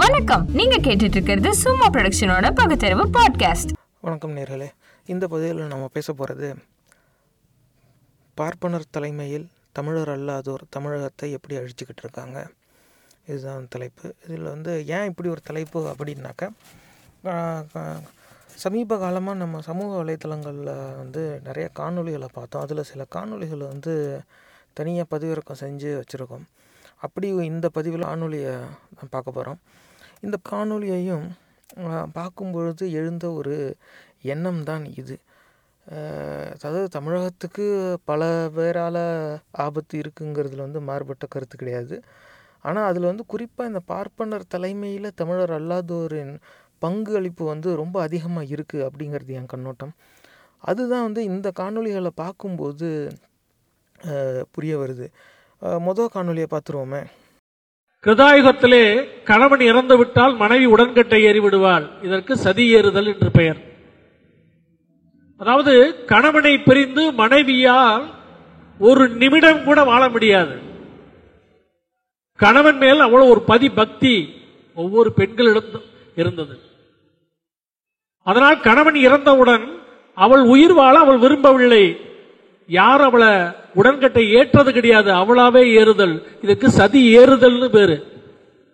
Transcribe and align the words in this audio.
வணக்கம். 0.00 0.44
நீங்க 0.58 0.76
கேட்டுட்டு 0.76 1.16
இருக்கிறது 1.16 1.54
சும்மா 1.54 1.86
ப்ரொடக்ஷனோட 1.88 2.46
பகுத்தறிவு 2.54 3.04
பாட்காஸ்ட் 3.16 3.72
வணக்கம் 4.00 4.36
நேர்களே. 4.36 4.68
இந்த 5.06 5.24
பதிவில் 5.32 5.60
நம்ம 5.72 5.88
பேச 5.92 6.12
போகிறது 6.12 6.48
பார்ப்பனர் 8.34 8.86
தலைமையில் 8.90 9.44
தமிழர் 9.72 10.12
அல்லாதோர் 10.14 10.64
தமிழகத்தை 10.68 11.28
எப்படி 11.36 11.56
அழிச்சுக்கிட்டு 11.60 12.02
இருக்காங்க? 12.02 12.46
இதுதான் 13.26 13.66
தலைப்பு. 13.68 14.14
இதில் 14.26 14.48
வந்து 14.54 14.86
ஏன் 14.86 15.04
இப்படி 15.04 15.28
ஒரு 15.28 15.44
தலைப்பு 15.44 15.82
அப்படின்னாக்கா 15.92 16.48
சமீப 18.64 18.98
காலமாக 19.04 19.38
நம்ம 19.38 19.60
சமூக 19.60 19.90
வலைத்தளங்களில் 20.00 20.72
வந்து 20.96 21.40
நிறைய 21.44 21.68
காணொளிகளை 21.78 22.30
பார்த்தோம். 22.32 22.62
அதில் 22.62 22.88
சில 22.92 23.04
காணொலிகளை 23.14 23.66
வந்து 23.74 23.94
தனியாக 24.72 25.16
பதிவிறக்கம் 25.16 25.62
செஞ்சு 25.66 25.90
வச்சுருக்கோம். 26.00 26.44
அப்படி 27.06 27.28
இந்த 27.52 27.66
பதிவில் 27.76 28.08
காணொலியை 28.10 28.54
நான் 28.96 29.12
பார்க்க 29.14 29.36
போகிறோம். 29.36 29.60
இந்த 30.26 30.36
காணொலியையும் 30.50 31.26
பார்க்கும்பொழுது 31.86 32.08
பார்க்கும் 32.16 32.52
பொழுது 32.54 32.84
எழுந்த 33.00 33.26
ஒரு 33.38 33.54
எண்ணம் 34.32 34.62
தான் 34.70 34.84
இது. 35.00 35.16
அதாவது 36.54 36.82
தமிழகத்துக்கு 36.96 37.64
பல 38.10 38.22
பேரால் 38.56 39.04
ஆபத்து 39.64 39.94
இருக்குங்கிறதுல 40.02 40.66
வந்து 40.66 40.80
மாறுபட்ட 40.88 41.26
கருத்து 41.34 41.56
கிடையாது. 41.62 41.96
ஆனால் 42.68 42.88
அதில் 42.90 43.10
வந்து 43.10 43.24
குறிப்பாக 43.32 43.70
இந்த 43.70 43.80
பார்ப்பனர் 43.92 44.44
தலைமையில் 44.54 45.16
தமிழர் 45.20 45.54
அல்லாதோரின் 45.58 46.34
பங்கு 46.84 47.12
அளிப்பு 47.18 47.44
வந்து 47.52 47.68
ரொம்ப 47.82 47.96
அதிகமாக 48.06 48.52
இருக்குது 48.54 48.86
அப்படிங்கிறது 48.88 49.32
என் 49.40 49.52
கண்ணோட்டம். 49.54 49.94
அதுதான் 50.70 51.06
வந்து 51.08 51.22
இந்த 51.32 51.48
காணொளிகளை 51.60 52.12
பார்க்கும்போது 52.22 52.88
புரிய 54.54 54.74
வருது. 54.82 55.06
மொதல் 55.62 56.14
காணொலியை 56.14 56.46
பார்த்துருவோமே. 56.50 57.02
கிருதாயுகத்திலே 58.04 59.08
கணவன் 59.24 59.60
இறந்து 59.60 59.96
விட்டால் 59.96 60.36
மனைவி 60.36 60.64
உடன்கட்டை 60.64 61.24
ஏறிவிடுவாள். 61.24 61.90
இதற்கு 62.02 62.36
சதி 62.36 62.74
ஏறுதல் 62.74 63.06
என்று 63.06 63.30
பெயர். 63.30 63.60
அதாவது 65.36 66.04
கணவனை 66.04 66.58
பிரிந்து 66.58 67.12
மனைவியால் 67.12 68.10
ஒரு 68.78 69.08
நிமிடம் 69.08 69.64
கூட 69.64 69.84
வாழ 69.84 70.08
முடியாது. 70.08 70.60
கணவன் 72.36 72.76
மேல் 72.76 73.00
அவ்வளவு 73.00 73.30
ஒரு 73.30 73.42
பதி 73.42 73.68
பக்தி 73.70 74.34
ஒவ்வொரு 74.74 75.12
பெண்களிடம் 75.12 75.82
இருந்தது. 76.14 76.60
அதனால் 78.22 78.60
கணவன் 78.60 78.94
இறந்தவுடன் 78.94 79.82
அவள் 80.14 80.40
உயிர் 80.40 80.72
வாழ 80.72 80.98
அவள் 80.98 81.18
விரும்பவில்லை. 81.18 82.00
யார் 82.66 83.00
அவளை 83.00 83.28
உடன்கட்டை 83.74 84.30
ஏற்றது 84.30 84.72
கிடையாது? 84.72 85.12
அவளாவே 85.12 85.64
ஏறுதல். 85.72 86.22
இதுக்கு 86.42 86.70
சதி 86.70 87.18
ஏறுதல்னு 87.18 87.68
பேரு. 87.68 88.06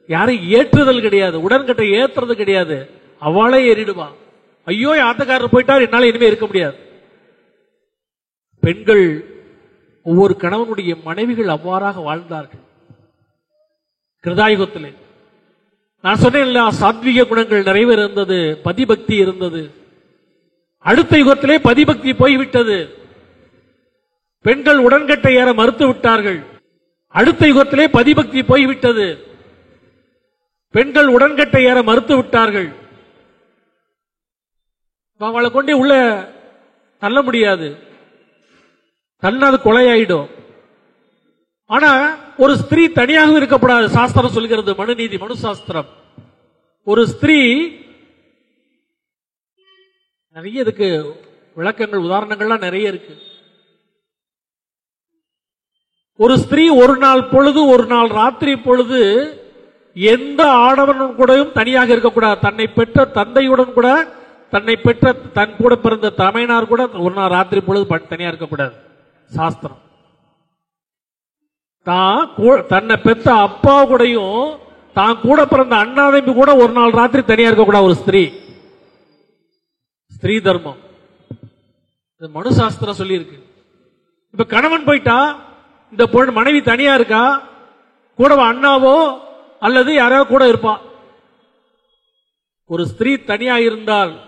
யாரும் 0.07 0.49
ஏற்றுதல் 0.49 1.01
கிடையாது. 1.01 1.43
உடன்கட்டை 1.43 1.91
ஏற்றுறது 1.91 2.33
கிடையாது. 2.33 2.91
அவளே 3.21 3.75
ஏறிடுவா. 3.75 4.07
ஐயோ 4.65 4.97
என் 4.97 5.03
ஆத்தக்காரர் 5.03 5.47
போயிட்டார். 5.53 5.83
என்னால 5.83 6.07
இனிமே 6.07 6.27
இருக்க 6.27 6.47
முடியாது. 6.47 6.77
பெண்கள் 8.61 9.25
ஒவ்வொரு 10.03 10.37
கணவனுடைய 10.39 11.03
மனைவிகள் 11.03 11.47
அவ்வாறாக 11.47 12.03
வாழ்ந்தார்கள். 12.03 12.61
கிருதாயுகத்திலே. 14.25 14.95
நான் 16.03 16.17
சொன்னேன் 16.17 16.57
சாத்விக 16.57 17.27
குணங்கள் 17.27 17.63
நிறைவு 17.63 17.93
இருந்தது 17.93 18.59
பதிபக்தி 18.65 19.13
இருந்தது. 19.13 19.71
அடுத்த 20.79 21.17
யுகத்திலே 21.17 21.59
பதிபக்தி 21.59 22.15
போய்விட்டது. 22.17 22.97
பெண்கள் 24.41 24.79
உடன்கட்டை 24.79 25.35
ஏற 25.35 25.53
மறுத்து 25.53 25.87
விட்டார்கள். 25.87 26.45
அடுத்த 27.07 27.47
யுகத்திலே 27.47 27.87
பதிபக்தி 27.99 28.47
போய்விட்டது. 28.47 29.27
பெண்கள் 30.71 31.07
உடன்கட்டை 31.07 31.65
ஏற 31.65 31.83
மறுத்து 31.83 32.17
விட்டார்கள். 32.17 32.73
அவளை 35.19 35.51
கொண்டு 35.51 35.79
உள்ள 35.79 35.93
தள்ள 36.99 37.23
முடியாது. 37.23 37.69
தள்ளினா 39.23 39.49
அது 39.51 39.57
கொலையாயிடும். 39.57 40.29
ஆனா 41.67 41.91
ஒரு 42.37 42.57
ஸ்திரீ 42.57 42.89
தனியாக 42.89 43.39
இருக்கப்படாது 43.39 43.87
சாஸ்திரம் 43.87 44.31
சொல்கிறது 44.31 44.75
மனுநீதி 44.75 45.19
மனு 45.19 45.37
சாஸ்திரம் 45.37 45.89
ஒரு 46.85 47.07
ஸ்திரீ 47.07 47.39
நிறைய 50.33 50.61
இதுக்கு 50.61 50.89
விளக்கங்கள் 51.55 52.01
உதாரணங்கள்லாம் 52.01 52.61
நிறைய 52.61 52.89
இருக்கு. 52.89 53.15
ஒரு 56.19 56.39
ஸ்திரீ 56.39 56.69
ஒரு 56.69 56.97
நாள் 56.97 57.25
பொழுது 57.25 57.67
ஒரு 57.67 57.87
நாள் 57.87 58.09
ராத்திரி 58.09 58.57
பொழுது 58.57 59.33
எந்த 59.95 60.53
ஆடவனும் 60.53 61.15
கூடயும் 61.19 61.53
தனியாக 61.53 61.91
இருக்கக்கூடாது. 61.91 62.41
தன்னை 62.41 62.67
பெற்ற 62.67 63.05
தந்தையுடன் 63.05 63.73
கூட 63.73 64.13
தன்னை 64.51 64.77
பெற்ற 64.77 65.13
தன் 65.13 65.57
கூட 65.57 65.77
பிறந்த 65.77 66.11
தமையனார் 66.11 66.67
கூட 66.67 66.89
ஒரு 66.89 67.15
நாள் 67.15 67.31
ராத்திரி 67.31 67.61
பொழுது 67.61 67.87
ப- 67.87 67.99
தனியா 67.99 68.29
இருக்கக்கூடாது. 68.29 68.73
சாஸ்திரம். 69.25 69.79
தான் 71.83 72.31
கூ- 72.39 72.67
தன்னை 72.67 72.97
பெற்ற 72.97 73.35
அப்பா 73.35 73.87
கூடயும் 73.87 74.59
தான் 74.95 75.21
கூட 75.21 75.47
பிறந்த 75.47 75.77
அண்ணாதம்பி 75.77 76.33
கூட 76.33 76.57
ஒரு 76.57 76.73
நாள் 76.73 76.91
ராத்திரி 76.91 77.23
தனியா 77.23 77.47
இருக்கக்கூடாது 77.47 77.85
ஒரு 77.85 77.95
ஸ்திரீ. 77.95 78.31
ஸ்திரீ 80.09 80.41
தர்மம். 80.41 80.77
இது 82.19 82.29
மனு 82.29 82.53
சாஸ்திரம் 82.53 82.97
சொல்லியிருக்கு. 82.97 83.43
இப்ப 84.31 84.45
கணவன் 84.45 84.85
போயிட்டா 84.85 85.47
இந்த 85.91 86.07
பொண்ணு 86.07 86.33
மனைவி 86.33 86.63
தனியா 86.63 86.95
இருக்கா? 86.95 87.43
கூட 88.17 88.35
அண்ணாவோ? 88.35 89.19
அல்லது 89.61 89.95
யாராவது 89.95 90.29
கூட 90.29 90.53
இருப்பா? 90.53 90.77
ஒரு 92.67 92.87
ஸ்திரீ 92.87 93.17
தனியா 93.17 93.59
இருந்தால் 93.59 94.21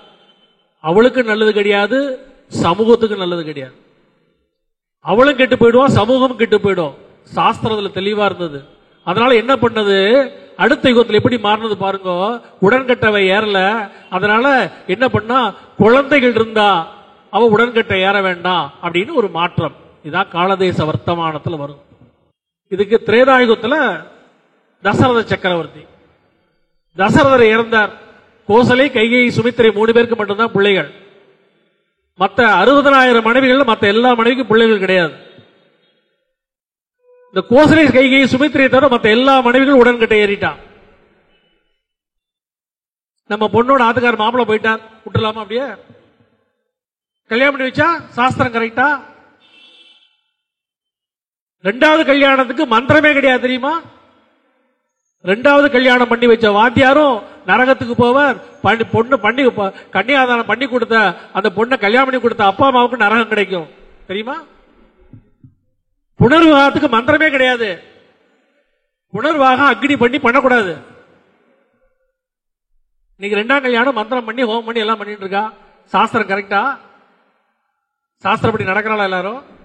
அவளுக்கு 0.81 1.25
நல்லது 1.25 1.53
கிடையாது 1.53 2.27
சமூகத்துக்கு 2.49 3.17
நல்லது 3.17 3.45
கிடையாது. 3.45 3.75
அவளும் 5.01 5.37
கெட்டு 5.37 5.59
போயிடுவான் 5.59 5.89
சமூகம் 5.89 6.37
கெட்டு 6.37 6.59
போயிடும். 6.59 6.95
சாஸ்திரத்துல 7.35 7.91
தெளிவா 7.95 8.25
இருந்தது. 8.25 8.65
அதனால 9.05 9.35
என்ன 9.35 9.57
பண்ணது? 9.57 10.31
அடுத்த 10.57 10.89
யுகத்தில் 10.89 11.17
எப்படி 11.17 11.37
மாறினது 11.37 11.75
பாருங்க? 11.75 12.11
உடன்கட்டவை 12.63 13.23
ஏறல. 13.29 13.91
அதனால 14.11 14.73
என்ன 14.87 15.09
பண்ணா? 15.09 15.55
குழந்தைகள் 15.77 16.35
இருந்தா 16.35 16.89
அவ 17.31 17.47
உடன்கட்டை 17.47 18.01
ஏற 18.01 18.23
வேண்டாம் 18.23 18.73
அப்படின்னு 18.83 19.15
ஒரு 19.15 19.29
மாற்றம். 19.29 19.89
இதான் 20.05 20.29
காலதேச 20.29 20.85
வர்த்தமானத்தில் 20.85 21.59
வரும். 21.59 21.81
இதுக்கு 22.69 23.03
திரேதாயுகத்தில் 23.05 24.07
தசரத 24.83 25.23
சக்கரவர்த்தி. 25.23 25.81
தசரதர் 26.97 27.41
இறந்தார். 27.41 27.91
கோசலை 28.49 28.87
கைகை 28.91 29.31
சுமித்திரை 29.31 29.73
மூணு 29.73 29.93
பேருக்கு 29.93 30.17
மட்டும்தான் 30.17 30.53
பிள்ளைகள். 30.53 30.91
மற்ற 32.15 32.55
அறுபதனாயிரம் 32.55 33.23
மனைவிகள் 33.23 33.65
மற்ற 33.65 33.87
எல்லா 33.87 34.13
மனைவிக்கும் 34.13 34.47
பிள்ளைகள் 34.47 34.79
கிடையாது. 34.79 35.13
இந்த 37.33 37.47
கோசலை 37.51 37.89
கைகை 37.89 38.25
சுமித்திரை 38.25 38.69
தவிர 38.69 38.89
மற்ற 38.89 39.11
எல்லா 39.11 39.41
மனைவிகளும் 39.41 39.85
உடன்கிட்ட 39.85 40.13
ஏறிட்டான். 40.25 40.57
நம்ம 43.27 43.49
பொண்ணோட 43.53 43.83
ஆத்துக்கார 43.91 44.17
மாப்பிள்ள 44.17 44.45
போயிட்டார். 44.45 44.81
விட்டுலாமா 45.05 45.41
அப்படியே? 45.41 45.67
கல்யாணம் 47.27 47.57
பண்ணி 47.57 47.71
வச்சா 47.71 48.09
சாஸ்திரம் 48.09 48.53
கரெக்டா? 48.53 49.10
ரெண்டாவது 51.65 52.07
கல்யாணத்துக்கு 52.07 52.67
மந்திரமே 52.67 53.13
கிடையாது 53.13 53.41
தெரியுமா? 53.41 53.81
ரெண்டாவது 55.25 55.71
கல்யாணம் 55.71 56.09
பண்ணி 56.09 56.27
வச்ச 56.27 56.51
வாத்தியாரும் 56.51 57.23
நரகத்துக்கு 57.47 57.93
போவார். 57.99 58.43
பண்ணி 58.63 58.85
பொண்ணு 58.85 59.21
பண்ணி 59.21 59.51
ப- 59.51 59.73
கன்னியாதானம் 59.93 60.43
பண்ணி 60.43 60.67
கொடுத்த 60.67 61.17
அந்த 61.33 61.51
பொண்ணை 61.57 61.79
கல்யாணம் 61.79 62.05
பண்ணி 62.05 62.21
கொடுத்த 62.21 62.45
அப்பா 62.45 62.67
அம்மாவுக்கு 62.67 62.97
நரகம் 62.97 63.29
கிடைக்கும். 63.29 63.69
தெரியுமா? 64.07 64.43
புனர்வாகத்துக்கு 66.19 66.89
மந்திரமே 66.89 67.31
கிடையாது. 67.31 67.83
புனர்வாகம் 69.13 69.71
அக்னி 69.71 69.97
பண்ணி 69.99 70.19
பண்ணக்கூடாது. 70.19 70.77
இன்னைக்கு 73.17 73.55
ரெண்டாம் 73.55 73.61
கல்யாணம் 73.61 73.95
மந்திரம் 73.95 74.25
பண்ணி 74.25 74.45
ஹோம் 74.45 74.65
பண்ணி 74.65 74.81
எல்லாம் 74.81 74.97
பண்ணிட்டு 74.97 75.27
இருக்கா? 75.27 75.53
சாஸ்திரம் 75.85 76.27
கரெக்டா 76.27 76.79
சாஸ்திரப்படி 78.25 78.67
நடக்கிறாளா 78.67 79.03
எல்லாரும்? 79.03 79.59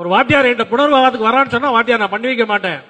ஒரு 0.00 0.08
வாத்தியார் 0.12 0.46
என்கிட்ட 0.48 0.64
புனர்வாகத்துக்கு 0.72 1.28
வரான்னு 1.28 1.52
சொன்னா 1.54 1.70
வாத்தியார் 1.76 2.02
நான் 2.02 2.12
பண்ணி 2.12 2.28
வைக்க 2.28 2.44
மாட்டேன். 2.50 2.80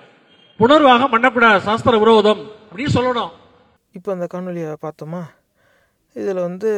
புனர்வாகம் 0.61 1.13
பண்ணக்கூடாது. 1.15 1.61
சாஸ்திர 1.67 1.99
விரோதம். 2.03 2.43
அப்படின்னு 2.69 2.93
சொல்லணும். 2.97 3.33
இப்போ 3.97 4.11
அந்த 4.15 4.27
காணொலியை 4.35 4.73
பார்த்தோமா? 4.85 5.23
இதில் 6.17 6.41
வந்து 6.47 6.71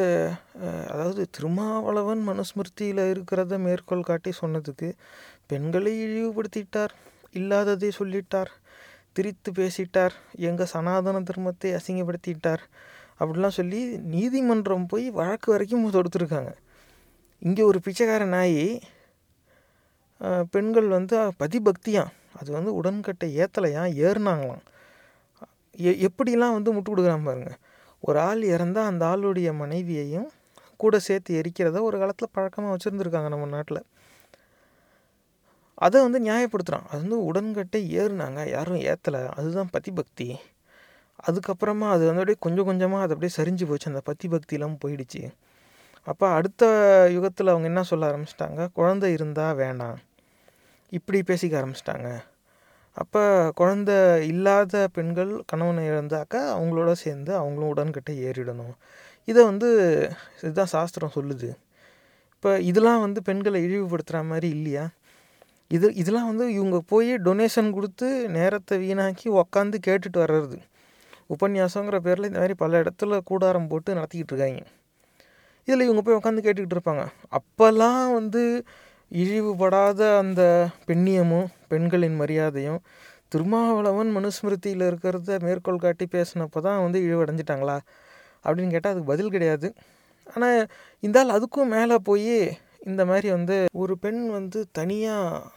அதாவது 0.92 1.22
திருமாவளவன் 1.34 2.22
மனுஸ்மிருதியில் 2.28 3.02
இருக்கிறத 3.12 3.58
மேற்கோள் 3.64 4.08
காட்டி 4.10 4.32
சொன்னதுக்கு 4.40 4.88
பெண்களை 5.50 5.92
இழிவுபடுத்திட்டார் 6.06 6.94
இல்லாததை 7.40 7.90
சொல்லிட்டார் 7.98 8.50
திரித்து 9.16 9.52
பேசிட்டார் 9.58 10.16
எங்கள் 10.48 10.72
சனாதன 10.74 11.22
தர்மத்தை 11.30 11.70
அசிங்கப்படுத்திட்டார் 11.78 12.64
அப்படிலாம் 13.20 13.56
சொல்லி 13.60 13.80
நீதிமன்றம் 14.14 14.86
போய் 14.86 15.06
வழக்கு 15.20 15.48
வரைக்கும் 15.52 15.86
தொடுத்துருக்காங்க. 15.96 16.52
இங்கே 17.46 17.62
ஒரு 17.62 17.80
பிச்சைக்கார 17.84 18.24
நாய் 18.36 18.60
பெண்கள் 20.50 20.88
வந்து 20.88 21.16
பதிபக்தியாம். 21.40 22.10
அது 22.32 22.50
வந்து 22.52 22.70
உடன்கட்டை 22.74 23.28
ஏற்றலையா 23.38 23.82
ஏறினாங்களாம். 24.06 24.62
எ 25.84 25.92
எப்படிலாம் 26.08 26.56
வந்து 26.56 26.74
முட்டு 26.74 26.90
கொடுக்குறான் 26.90 27.24
பாருங்க. 27.24 27.50
ஒரு 28.02 28.18
ஆள் 28.20 28.42
இறந்தால் 28.54 28.86
அந்த 28.86 29.04
ஆளுடைய 29.06 29.54
மனைவியையும் 29.54 30.28
கூட 30.76 30.98
சேர்த்து 30.98 31.38
எரிக்கிறத 31.40 31.80
ஒரு 31.82 31.98
காலத்தில் 31.98 32.32
பழக்கமாக 32.32 32.72
வச்சுருந்துருக்காங்க 32.74 33.28
நம்ம 33.28 33.46
நாட்டில். 33.46 33.82
அதை 35.78 35.98
வந்து 36.02 36.20
நியாயப்படுத்துகிறான் 36.20 36.88
அது 36.88 37.00
வந்து 37.02 37.18
உடன்கட்டை 37.24 37.80
ஏறுனாங்க. 37.98 38.40
யாரும் 38.48 38.82
ஏற்றலை 38.90 39.28
அதுதான் 39.36 39.72
பதிபக்தி. 39.72 40.28
அதுக்கப்புறமா 41.28 41.86
அது 41.94 42.02
வந்து 42.06 42.22
அப்படியே 42.22 42.38
கொஞ்சம் 42.40 42.64
கொஞ்சமாக 42.64 43.04
அது 43.04 43.14
அப்படியே 43.14 43.34
சரிஞ்சு 43.38 43.66
போச்சு. 43.68 43.90
அந்த 43.92 44.00
பத்தி 44.00 44.28
பக்தியெல்லாம் 44.28 44.78
போயிடுச்சு. 44.84 45.22
அப்போ 46.06 46.26
அடுத்த 46.28 46.64
யுகத்தில் 47.12 47.46
அவங்க 47.46 47.66
என்ன 47.66 47.82
சொல்ல 47.82 48.08
ஆரம்பிச்சிட்டாங்க? 48.10 48.68
குழந்தை 48.72 49.12
இருந்தால் 49.12 49.54
வேண்டாம். 49.54 49.98
இப்படி 50.92 51.18
பேசிக்க 51.20 51.54
ஆரம்பிச்சிட்டாங்க. 51.60 52.08
அப்போ 52.96 53.22
குழந்த 53.60 53.90
இல்லாத 54.22 54.88
பெண்கள் 54.92 55.30
கணவனை 55.46 55.84
இழந்தாக்கா 55.90 56.40
அவங்களோட 56.56 56.92
சேர்ந்து 56.92 57.32
அவங்களும் 57.36 57.72
உடன்கட்டை 57.74 58.14
ஏறிடணும். 58.24 58.74
இதை 59.28 59.44
வந்து 59.44 59.68
இதுதான் 60.42 60.72
சாஸ்திரம் 60.74 61.14
சொல்லுது. 61.14 61.48
இப்போ 62.34 62.50
இதெல்லாம் 62.70 63.00
வந்து 63.00 63.20
பெண்களை 63.22 63.58
இழிவுபடுத்துகிற 63.66 64.20
மாதிரி 64.24 64.48
இல்லையா? 64.48 64.84
இது 65.70 65.94
இதெல்லாம் 65.94 66.26
வந்து 66.26 66.46
இவங்க 66.52 66.78
போய் 66.92 67.10
டொனேஷன் 67.26 67.70
கொடுத்து 67.70 68.08
நேரத்தை 68.28 68.76
வீணாக்கி 68.84 69.28
உக்காந்து 69.40 69.78
கேட்டுட்டு 69.86 70.18
வர்றது. 70.24 70.56
உபன்யாசங்கிற 71.34 71.98
பேரில் 72.06 72.28
இந்த 72.30 72.38
மாதிரி 72.38 72.54
பல 72.54 72.82
இடத்துல 72.82 73.20
கூடாரம் 73.24 73.68
போட்டு 73.68 73.96
நடத்திக்கிட்டு 73.98 74.34
இருக்காங்க. 74.34 74.62
இதில் 75.68 75.86
இவங்க 75.88 76.02
போய் 76.02 76.18
உட்காந்து 76.20 76.44
கேட்டுக்கிட்டு 76.46 76.76
இருப்பாங்க. 76.78 77.04
அப்போல்லாம் 77.38 78.02
வந்து 78.14 78.42
இழிவுபடாத 79.20 80.00
அந்த 80.18 80.42
பெண்ணியமும் 80.88 81.48
பெண்களின் 81.70 82.16
மரியாதையும் 82.20 82.78
திருமாவளவன் 83.28 84.10
மனுஸ்மிருதியில் 84.16 84.84
இருக்கிறத 84.90 85.36
மேற்கோள் 85.44 85.82
காட்டி 85.84 86.06
பேசினப்போ 86.14 86.60
தான் 86.66 86.82
வந்து 86.84 86.98
இழிவடைஞ்சிட்டாங்களா? 87.06 87.76
அப்படின்னு 88.44 88.74
கேட்டால் 88.74 88.92
அதுக்கு 88.92 89.12
பதில் 89.12 89.34
கிடையாது. 89.34 89.68
ஆனால் 90.26 90.58
இருந்தால் 91.02 91.34
அதுக்கும் 91.36 91.72
மேலே 91.74 91.96
போய் 92.08 92.36
இந்த 92.80 93.02
மாதிரி 93.04 93.28
வந்து 93.30 93.56
ஒரு 93.82 93.94
பெண் 93.98 94.22
வந்து 94.30 94.60
தனியாக 94.72 95.50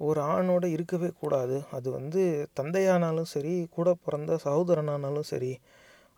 ஒரு 0.00 0.20
ஆணோடு 0.34 0.68
இருக்கவே 0.76 1.10
கூடாது. 1.20 1.58
அது 1.70 1.88
வந்து 1.90 2.22
தந்தையானாலும் 2.60 3.30
சரி 3.34 3.54
கூட 3.76 3.88
பிறந்த 4.04 4.38
சகோதரனானாலும் 4.46 5.30
சரி 5.32 5.52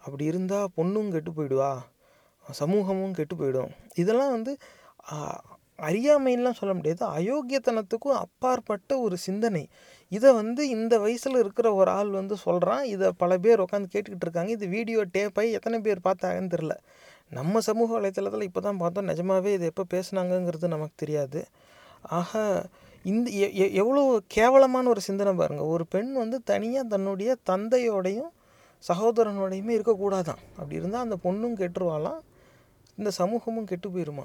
அப்படி 0.02 0.24
இருந்தால் 0.24 0.72
பொண்ணும் 0.78 1.12
கெட்டு 1.14 1.30
போயிடுவா. 1.30 1.72
சமூகமும் 2.44 3.16
கெட்டு 3.18 3.34
போயிடும். 3.36 3.70
இதெல்லாம் 3.94 4.34
வந்து 4.36 4.52
அறியாமைலாம் 5.78 6.52
சொல்ல 6.52 6.74
முடியாது. 6.74 7.06
அயோக்கியத்தனத்துக்கும் 7.06 8.12
அப்பாற்பட்ட 8.12 8.98
ஒரு 8.98 9.16
சிந்தனை. 9.16 9.68
இதை 10.08 10.32
வந்து 10.32 10.68
இந்த 10.68 10.98
வயசில் 10.98 11.38
இருக்கிற 11.38 11.74
ஒரு 11.74 11.90
ஆள் 11.90 12.08
வந்து 12.08 12.36
சொல்கிறான் 12.36 12.84
இதை 12.84 13.12
பல 13.16 13.38
பேர் 13.38 13.60
உட்காந்து 13.60 13.84
கேட்டுக்கிட்டு 13.92 14.20
இருக்காங்க. 14.20 14.50
இது 14.50 14.66
வீடியோ 14.66 15.04
டேப்பாகி 15.14 15.52
எத்தனை 15.52 15.80
பேர் 15.80 15.98
பார்த்தாங்கன்னு 16.04 16.56
தெரில 16.56 16.70
நம்ம 17.30 17.60
சமூக 17.60 18.00
வலைத்தளத்தில் 18.00 18.42
இப்போ 18.42 18.60
தான் 18.60 18.76
பார்த்தோம். 18.76 19.08
நிஜமாவே 19.08 19.52
இது 19.52 19.72
எப்போ 19.74 19.84
பேசுனாங்கங்கிறது 19.94 20.66
நமக்கு 20.66 20.92
தெரியாது. 20.94 21.44
ஆக 22.02 22.64
இந்த 23.02 23.30
எ- 23.30 23.52
எ- 23.52 23.70
எவ்வளோ 23.70 24.20
கேவலமான 24.26 24.88
ஒரு 24.88 25.00
சிந்தனை 25.00 25.32
பாருங்கள் 25.32 25.66
ஒரு 25.66 25.86
பெண் 25.86 26.12
வந்து 26.12 26.42
தனியாக 26.42 26.88
தன்னுடைய 26.88 27.36
தந்தையோடையும் 27.50 28.28
சகோதரனோடையுமே 28.88 29.70
இருக்கக்கூடாதான். 29.70 30.38
அப்படி 30.56 30.74
இருந்தால் 30.74 31.02
அந்த 31.02 31.16
பொண்ணும் 31.22 31.60
கெட்டுருவாளாம். 31.60 32.20
இந்த 32.96 33.10
சமூகமும் 33.10 33.64
கெட்டு 33.64 33.88
போயிருமா? 33.88 34.24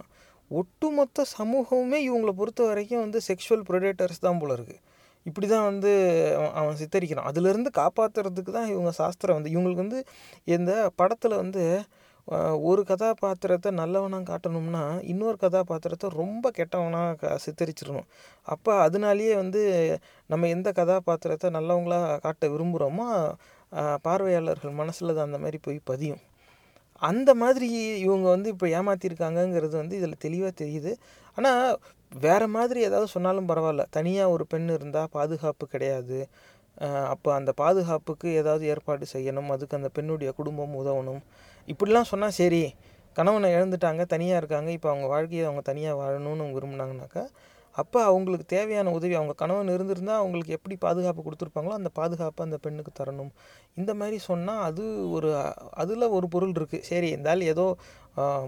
ஒட்டுமொத்த 0.60 1.26
சமூகமுமே 1.38 2.00
இவங்களை 2.08 2.34
பொறுத்த 2.40 2.62
வரைக்கும் 2.70 3.04
வந்து 3.06 3.20
செக்ஷுவல் 3.28 3.66
ப்ரொடேட்டர்ஸ் 3.70 4.26
தான் 4.28 4.40
போல 4.42 4.56
இருக்குது 4.58 4.82
இப்படி 5.26 5.48
தான் 5.48 5.68
வந்து 5.70 5.92
அவன் 6.38 6.54
அவன் 6.60 6.78
சித்தரிக்கிறான். 6.82 7.28
அதுலேருந்து 7.32 7.72
காப்பாற்றுறதுக்கு 7.82 8.52
தான் 8.58 8.70
இவங்க 8.74 8.92
சாஸ்திரம் 9.02 9.38
வந்து 9.40 9.54
இவங்களுக்கு 9.56 9.84
வந்து 9.86 10.00
இந்த 10.56 10.72
படத்தில் 11.00 11.42
வந்து 11.44 11.64
ஒரு 12.70 12.82
கதாபாத்திரத்தை 12.90 13.70
நல்லவனாக 13.82 14.26
காட்டணும்னா 14.32 14.84
இன்னொரு 15.12 15.38
கதாபாத்திரத்தை 15.44 16.08
ரொம்ப 16.22 16.52
கெட்டவனாக 16.58 17.16
க 17.22 17.38
சித்தரிச்சிடணும். 17.46 18.08
அப்போ 18.48 18.72
அதனாலேயே 18.88 19.34
வந்து 19.44 19.62
நம்ம 20.30 20.50
எந்த 20.56 20.72
கதாபாத்திரத்தை 20.82 21.50
நல்லவங்களாக 21.58 22.20
காட்ட 22.26 22.50
விரும்புகிறோமோ 22.56 23.08
பார்வையாளர்கள் 24.08 24.80
மனசில் 24.82 25.16
தான் 25.16 25.30
அந்த 25.30 25.42
மாதிரி 25.46 25.60
போய் 25.68 25.80
பதியும். 25.92 26.22
அந்த 27.10 27.30
மாதிரி 27.42 27.68
இவங்க 28.06 28.28
வந்து 28.36 28.50
இப்போ 28.54 28.68
ஏமாற்றிருக்காங்கங்கிறது 28.78 29.76
வந்து 29.82 29.96
இதில் 30.00 30.24
தெளிவாக 30.26 30.54
தெரியுது. 30.62 30.92
ஆனால் 31.38 31.80
வேறு 32.26 32.48
மாதிரி 32.56 32.80
ஏதாவது 32.88 33.08
சொன்னாலும் 33.16 33.50
பரவாயில்ல. 33.52 33.84
தனியாக 33.98 34.34
ஒரு 34.36 34.46
பெண் 34.54 34.70
இருந்தால் 34.78 35.12
பாதுகாப்பு 35.18 35.66
கிடையாது. 35.74 36.20
அப்போ 37.14 37.30
அந்த 37.40 37.52
பாதுகாப்புக்கு 37.62 38.28
ஏதாவது 38.42 38.64
ஏற்பாடு 38.74 39.06
செய்யணும். 39.14 39.50
அதுக்கு 39.56 39.78
அந்த 39.80 39.90
பெண்ணுடைய 39.98 40.32
குடும்பம் 40.40 40.76
உதவணும். 40.82 41.22
இப்படிலாம் 41.68 42.10
சொன்னால் 42.12 42.38
சரி 42.42 42.64
கணவனை 43.18 43.48
இழந்துட்டாங்க 43.56 44.04
தனியாக 44.16 44.42
இருக்காங்க. 44.42 44.70
இப்போ 44.78 44.90
அவங்க 44.90 45.08
வாழ்க்கையை 45.16 45.46
அவங்க 45.48 45.64
தனியாக 45.72 46.00
வாழணும்னு 46.02 46.56
விரும்பினாங்கனாக்கா 46.58 46.58
விரும்புனாங்கனாக்கா 46.58 47.24
அப்போ 47.72 48.00
அவங்களுக்கு 48.10 48.46
தேவையான 48.54 48.92
உதவி 48.98 49.16
அவங்க 49.20 49.34
கணவன் 49.42 49.72
இருந்திருந்தால் 49.74 50.20
அவங்களுக்கு 50.22 50.56
எப்படி 50.58 50.76
பாதுகாப்பு 50.86 51.22
கொடுத்துருப்பாங்களோ 51.26 51.76
அந்த 51.80 51.90
பாதுகாப்பை 52.00 52.42
அந்த 52.48 52.58
பெண்ணுக்கு 52.66 52.92
தரணும். 53.00 53.32
இந்த 53.80 53.92
மாதிரி 54.00 54.18
சொன்னால் 54.30 54.64
அது 54.68 54.84
ஒரு 55.16 55.30
அதில் 55.84 56.14
ஒரு 56.18 56.28
பொருள் 56.36 56.56
இருக்குது 56.60 56.88
சரி 56.90 57.10
இருந்தாலும் 57.16 57.52
ஏதோ 57.54 57.66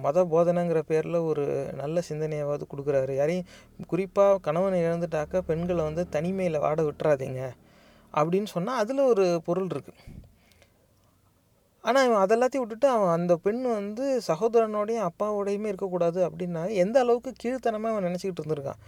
மத 0.05 0.25
போதனைங்கிற 0.33 0.79
பேரில் 0.91 1.19
ஒரு 1.29 1.45
நல்ல 1.81 1.97
சிந்தனையாவது 2.09 2.65
கொடுக்குறாரு. 2.71 3.13
யாரையும் 3.21 3.47
குறிப்பாக 3.93 4.41
கணவன் 4.47 4.81
இழந்துட்டாக்க 4.85 5.41
பெண்களை 5.51 5.83
வந்து 5.89 6.05
தனிமையில் 6.17 6.63
வாட 6.65 6.81
விட்டுறாதீங்க 6.89 7.41
அப்படின்னு 8.13 8.49
சொன்னால் 8.55 8.81
அதில் 8.83 9.09
ஒரு 9.13 9.25
பொருள் 9.47 9.71
இருக்குது 9.75 10.21
ஆனால் 11.83 12.05
இவன் 12.07 12.21
அதெல்லாத்தையும் 12.25 12.63
விட்டுட்டு 12.63 12.87
அவன் 12.95 13.13
அந்த 13.15 13.33
பெண் 13.45 13.63
வந்து 13.77 14.05
சகோதரனோடையும் 14.27 15.05
அப்பாவோடையுமே 15.07 15.69
இருக்கக்கூடாது 15.71 16.19
அப்படின்னா 16.27 16.61
எந்த 16.83 16.97
அளவுக்கு 17.03 17.31
கீழ்த்தனமாக 17.41 17.91
அவன் 17.93 18.07
நினச்சிக்கிட்டு 18.07 18.41
இருந்திருக்கான்? 18.43 18.79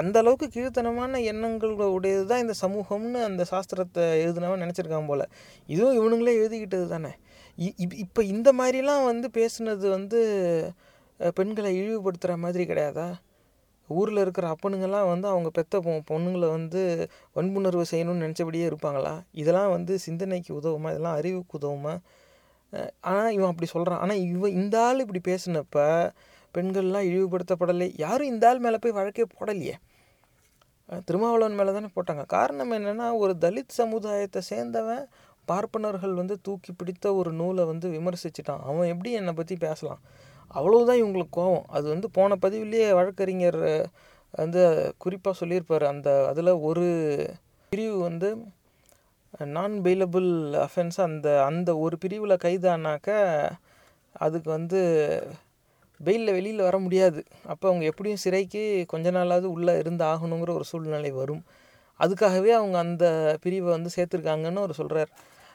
அந்த 0.00 0.16
அளவுக்கு 0.22 0.46
கீழ்த்தனமான 0.56 1.20
எண்ணங்கள் 1.32 1.74
உடையது 1.96 2.24
தான் 2.32 2.42
இந்த 2.44 2.54
சமூகம்னு 2.62 3.20
அந்த 3.28 3.42
சாஸ்திரத்தை 3.52 4.04
எழுதினவன் 4.24 4.62
நினச்சிருக்கான் 4.64 5.08
போல். 5.10 5.24
இதுவும் 5.68 5.96
இவனுங்களே 6.00 6.34
எழுதிக்கிட்டது 6.40 6.86
தானே? 6.94 7.12
இப்போ 8.04 8.20
இந்த 8.34 8.48
மாதிரிலாம் 8.60 9.04
வந்து 9.10 9.26
பேசுனது 9.38 9.86
வந்து 9.96 10.20
பெண்களை 11.38 11.70
இழிவுபடுத்துகிற 11.80 12.34
மாதிரி 12.44 12.64
கிடையாதா? 12.70 13.08
ஊரில் 13.90 14.20
இருக்கிற 14.24 14.46
அப்பனுங்கெல்லாம் 14.54 15.08
வந்து 15.12 15.26
அவங்க 15.32 15.48
பெத்த 15.58 15.80
பொ 15.86 15.92
பொண்ணுங்களை 16.10 16.48
வந்து 16.56 16.82
வன்புணர்வு 17.36 17.84
செய்யணும்னு 17.90 18.24
நினச்சபடியே 18.26 18.66
இருப்பாங்களா? 18.70 19.12
இதெல்லாம் 19.42 19.72
வந்து 19.76 19.94
சிந்தனைக்கு 20.06 20.52
உதவுமா? 20.60 20.90
இதெல்லாம் 20.94 21.18
அறிவுக்கு 21.20 21.58
உதவுமா? 21.60 21.94
ஆனால் 23.00 23.32
இவன் 23.32 23.50
அப்படி 23.50 23.68
சொல்கிறான் 23.70 24.02
ஆனால் 24.04 24.22
இவன் 24.34 24.56
இந்த 24.60 24.76
ஆள் 24.82 25.02
இப்படி 25.04 25.20
பேசினப்ப 25.30 25.86
பெண்கள்லாம் 26.54 27.08
இழிவுபடுத்தப்படலை. 27.10 27.88
யாரும் 27.96 28.30
இந்த 28.32 28.44
ஆள் 28.48 28.58
மேலே 28.58 28.78
போய் 28.80 28.98
வழக்கே 28.98 29.24
போடலையே. 29.34 29.74
திருமாவளவன் 31.04 31.58
மேலே 31.58 31.72
தானே 31.72 31.88
போட்டாங்க. 31.94 32.24
காரணம் 32.26 32.72
என்னென்னா 32.72 33.06
ஒரு 33.16 33.34
தலித் 33.40 33.78
சமுதாயத்தை 33.80 34.40
சேர்ந்தவன் 34.50 35.04
பார்ப்பனர்கள் 35.48 36.14
வந்து 36.14 36.34
தூக்கி 36.40 36.72
பிடித்த 36.72 37.14
ஒரு 37.14 37.30
நூலை 37.32 37.64
வந்து 37.64 37.86
விமர்சிச்சிட்டான். 37.88 38.62
அவன் 38.68 38.90
எப்படி 38.92 39.12
என்னை 39.12 39.32
பற்றி 39.32 39.54
பேசலாம்? 39.56 40.02
அவ்வளவுதான் 40.50 41.00
இவங்களுக்கு 41.02 41.34
கோவம். 41.36 41.66
அது 41.68 41.86
வந்து 41.88 42.08
போன 42.10 42.36
பதிவிலேயே 42.42 42.88
வழக்கறிஞர் 42.94 43.60
வந்து 44.34 44.60
குறிப்பாக 44.98 45.34
சொல்லியிருப்பார். 45.40 45.84
அந்த 45.84 46.10
அதில் 46.28 46.60
ஒரு 46.68 46.86
பிரிவு 47.72 47.98
வந்து 47.98 48.28
நான் 49.38 49.72
பெயிலபிள் 49.72 50.28
அஃபென்ஸ் 50.66 51.00
அந்த 51.00 51.44
அந்த 51.44 51.78
ஒரு 51.78 51.98
பிரிவில் 51.98 52.42
கைதானாக்க 52.44 53.08
அதுக்கு 54.12 54.50
வந்து 54.50 54.80
பெயிலில் 56.04 56.32
வெளியில் 56.32 56.62
வர 56.62 56.78
முடியாது. 56.78 57.24
அப்போ 57.46 57.68
அவங்க 57.68 57.84
எப்படியும் 57.84 58.22
சிறைக்கு 58.24 58.84
கொஞ்ச 58.86 59.10
நாளாவது 59.10 59.48
உள்ளே 59.56 59.78
இருந்து 59.78 60.04
ஆகணுங்கிற 60.04 60.50
ஒரு 60.50 60.64
சூழ்நிலை 60.64 61.10
வரும். 61.10 61.42
அதுக்காகவே 62.00 62.50
அவங்க 62.50 62.78
அந்த 62.78 63.38
பிரிவை 63.42 63.70
வந்து 63.70 63.90
சேர்த்துருக்காங்கன்னு 63.96 64.62
அவர் 64.64 64.72
சொல்கிறார் 64.72 65.10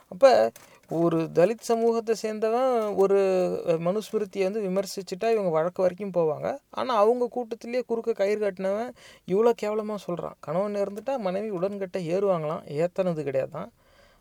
அப்போ 0.07 0.51
ஒரு 0.89 1.17
தலித் 1.36 1.65
சமூகத்தை 1.65 2.13
சேர்ந்தவன் 2.22 2.70
ஒரு 3.01 3.17
அஹ், 3.65 3.82
மனுஸ்மிருதியை 3.86 4.46
வந்து 4.46 4.62
விமர்சிச்சுட்டா 4.65 5.27
இவங்க 5.34 5.51
வழக்கு 5.56 5.79
வரைக்கும் 5.84 6.13
போவாங்க. 6.13 6.48
ஆனால் 6.74 7.00
அவங்க 7.01 7.25
கூட்டத்திலேயே 7.34 7.82
குறுக்க 7.86 8.12
கயிறு 8.13 8.39
கட்டினவன் 8.41 8.91
இவ்வளோ 9.27 9.51
கேவலமாக 9.58 10.00
சொல்கிறான் 10.03 10.38
கணவன் 10.39 10.82
இருந்துட்டா 10.84 11.15
மனைவி 11.25 11.50
உடன்கட்ட 11.58 11.98
ஏறுவாங்களாம். 12.12 12.63
ஏத்தனது 12.77 13.22
கிடையாதான். 13.24 13.70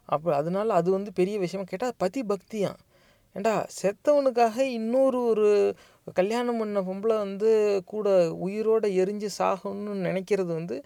அப்போ 0.09 0.29
அதனால 0.37 0.75
அது 0.75 0.89
வந்து 0.93 1.11
பெரிய 1.15 1.37
விஷயம் 1.41 1.69
கேட்டால் 1.69 1.99
பதி 1.99 2.21
பக்தியாக 2.27 2.83
ஏண்டா 3.37 3.53
செத்தவனுக்காக 3.77 4.57
இன்னொரு 4.77 5.19
ஒரு 5.31 5.49
கல்யாணம் 6.17 6.59
பண்ண 6.59 6.81
பொம்பளை 6.83 7.17
வந்து 7.23 7.51
கூட 7.89 8.07
உயிரோடு 8.45 8.89
எரிஞ்சு 9.01 9.29
சாகணும்னு 9.37 10.07
நினைக்கிறது 10.07 10.53
வந்து 10.55 10.77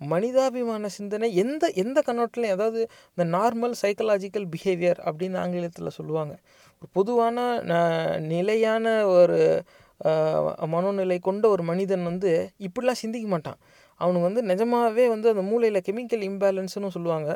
மனிதாபிமான 0.00 0.88
சிந்தனை 0.96 1.28
எந்த 1.42 1.64
எந்த 1.82 1.98
கண்ணோட்டிலையும் 2.06 2.56
அதாவது 2.56 2.80
இந்த 3.12 3.24
நார்மல் 3.36 3.74
சைக்கலாஜிக்கல் 3.82 4.46
பிஹேவியர் 4.54 5.00
அப்படின்னு 5.08 5.38
ஆங்கிலத்தில் 5.44 5.96
சொல்லுவாங்க. 5.98 6.34
ஒரு 6.82 6.88
பொதுவான 6.98 7.36
நிலையான 8.34 8.86
ஒரு 9.16 9.38
மனோநிலை 10.74 11.18
கொண்ட 11.28 11.44
ஒரு 11.54 11.62
மனிதன் 11.70 12.04
வந்து 12.10 12.30
இப்படிலாம் 12.66 13.02
சிந்திக்க 13.02 13.28
மாட்டான். 13.34 13.58
அவனுக்கு 14.00 14.28
வந்து 14.28 14.42
நிஜமாகவே 14.50 15.04
வந்து 15.14 15.28
அந்த 15.32 15.44
மூளையில் 15.50 15.86
கெமிக்கல் 15.86 16.24
இம்பேலன்ஸ்னு 16.30 16.94
சொல்லுவாங்க. 16.96 17.30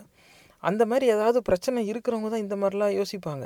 அந்த 0.63 0.83
மாதிரி 0.91 1.07
ஏதாவது 1.15 1.39
பிரச்சனை 1.49 1.83
இருக்கிறவங்க 1.91 2.31
தான் 2.33 2.45
இந்த 2.47 2.57
மாதிரிலாம் 2.63 2.97
யோசிப்பாங்க. 2.99 3.45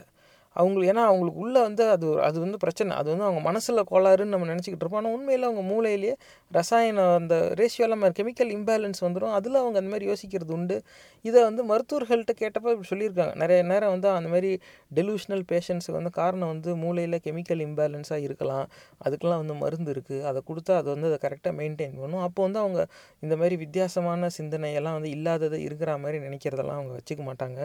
அவங்களுக்கு 0.57 0.91
ஏன்னா 0.93 1.05
அவங்களுக்கு 1.11 1.41
உள்ளே 1.45 1.61
வந்து 1.69 1.85
அது 1.95 2.07
அது 2.29 2.37
வந்து 2.45 2.59
பிரச்சனை. 2.65 2.91
அது 3.01 3.09
வந்து 3.13 3.27
அவங்க 3.29 3.41
மனசில் 3.49 3.81
கோளாறுன்னு 3.93 4.35
நம்ம 4.35 4.49
நினச்சிக்கிட்டு 4.53 4.85
இருப்போம். 4.85 5.03
ஆனால் 5.03 5.15
உண்மையில் 5.19 5.47
அவங்க 5.49 5.63
மூளையிலேயே 5.73 6.15
ரசாயன 6.59 7.07
அந்த 7.21 7.37
ரேஷியோலாம் 7.61 8.05
கெமிக்கல் 8.19 8.53
இம்பேலன்ஸ் 8.59 9.01
வந்துடும் 9.07 9.35
அதில் 9.39 9.61
அவங்க 9.63 9.79
அந்த 9.83 9.93
மாதிரி 9.95 10.09
யோசிக்கிறது 10.13 10.55
உண்டு. 10.59 10.77
இதை 11.25 11.41
வந்து 11.49 11.63
மருத்துவர்கள்ட்ட 11.71 12.33
கேட்டப்போ 12.43 12.71
இப்படி 12.75 12.89
சொல்லியிருக்காங்க. 12.93 13.35
நிறைய 13.43 13.61
நேரம் 13.73 13.93
வந்து 13.95 14.09
அந்த 14.19 14.31
மாதிரி 14.35 14.51
டெலூஷனல் 14.99 15.45
பேஷண்ட்ஸுக்கு 15.53 15.99
வந்து 16.01 16.13
காரணம் 16.21 16.51
வந்து 16.55 16.71
மூளையில் 16.85 17.19
கெமிக்கல் 17.27 17.63
இம்பேலன்ஸாக 17.69 18.27
இருக்கலாம். 18.29 18.67
அதுக்கெல்லாம் 19.07 19.43
வந்து 19.43 19.57
மருந்து 19.63 19.91
இருக்குது 19.95 20.23
அதை 20.31 20.43
கொடுத்தா 20.51 20.75
அது 20.81 20.89
வந்து 20.95 21.09
அதை 21.11 21.19
கரெக்டாக 21.27 21.55
மெயின்டைன் 21.61 21.97
பண்ணும். 22.03 22.23
அப்போ 22.29 22.41
வந்து 22.47 22.61
அவங்க 22.65 22.81
இந்த 23.25 23.35
மாதிரி 23.43 23.57
வித்தியாசமான 23.65 24.31
சிந்தனையெல்லாம் 24.39 24.97
வந்து 24.99 25.11
இல்லாததை 25.17 25.61
இருக்கிற 25.69 25.91
மாதிரி 26.05 26.19
நினைக்கிறதெல்லாம் 26.27 26.79
அவங்க 26.81 26.95
வச்சுக்க 27.01 27.23
மாட்டாங்க. 27.31 27.59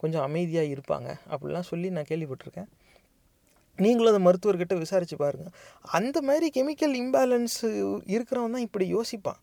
கொஞ்சம் 0.00 0.24
அமைதியாக 0.28 0.72
இருப்பாங்க 0.74 1.08
அப்படிலாம் 1.32 1.68
சொல்லி 1.70 1.88
நான் 1.96 2.10
கேள்விப்பட்டிருக்கேன். 2.10 2.68
நீங்களும் 3.78 4.12
அந்த 4.12 4.22
மருத்துவர்கிட்ட 4.26 4.74
விசாரித்து 4.82 5.16
பாருங்கள் 5.22 5.54
அந்த 5.98 6.18
மாதிரி 6.28 6.46
கெமிக்கல் 6.56 6.94
இம்பேலன்ஸு 7.02 7.68
இருக்கிறவன் 8.14 8.54
தான் 8.56 8.66
இப்படி 8.68 8.86
யோசிப்பான். 8.96 9.40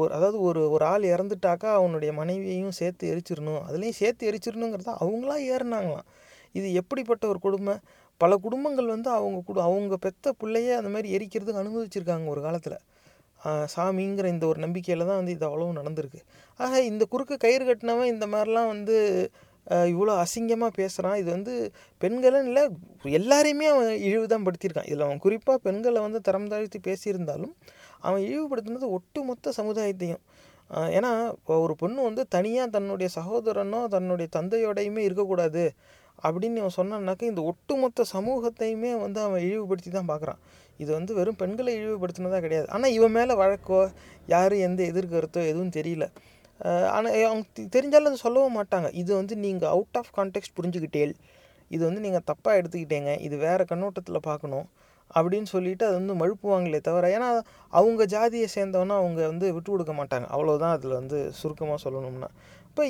ஒரு 0.00 0.10
அதாவது 0.16 0.38
ஒரு 0.48 0.60
ஒரு 0.74 0.84
ஆள் 0.92 1.04
இறந்துட்டாக்கா 1.14 1.70
அவனுடைய 1.80 2.10
மனைவியையும் 2.20 2.76
சேர்த்து 2.80 3.10
எரிச்சிடணும். 3.12 3.62
அதுலேயும் 3.68 3.98
சேர்த்து 4.02 4.28
எரிச்சிடணுங்கிறத 4.30 4.92
அவங்களா 5.04 5.36
ஏறினாங்களாம். 5.52 6.06
இது 6.58 6.68
எப்படிப்பட்ட 6.80 7.24
ஒரு 7.32 7.40
குடும்பம்? 7.46 7.82
பல 8.20 8.36
குடும்பங்கள் 8.46 8.88
வந்து 8.94 9.10
அவங்க 9.18 9.38
குடு 9.48 9.60
அவங்க 9.68 9.96
பெத்த 10.06 10.32
பிள்ளையே 10.40 10.72
அந்த 10.78 10.90
மாதிரி 10.94 11.08
எரிக்கிறதுக்கு 11.16 11.62
அனுமதிச்சிருக்காங்க 11.62 12.26
ஒரு 12.34 12.40
காலத்தில். 12.46 12.78
சாமிங்கிற 13.74 14.26
இந்த 14.34 14.44
ஒரு 14.52 14.58
நம்பிக்கையில் 14.64 15.08
தான் 15.10 15.20
வந்து 15.20 15.34
இது 15.36 15.46
அவ்வளவும் 15.48 15.78
நடந்திருக்கு. 15.80 16.20
ஆக 16.64 16.80
இந்த 16.90 17.04
குறுக்கு 17.12 17.36
கயிறு 17.44 17.64
கட்டினவன் 17.68 18.12
இந்த 18.14 18.26
மாதிரிலாம் 18.32 18.72
வந்து 18.74 18.96
இவ்வளோ 19.92 20.12
அசிங்கமாக 20.22 20.72
பேசுகிறான் 20.78 21.18
இது 21.20 21.28
வந்து 21.36 21.54
பெண்களும் 22.02 22.46
இல்லை 22.48 22.62
எல்லாரையுமே 23.18 23.66
அவன் 23.72 23.90
இழிவு 24.06 24.24
தான் 24.32 24.46
படுத்தியிருக்கான். 24.46 24.88
இதில் 24.90 25.04
அவன் 25.06 25.20
குறிப்பாக 25.24 25.58
பெண்களை 25.66 26.00
வந்து 26.06 26.20
தரம் 26.28 26.48
தாழ்த்தி 26.52 26.78
பேசியிருந்தாலும் 26.88 27.52
அவன் 28.06 28.22
இழிவுபடுத்தினது 28.26 28.88
ஒட்டுமொத்த 28.96 29.52
சமுதாயத்தையும். 29.58 30.22
ஏன்னா 30.96 31.10
இப்போ 31.36 31.54
ஒரு 31.66 31.74
பொண்ணு 31.82 32.00
வந்து 32.08 32.22
தனியாக 32.36 32.74
தன்னுடைய 32.76 33.08
சகோதரனோ 33.18 33.80
தன்னுடைய 33.94 34.28
தந்தையோடையுமே 34.36 35.02
இருக்கக்கூடாது 35.08 35.64
அப்படின்னு 36.26 36.62
அவன் 36.62 36.76
சொன்னான்னாக்கா 36.80 37.28
இந்த 37.32 37.42
ஒட்டுமொத்த 37.50 38.04
சமூகத்தையுமே 38.14 38.90
வந்து 39.04 39.20
அவன் 39.26 39.44
இழிவுபடுத்தி 39.46 39.90
தான் 39.98 40.10
பார்க்குறான் 40.12 40.40
இது 40.82 40.90
வந்து 40.98 41.12
வெறும் 41.18 41.40
பெண்களை 41.42 41.72
இழிவுபடுத்தினதாக 41.78 42.42
கிடையாது. 42.46 42.68
ஆனால் 42.74 42.94
இவன் 42.98 43.16
மேலே 43.18 43.34
வழக்கோ 43.42 43.80
யார் 44.34 44.54
எந்த 44.66 44.80
எதிர்கருத்தோ 44.92 45.40
எதுவும் 45.52 45.74
தெரியல. 45.78 46.06
ஆனால் 46.96 47.16
அவங்க 47.28 47.66
தெரிஞ்சாலும் 47.76 48.10
அதை 48.10 48.18
சொல்லவும் 48.26 48.56
மாட்டாங்க. 48.58 48.88
இது 49.02 49.10
வந்து 49.20 49.34
நீங்கள் 49.44 49.70
அவுட் 49.74 49.98
ஆஃப் 50.00 50.12
கான்டெக்ட் 50.18 50.54
புரிஞ்சுக்கிட்டேல் 50.58 51.14
இது 51.74 51.82
வந்து 51.88 52.02
நீங்கள் 52.06 52.24
தப்பாக 52.30 52.58
எடுத்துக்கிட்டேங்க 52.60 53.10
இது 53.26 53.36
வேறு 53.46 53.64
கண்ணோட்டத்தில் 53.72 54.26
பார்க்கணும் 54.28 54.66
அப்படின்னு 55.18 55.48
சொல்லிட்டு 55.54 55.84
அது 55.88 55.96
வந்து 56.00 56.14
மழுப்புவாங்களே 56.22 56.80
தவிர 56.88 57.06
ஏன்னா 57.16 57.28
அவங்க 57.78 58.02
ஜாதியை 58.14 58.48
சேர்ந்தவொன்னே 58.56 58.96
அவங்க 59.02 59.20
வந்து 59.32 59.46
விட்டு 59.56 59.70
கொடுக்க 59.74 59.92
மாட்டாங்க. 60.00 60.26
அவ்வளோதான் 60.34 60.74
அதில் 60.76 60.98
வந்து 61.00 61.18
சுருக்கமாக 61.40 61.78
சொல்லணும்னா. 61.84 62.28
இப்போ 62.68 62.82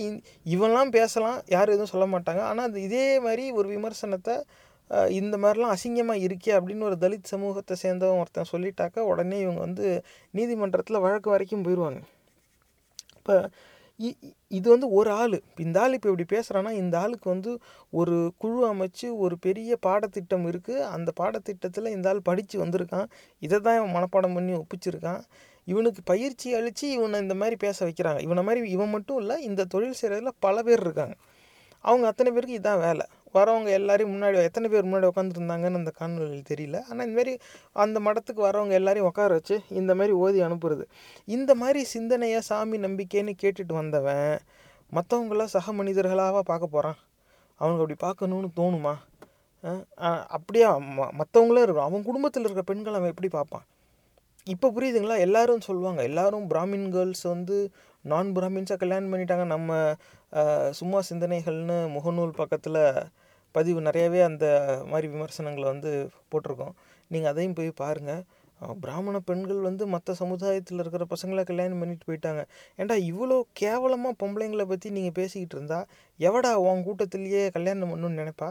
இவன்லாம் 0.54 0.90
பேசலாம் 0.98 1.38
யாரும் 1.54 1.76
எதுவும் 1.76 1.92
சொல்ல 1.94 2.06
மாட்டாங்க. 2.14 2.42
ஆனால் 2.50 2.66
அது 2.70 2.78
இதே 2.88 3.06
மாதிரி 3.26 3.44
ஒரு 3.60 3.68
விமர்சனத்தை 3.74 4.34
இந்த 5.20 5.34
மாதிரிலாம் 5.42 5.74
அசிங்கமாக 5.74 6.24
இருக்கே 6.26 6.52
அப்படின்னு 6.58 6.86
ஒரு 6.90 6.96
தலித் 7.04 7.32
சமூகத்தை 7.32 7.74
சேர்ந்தவன் 7.84 8.20
ஒருத்தன் 8.22 8.52
சொல்லிட்டாக்கா 8.54 9.02
உடனே 9.10 9.36
இவங்க 9.44 9.60
வந்து 9.66 9.86
நீதிமன்றத்தில் 10.38 11.04
வழக்கு 11.04 11.28
வரைக்கும் 11.34 11.64
போயிடுவாங்க 11.66 12.00
இப்போ 13.30 14.28
இது 14.48 14.66
வந்து 14.70 14.90
ஒரு 14.90 15.10
ஆள். 15.10 15.36
இந்த 15.58 15.80
ஆள் 15.80 15.92
இப்போ 15.92 16.08
இப்படி 16.12 16.26
பேசுகிறான்னா 16.36 16.70
இந்த 16.70 16.98
ஆளுக்கு 16.98 17.28
வந்து 17.30 17.50
ஒரு 17.90 18.16
குழு 18.38 18.60
அமைச்சு 18.72 19.06
ஒரு 19.16 19.38
பெரிய 19.38 19.76
பாடத்திட்டம் 19.86 20.46
இருக்குது 20.52 20.86
அந்த 20.94 21.10
பாடத்திட்டத்தில் 21.20 21.92
இந்த 21.96 22.08
ஆள் 22.08 22.20
படித்து 22.22 22.56
வந்திருக்கான். 22.64 23.08
இதை 23.38 23.58
தான் 23.60 23.76
இவன் 23.80 23.94
மனப்பாடம் 23.96 24.36
பண்ணி 24.38 24.52
ஒப்பிச்சிருக்கான். 24.52 25.20
இவனுக்கு 25.64 26.02
பயிற்சி 26.04 26.54
அளித்து 26.54 26.90
இவனை 26.90 27.20
இந்த 27.20 27.34
மாதிரி 27.34 27.56
பேச 27.56 27.78
வைக்கிறாங்க. 27.86 28.20
இவனை 28.20 28.42
மாதிரி 28.42 28.70
இவன் 28.70 28.88
மட்டும் 28.88 29.18
இல்லை 29.18 29.42
இந்த 29.42 29.64
தொழில் 29.64 29.98
செய்கிறதுல 30.02 30.32
பல 30.38 30.62
பேர் 30.62 30.80
இருக்காங்க. 30.80 31.16
அவங்க 31.80 32.06
அத்தனை 32.06 32.32
பேருக்கு 32.32 32.58
இதுதான் 32.58 32.84
வேலை. 32.88 33.06
வரவங்க 33.34 33.70
எல்லாரையும் 33.70 34.12
முன்னாடி 34.14 34.42
எத்தனை 34.42 34.68
பேர் 34.68 34.88
முன்னாடி 34.90 35.08
உட்காந்துருந்தாங்கன்னு 35.12 35.80
அந்த 35.80 35.92
காணொலியில் 36.00 36.48
தெரியல. 36.52 36.78
ஆனால் 36.88 37.06
இந்தமாரி 37.08 37.34
அந்த 37.72 38.00
மடத்துக்கு 38.00 38.42
வரவங்க 38.48 38.74
எல்லாரையும் 38.80 39.08
உட்கார 39.08 39.30
வச்சு 39.32 39.58
இந்த 39.80 39.94
மாதிரி 39.94 40.14
ஓதி 40.24 40.40
அனுப்புறது. 40.40 40.84
இந்த 41.24 41.54
மாதிரி 41.54 41.82
சிந்தனையை 41.84 42.40
சாமி 42.40 42.78
நம்பிக்கைன்னு 42.78 43.34
கேட்டுட்டு 43.42 43.72
வந்தவன் 43.72 44.34
மற்றவங்கள 44.92 45.44
சக 45.54 45.72
மனிதர்களாக 45.72 46.42
பார்க்க 46.42 46.66
போகிறான் 46.66 46.98
அவனுக்கு 47.60 47.82
அப்படி 47.84 47.98
பார்க்கணுன்னு 48.06 48.48
தோணுமா? 48.60 48.94
அஹ் 49.64 49.82
ம 50.06 50.20
அப்படியே? 50.28 50.66
மற்றவங்களும் 51.20 51.64
இருக்கும் 51.64 51.88
அவன் 51.88 52.02
குடும்பத்தில் 52.02 52.42
இருக்கிற 52.42 52.64
பெண்களை 52.64 52.96
அவன் 52.98 53.08
எப்படி 53.08 53.28
பார்ப்பான்? 53.28 53.64
இப்போ 54.46 54.66
புரியுதுங்களா? 54.70 55.16
எல்லாரும் 55.18 55.60
சொல்லுவாங்க 55.60 56.02
எல்லாரும் 56.02 56.46
பிராமின் 56.50 56.88
கேர்ள்ஸ் 56.90 57.22
வந்து 57.22 57.56
நான் 58.04 58.28
பிராமின்ஸாக 58.36 58.76
கல்யாணம் 58.76 59.12
பண்ணிட்டாங்க 59.12 59.44
நம்ம 59.44 59.70
சும்மா 60.70 61.00
சிந்தனைகள்னு 61.10 61.78
முகநூல் 61.96 62.38
பக்கத்தில் 62.40 62.80
பதிவு 63.56 63.80
நிறையவே 63.88 64.20
அந்த 64.28 64.46
மாதிரி 64.90 65.06
விமர்சனங்களை 65.14 65.66
வந்து 65.72 65.92
போட்டிருக்கோம். 66.32 66.74
நீங்கள் 67.12 67.30
அதையும் 67.32 67.56
போய் 67.58 67.80
பாருங்கள் 67.82 68.22
பிராமண 68.82 69.16
பெண்கள் 69.28 69.60
வந்து 69.66 69.84
மற்ற 69.92 70.14
சமுதாயத்தில் 70.20 70.80
இருக்கிற 70.82 71.04
பசங்களை 71.12 71.42
கல்யாணம் 71.50 71.80
பண்ணிட்டு 71.82 72.08
போயிட்டாங்க. 72.08 72.42
ஏன்டா 72.80 72.96
இவ்வளோ 73.10 73.36
கேவலமாக 73.60 74.14
பொம்பளைங்களை 74.22 74.64
பற்றி 74.72 74.88
நீங்கள் 74.96 75.16
பேசிக்கிட்டு 75.18 75.56
இருந்தா 75.56 75.78
எவடா 76.20 76.50
உன் 76.64 76.84
கூட்டத்திலேயே 76.88 77.44
கல்யாணம் 77.56 77.92
பண்ணணும்னு 77.92 78.20
நினைப்பா? 78.22 78.50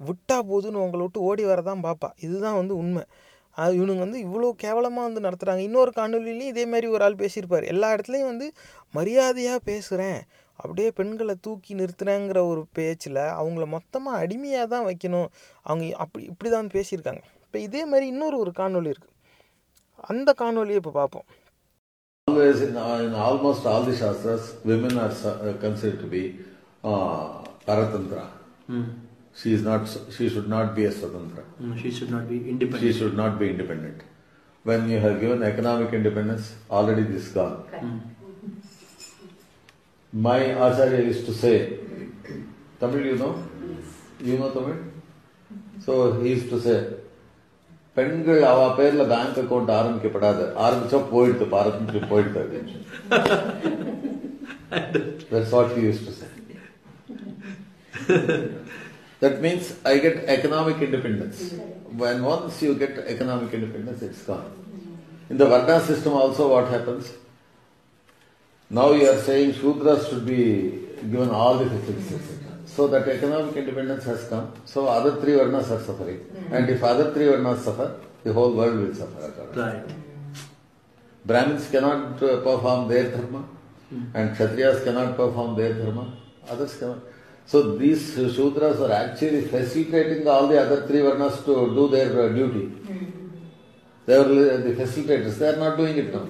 விட்டா 0.00 0.36
போதுன்னு 0.50 0.82
உங்களை 0.84 1.02
விட்டு 1.04 1.26
ஓடி 1.30 1.44
வரதான் 1.50 1.82
பார்ப்பா 1.86 2.10
இதுதான் 2.26 2.58
வந்து 2.60 2.74
உண்மை. 2.82 3.04
அது 3.56 3.72
இவனுங்க 3.78 4.02
வந்து 4.06 4.20
இவ்வளோ 4.26 4.48
கேவலமாக 4.64 5.06
வந்து 5.08 5.24
நடத்துகிறாங்க 5.26 5.62
இன்னொரு 5.68 5.92
காணொலியிலையும் 5.96 6.52
இதே 6.52 6.64
மாதிரி 6.72 6.86
ஒரு 6.94 7.02
ஆள் 7.06 7.20
பேசியிருப்பார். 7.22 7.64
எல்லா 7.72 7.88
இடத்துலையும் 7.94 8.30
வந்து 8.32 8.46
மரியாதையாக 8.98 9.60
பேசுகிறேன் 9.70 10.20
அப்படியே 10.62 10.88
பெண்களை 10.90 11.34
தூக்கி 11.40 11.72
நிறுத்துறேங்கிற 11.74 12.38
ஒரு 12.52 12.62
பேச்சில் 12.72 13.20
அவங்கள 13.40 13.66
மொத்தமாக 13.74 14.22
அடிமையாக 14.24 14.66
தான் 14.66 14.86
வைக்கணும் 14.86 15.28
அவங்க 15.66 15.84
அப்படி 16.04 16.24
இப்படி 16.32 16.50
தான் 16.50 16.72
பேசியிருக்காங்க 16.74 17.22
இப்போ 17.44 17.58
இதே 17.58 17.84
மாதிரி 17.84 18.06
இன்னொரு 18.06 18.38
ஒரு 18.38 18.52
காணொளி 18.56 18.92
இருக்குது 18.94 19.16
அந்த 20.10 20.32
காணொலியை 20.42 20.80
இப்போ 20.82 20.94
பார்ப்போம் 21.00 21.28
Always 22.28 22.60
in, 22.60 22.74
in 23.04 23.14
almost 23.26 23.62
all 23.66 23.82
the 23.82 23.94
shastras, 23.96 24.42
women 24.64 24.92
are 24.98 25.12
su- 25.12 25.28
uh, 25.28 25.54
considered 25.58 25.98
to 26.00 26.06
be 26.06 26.20
uh, 26.84 27.22
paratantra. 27.66 28.22
She 29.36 29.52
is 29.52 29.62
not. 29.62 29.82
She 30.16 30.28
should 30.28 30.48
not 30.48 30.68
be 30.76 30.84
a 30.84 30.92
swatantra. 30.92 31.42
Mm, 31.60 31.72
she 31.80 31.90
should 31.90 32.10
not 32.10 32.28
be 32.28 32.36
independent. 32.44 32.82
She 32.84 32.92
should 32.92 33.16
not 33.16 33.38
be 33.38 33.48
independent. 33.48 34.00
When 34.64 34.88
you 34.88 34.98
have 34.98 35.16
given 35.20 35.42
economic 35.44 35.92
independence, 35.92 36.46
already 36.70 37.04
this 37.04 37.26
is 37.26 37.32
gone. 37.32 37.56
My 40.13 40.37
Acharya 40.37 41.01
used 41.03 41.25
to 41.25 41.33
say, 41.33 41.55
Tamil, 42.79 43.05
you 43.05 43.17
know? 43.17 43.31
You 44.21 44.37
know 44.37 44.51
Tamil? 44.51 44.77
So 45.85 46.19
he 46.21 46.29
used 46.29 46.49
to 46.49 46.59
say, 46.59 46.77
பெண்கள் 47.97 48.41
அவ 48.51 48.63
பேர்ல 48.77 49.03
bank 49.11 49.37
account 49.41 49.69
ஆரம்பிக்கப்படாது 49.77 50.45
ஆரம்பிச்சா 50.63 50.99
போயிடுது 51.13 51.45
பாரம்பரியம் 51.55 52.09
போயிடுது 52.11 52.61
That's 55.31 55.51
what 55.57 55.67
he 55.75 55.81
used 55.81 56.05
to 56.07 56.13
say. 56.19 56.29
that 59.19 59.41
means 59.41 59.65
I 59.91 59.99
get 59.99 60.15
economic 60.37 60.81
independence. 60.81 61.39
When 62.01 62.23
once 62.23 62.61
you 62.61 62.75
get 62.75 62.97
economic 63.13 63.53
independence, 63.53 64.01
it's 64.01 64.23
gone. 64.23 64.49
In 65.29 65.37
the 65.37 65.45
Varna 65.45 65.79
system 65.89 66.13
also 66.13 66.43
what 66.53 66.67
happens? 66.75 67.05
Now 68.70 68.92
you 68.92 69.08
are 69.10 69.18
saying 69.18 69.54
Shudras 69.54 70.08
should 70.08 70.24
be 70.26 70.42
given 71.10 71.30
all 71.30 71.58
the 71.58 71.68
facilities, 71.68 72.12
etc. 72.12 72.36
So 72.66 72.86
that 72.88 73.08
economic 73.08 73.56
independence 73.56 74.04
has 74.04 74.28
come. 74.28 74.52
So 74.64 74.86
other 74.86 75.20
three 75.20 75.32
Varnas 75.32 75.70
are 75.70 75.82
suffering. 75.82 76.20
And 76.52 76.68
if 76.70 76.82
other 76.82 77.12
three 77.12 77.26
Varnas 77.26 77.58
suffer, 77.64 77.88
the 78.22 78.32
whole 78.32 78.52
world 78.54 78.78
will 78.80 78.94
suffer. 78.94 79.32
Right. 79.60 79.84
Brahmins 81.26 81.68
cannot 81.70 82.22
uh, 82.22 82.40
perform 82.40 82.88
their 82.88 83.10
dharma, 83.10 83.44
and 84.14 84.36
Kshatriyas 84.36 84.84
cannot 84.84 85.16
perform 85.16 85.56
their 85.56 85.74
dharma, 85.74 86.16
others 86.48 86.76
cannot. 86.78 86.98
So 87.46 87.76
these 87.76 88.16
uh, 88.18 88.22
Shudras 88.22 88.80
are 88.80 88.92
actually 88.92 89.42
facilitating 89.42 90.26
all 90.28 90.46
the 90.46 90.60
other 90.62 90.86
three 90.86 91.00
Varnas 91.00 91.44
to 91.44 91.74
do 91.74 91.88
their 91.88 92.22
uh, 92.22 92.28
duty. 92.28 92.72
They 94.06 94.14
are 94.14 94.24
li- 94.24 94.62
the 94.72 94.72
facilitators, 94.82 95.38
they 95.38 95.48
are 95.48 95.56
not 95.56 95.76
doing 95.76 95.96
it 95.98 96.14
now. 96.14 96.26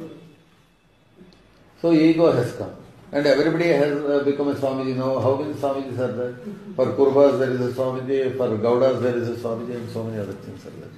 So 1.82 1.92
ego 1.92 2.30
has 2.30 2.52
come. 2.52 2.74
And 3.12 3.26
everybody 3.26 3.68
has 3.68 3.92
uh, 4.04 4.22
become 4.24 4.48
a 4.48 4.54
Swamiji 4.54 4.96
now. 4.96 5.18
How 5.18 5.36
many 5.36 5.54
Swamijis 5.54 5.98
are 5.98 6.12
there? 6.12 6.34
For 6.76 6.86
Kurvas 6.98 7.38
there 7.38 7.50
is 7.50 7.60
a 7.60 7.72
Swamiji, 7.72 8.36
for 8.36 8.48
Gaudas 8.58 9.00
there 9.00 9.16
is 9.16 9.28
a 9.28 9.36
Swamiji, 9.36 9.76
and 9.76 9.88
so 9.90 10.04
many 10.04 10.18
other 10.18 10.36
things 10.44 10.66
are 10.66 10.76
there. 10.80 10.96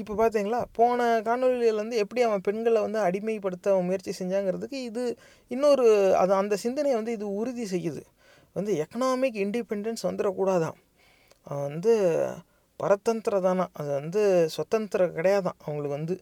இப்போ 0.00 0.14
பார்த்தீங்களா 0.20 0.58
போன 0.78 1.06
காணொலியிலேருந்து 1.26 2.00
எப்படி 2.02 2.20
அவன் 2.26 2.42
பெண்களை 2.48 2.80
வந்து 2.84 2.98
அடிமைப்படுத்த 3.06 3.66
அவன் 3.72 3.86
முயற்சி 3.88 4.12
செஞ்சாங்கிறதுக்கு 4.18 4.78
இது 4.88 5.04
இன்னொரு 5.50 5.86
அது 6.20 6.32
அந்த 6.40 6.56
சிந்தனையை 6.64 6.96
வந்து 6.98 7.14
இது 7.18 7.26
உறுதி 7.40 7.64
செய்யுது 7.72 8.02
வந்து 8.58 8.72
எக்கனாமிக் 8.84 9.38
இண்டிபெண்டன்ஸ் 9.44 10.06
வந்துடக்கூடாதான் 10.08 10.76
அவன் 11.46 11.66
வந்து 11.70 11.94
பரதந்திர 12.80 13.40
தானா 13.46 13.66
அது 13.80 13.90
வந்து 14.00 14.22
சுதந்திரம் 14.56 15.16
கிடையாதான் 15.18 15.58
அவங்களுக்கு 15.64 15.96
வந்து 15.98 16.16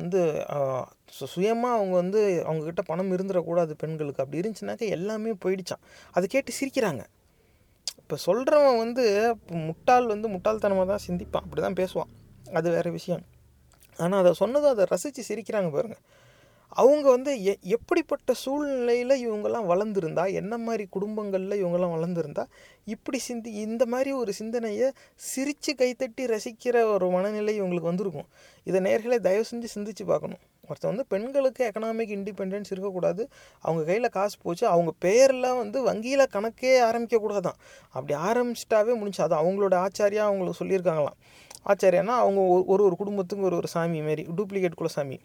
வந்து 0.00 0.22
ஸோ 1.08 1.24
சுயமாக 1.34 1.76
அவங்க 1.78 1.94
வந்து 1.94 2.20
அவங்கக்கிட்ட 2.46 2.82
பணம் 2.90 3.12
இருந்துடக்கூடாது 3.16 3.72
பெண்களுக்கு. 3.82 4.22
அப்படி 4.24 4.40
இருந்துச்சுனாக்கா 4.42 4.88
எல்லாமே 4.96 5.32
போயிடுச்சான் 5.44 5.82
அதை 6.14 6.26
கேட்டு 6.34 6.52
சிரிக்கிறாங்க. 6.60 7.02
இப்போ 8.02 8.16
சொல்கிறவன் 8.26 8.78
வந்து 8.84 9.04
முட்டாள் 9.68 10.06
வந்து 10.06 10.28
முட்டாள்தனமாக 10.28 10.86
தான் 10.92 11.04
சிந்திப்பான். 11.06 11.44
அப்படி 11.46 11.62
தான் 11.62 11.78
பேசுவான். 11.80 12.12
அது 12.52 12.68
வேறு 12.70 12.90
விஷயம். 12.90 13.24
ஆனால் 13.98 14.20
அதை 14.22 14.32
சொன்னதும் 14.42 14.74
அதை 14.74 14.84
ரசித்து 14.92 15.22
சிரிக்கிறாங்க 15.28 15.70
பாருங்கள் 15.70 16.02
அவங்க 16.76 17.06
வந்து 17.10 17.32
எ 17.50 17.52
எப்படிப்பட்ட 17.76 18.30
சூழ்நிலையில் 18.42 19.14
இவங்கெல்லாம் 19.24 19.68
வளர்ந்துருந்தா 19.70 20.24
என்ன 20.40 20.54
மாதிரி 20.58 20.84
குடும்பங்களில் 20.94 21.60
இவங்கெல்லாம் 21.60 21.94
வளர்ந்துருந்தா 21.96 22.44
இப்படி 22.86 23.18
சிந்தி 23.18 23.50
இந்த 23.66 23.82
மாதிரி 23.86 24.10
ஒரு 24.12 24.32
சிந்தனையை 24.32 24.88
சிரித்து 25.28 25.72
கைத்தட்டி 25.74 26.24
ரசிக்கிற 26.34 26.82
ஒரு 26.94 27.06
மனநிலை 27.10 27.54
இவங்களுக்கு 27.60 27.90
வந்திருக்கும். 27.92 28.28
இதை 28.66 28.80
நேர்களை 28.80 29.18
தயவு 29.18 29.46
செஞ்சு 29.50 29.70
சிந்திச்சு 29.76 30.06
பார்க்கணும். 30.12 30.42
ஒருத்தன் 30.68 30.90
வந்து 30.90 31.06
பெண்களுக்கு 31.08 31.72
எக்கனாமிக் 31.72 32.18
இண்டிபெண்டன்ஸ் 32.18 32.64
இருக்கக்கூடாது. 32.70 33.28
அவங்க 33.60 33.84
கையில் 33.84 34.08
காசு 34.08 34.36
போச்சு 34.42 34.66
அவங்க 34.66 34.92
பேரில் 34.98 35.56
வந்து 35.56 35.82
வங்கியில் 35.82 36.26
கணக்கே 36.32 36.82
ஆரம்பிக்கக்கூடாதான். 36.82 37.54
அப்படி 37.90 38.20
ஆரம்பிச்சிட்டாவே 38.20 38.96
முடிஞ்சு. 38.96 39.22
அது 39.22 39.34
அவங்களோட 39.34 39.72
ஆச்சாரியா 39.72 40.16
அவங்களுக்கு 40.16 40.64
சொல்லியிருக்காங்களாம். 40.64 41.14
ஆச்சாரியானா 41.66 42.06
அவங்க 42.06 42.40
ஒரு- 42.40 42.64
ஒரு 42.66 42.84
ஒரு 42.84 42.96
குடும்பத்துக்கு 42.96 43.44
ஒரு 43.44 43.56
ஒரு 43.56 43.68
சாமி 43.68 44.02
மாரி 44.02 44.26
டூப்ளிகேட் 44.36 44.72
குலசாமி. 44.78 45.18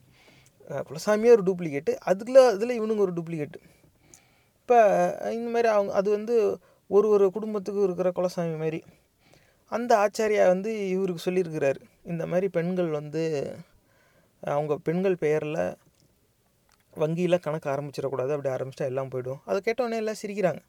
குலசாமியே 0.69 1.29
ஒரு 1.29 1.43
டூப்ளிகேட்டு 1.45 1.89
அதுக்குள்ள 1.89 2.47
அதில் 2.47 2.81
இவனுங்க 2.81 2.97
ஒரு 2.97 3.13
டூப்ளிகேட்டு 3.13 3.53
இப்போ 4.61 5.17
இந்த 5.31 5.49
மாதிரி 5.49 5.67
அவங்க 5.67 5.93
அது 5.93 6.09
வந்து 6.09 6.57
ஒரு 6.87 7.09
ஒரு 7.09 7.31
குடும்பத்துக்கு 7.31 7.83
இருக்கிற 7.83 8.11
குலசாமி 8.15 8.57
மாதிரி 8.57 8.83
அந்த 9.65 10.09
ஆச்சாரியா 10.09 10.47
வந்து 10.47 10.89
இவருக்கு 10.89 11.31
சொல்லியிருக்கிறாரு. 11.31 11.75
இந்த 12.03 12.25
மாதிரி 12.25 12.47
பெண்கள் 12.47 12.87
வந்து 12.87 13.55
அவங்க 14.43 14.73
பெண்கள் 14.77 15.17
பெயரில் 15.23 15.61
வங்கியில் 16.93 17.43
கணக்கு 17.45 17.67
ஆரம்பிச்சிடக்கூடாது 17.69 18.31
அப்படி 18.35 18.49
ஆரம்பிச்சிட்டா 18.55 18.89
எல்லாம் 18.91 19.11
போயிடும். 19.13 19.41
அதை 19.45 19.59
கேட்டோடனே 19.67 19.97
எல்லாம் 20.03 20.19
சிரிக்கிறாங்க. 20.23 20.61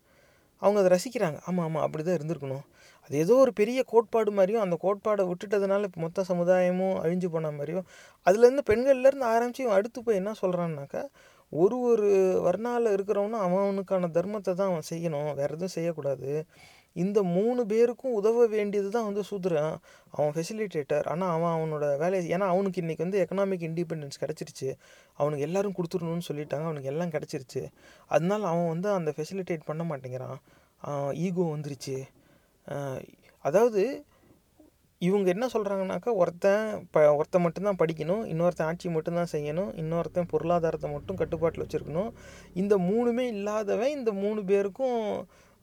அவங்க 0.62 0.78
அதை 0.82 0.90
ரசிக்கிறாங்க. 0.96 1.38
ஆமாம் 1.48 1.64
ஆமாம் 1.66 1.84
அப்படி 1.86 2.02
தான் 2.04 2.18
இருந்திருக்கணும். 2.18 2.64
அது 3.04 3.14
ஏதோ 3.18 3.34
ஒரு 3.44 3.52
பெரிய 3.60 3.80
கோட்பாடு 3.82 4.30
மாதிரியும் 4.30 4.64
அந்த 4.64 4.76
கோட்பாடை 4.82 5.22
விட்டுட்டதுனால 5.30 5.86
இப்போ 5.88 6.00
மொத்த 6.00 6.24
சமுதாயமும் 6.30 6.96
அழிஞ்சு 7.04 7.28
போன 7.34 7.50
மாதிரியும் 7.50 7.86
அதுலேருந்து 8.26 8.64
பெண்கள்லேருந்து 8.70 9.26
ஆரம்பித்து 9.34 9.64
இவன் 9.64 9.78
அடுத்து 9.78 10.02
போய் 10.02 10.20
என்ன 10.20 10.32
சொல்கிறான்னாக்கா 10.42 11.02
ஒரு 11.52 11.76
ஒரு 11.80 12.10
வர்ணாவில் 12.46 12.94
இருக்கிறவனும் 12.96 13.42
அவனுக்கான 13.46 14.08
தர்மத்தை 14.08 14.52
தான் 14.54 14.70
அவன் 14.72 14.88
செய்யணும். 14.90 15.30
வேறு 15.34 15.54
எதுவும் 15.56 15.74
செய்யக்கூடாது. 15.76 16.28
இந்த 16.96 17.18
மூணு 17.36 17.60
பேருக்கும் 17.72 18.16
உதவ 18.20 18.46
வேண்டியது 18.54 18.88
தான் 18.96 19.06
வந்து 19.08 19.22
சூத்ரன் 19.30 19.74
அவன் 20.14 20.32
ஃபெசிலிட்டேட்டர் 20.36 21.06
ஆனால் 21.12 21.32
அவன் 21.36 21.54
அவனோட 21.56 21.84
வேலையை 22.02 22.22
ஏன்னா 22.36 22.46
அவனுக்கு 22.54 22.82
இன்றைக்கி 22.82 23.04
வந்து 23.06 23.20
எக்கனாமிக் 23.24 23.66
இண்டிபெண்டன்ஸ் 23.68 24.22
கிடச்சிருச்சு. 24.22 24.68
அவனுக்கு 25.20 25.46
எல்லாரும் 25.48 25.76
கொடுத்துடணும்னு 25.78 26.28
சொல்லிட்டாங்க. 26.30 26.66
அவனுக்கு 26.70 26.92
எல்லாம் 26.92 27.14
கிடச்சிருச்சு. 27.16 27.62
அதனால 28.14 28.42
அவன் 28.52 28.70
வந்து 28.74 28.88
அந்த 28.98 29.12
ஃபெசிலிட்டேட் 29.18 29.68
பண்ண 29.70 29.84
மாட்டேங்கிறான். 29.90 30.38
ஈகோ 31.26 31.44
வந்துருச்சு. 31.54 31.98
அதாவது 33.44 33.82
இவங்க 35.02 35.28
என்ன 35.34 35.44
சொல்கிறாங்கனாக்கா 35.52 36.10
ஒருத்தன் 36.22 36.66
ப 36.94 37.00
ஒருத்தன் 37.18 37.44
மட்டும்தான் 37.44 37.78
படிக்கணும் 37.80 38.20
இன்னொருத்தன் 38.32 38.68
ஆட்சி 38.70 38.88
மட்டும்தான் 38.96 39.30
செய்யணும் 39.32 39.70
இன்னொருத்தன் 39.80 40.28
பொருளாதாரத்தை 40.32 40.88
மட்டும் 40.92 41.18
கட்டுப்பாட்டில் 41.20 41.64
வச்சுருக்கணும். 41.64 42.10
இந்த 42.60 42.74
மூணுமே 42.88 43.24
இல்லாதவன் 43.36 43.94
இந்த 43.96 44.12
மூணு 44.22 44.40
பேருக்கும் 44.50 45.00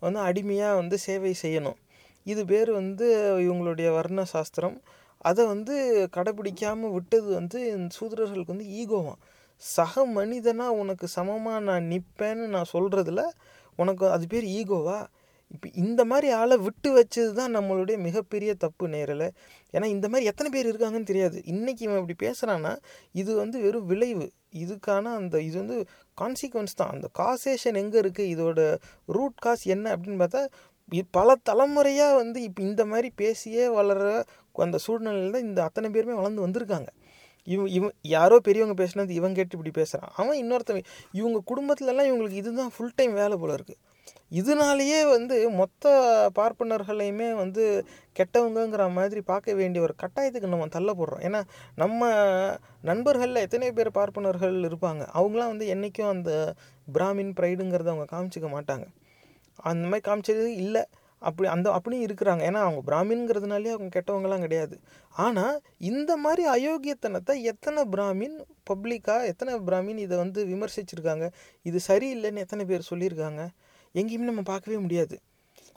வந்து 0.01 0.19
அடிமையாக 0.19 0.79
வந்து 0.81 0.97
சேவை 0.97 1.33
செய்யணும். 1.43 1.77
இது 2.25 2.41
பேர் 2.45 2.71
வந்து 2.71 3.07
இவங்களுடைய 3.45 3.89
வர்ண 3.97 4.21
சாஸ்திரம் 4.33 4.77
அதை 5.21 5.43
வந்து 5.45 5.75
கடைப்பிடிக்காமல் 6.15 6.93
விட்டது 6.97 7.29
வந்து 7.39 7.59
இந்த 7.75 7.89
சூத்திரர்களுக்கு 7.99 8.53
வந்து 8.55 8.69
ஈகோவான் 8.81 9.19
சக 9.61 10.03
மனிதனாக 10.17 10.77
உனக்கு 10.81 11.05
சமமாக 11.17 11.59
நான் 11.69 11.87
நிற்பேன்னு 11.93 12.45
நான் 12.55 12.71
சொல்கிறதுல 12.73 13.23
உனக்கு 13.79 14.05
அது 14.15 14.25
பேர் 14.27 14.45
ஈகோவா? 14.59 14.99
இப்போ 15.51 15.67
இந்த 15.75 16.05
மாதிரி 16.05 16.27
ஆளை 16.31 16.57
விட்டு 16.57 16.89
வச்சது 16.95 17.31
தான் 17.31 17.55
நம்மளுடைய 17.55 17.97
மிகப்பெரிய 17.97 18.51
தப்பு 18.55 18.87
நேரில். 18.87 19.25
ஏன்னா 19.73 19.85
இந்த 19.85 20.07
மாதிரி 20.09 20.25
எத்தனை 20.25 20.49
பேர் 20.51 20.69
இருக்காங்கன்னு 20.71 21.03
தெரியாது. 21.03 21.37
இன்றைக்கி 21.45 21.81
இவன் 21.81 22.01
இப்படி 22.01 22.17
பேசுகிறான்னா 22.25 22.73
இது 23.15 23.35
வந்து 23.35 23.57
வெறும் 23.61 23.85
விளைவு. 23.85 24.27
இதுக்கான 24.55 25.13
அந்த 25.15 25.41
இது 25.41 25.57
வந்து 25.57 25.77
கான்சிக்வன்ஸ் 26.17 26.75
தான். 26.75 26.91
அந்த 26.91 27.07
காசேஷன் 27.19 27.75
எங்கே 27.75 27.99
இருக்குது 27.99 28.31
இதோட 28.33 28.59
ரூட் 29.07 29.39
காஸ் 29.39 29.65
என்ன 29.67 29.95
அப்படின்னு 29.95 30.21
பார்த்தா 30.23 30.43
இ- 30.91 31.07
பல 31.11 31.35
தலைமுறையாக 31.43 32.15
வந்து 32.15 32.39
இப்போ 32.41 32.61
இந்த 32.63 32.85
மாதிரி 32.85 33.09
பேசியே 33.15 33.67
வளர 33.69 34.05
அந்த 34.61 34.77
சூழ்நிலையில் 34.77 35.31
தான் 35.31 35.41
இந்த 35.41 35.63
அத்தனை 35.63 35.89
பேருமே 35.89 36.13
வளர்ந்து 36.13 36.45
வந்திருக்காங்க. 36.47 36.89
இவன் 37.47 37.69
இவன் 37.69 37.93
யாரோ 38.07 38.39
பெரியவங்க 38.39 38.75
பேசுனது 38.83 39.09
இவன் 39.09 39.33
கேட்டு 39.33 39.55
இப்படி 39.57 39.71
பேசுகிறான் 39.71 40.13
அவன் 40.15 40.37
இன்னொருத்தவன் 40.37 40.87
இவங்க 41.11 41.39
குடும்பத்துலலாம் 41.45 42.09
இவங்களுக்கு 42.09 42.41
இதுதான் 42.41 42.73
ஃபுல் 42.75 42.95
டைம் 42.95 43.13
வேலை 43.13 43.37
போல 43.37 43.53
இருக்குது 43.53 43.79
இதனாலேயே 44.29 44.99
வந்து 45.05 45.49
மொத்த 45.49 45.93
பார்ப்பனர்களையுமே 46.35 47.33
வந்து 47.35 47.85
கெட்டவங்கங்கிற 48.19 48.91
மாதிரி 48.91 49.21
பார்க்க 49.21 49.53
வேண்டிய 49.53 49.83
ஒரு 49.83 49.95
கட்டாயத்துக்கு 50.03 50.53
நம்ம 50.53 50.69
தள்ளப்படுறோம். 50.77 51.23
ஏன்னா 51.27 51.41
நம்ம 51.75 52.11
நண்பர்களில் 52.81 53.35
எத்தனை 53.35 53.71
பேர் 53.71 53.91
பார்ப்பனர்கள் 53.91 54.57
இருப்பாங்க. 54.69 55.03
அவங்களாம் 55.13 55.53
வந்து 55.53 55.67
என்றைக்கும் 55.75 56.13
அந்த 56.15 56.55
பிராமின் 56.93 57.33
ப்ரைடுங்கிறத 57.39 57.93
அவங்க 57.93 58.07
காமிச்சிக்க 58.15 58.49
மாட்டாங்க. 58.55 58.87
அந்த 59.55 59.87
மாதிரி 59.87 60.05
காமிச்சது 60.09 60.45
இல்லை. 60.63 60.83
அப்படி 61.21 61.49
அந்த 61.49 61.71
அப்படியும் 61.71 62.05
இருக்கிறாங்க. 62.07 62.41
ஏன்னா 62.49 62.59
அவங்க 62.65 62.81
பிராமின்ங்கிறதுனாலே 62.89 63.71
அவங்க 63.75 63.89
கெட்டவங்கலாம் 63.95 64.39
கிடையாது. 64.39 64.75
ஆனால் 65.11 65.61
இந்த 65.77 66.11
மாதிரி 66.17 66.43
அயோக்கியத்தனத்தை 66.47 67.33
எத்தனை 67.41 67.81
பிராமின் 67.85 68.37
பப்ளிக்காக 68.69 69.25
எத்தனை 69.25 69.53
பிராமின் 69.55 69.97
இதை 69.97 70.17
வந்து 70.17 70.45
விமர்சிச்சிருக்காங்க? 70.45 71.27
இது 71.63 71.79
சரியில்லைன்னு 71.87 72.43
எத்தனை 72.45 72.65
பேர் 72.65 72.89
சொல்லியிருக்காங்க? 72.91 73.43
எங்கேயுமே 73.95 74.29
நம்ம 74.31 74.41
பார்க்கவே 74.41 74.77
முடியாது. 74.77 75.15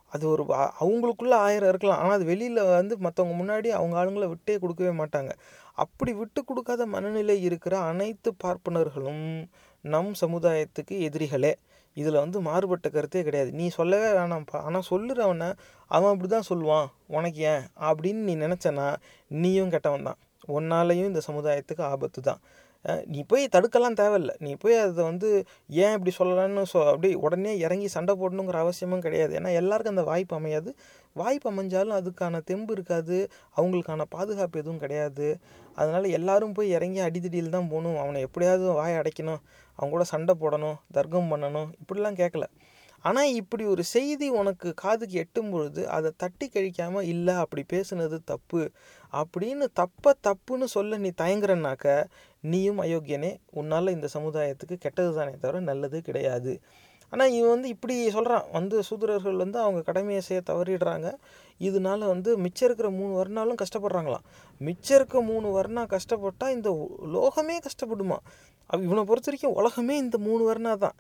அது 0.09 0.25
ஒரு 0.29 0.43
அவங்களுக்குள்ள 0.83 1.35
ஆயிரம் 1.47 1.71
இருக்கலாம். 1.73 2.01
ஆனால் 2.03 2.13
அது 2.13 2.25
வெளியில் 2.25 2.61
வந்து 2.79 2.95
மற்றவங்க 2.97 3.35
முன்னாடி 3.41 3.69
அவங்க 3.69 3.95
ஆளுங்களை 4.01 4.27
விட்டே 4.29 4.55
கொடுக்கவே 4.59 4.93
மாட்டாங்க. 5.03 5.33
அப்படி 5.75 6.13
விட்டு 6.13 6.41
கொடுக்காத 6.45 6.87
மனநிலை 6.87 7.37
இருக்கிற 7.43 7.75
அனைத்து 7.91 8.31
பார்ப்பனர்களும் 8.45 9.25
நம் 9.85 10.13
சமுதாயத்துக்கு 10.23 10.97
எதிரிகளே. 11.09 11.53
இதில் 11.97 12.23
வந்து 12.25 12.41
மாறுபட்ட 12.41 12.89
கருத்தே 12.89 13.23
கிடையாது. 13.23 13.51
நீ 13.53 13.65
சொல்லவே 13.69 14.11
வேணாம்ப்பா 14.19 14.59
ஆனால் 14.63 14.87
சொல்லுறவனை 14.91 15.49
அவன் 15.91 16.13
அப்படி 16.13 16.29
தான் 16.29 16.49
சொல்லுவான். 16.51 16.87
உனக்கு 17.07 17.41
ஏன்? 17.55 17.65
அப்படின்னு 17.89 18.23
நீ 18.29 18.35
நினச்சனா 18.37 18.87
நீயும் 19.31 19.73
கெட்டவன் 19.75 20.03
தான் 20.03 20.21
உன்னாலையும் 20.49 21.11
இந்த 21.11 21.21
சமுதாயத்துக்கு 21.27 21.83
ஆபத்து 21.83 22.21
தான் 22.21 22.41
நீ 22.85 23.21
போய் 23.23 23.45
தடுக்கலாம் 23.53 23.99
தேவையில்ல. 24.01 24.33
நீ 24.39 24.55
போய் 24.55 24.77
அதை 24.77 25.05
வந்து 25.05 25.29
ஏன் 25.69 25.93
இப்படி 25.93 26.13
சொல்லலான்னு 26.19 26.63
சொ 26.73 26.79
அப்படி 26.87 27.11
உடனே 27.15 27.53
இறங்கி 27.59 27.89
சண்டை 27.89 28.15
போடணுங்கிற 28.17 28.59
அவசியமும் 28.59 29.01
கிடையாது. 29.01 29.33
ஏன்னா 29.39 29.53
எல்லாருக்கும் 29.53 29.95
அந்த 29.97 30.03
வாய்ப்பு 30.03 30.37
அமையாது. 30.37 30.71
வாய்ப்பு 31.17 31.49
அமைஞ்சாலும் 31.53 31.97
அதுக்கான 32.01 32.41
தெம்பு 32.45 32.73
இருக்காது. 32.73 33.19
அவங்களுக்கான 33.57 34.07
பாதுகாப்பு 34.09 34.59
எதுவும் 34.59 34.79
கிடையாது. 34.79 35.29
அதனால் 35.75 36.09
எல்லோரும் 36.11 36.53
போய் 36.53 36.71
இறங்கி 36.71 37.01
அடித்தடியில் 37.01 37.51
தான் 37.51 37.69
போகணும். 37.69 37.99
அவனை 37.99 38.21
எப்படியாவது 38.21 38.67
வாயை 38.73 38.97
அடைக்கணும். 38.99 39.41
அவங்க 39.79 39.93
கூட 39.97 40.05
சண்டை 40.05 40.35
போடணும். 40.41 40.77
தர்க்கம் 40.93 41.33
பண்ணணும். 41.33 41.71
இப்படிலாம் 41.83 42.21
கேட்கல 42.23 42.47
ஆனால் 43.05 43.31
இப்படி 43.33 43.65
ஒரு 43.65 43.83
செய்தி 43.85 44.29
உனக்கு 44.31 44.69
காதுக்கு 44.75 45.15
எட்டும் 45.19 45.51
பொழுது 45.51 45.89
அதை 45.89 46.11
தட்டி 46.17 46.47
கழிக்காமல் 46.49 47.03
இல்லை 47.03 47.35
அப்படி 47.35 47.63
பேசுனது 47.73 48.19
தப்பு. 48.25 48.61
அப்படின்னு 49.13 49.67
தப்பை 49.81 50.13
தப்புன்னு 50.27 50.65
சொல்ல 50.65 50.99
நீ 50.99 51.11
தயங்குறனாக்க 51.21 51.87
நீயும் 52.43 52.83
அயோக்கியனே 52.83 53.37
உன்னால் 53.51 53.89
இந்த 53.89 54.09
சமுதாயத்துக்கு 54.15 54.77
கெட்டது 54.79 55.15
தானே 55.15 55.31
தவிர 55.41 55.61
நல்லது 55.61 56.03
கிடையாது. 56.03 56.61
ஆனால் 57.11 57.31
இவன் 57.31 57.51
வந்து 57.51 57.69
இப்படி 57.69 58.11
சொல்கிறான் 58.11 58.45
வந்து 58.53 58.83
சூதரர்கள் 58.83 59.37
வந்து 59.37 59.59
அவங்க 59.59 59.83
கடமையை 59.83 60.21
செய்ய 60.21 60.43
தவறிடுறாங்க. 60.47 61.15
இதனால 61.61 62.07
வந்து 62.07 62.39
மிச்சம் 62.39 62.67
இருக்கிற 62.67 62.91
மூணு 62.91 63.25
வர்ணாலும் 63.25 63.55
கஷ்டப்படுறாங்களாம். 63.55 64.25
மிச்சம் 64.59 64.97
இருக்க 64.97 65.23
மூணு 65.23 65.61
வர்ணா 65.61 65.87
கஷ்டப்பட்டால் 65.87 66.51
இந்த 66.51 66.89
லோகமே 67.13 67.59
கஷ்டப்படுமா? 67.59 68.17
அவ- 68.67 68.83
இவனை 68.83 69.05
பொறுத்த 69.05 69.31
வரைக்கும் 69.31 69.55
உலகமே 69.55 69.97
இந்த 69.97 70.19
மூணு 70.19 70.53
வர்ணா 70.53 70.77
தான். 70.77 70.95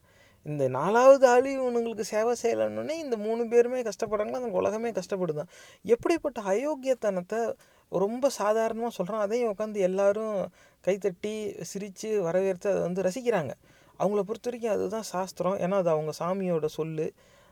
இந்த 0.44 0.68
நாலாவது 0.68 1.28
ஆளி 1.28 1.58
இவனுங்களுக்கு 1.58 2.00
சேவை 2.00 2.34
செய்யலன்னொடனே 2.42 2.90
இந்த 2.90 3.16
மூணு 3.16 3.48
பேருமே 3.48 3.82
கஷ்டப்படுறாங்களா? 3.82 4.32
அந்த 4.32 4.48
உலகமே 4.48 4.90
கஷ்டப்படுதான். 4.90 5.46
எப்படிப்பட்ட 5.82 6.40
அயோக்கியத்தனத்தை 6.40 7.54
ரொம்ப 7.92 8.28
சாதாரணமாக 8.28 8.92
சொல்கிறோம் 8.96 9.20
அதையும் 9.20 9.50
உட்காந்து 9.54 9.80
எல்லாரும் 9.88 10.36
கைத்தட்டி 10.84 11.62
சிரித்து 11.62 12.22
வரவேற்று 12.22 12.70
அதை 12.70 12.82
வந்து 12.82 13.02
ரசிக்கிறாங்க. 13.02 13.52
அவங்கள 14.00 14.20
பொறுத்த 14.20 14.48
வரைக்கும் 14.50 14.72
அதுதான் 14.72 15.08
சாஸ்திரம். 15.14 15.58
ஏன்னா 15.58 15.76
அது 15.82 15.90
அவங்க 15.90 16.12
சாமியோட 16.18 16.64
சொல்லு. 16.64 17.06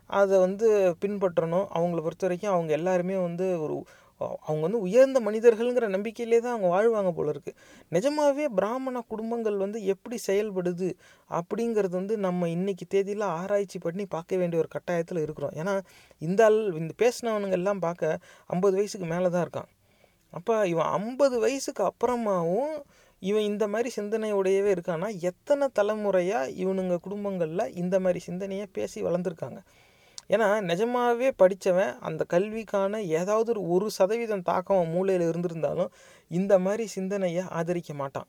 அதை 0.06 0.38
வந்து 0.38 0.68
பின்பற்றணும். 1.04 1.66
அவங்கள 1.78 2.00
பொறுத்த 2.02 2.26
வரைக்கும் 2.26 2.54
அவங்க 2.54 2.72
எல்லாருமே 2.72 3.16
வந்து 3.28 3.60
ஒரு 3.60 3.76
அவங்க 4.20 4.62
வந்து 4.62 4.80
உயர்ந்த 4.80 5.18
மனிதர்கள்ங்கிற 5.20 5.86
நம்பிக்கையிலே 5.96 6.38
தான் 6.40 6.54
அவங்க 6.54 6.68
வாழ்வாங்க 6.76 7.10
போல 7.10 7.32
இருக்குது 7.32 7.56
நிஜமாகவே 7.88 8.46
பிராமண 8.48 9.00
குடும்பங்கள் 9.00 9.56
வந்து 9.56 9.84
எப்படி 9.84 10.16
செயல்படுது 10.26 10.88
அப்படிங்கிறது 11.30 11.94
வந்து 12.00 12.16
நம்ம 12.18 12.48
இன்னைக்கு 12.48 12.86
தேதியில் 12.86 13.26
ஆராய்ச்சி 13.40 13.78
பண்ணி 13.78 14.06
பார்க்க 14.06 14.36
வேண்டிய 14.36 14.62
ஒரு 14.62 14.68
கட்டாயத்தில் 14.76 15.22
இருக்கிறோம். 15.22 15.54
ஏன்னா 15.60 15.80
இந்த 16.18 16.44
ஆள் 16.44 16.58
இந்த 16.72 16.94
பேசினவனுங்க 17.04 17.50
எல்லாம் 17.50 17.78
பார்க்க 17.78 18.18
ஐம்பது 18.46 18.76
வயசுக்கு 18.76 19.06
மேலே 19.06 19.28
தான் 19.28 19.44
இருக்கான். 19.48 19.70
அப்போ 20.32 20.54
இவன் 20.66 20.90
ஐம்பது 20.98 21.36
வயசுக்கு 21.38 21.82
அப்புறமாவும் 21.90 22.74
இவன் 23.22 23.42
இந்த 23.42 23.64
மாதிரி 23.68 23.88
சிந்தனையுடையவே 23.96 24.70
இருக்கான்னா 24.74 25.08
எத்தனை 25.20 25.66
தலைமுறையாக 25.78 26.52
இவனுங்க 26.62 26.96
குடும்பங்களில் 26.96 27.72
இந்த 27.74 27.96
மாதிரி 28.00 28.18
சிந்தனையை 28.18 28.66
பேசி 28.72 28.98
வளர்ந்துருக்காங்க? 29.02 29.58
ஏன்னா 30.28 30.48
நிஜமாகவே 30.60 31.28
படித்தவன் 31.32 31.94
அந்த 31.98 32.22
கல்விக்கான 32.24 33.00
ஏதாவது 33.20 33.50
ஒரு 33.52 33.62
ஒரு 33.68 33.86
சதவீதம் 33.90 34.42
தாக்கம் 34.42 34.92
மூளையில் 34.94 35.24
இருந்திருந்தாலும் 35.30 35.90
இந்த 36.30 36.52
மாதிரி 36.58 36.84
சிந்தனையை 36.86 37.44
ஆதரிக்க 37.58 37.94
மாட்டான். 37.94 38.28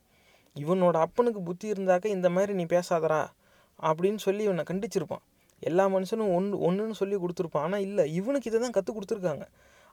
இவனோட 0.56 0.96
அப்பனுக்கு 1.06 1.42
புத்தி 1.42 1.66
இருந்தாக்க 1.72 2.06
இந்த 2.06 2.28
மாதிரி 2.30 2.52
நீ 2.54 2.64
பேசாதரா 2.76 3.20
அப்படின்னு 3.78 4.20
சொல்லி 4.26 4.42
இவனை 4.48 4.64
கண்டிச்சிருப்பான். 4.70 5.24
எல்லா 5.62 5.84
மனுஷனும் 5.88 6.32
ஒன்று 6.34 6.56
ஒன்றுன்னு 6.68 6.96
சொல்லி 7.00 7.16
கொடுத்துருப்பான். 7.16 7.66
ஆனால் 7.66 7.80
இல்லை 7.80 8.04
இவனுக்கு 8.14 8.50
இதை 8.50 8.60
தான் 8.60 8.74
கற்றுக் 8.76 8.96
கொடுத்துருக்காங்க. 8.96 9.44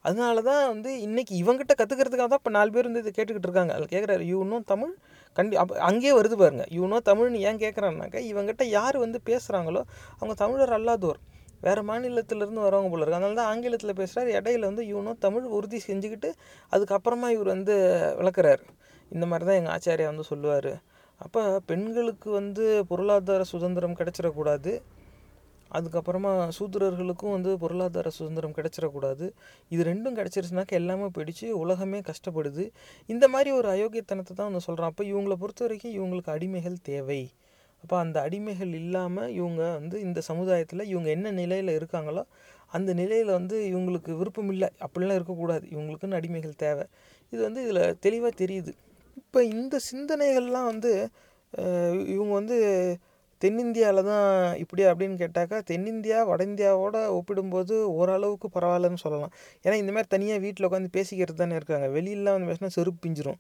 அதனால 0.06 0.42
தான் 0.50 0.64
வந்து 0.74 0.90
இன்னைக்கு 1.08 1.34
இவங்ககிட்ட 1.44 1.74
கற்றுக்கிறதுக்காக 1.80 2.30
தான் 2.32 2.42
இப்போ 2.42 2.52
நாலு 2.58 2.70
பேர் 2.76 2.88
வந்து 2.90 3.04
இதை 3.04 3.12
கேட்டுக்கிட்டு 3.18 3.50
இருக்காங்க. 3.50 3.74
அதில் 3.76 3.92
கேட்குறாரு 3.94 4.24
இவனும் 4.34 4.66
தமிழ்? 4.74 4.94
கண்டி 5.38 5.56
அப்போ 5.62 5.74
அங்கேயே 5.90 6.14
வருது 6.20 6.36
பாருங்க. 6.42 6.64
இவனும் 6.78 7.06
தமிழ்னு 7.10 7.42
ஏன் 7.50 7.60
கேட்குறான்னாக்கா 7.64 8.22
இவங்ககிட்ட 8.32 8.64
யார் 8.78 8.98
வந்து 9.06 9.20
பேசுகிறாங்களோ 9.30 9.82
அவங்க 10.20 10.36
தமிழர் 10.44 10.76
அல்லாதோர். 10.78 11.20
வேறு 11.66 11.82
மாநிலத்திலேருந்து 11.90 12.66
வரவங்க 12.66 12.90
போல 12.92 13.02
இருக்கு. 13.04 13.20
அதனால 13.20 13.38
தான் 13.40 13.50
ஆங்கிலத்தில் 13.54 13.98
பேசுகிறார் 14.02 14.30
இடையில 14.38 14.70
வந்து 14.72 14.84
இவனும் 14.92 15.20
தமிழ் 15.26 15.48
உறுதி 15.58 15.80
செஞ்சுக்கிட்டு 15.88 16.30
அதுக்கப்புறமா 16.72 17.30
இவர் 17.36 17.52
வந்து 17.56 17.76
விளக்குறாரு. 18.22 18.64
இந்த 19.12 19.26
மாதிரி 19.32 19.46
தான் 19.50 19.60
எங்கள் 19.60 19.74
ஆச்சாரியா 19.76 20.10
வந்து 20.14 20.26
சொல்லுவார். 20.32 20.72
அப்போ 21.22 21.42
பெண்களுக்கு 21.70 22.30
வந்து 22.40 22.66
பொருளாதார 22.92 23.46
சுதந்திரம் 23.54 23.98
கிடச்சிடக்கூடாது. 24.00 24.72
அதுக்கப்புறமா 25.78 26.32
சூத்திரர்களுக்கும் 26.58 27.34
வந்து 27.36 27.52
பொருளாதார 27.64 28.12
சுதந்திரம் 28.18 28.56
கிடச்சிடக்கூடாது. 28.58 29.26
இது 29.74 29.82
ரெண்டும் 29.90 30.18
கிடைச்சிருச்சுனாக்க 30.20 30.80
எல்லாமே 30.82 31.08
போயிடுச்சு 31.16 31.48
உலகமே 31.64 32.00
கஷ்டப்படுது. 32.10 32.66
இந்த 33.14 33.28
மாதிரி 33.34 33.52
ஒரு 33.60 33.70
அயோக்கியத்தனத்தை 33.76 34.34
தான் 34.34 34.50
வந்து 34.50 34.66
சொல்கிறான் 34.68 34.92
அப்போ 34.94 35.06
இவங்களை 35.12 35.38
பொறுத்த 35.44 35.64
வரைக்கும் 35.66 35.96
இவங்களுக்கு 35.98 36.32
அடிமைகள் 36.38 36.78
தேவை. 36.92 37.22
அப்போ 37.84 37.96
அந்த 38.04 38.18
அடிமைகள் 38.28 38.72
இல்லாமல் 38.82 39.30
இவங்க 39.40 39.62
வந்து 39.80 39.98
இந்த 40.08 40.20
சமுதாயத்தில் 40.30 40.90
இவங்க 40.94 41.10
என்ன 41.18 41.32
நிலையில் 41.42 41.72
இருக்காங்களோ 41.80 42.24
அந்த 42.78 42.92
நிலையில் 43.02 43.32
வந்து 43.38 43.58
இவங்களுக்கு 43.72 44.12
விருப்பம் 44.20 44.50
இல்லை. 44.54 44.68
அப்படிலாம் 44.86 45.18
இருக்கக்கூடாது. 45.20 45.66
இவங்களுக்குன்னு 45.74 46.18
அடிமைகள் 46.20 46.60
தேவை. 46.66 46.86
இது 47.34 47.42
வந்து 47.48 47.62
இதில் 47.66 47.96
தெளிவாக 48.06 48.34
தெரியுது. 48.42 48.72
இப்போ 49.22 49.40
இந்த 49.56 49.76
சிந்தனைகள்லாம் 49.92 50.68
வந்து 50.72 50.92
இவங்க 52.16 52.32
வந்து 52.40 52.58
தென்னிந்தியாவில் 53.43 54.08
தான் 54.12 54.28
இப்படி 54.63 54.84
அப்படின்னு 54.91 55.17
கேட்டாக்கா 55.23 55.58
தென்னிந்தியா 55.71 56.19
வட 56.30 56.41
இந்தியாவோட 56.49 56.97
ஒப்பிடும்போது 57.17 57.75
ஓரளவுக்கு 57.99 58.49
பரவாயில்லன்னு 58.58 59.02
சொல்லலாம். 59.06 59.34
ஏன்னா 59.65 59.75
இந்த 59.82 59.93
மாதிரி 59.95 60.10
தனியாக 60.15 60.43
வீட்டில் 60.45 60.67
உட்காந்து 60.69 60.91
பேசிக்கிறது 60.97 61.39
தானே 61.43 61.58
இருக்காங்க. 61.60 61.88
வெளியிலலாம் 61.97 62.38
வந்து 62.38 62.52
பேசினா 62.52 62.71
செருப்பு 62.78 63.02
பிஞ்சிரும். 63.06 63.39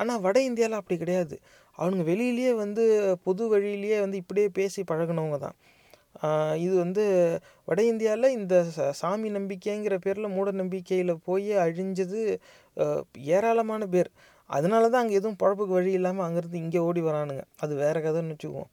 ஆனால் 0.00 0.20
வட 0.26 0.38
இந்தியாவில் 0.50 0.80
அப்படி 0.80 0.96
கிடையாது. 1.02 1.36
அவனுங்க 1.78 2.04
வெளியிலேயே 2.12 2.52
வந்து 2.64 2.84
பொது 3.26 3.42
வழியிலேயே 3.54 3.98
வந்து 4.04 4.16
இப்படியே 4.22 4.48
பேசி 4.58 4.80
பழகினவங்க 4.90 5.38
தான். 5.46 5.56
இது 6.64 6.74
வந்து 6.84 7.02
வட 7.68 7.80
இந்தியாவில் 7.92 8.34
இந்த 8.38 8.54
சாமி 9.00 9.28
நம்பிக்கைங்கிற 9.36 9.96
பேரில் 10.04 10.34
மூட 10.36 10.50
நம்பிக்கையில் 10.60 11.12
போய் 11.28 11.50
அழிஞ்சது 11.64 12.20
ஏராளமான 13.36 13.82
பேர். 13.94 14.10
அதனால 14.50 14.84
தான் 14.92 15.02
அங்கே 15.04 15.16
எதுவும் 15.20 15.40
பழப்புக்கு 15.42 15.74
வழி 15.78 15.90
இல்லாமல் 15.98 16.26
அங்கேருந்து 16.26 16.62
இங்கே 16.64 16.80
ஓடி 16.88 17.00
வரானுங்க. 17.08 17.42
அது 17.64 17.72
வேறு 17.82 18.00
கதைன்னு 18.06 18.34
வச்சுக்குவோம். 18.34 18.70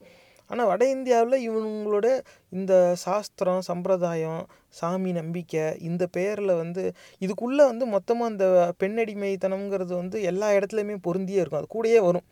ஆனால் 0.49 0.67
வட 0.67 0.84
இந்தியாவில் 0.89 1.38
இவங்களோட 1.47 2.08
இந்த 2.49 2.73
சாஸ்திரம் 2.95 3.62
சம்பிரதாயம் 3.62 4.41
சாமி 4.69 5.12
நம்பிக்கை 5.12 5.63
இந்த 5.79 6.03
பெயரில் 6.08 6.53
வந்து 6.53 6.84
இதுக்குள்ளே 7.21 7.63
வந்து 7.71 7.86
மொத்தமாக 7.86 8.31
இந்த 8.31 8.47
பெண்ணடிமைத்தனம்ங்கிறது 8.84 9.93
வந்து 10.01 10.17
எல்லா 10.31 10.49
இடத்துலையுமே 10.58 10.97
பொருந்தியே 11.08 11.41
இருக்கும். 11.41 11.62
அது 11.62 11.73
கூடயே 11.75 12.01
வரும். 12.08 12.25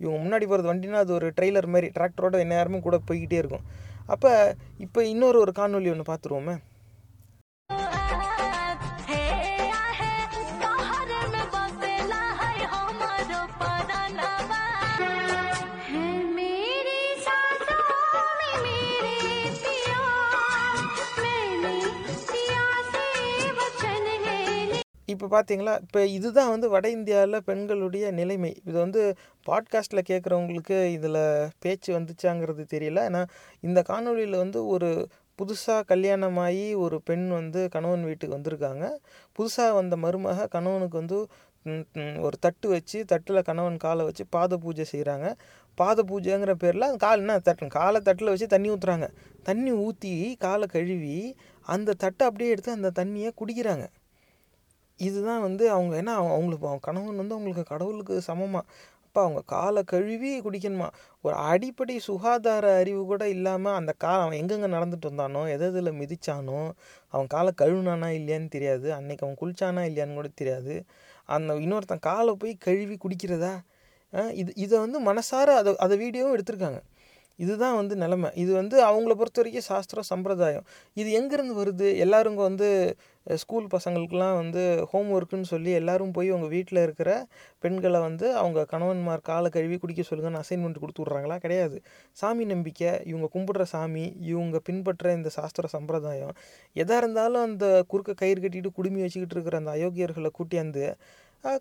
இவங்க 0.00 0.18
முன்னாடி 0.24 0.44
போகிறது 0.46 0.70
வண்டினா 0.72 1.00
அது 1.04 1.12
ஒரு 1.12 1.28
ட்ரெய்லர் 1.36 1.72
மாதிரி 1.74 1.88
டிராக்டரோட 1.96 2.36
என்ன 2.44 2.54
நேரமும் 2.54 2.86
கூட 2.88 2.98
போய்கிட்டே 3.08 3.38
இருக்கும். 3.42 3.64
அப்போ 4.06 4.30
இப்போ 4.78 5.00
இன்னொரு 5.04 5.38
ஒரு 5.38 5.52
காணொலி 5.56 5.90
ஒன்று 5.94 6.10
பார்த்துருவோமே 6.12 6.54
இப்போ 25.20 25.42
பார்த்தீங்களா 25.42 25.72
இப்போ 25.80 26.00
இதுதான் 26.06 26.50
வந்து 26.50 26.68
வட 26.68 26.86
இந்தியாவில் 26.90 27.38
பெண்களுடைய 27.48 28.04
நிலைமை. 28.10 28.50
இது 28.68 28.76
வந்து 28.78 29.00
பாட்காஸ்ட்டில் 29.46 30.06
கேட்குறவங்களுக்கு 30.10 30.76
இதில் 30.92 31.18
பேச்சு 31.58 31.90
வந்துச்சாங்கிறது 31.96 32.62
தெரியல. 32.70 33.02
ஏன்னா 33.08 33.22
இந்த 33.60 33.80
காணொளியில் 33.90 34.36
வந்து 34.36 34.60
ஒரு 34.66 34.88
புதுசாக 35.38 35.82
கல்யாணமாகி 35.92 36.64
ஒரு 36.74 36.96
பெண் 37.00 37.28
வந்து 37.28 37.68
கணவன் 37.68 38.04
வீட்டுக்கு 38.04 38.36
வந்திருக்காங்க. 38.38 38.86
புதுசாக 39.38 39.76
வந்த 39.80 39.96
மருமக 39.96 40.48
கணவனுக்கு 40.56 40.96
வந்து 40.96 41.18
ஒரு 42.20 42.36
தட்டு 42.40 42.66
வச்சு 42.68 42.98
தட்டில் 43.04 43.42
கணவன் 43.42 43.76
காலை 43.76 44.04
வச்சு 44.04 44.26
பாத 44.30 44.56
பூஜை 44.56 44.86
செய்கிறாங்க 44.92 45.28
பாத 45.78 46.02
பூஜைங்கிற 46.02 46.54
பேரில் 46.54 46.90
அந்த 46.90 47.00
கால் 47.06 47.20
என்ன 47.20 47.38
தட்டு 47.38 47.72
காலை 47.78 48.00
தட்டில் 48.00 48.28
வச்சு 48.28 48.46
தண்ணி 48.46 48.70
ஊற்றுறாங்க 48.70 49.08
தண்ணி 49.42 49.72
ஊற்றி 49.86 50.36
காலை 50.38 50.66
கழுவி 50.66 51.16
அந்த 51.66 51.94
தட்டை 51.94 52.24
அப்படியே 52.26 52.50
எடுத்து 52.50 52.78
அந்த 52.78 52.92
தண்ணியை 53.00 53.32
குடிக்கிறாங்க. 53.40 53.86
இதுதான் 55.00 55.42
வந்து 55.46 55.64
அவங்க 55.76 55.92
ஏன்னா 56.02 56.14
அவங்களுக்கு 56.34 56.68
அவங்க 56.70 56.84
கணவன் 56.88 57.20
வந்து 57.22 57.36
அவங்களுக்கு 57.36 57.64
கடவுளுக்கு 57.72 58.14
சமமாக 58.30 58.64
அப்போ 59.06 59.20
அவங்க 59.26 59.40
காலை 59.52 59.80
கழுவி 59.92 60.28
குடிக்கணுமா? 60.42 60.88
ஒரு 61.24 61.34
அடிப்படை 61.50 61.94
சுகாதார 62.08 62.66
அறிவு 62.80 63.00
கூட 63.08 63.22
இல்லாமல் 63.28 63.76
அந்த 63.78 63.92
கா 64.02 64.12
அவன் 64.24 64.36
எங்கெங்கே 64.40 64.68
நடந்துட்டு 64.76 65.10
வந்தானோ 65.10 65.42
எது 65.54 65.64
எதில் 65.70 65.90
மிதிச்சானோ 66.00 66.60
அவன் 67.14 67.30
காலை 67.34 67.52
கழுவுனானா 67.62 68.08
இல்லையான்னு 68.18 68.48
தெரியாது. 68.56 68.88
அன்னைக்கு 68.98 69.24
அவன் 69.26 69.40
குளிச்சானா 69.42 69.82
இல்லையான்னு 69.90 70.18
கூட 70.20 70.30
தெரியாது. 70.40 70.74
அந்த 71.28 71.56
இன்னொருத்தன் 71.64 72.06
காலை 72.10 72.34
போய் 72.42 72.54
கழுவி 72.66 72.96
குடிக்கிறதா? 73.04 73.52
இது 74.42 74.50
இதை 74.64 74.76
வந்து 74.84 74.98
மனசார 75.10 75.48
அதை 75.62 75.72
அதை 75.84 75.96
வீடியோவும் 76.04 76.34
எடுத்திருக்காங்க. 76.36 76.80
இதுதான் 77.44 77.76
வந்து 77.80 77.94
நிலமை. 78.02 78.30
இது 78.42 78.52
வந்து 78.60 78.76
அவங்கள 78.88 79.14
பொறுத்த 79.20 79.40
வரைக்கும் 79.40 79.68
சாஸ்திரம் 79.70 80.08
சம்பிரதாயம். 80.12 80.64
இது 81.02 81.08
எங்கேருந்து 81.20 81.54
வருது? 81.60 81.88
எல்லாருங்க 82.04 82.40
வந்து 82.48 82.68
ஸ்கூல் 83.26 83.66
பசங்களுக்கெலாம் 83.74 84.36
வந்து 84.40 84.62
ஹோம் 84.90 85.10
ஒர்க்குன்னு 85.16 85.48
சொல்லி 85.52 85.70
எல்லாரும் 85.80 86.12
போய் 86.16 86.30
உங்கள் 86.36 86.52
வீட்டில் 86.54 86.80
இருக்கிற 86.84 87.10
பெண்களை 87.64 87.98
வந்து 88.06 88.26
அவங்க 88.40 88.60
கணவன்மார் 88.72 89.22
காலை 89.30 89.48
கழுவி 89.56 89.76
குடிக்க 89.82 90.02
சொல்லுங்கன்னு 90.10 90.42
அசைன்மெண்ட் 90.42 90.80
கொடுத்து 90.82 91.02
விட்றாங்களா? 91.02 91.36
கிடையாது. 91.44 91.76
சாமி 92.20 92.44
நம்பிக்கை 92.52 92.90
இவங்க 93.10 93.28
கும்பிடுற 93.34 93.66
சாமி 93.74 94.04
இவங்க 94.32 94.58
பின்பற்ற 94.68 95.12
இந்த 95.18 95.32
சாஸ்திர 95.38 95.70
சம்பிரதாயம். 95.76 96.34
எதாக 96.82 97.02
இருந்தாலும் 97.02 97.46
அந்த 97.48 97.66
குறுக்க 97.92 98.20
கயிறு 98.22 98.42
கட்டிட்டு 98.44 98.72
குடுமி 98.80 99.00
வச்சுக்கிட்டு 99.04 99.36
இருக்கிற 99.38 99.58
அந்த 99.62 99.72
அயோக்கியர்களை 99.78 100.32
கூட்டியாந்து 100.40 100.84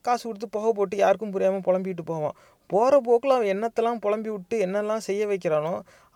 காசு 0.05 0.23
கொடுத்து 0.23 0.47
புகை 0.53 0.69
போட்டு 0.77 0.95
யாருக்கும் 1.01 1.33
புரியாமல் 1.33 1.65
புலம்பிட்டு 1.67 2.03
போவான். 2.05 2.35
போகிற 2.73 2.95
போக்கில் 3.07 3.35
அவன் 3.35 3.51
என்னத்தெல்லாம் 3.53 4.01
புலம்பி 4.03 4.29
விட்டு 4.35 4.55
என்னெல்லாம் 4.65 5.03
செய்ய 5.07 5.23
வைக்கிறானோ 5.31 5.73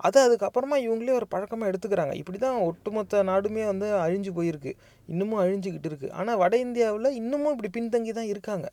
அதை 0.07 0.19
அதுக்கப்புறமா 0.27 0.77
இவங்களே 0.85 1.13
ஒரு 1.19 1.27
பழக்கமாக 1.33 1.69
எடுத்துக்கிறாங்க. 1.71 2.13
இப்படி 2.21 2.37
தான் 2.45 2.57
ஒட்டுமொத்த 2.69 3.21
நாடுமே 3.29 3.63
வந்து 3.71 3.87
அழிஞ்சு 4.05 4.31
போயிருக்கு. 4.37 4.71
இன்னமும் 5.11 5.41
அழிஞ்சுக்கிட்டு 5.43 5.89
இருக்குது 5.91 6.13
ஆனால் 6.19 6.39
வட 6.43 6.53
இந்தியாவில் 6.65 7.17
இன்னமும் 7.21 7.53
இப்படி 7.55 7.71
பின்தங்கி 7.77 8.13
தான் 8.19 8.31
இருக்காங்க. 8.33 8.67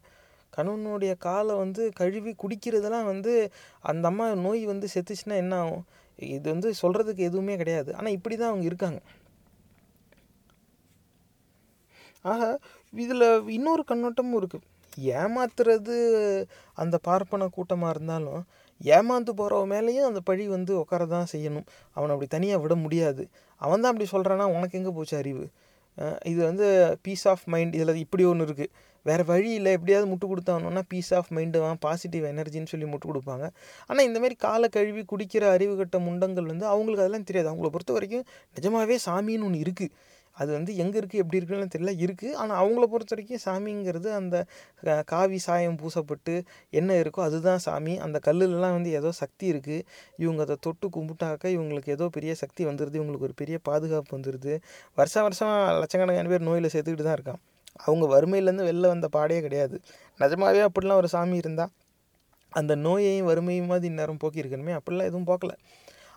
கணவனுடைய 0.57 1.13
காலை 1.27 1.55
வந்து 1.63 1.83
கழுவி 2.01 2.33
குடிக்கிறதெல்லாம் 2.43 3.09
வந்து 3.13 3.33
அந்த 3.91 4.05
அம்மா 4.13 4.27
நோய் 4.47 4.63
வந்து 4.73 4.87
செத்துச்சுன்னா 4.95 5.37
என்ன 5.45 5.55
ஆகும்? 5.65 5.85
இது 6.37 6.47
வந்து 6.55 6.69
சொல்கிறதுக்கு 6.83 7.23
எதுவுமே 7.31 7.55
கிடையாது. 7.63 7.91
ஆனால் 7.99 8.17
இப்படி 8.19 8.35
தான் 8.37 8.51
அவங்க 8.53 8.67
இருக்காங்க. 8.71 9.01
ஆக 12.33 12.43
இதில் 13.05 13.27
இன்னொரு 13.59 13.83
கண்ணோட்டமும் 13.91 14.39
இருக்குது 14.41 14.67
ஏமாத்துறது 15.17 15.97
அந்த 16.83 16.97
பார்ப்பன 17.09 17.49
கூட்டமாக 17.57 17.95
இருந்தாலும் 17.95 18.43
ஏமாந்து 18.81 19.33
போகிறவன் 19.41 19.71
மேலேயும் 19.73 20.09
அந்த 20.11 20.21
பழி 20.29 20.45
வந்து 20.57 20.73
உட்கார 20.83 21.07
தான் 21.15 21.31
செய்யணும். 21.33 21.67
அவனை 21.97 22.13
அப்படி 22.15 22.29
தனியாக 22.37 22.63
விட 22.65 22.75
முடியாது. 22.85 23.23
அவன் 23.61 23.83
தான் 23.83 23.93
அப்படி 23.93 24.07
சொல்கிறான்னா 24.15 24.47
உனக்கு 24.57 24.79
எங்கே 24.81 24.93
போச்சு 24.99 25.17
அறிவு? 25.23 25.45
இது 26.31 26.41
வந்து 26.51 26.67
பீஸ் 27.07 27.27
ஆஃப் 27.33 27.45
மைண்ட் 27.53 27.75
இதில் 27.79 28.03
இப்படி 28.05 28.25
ஒன்று 28.31 28.47
இருக்குது 28.49 28.73
வேறு 29.07 29.25
வழி 29.31 29.51
இல்லை. 29.59 29.71
எப்படியாவது 29.77 30.07
முட்டு 30.11 30.27
கொடுத்தாங்கன்னா 30.31 30.83
பீஸ் 30.93 31.11
ஆஃப் 31.19 31.31
மைண்டு 31.37 31.59
வான் 31.65 31.81
பாசிட்டிவ் 31.85 32.25
எனர்ஜின்னு 32.33 32.71
சொல்லி 32.73 32.87
முட்டு 32.93 33.07
கொடுப்பாங்க. 33.11 33.47
ஆனால் 33.89 34.07
இந்தமாரி 34.09 34.37
காலை 34.47 34.69
கழுவி 34.77 35.03
குடிக்கிற 35.13 35.45
அறிவு 35.57 35.75
கட்ட 35.81 35.99
முண்டங்கள் 36.07 36.49
வந்து 36.53 36.67
அவங்களுக்கு 36.73 37.05
அதெல்லாம் 37.05 37.27
தெரியாது. 37.31 37.49
அவங்கள 37.53 37.71
பொறுத்த 37.77 37.95
வரைக்கும் 37.99 38.25
நிஜமாவே 38.59 38.99
சாமின்னு 39.07 39.47
ஒன்று 39.49 39.65
இருக்குது 39.67 39.93
அது 40.41 40.51
வந்து 40.57 40.73
எங்கே 40.83 40.97
இருக்குது 41.01 41.23
எப்படி 41.23 41.39
இருக்குன்னு 41.41 41.73
தெரியல. 41.75 41.93
இருக்குது 42.05 42.37
ஆனால் 42.43 42.59
அவங்கள 42.63 42.87
பொறுத்த 42.93 43.15
வரைக்கும் 43.15 43.43
சாமிங்கிறது 43.47 44.09
அந்த 44.21 44.37
காவி 45.13 45.39
சாயம் 45.47 45.79
பூசப்பட்டு 45.83 46.35
என்ன 46.81 46.97
இருக்கோ 47.03 47.23
அதுதான் 47.29 47.63
சாமி. 47.67 47.95
அந்த 48.07 48.21
கல்லுலலாம் 48.29 48.77
வந்து 48.79 48.93
ஏதோ 49.01 49.13
சக்தி 49.23 49.47
இருக்குது 49.55 49.85
இவங்க 50.25 50.43
அதை 50.47 50.57
தொட்டு 50.67 50.89
கும்பிட்டாக்க 50.97 51.45
இவங்களுக்கு 51.57 51.95
ஏதோ 51.97 52.09
பெரிய 52.17 52.35
சக்தி 52.43 52.65
வந்துடுது 52.71 52.99
இவங்களுக்கு 53.01 53.29
ஒரு 53.31 53.37
பெரிய 53.43 53.59
பாதுகாப்பு 53.71 54.13
வந்துடுது 54.19 54.55
வருஷம் 55.01 55.27
வருஷம் 55.29 55.55
லட்சக்கணக்கான 55.83 56.33
பேர் 56.35 56.49
நோயில் 56.51 56.73
சேர்த்துக்கிட்டு 56.75 57.09
தான் 57.09 57.19
இருக்கான் 57.19 57.41
அவங்க 57.87 58.05
வறுமையிலேருந்து 58.15 58.67
வெளில 58.69 58.87
வந்த 58.93 59.07
பாடே 59.17 59.37
கிடையாது. 59.45 59.77
நிஜமாவே 60.21 60.63
அப்படிலாம் 60.69 61.01
ஒரு 61.03 61.09
சாமி 61.15 61.37
இருந்தால் 61.43 61.73
அந்த 62.53 62.73
நோயையும் 62.87 63.29
வறுமையும் 63.31 63.71
மாதிரி 63.73 63.87
இந்நேரம் 63.91 64.19
போக்கியிருக்கணுமே. 64.23 64.73
அப்படிலாம் 64.79 65.09
எதுவும் 65.11 65.29
போக்கல. 65.29 65.53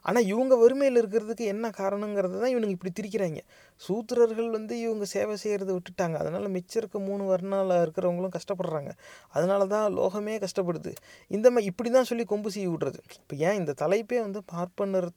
ஆனால் 0.05 0.25
இவங்க 0.31 0.53
வறுமையில் 0.63 0.99
இருக்கிறதுக்கு 1.01 1.45
என்ன 1.53 1.65
காரணங்கிறது 1.79 2.35
தான் 2.41 2.51
இவனுங்க 2.53 2.75
இப்படி 2.77 2.91
திரிக்கிறாங்க. 2.99 3.41
சூத்திரர்கள் 3.81 4.49
வந்து 4.57 4.73
இவங்க 4.85 5.05
சேவை 5.13 5.35
செய்கிறத 5.43 5.69
விட்டுட்டாங்க. 5.77 6.15
அதனால் 6.23 6.47
மிச்சம் 6.55 6.79
இருக்க 6.81 6.99
மூணு 7.09 7.23
வர்ணால 7.31 7.77
இருக்கிறவங்களும் 7.85 8.35
கஷ்டப்படுறாங்க. 8.37 8.91
அதனால 9.35 9.67
தான் 9.75 9.87
லோகமே 9.99 10.35
கஷ்டப்படுது. 10.45 10.93
இந்த 11.37 11.47
மாதிரி 11.53 11.71
இப்படி 11.73 11.91
தான் 11.97 12.09
சொல்லி 12.11 12.25
கொம்பு 12.33 12.51
செய்ய 12.57 12.69
விட்றது. 12.73 12.99
இப்போ 13.21 13.37
ஏன் 13.47 13.59
இந்த 13.61 13.75
தலைப்பே 13.83 14.19
வந்து 14.27 14.41
பார்ப்பனர் 14.55 15.09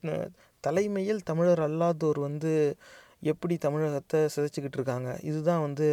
தலைமையில் 0.65 1.21
தமிழர் 1.31 1.65
அல்லாதோர் 1.69 2.21
வந்து 2.29 2.53
எப்படி 3.33 3.55
தமிழகத்தை 3.67 4.19
சிதைச்சிக்கிட்டு 4.35 4.79
இருக்காங்க? 4.81 5.11
இதுதான் 5.31 5.63
வந்து 5.67 5.87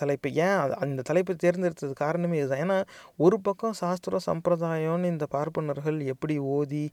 தலைப்பு. 0.00 0.28
ஏன் 0.44 0.56
அந்த 0.84 1.04
தலைப்பை 1.08 1.34
தேர்ந்தெடுத்தது 1.44 1.94
காரணமே 2.04 2.38
இதுதான். 2.40 2.62
ஏன்னா 2.64 2.78
ஒரு 3.24 3.38
பக்கம் 3.46 3.76
சாஸ்திரம் 3.82 4.26
சம்பிரதாயம்னு 4.28 5.12
இந்த 5.14 5.26
பார்ப்பனர்கள் 5.36 5.98
எப்படி 6.14 6.36
ஓதி 6.56 6.84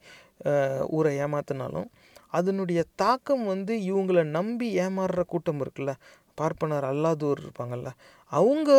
ஊரை 0.98 1.14
ஏமாத்தினாலும் 1.26 1.90
அதனுடைய 2.38 2.82
தாக்கம் 3.02 3.46
வந்து 3.54 3.74
இவங்களை 3.90 4.24
நம்பி 4.38 4.68
ஏமாறுற 4.86 5.24
கூட்டம் 5.34 5.62
இருக்குல்ல. 5.64 5.94
பார்ப்பனர் 6.40 6.86
அல்லாதோர் 6.92 7.42
இருப்பாங்கல்ல. 7.44 7.90
அவங்க 8.32 8.70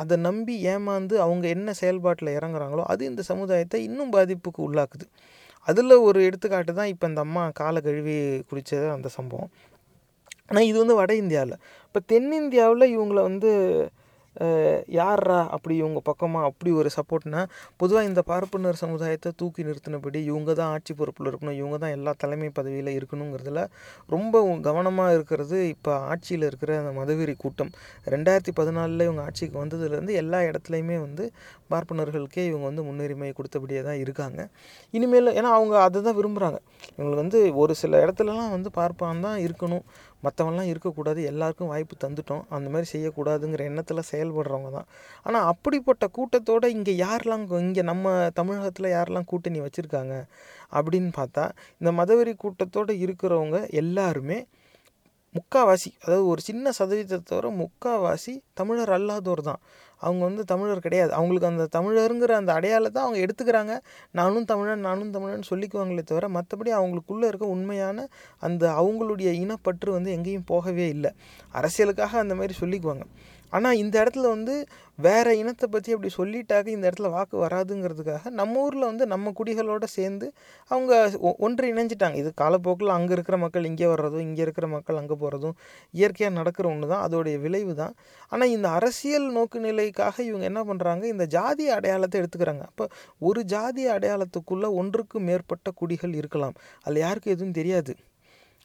அதை 0.00 0.16
நம்பி 0.28 0.54
ஏமாந்து 0.72 1.14
அவங்க 1.26 1.46
என்ன 1.56 1.72
செயல்பாட்டில் 1.80 2.36
இறங்குறாங்களோ 2.38 2.84
அது 2.92 3.02
இந்த 3.10 3.22
சமுதாயத்தை 3.30 3.78
இன்னும் 3.88 4.12
பாதிப்புக்கு 4.16 4.60
உள்ளாக்குது. 4.68 5.06
அதில் 5.68 5.94
ஒரு 6.08 6.18
எடுத்துக்காட்டு 6.26 6.72
தான் 6.78 6.90
இப்போ 6.92 7.06
இந்த 7.10 7.20
அம்மா 7.26 7.42
காலை 7.60 7.80
கழுவி 7.86 8.16
குடித்தது 8.50 8.86
அந்த 8.96 9.08
சம்பவம். 9.16 9.50
ஆனால் 10.50 10.68
இது 10.68 10.78
வந்து 10.78 10.98
வட 10.98 11.12
இந்தியாவில் 11.22 11.56
இப்போ 11.86 12.02
தென்னிந்தியாவில் 12.10 12.92
இவங்களை 12.94 13.22
வந்து 13.28 13.50
அஹ், 14.36 14.80
யார்ரா 14.96 15.38
அப்படி 15.54 15.74
இவங்க 15.78 16.00
பக்கமாக 16.06 16.48
அப்படி 16.48 16.70
ஒரு 16.76 16.90
சப்போர்ட்னா 16.94 17.40
பொதுவாக 17.80 18.08
இந்த 18.08 18.20
பார்ப்பனர் 18.28 18.78
சமுதாயத்தை 18.80 19.30
தூக்கி 19.40 19.66
நிறுத்தினபடி 19.66 20.20
இவங்க 20.28 20.50
தான் 20.54 20.72
ஆட்சி 20.74 20.92
பொறுப்பில் 20.98 21.28
இருக்கணும் 21.30 21.56
இவங்க 21.58 21.76
தான் 21.82 21.94
எல்லா 21.96 22.12
தலைமை 22.20 22.48
பதவியில் 22.58 22.90
இருக்கணுங்கிறதுல 22.96 23.62
ரொம்ப 24.08 24.34
கவனமாக 24.66 25.16
இருக்கிறது 25.16 25.58
இப்போ 25.72 25.92
ஆட்சியில் 26.10 26.46
இருக்கிற 26.48 26.76
அந்த 26.78 26.92
மதவெறி 26.98 27.34
கூட்டம். 27.36 27.72
ரெண்டாயிரத்தி 28.06 28.54
பதினாலில் 28.58 29.06
இவங்க 29.06 29.24
ஆட்சிக்கு 29.26 29.58
வந்ததுலேருந்து 29.60 30.14
எல்லா 30.22 30.40
இடத்துலையுமே 30.48 30.98
வந்து 31.00 31.26
பார்ப்பனர்களுக்கே 31.70 32.44
இவங்க 32.46 32.66
வந்து 32.68 32.84
முன்னுரிமை 32.86 33.32
கொடுத்தபடியே 33.34 33.82
தான் 33.84 34.00
இருக்காங்க. 34.04 34.40
இனிமேல் 34.94 35.34
ஏன்னா 35.36 35.50
அவங்க 35.56 35.74
அதை 35.84 36.02
தான் 36.02 36.18
விரும்புகிறாங்க 36.18 36.60
இவங்களுக்கு 36.92 37.24
வந்து 37.24 37.40
ஒரு 37.62 37.74
சில 37.78 38.00
இடத்துலலாம் 38.04 38.54
வந்து 38.54 38.72
பார்ப்பான் 38.78 39.24
தான் 39.26 39.38
இருக்கணும். 39.44 39.84
மற்றவன்லாம் 40.24 40.70
இருக்கக்கூடாது 40.72 41.20
எல்லாருக்கும் 41.24 41.70
வாய்ப்பு 41.72 41.96
தந்துட்டோம் 42.04 42.42
அந்த 42.48 42.68
மாதிரி 42.72 42.88
செய்யக்கூடாதுங்கிற 42.92 43.64
எண்ணத்தில் 43.70 44.08
செயல்படுறவங்க 44.10 44.70
தான். 44.70 44.88
ஆனால் 45.22 45.46
அப்படிப்பட்ட 45.52 46.06
கூட்டத்தோடு 46.18 46.68
இங்கே 46.76 46.94
யாரெல்லாம் 46.96 47.44
இங்கே 47.60 47.82
நம்ம 47.82 48.14
தமிழகத்தில் 48.38 48.94
யாரெல்லாம் 48.96 49.28
கூட்டணி 49.32 49.60
வச்சுருக்காங்க 49.60 50.16
அப்படின்னு 50.72 51.12
பார்த்தா 51.20 51.44
இந்த 51.80 51.92
மதவெறி 51.92 52.34
கூட்டத்தோடு 52.44 52.94
இருக்கிறவங்க 53.06 53.60
எல்லாருமே 53.82 54.38
முக்காவாசி 55.34 55.90
அதாவது 56.04 56.24
ஒரு 56.26 56.40
சின்ன 56.40 56.70
சதவீதத்தை 56.78 57.24
தவிர 57.24 57.50
முக்காவாசி 57.62 58.32
தமிழர் 58.54 58.92
அல்லாதோர் 58.96 59.42
தான். 59.42 59.60
அவங்க 60.00 60.24
வந்து 60.24 60.44
தமிழர் 60.44 60.78
கிடையாது. 60.78 61.12
அவங்களுக்கு 61.12 61.46
அந்த 61.46 61.66
தமிழருங்கிற 61.78 62.32
அந்த 62.32 62.52
அடையாளத்தை 62.52 63.02
அவங்க 63.02 63.20
எடுத்துக்கிறாங்க. 63.26 63.74
நானும் 64.10 64.44
தமிழன் 64.44 64.80
நானும் 64.80 65.10
தமிழன் 65.10 65.48
சொல்லிக்குவாங்களே 65.50 66.02
தவிர 66.02 66.28
மற்றபடி 66.28 66.70
அவங்களுக்குள்ளே 66.80 67.26
இருக்க 67.26 67.46
உண்மையான 67.46 68.08
அந்த 68.38 68.64
அவங்களுடைய 68.70 69.30
இனப்பற்று 69.42 69.90
வந்து 69.90 70.10
எங்கேயும் 70.10 70.44
போகவே 70.44 70.88
இல்லை. 70.88 71.10
அரசியலுக்காக 71.54 72.18
அந்த 72.24 72.34
மாதிரி 72.34 72.54
சொல்லிக்குவாங்க. 72.60 73.06
ஆனால் 73.52 73.76
இந்த 73.76 73.96
இடத்துல 74.02 74.28
வந்து 74.28 74.54
வேறு 74.98 75.38
இனத்தை 75.38 75.68
பற்றி 75.70 75.90
அப்படி 75.92 76.10
சொல்லிட்டாக்க 76.16 76.66
இந்த 76.68 76.90
இடத்துல 76.90 77.10
வாக்கு 77.10 77.36
வராதுங்கிறதுக்காக 77.38 78.30
நம்ம 78.30 78.60
ஊரில் 78.60 78.84
வந்து 78.84 79.06
நம்ம 79.06 79.32
குடிகளோடு 79.38 79.84
சேர்ந்து 79.90 80.26
அவங்க 80.70 80.92
ஒ- 81.20 81.36
ஒன்று 81.38 81.72
இணைஞ்சிட்டாங்க. 81.72 82.14
இது 82.14 82.30
காலப்போக்கில் 82.34 82.88
அங்கே 82.88 83.12
இருக்கிற 83.12 83.36
மக்கள் 83.36 83.64
இங்கே 83.64 83.86
வர்றதும் 83.86 84.20
இங்கே 84.20 84.42
இருக்கிற 84.42 84.66
மக்கள் 84.66 84.96
அங்கே 84.96 85.14
போகிறதும் 85.14 85.56
இயற்கையாக 85.94 86.34
நடக்கிற 86.34 86.68
ஒன்று 86.68 86.88
தான் 86.88 87.04
அதோடைய 87.06 87.38
விளைவு 87.40 87.74
தான் 87.74 87.94
ஆனால் 88.28 88.48
இந்த 88.48 88.68
அரசியல் 88.70 89.32
நோக்கு 89.32 89.60
நிலைக்காக 89.60 90.22
இவங்க 90.22 90.44
என்ன 90.44 90.62
பண்ணுறாங்க 90.64 91.04
இந்த 91.04 91.24
ஜாதி 91.28 91.68
அடையாளத்தை 91.68 92.20
எடுத்துக்கிறாங்க. 92.20 92.62
அப்போ 92.62 92.86
ஒரு 93.20 93.44
ஜாதி 93.44 93.88
அடையாளத்துக்குள்ளே 93.88 94.70
ஒன்றுக்கு 94.74 95.20
மேற்பட்ட 95.20 95.70
குடிகள் 95.74 96.14
இருக்கலாம். 96.14 96.54
அதில் 96.82 97.00
யாருக்கும் 97.00 97.32
எதுவும் 97.32 97.52
தெரியாது. 97.52 97.92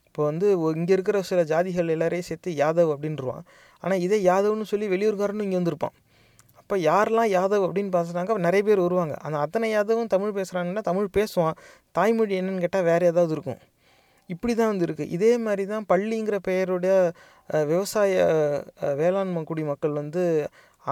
இப்போ 0.06 0.24
வந்து 0.24 0.46
இங்கே 0.74 0.92
இருக்கிற 0.92 1.22
சில 1.22 1.40
ஜாதிகள் 1.44 1.88
எல்லாரையும் 1.88 2.24
சேர்த்து 2.24 2.50
யாதவ் 2.54 2.92
அப்படின்றான் 2.92 3.42
ஆனால் 3.84 4.02
இதே 4.06 4.18
யாதவ்னு 4.30 4.66
சொல்லி 4.72 4.88
வெளியூர்காரனும் 4.94 5.46
இங்கே 5.46 5.58
வந்திருப்பான். 5.60 5.94
அப்போ 6.60 6.76
யாரெல்லாம் 6.88 7.30
யாதவ் 7.36 7.64
அப்படின்னு 7.66 7.92
பேசுகிறாங்க 7.96 8.36
நிறைய 8.46 8.62
பேர் 8.68 8.84
வருவாங்க. 8.86 9.14
அந்த 9.26 9.38
அத்தனை 9.44 9.68
யாதவும் 9.76 10.12
தமிழ் 10.14 10.36
பேசுகிறாங்கன்னா 10.38 10.82
தமிழ் 10.90 11.08
பேசுவான். 11.18 11.56
தாய்மொழி 11.98 12.34
என்னன்னு 12.40 12.64
கேட்டால் 12.64 12.86
வேறு 12.90 13.10
ஏதாவது 13.12 13.34
இருக்கும். 13.36 13.60
இப்படி 14.34 14.52
தான் 14.58 14.70
வந்து 14.72 14.86
இருக்குது 14.86 15.12
இதே 15.16 15.32
மாதிரி 15.46 15.64
தான் 15.72 15.84
பள்ளிங்கிற 15.90 16.36
பெயருடைய 16.48 16.94
விவசாய 17.72 18.12
வேளாண் 18.80 19.00
வேளாண்மை 19.00 19.42
குடி 19.50 19.62
மக்கள் 19.68 19.94
வந்து 20.00 20.22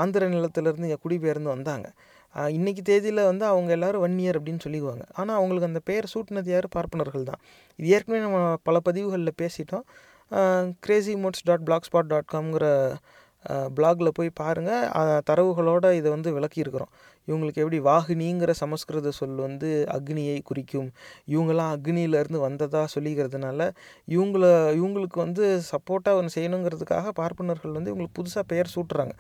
ஆந்திர 0.03 0.29
நிலத்திலேருந்து 0.35 0.89
இங்கே 0.89 1.01
குடிபெயர்ந்து 1.05 1.51
வந்தாங்க. 1.55 1.87
இன்றைக்கி 2.35 2.59
இன்னைக்கு 2.59 2.83
தேதியில் 2.89 3.29
வந்து 3.31 3.45
அவங்க 3.51 3.71
எல்லாரும் 3.77 4.03
வன்னியர் 4.05 4.37
அப்படின்னு 4.39 4.63
சொல்லிக்குவாங்க. 4.65 5.05
ஆனால் 5.21 5.37
அவங்களுக்கு 5.39 5.69
அந்த 5.71 5.81
பெயர் 5.89 6.07
சூட்டினது 6.13 6.51
யார்? 6.55 6.67
பார்ப்பனர்கள் 6.77 7.29
தான். 7.29 7.41
இது 7.79 7.89
ஏற்கனவே 7.97 8.21
நம்ம 8.25 8.39
பல 8.69 8.79
பதிவுகளில் 8.89 9.39
பேசிட்டோம். 9.43 9.85
Crazy 10.85 11.15
mods 11.25 11.47
dot 11.49 11.67
blog 11.69 11.89
spot 11.89 12.13
dot 12.13 12.33
காம்ங்கிற 12.35 12.67
பிளாகில் 13.77 14.17
போய் 14.19 14.39
பாருங்கள் 14.41 15.21
தரவுகளோடு 15.29 15.89
இதை 15.99 16.09
வந்து 16.15 16.31
விளக்கியிருக்கிறோம். 16.37 16.93
இவங்களுக்கு 17.29 17.61
எப்படி 17.63 17.79
வாகினிங்கிற 17.89 18.53
சமஸ்கிருத 18.61 19.11
சொல் 19.19 19.35
வந்து 19.45 19.69
அக்னியை 19.97 20.39
குறிக்கும். 20.51 20.89
இவங்கெல்லாம் 21.33 21.73
அக்னியிலேருந்து 21.77 22.41
வந்ததாக 22.45 22.87
சொல்லிக்கிறதுனால 22.95 23.69
இவங்கள 24.09 24.45
இவங்களுக்கு 24.79 25.19
வந்து 25.25 25.45
சப்போர்ட்டாக 25.71 26.21
ஒன்று 26.21 26.35
செய்யணுங்கிறதுக்காக 26.37 27.13
பார்ப்பனர்கள் 27.21 27.77
வந்து 27.79 27.93
இவங்களுக்கு 27.93 28.19
புதுசாக 28.21 28.45
பெயர் 28.53 28.73
சூட்டுறாங்க. 28.75 29.15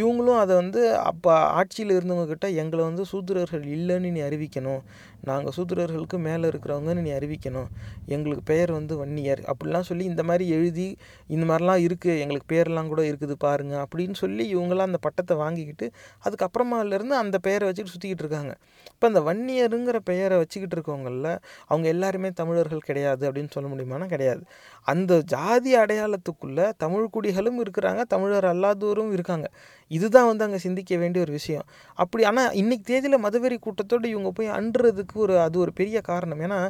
இவங்களும் 0.00 0.40
அதை 0.44 0.56
வந்து 0.62 0.82
அப்போ 1.10 1.34
ஆட்சியில் 1.58 1.96
இருந்தவங்கக்கிட்ட 1.98 2.48
எங்களை 2.62 2.84
வந்து 2.90 3.06
சூத்திரர்கள் 3.12 3.66
இல்லைன்னு 3.76 4.14
நீ 4.16 4.22
அறிவிக்கணும். 4.28 4.82
நாங்கள் 5.22 5.54
சூத்திரர்களுக்கு 5.56 6.18
மேலே 6.18 6.48
இருக்கிறவங்கன்னு 6.48 7.00
நீ 7.00 7.10
அறிவிக்கணும். 7.10 7.68
எங்களுக்கு 8.06 8.42
பெயர் 8.44 8.72
வந்து 8.72 8.96
வன்னியர். 8.96 9.42
அப்படிலாம் 9.52 9.80
சொல்லி 9.80 10.04
இந்த 10.04 10.22
மாதிரி 10.22 10.48
எழுதி 10.48 10.96
இந்த 11.26 11.54
மாதிரிலாம் 11.54 11.84
இருக்குது 11.86 12.18
எங்களுக்கு 12.18 12.48
பேர்லாம் 12.54 12.88
கூட 12.88 13.02
இருக்குது 13.02 13.32
பாருங்கள் 13.32 13.84
அப்படின்னு 13.84 14.14
சொல்லி 14.14 14.56
இவங்களாம் 14.56 14.90
அந்த 14.90 14.98
பட்டத்தை 14.98 15.36
வாங்கிக்கிட்டு 15.36 15.90
அதுக்கப்புறமாலேருந்து 16.24 17.16
அந்த 17.22 17.38
பெயரை 17.38 17.68
வச்சுக்கிட்டு 17.68 17.94
சுற்றிக்கிட்டு 17.96 18.24
இருக்காங்க. 18.26 18.56
இப்போ 18.92 19.06
அந்த 19.06 19.20
வன்னியருங்கிற 19.20 19.98
பெயரை 20.04 20.38
வச்சுக்கிட்டு 20.38 20.76
இருக்கவங்களில் 20.76 21.38
அவங்க 21.66 21.88
எல்லாருமே 21.88 22.30
தமிழர்கள் 22.30 22.78
கிடையாது 22.78 23.32
அப்படின்னு 23.32 23.50
சொல்ல 23.50 23.74
முடியுமானா 23.74 24.06
கிடையாது. 24.06 24.42
அந்த 24.82 25.22
ஜாதி 25.22 25.76
அடையாளத்துக்குள்ளே 25.76 26.72
தமிழ் 26.76 27.08
குடிகளும் 27.14 27.60
இருக்கிறாங்க 27.64 28.02
தமிழர் 28.02 28.44
அல்லாதோரும் 28.44 29.12
இருக்காங்க. 29.12 29.50
இதுதான் 29.90 30.26
வந்து 30.26 30.44
அங்கே 30.44 30.58
சிந்திக்க 30.58 30.96
வேண்டிய 30.96 31.24
ஒரு 31.24 31.32
விஷயம். 31.32 31.66
அப்படி 31.94 32.24
ஆனால் 32.24 32.52
இன்னைக்கு 32.52 32.84
தேதியில் 32.92 33.24
மதவெறி 33.24 33.56
கூட்டத்தோடு 33.58 34.08
இவங்க 34.08 34.30
போய் 34.30 34.54
அண்டுறதுக்கு 34.58 35.16
ஒரு 35.24 35.40
அது 35.40 35.58
ஒரு 35.58 35.72
பெரிய 35.72 36.00
காரணம். 36.00 36.40
ஏன்னா 36.40 36.60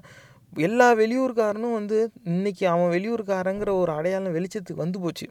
எல்லா 0.52 0.88
வெளியூர்காரனும் 0.94 1.76
வந்து 1.80 2.12
இன்னைக்கு 2.24 2.64
அவன் 2.68 2.90
வெளியூர்காரங்கிற 2.96 3.70
ஒரு 3.82 3.92
அடையாளம் 3.92 4.36
வெளிச்சத்துக்கு 4.36 4.84
வந்து 4.84 5.00
போச்சு. 5.00 5.28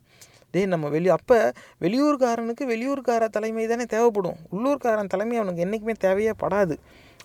டே 0.51 0.65
நம்ம 0.65 0.89
வெளி 0.89 1.09
அப்போ 1.09 1.37
வெளியூர்காரனுக்கு 1.81 2.65
வெளியூர்கார 2.73 3.27
தலைமை 3.27 3.67
தானே 3.67 3.85
தேவைப்படும். 3.95 4.37
உள்ளூர்காரன் 4.51 5.11
தலைமை 5.13 5.37
அவனுக்கு 5.37 5.63
என்றைக்குமே 5.65 5.95
தேவையே 5.99 6.33
படாது. 6.43 6.77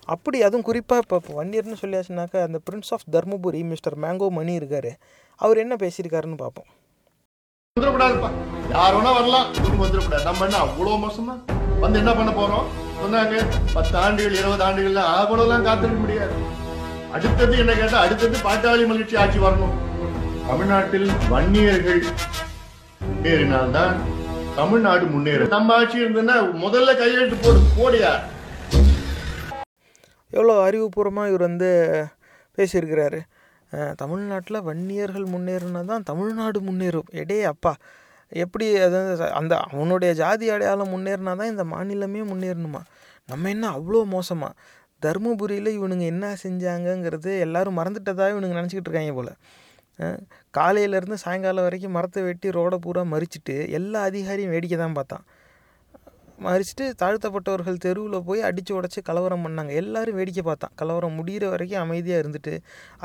அப்படி 0.05 0.37
அதுவும் 0.41 0.67
குறிப்பாக 0.69 1.01
இப்போ 1.03 1.17
இப்போ 1.21 1.33
வன்னியர்னு 1.39 1.81
சொல்லியாச்சுனாக்கா 1.81 2.41
அந்த 2.47 2.59
prince 2.69 2.93
of 2.97 3.07
Dharmapuri 3.11 3.63
mister 3.63 3.97
mango 3.99 4.29
Mani 4.29 4.53
இருக்கார். 4.53 4.91
அவர் 5.35 5.63
என்ன 5.65 5.75
பேசியிருக்காருன்னு 5.75 6.41
பார்ப்போம் 6.43 6.69
யார் 8.73 8.95
வேணா 8.95 9.11
வரலாம். 9.15 9.47
குடும்பம் 9.63 9.83
வந்துடக்கூடாது. 9.83 10.25
நம்ம 10.27 10.43
என்ன 10.47 10.57
அவ்வளோ 10.65 10.93
மோசமா? 11.03 11.33
வந்து 11.83 11.97
என்ன 12.01 12.11
பண்ண 12.17 12.31
போறோம்? 12.39 12.67
சொன்னாங்க 12.99 13.35
பத்து 13.75 13.95
ஆண்டுகள் 14.01 14.37
இருபது 14.39 14.63
ஆண்டுகள்ல 14.67 15.01
அவ்வளவுலாம் 15.19 15.65
காத்திருக்க 15.67 15.99
முடியாது. 16.03 16.35
அடுத்தது 17.15 17.53
என்ன 17.63 17.73
கேட்டா 17.79 17.99
அடுத்தது 18.05 18.37
பாட்டாளி 18.47 18.83
மகிழ்ச்சி 18.91 19.15
ஆட்சி 19.21 19.39
வரணும். 19.45 19.75
தமிழ்நாட்டில் 20.49 21.07
வன்னியர்கள் 21.33 22.01
முன்னேறினால்தான் 23.07 23.95
தமிழ்நாடு 24.59 25.05
முன்னேறும். 25.15 25.51
நம்ம 25.55 25.75
ஆட்சி 25.79 25.97
இருந்ததுன்னா 26.03 26.37
முதல்ல 26.63 26.93
கையெழுத்து 27.01 27.37
போடு 27.45 27.59
போடியா 27.79 28.11
எவ்வளோ 30.33 30.53
அறிவுபூர்வமாக 30.67 31.31
இவர் 31.31 31.47
வந்து 31.49 31.69
பேசியிருக்கிறாரு. 32.57 33.19
தமிழ்நாட்டில் 34.03 34.65
வன்னியர்கள் 34.69 35.27
முன்னேறினா 35.33 35.81
தான் 35.91 36.07
தமிழ்நாடு 36.11 36.61
முன்னேறும். 36.69 37.09
எடே 37.21 37.39
அப்பா 37.51 37.73
எப்படி 38.43 38.65
அதாவது 38.87 39.31
அந்த 39.39 39.53
அவனுடைய 39.67 40.11
ஜாதி 40.13 40.45
அடையாளம் 40.55 40.93
முன்னேறினா 40.95 41.33
தான் 41.41 41.51
இந்த 41.53 41.63
மாநிலமே 41.73 42.21
முன்னேறணுமா? 42.31 42.81
நம்ம 43.29 43.49
என்ன 43.49 43.65
அவ்வளோ 43.77 44.03
மோசமாக 44.15 44.53
தருமபுரியில் 45.01 45.69
இவனுங்க 45.77 46.05
என்ன 46.13 46.25
செஞ்சாங்கங்கிறது 46.43 47.31
எல்லாரும் 47.45 47.77
மறந்துட்டதாக 47.79 48.33
இவனுங்க 48.33 48.57
நினச்சிக்கிட்டு 48.59 48.89
இருக்காங்க 48.89 49.13
போல். 49.19 49.33
காலையிலேருந்து 50.57 51.17
சாயங்காலம் 51.23 51.65
வரைக்கும் 51.67 51.95
மரத்தை 51.97 52.21
வெட்டி 52.27 52.49
ரோடை 52.57 52.77
பூரா 52.85 53.01
மறிச்சிட்டு 53.13 53.55
எல்லா 53.79 53.99
அதிகாரியும் 54.09 54.53
வேடிக்கை 54.55 54.77
தான் 54.83 54.97
பார்த்தான். 54.99 55.25
மறிச்சிட்டு 56.45 56.85
தாழ்த்தப்பட்டவர்கள் 57.01 57.81
தெருவில் 57.85 58.25
போய் 58.29 58.41
அடித்து 58.47 58.71
உடச்சி 58.77 58.99
கலவரம் 59.09 59.43
பண்ணாங்க. 59.45 59.71
எல்லோரும் 59.81 60.17
வேடிக்கை 60.19 60.43
பார்த்தான். 60.47 60.73
கலவரம் 60.81 61.17
முடிகிற 61.19 61.49
வரைக்கும் 61.53 61.81
அமைதியாக 61.85 62.21
இருந்துட்டு 62.23 62.53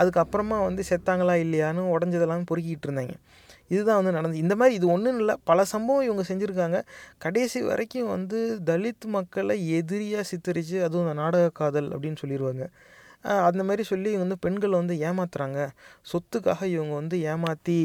அதுக்கப்புறமா 0.00 0.58
வந்து 0.68 0.84
செத்தாங்களா 0.90 1.34
இல்லையான்னு 1.44 1.84
உடஞ்சதெல்லாம் 1.96 2.46
பொறுக்கிக்கிட்டு 2.50 2.88
இருந்தாங்க. 2.88 3.16
இதுதான் 3.68 3.98
வந்து 4.00 4.14
நடந்து 4.16 4.42
இந்த 4.44 4.54
மாதிரி 4.60 4.74
இது 4.78 4.86
ஒன்றும் 4.94 5.18
இல்லை. 5.18 5.34
பல 5.50 5.58
சம்பவம் 5.72 6.06
இவங்க 6.08 6.22
செஞ்சுருக்காங்க. 6.30 6.78
கடைசி 7.24 7.60
வரைக்கும் 7.62 8.12
வந்து 8.14 8.40
தலித் 8.70 9.06
மக்களை 9.16 9.56
எதிரியாக 9.78 10.24
சித்தரித்து 10.30 10.78
அதுவும் 10.86 11.06
இந்த 11.06 11.16
நாடக 11.22 11.50
காதல் 11.60 11.90
அப்படின்னு 11.94 12.22
சொல்லிடுவாங்க 12.22 12.66
அந்த 13.48 13.62
மாதிரி 13.68 13.82
சொல்லி 13.90 14.08
இவங்க 14.08 14.24
வந்து 14.24 14.42
பெண்களை 14.44 14.74
வந்து 14.80 14.94
ஏமாத்துறாங்க. 15.08 15.60
சொத்துக்காக 16.10 16.60
இவங்க 16.74 16.94
வந்து 16.94 17.16
ஏமாற்றி 17.30 17.78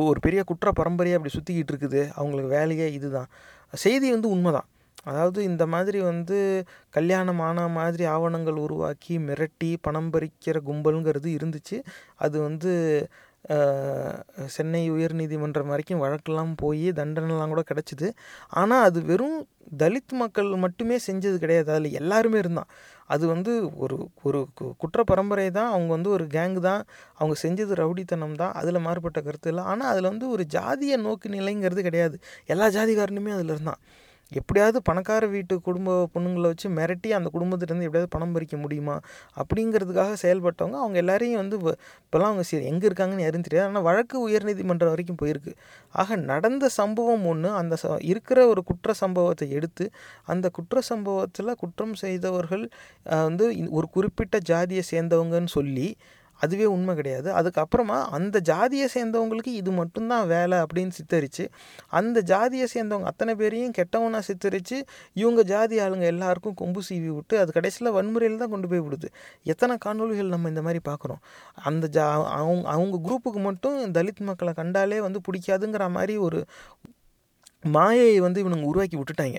ஒரு 0.00 0.18
பெரிய 0.20 0.40
குற்ற 0.48 0.68
பரம்பரையாக 0.78 1.18
அப்படி 1.18 1.34
சுற்றிக்கிட்டு 1.36 1.72
இருக்குது. 1.72 2.02
அவங்களுக்கு 2.18 2.50
வேலையே 2.56 2.86
இதுதான். 2.98 3.28
செய்தி 3.74 4.08
வந்து 4.10 4.28
உண்மைதான். 4.28 4.68
அதாவது 5.10 5.40
இந்த 5.50 5.64
மாதிரி 5.66 5.98
வந்து 6.08 6.38
கல்யாணம் 6.90 7.40
ஆன 7.48 7.66
மாதிரி 7.76 8.04
ஆவணங்கள் 8.14 8.58
உருவாக்கி 8.64 9.14
மிரட்டி 9.18 9.70
பணம் 9.80 10.10
பறிக்கிற 10.12 10.56
கும்பலுங்கிறது 10.68 11.28
இருந்துச்சு. 11.38 11.76
அது 12.16 12.36
வந்து 12.40 12.72
சென்னை 14.46 14.90
உயர்நீதிமன்றம் 14.90 15.66
வரைக்கும் 15.66 16.02
வழக்கெல்லாம் 16.02 16.52
போய் 16.56 16.88
தண்டனைலாம் 16.88 17.46
கூட 17.46 17.62
கிடச்சிது. 17.74 18.12
ஆனால் 18.48 18.84
அது 18.84 19.02
வெறும் 19.02 19.48
தலித் 19.78 20.12
மக்கள் 20.12 20.54
மட்டுமே 20.56 20.98
செஞ்சது 21.06 21.36
கிடையாது. 21.36 21.72
அதில் 21.72 21.92
எல்லாருமே 21.92 22.38
இருந்தான் 22.38 22.66
அது 23.06 23.26
வந்து 23.26 23.76
ஒரு 23.76 24.08
ஒரு 24.22 24.48
கு- 24.60 24.72
குற்ற 24.78 25.04
பரம்பரை 25.04 25.50
தான். 25.50 25.68
அவங்க 25.68 25.92
வந்து 25.92 26.10
ஒரு 26.10 26.24
கேங் 26.24 26.58
தான். 26.58 26.84
அவங்க 27.14 27.40
செஞ்சது 27.42 27.74
ரவுடித்தனம் 27.74 28.34
தான். 28.34 28.52
அதில் 28.52 28.78
மாறுபட்ட 28.78 29.20
கருத்து 29.20 29.48
இல்லை. 29.48 29.64
ஆனால் 29.64 29.90
அதில் 29.90 30.02
வந்து 30.02 30.30
ஒரு 30.30 30.46
ஜாதிய 30.54 30.96
நோக்கு 30.96 31.28
நிலைங்கிறது 31.28 31.80
கிடையாது. 31.80 32.18
எல்லா 32.46 32.66
ஜாதிகாரனுமே 32.66 33.30
அதில் 33.30 33.48
இருந்தான். 33.48 33.78
எப்படியாவது 34.32 34.82
பணக்கார 34.82 35.26
வீட்டு 35.26 35.60
குடும்ப 35.60 36.08
பொண்ணுங்களை 36.14 36.40
வச்சு 36.40 36.68
மிரட்டி 36.68 37.08
அந்த 37.08 37.30
குடும்பத்திலேருந்து 37.32 37.86
எப்படியாவது 37.86 38.08
பணம் 38.08 38.32
பறிக்க 38.32 38.56
முடியுமா? 38.56 38.96
அப்படிங்கிறதுக்காக 39.36 40.12
செயல்பட்டவங்க 40.22 40.78
அவங்க 40.80 40.98
எல்லாரையும் 40.98 41.36
வந்து 41.36 41.58
வ- 41.58 41.76
இப்போல்லாம் 42.04 42.30
அவங்க 42.30 42.42
சரி 42.42 42.64
எங்கே 42.64 42.88
இருக்காங்கன்னு 42.88 43.20
யாரும் 43.20 43.40
தெரியாது. 43.40 43.68
ஆனால் 43.68 43.82
வழக்கு 43.82 44.28
உயர்நீதிமன்றம் 44.28 44.88
வரைக்கும் 44.88 45.20
போயிருக்கு. 45.22 45.52
ஆக 45.94 46.16
நடந்த 46.16 46.68
சம்பவம் 46.68 47.26
ஒன்று 47.26 47.50
அந்த 47.50 47.76
ச 47.82 47.98
இருக்கிற 48.02 48.46
ஒரு 48.46 48.64
குற்ற 48.64 48.92
சம்பவத்தை 48.92 49.50
எடுத்து 49.50 49.86
அந்த 50.24 50.50
குற்ற 50.50 50.80
சம்பவத்தில் 50.80 51.54
குற்றம் 51.54 51.94
செய்தவர்கள் 51.94 52.64
வந்து 53.24 53.46
ஒரு 53.70 53.88
குறிப்பிட்ட 53.88 54.38
ஜாதியை 54.42 54.82
சேர்ந்தவங்கன்னு 54.90 55.48
சொல்லி 55.48 55.88
அதுவே 56.40 56.66
உண்மை 56.74 56.94
கிடையாது. 56.94 57.28
அதுக்கப்புறமா 57.40 57.98
அந்த 58.18 58.36
ஜாதியை 58.50 58.86
சேர்ந்தவங்களுக்கு 58.94 59.52
இது 59.60 59.70
மட்டும்தான் 59.70 60.26
வேலை 60.26 60.58
அப்படின்னு 60.64 60.92
சித்தரித்து 60.98 61.44
அந்த 62.00 62.18
ஜாதியை 62.32 62.66
சேர்ந்தவங்க 62.74 63.10
அத்தனை 63.12 63.34
பேரையும் 63.34 63.74
கெட்டவனாக 63.78 64.22
சித்தரித்து 64.28 64.76
இவங்க 65.12 65.42
ஜாதி 65.52 65.78
ஆளுங்க 65.78 66.06
எல்லாருக்கும் 66.14 66.54
கொம்பு 66.54 66.82
சீவி 66.88 67.10
விட்டு 67.16 67.34
அது 67.38 67.50
கடைசியில் 67.52 67.92
வன்முறையில் 67.92 68.40
தான் 68.42 68.52
கொண்டு 68.54 68.68
போய் 68.68 68.84
விடுது. 68.86 69.08
எத்தனை 69.52 69.76
காணொலிகள் 69.86 70.34
நம்ம 70.34 70.48
இந்த 70.48 70.62
மாதிரி 70.62 70.80
பார்க்குறோம். 70.88 71.20
அந்த 71.70 71.88
ஜா 71.92 72.06
அவங்க 72.38 72.68
அவங்க 72.68 72.96
குரூப்புக்கு 73.06 73.42
மட்டும் 73.48 73.78
தலித் 73.98 74.22
மக்களை 74.30 74.52
கண்டாலே 74.52 75.00
வந்து 75.00 75.20
பிடிக்காதுங்கிற 75.28 75.90
மாதிரி 75.90 76.16
ஒரு 76.26 76.40
மாயையை 77.64 78.18
வந்து 78.24 78.42
இவனுங்க 78.42 78.66
உருவாக்கி 78.70 78.96
விட்டுட்டாங்க. 78.98 79.38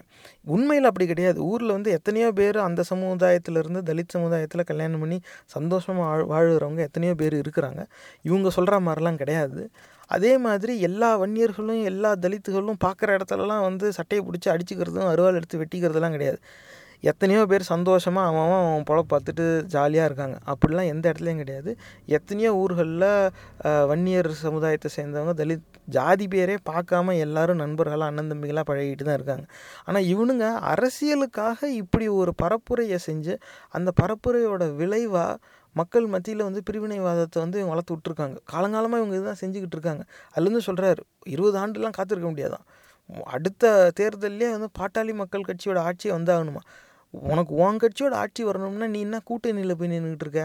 உண்மையில் 0.55 0.88
அப்படி 0.89 1.05
கிடையாது. 1.12 1.39
ஊரில் 1.51 1.75
வந்து 1.75 1.91
எத்தனையோ 1.97 2.27
பேர் 2.39 2.57
அந்த 2.67 2.81
சமுதாயத்திலேருந்து 2.91 3.81
தலித் 3.89 4.15
சமுதாயத்தில் 4.15 4.67
கல்யாணம் 4.71 5.03
பண்ணி 5.03 5.17
சந்தோஷமாக 5.55 6.07
வாழ் 6.10 6.25
வாழ்கிறவங்க 6.34 6.81
எத்தனையோ 6.89 7.15
பேர் 7.21 7.36
இருக்கிறாங்க. 7.43 7.84
இவங்க 8.29 8.51
சொல்கிற 8.57 8.79
மாதிரிலாம் 8.88 9.21
கிடையாது. 9.23 9.63
அதே 10.15 10.34
மாதிரி 10.45 10.73
எல்லா 10.88 11.10
வன்னியர்களும் 11.21 11.81
எல்லா 11.91 12.12
தலித்துகளும் 12.25 12.79
பார்க்குற 12.86 13.10
இடத்துலலாம் 13.17 13.65
வந்து 13.69 13.88
சட்டையை 13.97 14.23
பிடிச்சி 14.27 14.49
அடிச்சுக்கிறதும் 14.53 15.10
அருவாள் 15.13 15.39
எடுத்து 15.39 15.62
வெட்டிக்கிறதுலாம் 15.63 16.15
கிடையாது. 16.17 16.39
எத்தனையோ 17.12 17.43
பேர் 17.51 17.63
சந்தோஷமாக 17.73 18.29
அவன் 18.31 18.43
அவன் 18.47 18.65
அவன் 18.71 19.07
பார்த்துட்டு 19.13 19.45
ஜாலியாக 19.75 20.10
இருக்காங்க. 20.10 20.36
அப்படிலாம் 20.51 20.89
எந்த 20.93 21.05
இடத்துலையும் 21.12 21.41
கிடையாது. 21.43 21.71
எத்தனையோ 22.17 22.51
ஊர்களில் 22.62 23.07
வன்னியர் 23.91 24.29
சமுதாயத்தை 24.45 24.89
சேர்ந்தவங்க 24.97 25.34
தலித் 25.41 25.70
ஜாதி 25.88 26.28
பேரே 26.28 26.58
பார்க்காம 26.70 27.17
எல்லாரும் 27.17 27.58
நண்பர்களாக 27.58 28.10
அண்ணன் 28.10 28.32
தம்பிகளாக 28.32 28.65
பழகிட்டு 28.70 29.04
தான் 29.04 29.17
இருக்காங்க. 29.20 29.46
ஆனால் 29.86 30.04
இவனுங்க 30.04 30.46
அரசியலுக்காக 30.74 31.63
இப்படி 31.63 32.08
ஒரு 32.08 32.34
பரப்புரையை 32.44 33.00
செஞ்சு 33.06 33.36
அந்த 33.70 33.91
பரப்புரையோட 34.02 34.76
விளைவாக 34.76 35.39
மக்கள் 35.74 36.08
மத்தியில் 36.08 36.44
வந்து 36.44 36.62
பிரிவினைவாதத்தை 36.70 37.39
வந்து 37.39 37.58
இவங்க 37.58 37.74
வளர்த்து 37.74 37.96
விட்ருக்காங்க 37.96 38.38
காலங்காலமாக 38.54 39.02
இவங்க 39.02 39.15
இதுதான் 39.15 39.41
செஞ்சுக்கிட்டு 39.41 39.76
இருக்காங்க. 39.78 40.04
அதுலேருந்து 40.36 40.67
சொல்கிறாரு 40.70 41.02
இருபது 41.24 41.58
ஆண்டுலாம் 41.60 41.98
காத்திருக்க 41.98 42.30
முடியாதான். 42.32 42.65
அடுத்த 43.26 43.91
தேர்தல்லே 44.00 44.50
வந்து 44.52 44.70
பாட்டாளி 44.80 45.13
மக்கள் 45.13 45.48
கட்சியோட 45.50 45.80
ஆட்சி 45.80 46.12
வந்தாகணுமா? 46.12 46.62
உனக்கு 47.13 47.54
உன் 47.56 47.78
கட்சியோட 47.78 48.13
ஆட்சி 48.13 48.44
வரணும்னா 48.44 48.88
நீ 48.88 49.00
என்ன 49.00 49.20
கூட்டணியில் 49.30 49.78
போய் 49.80 49.89
நின்றுக்கிட்டு 49.89 50.28
இருக்க? 50.28 50.44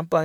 அப்போ 0.00 0.18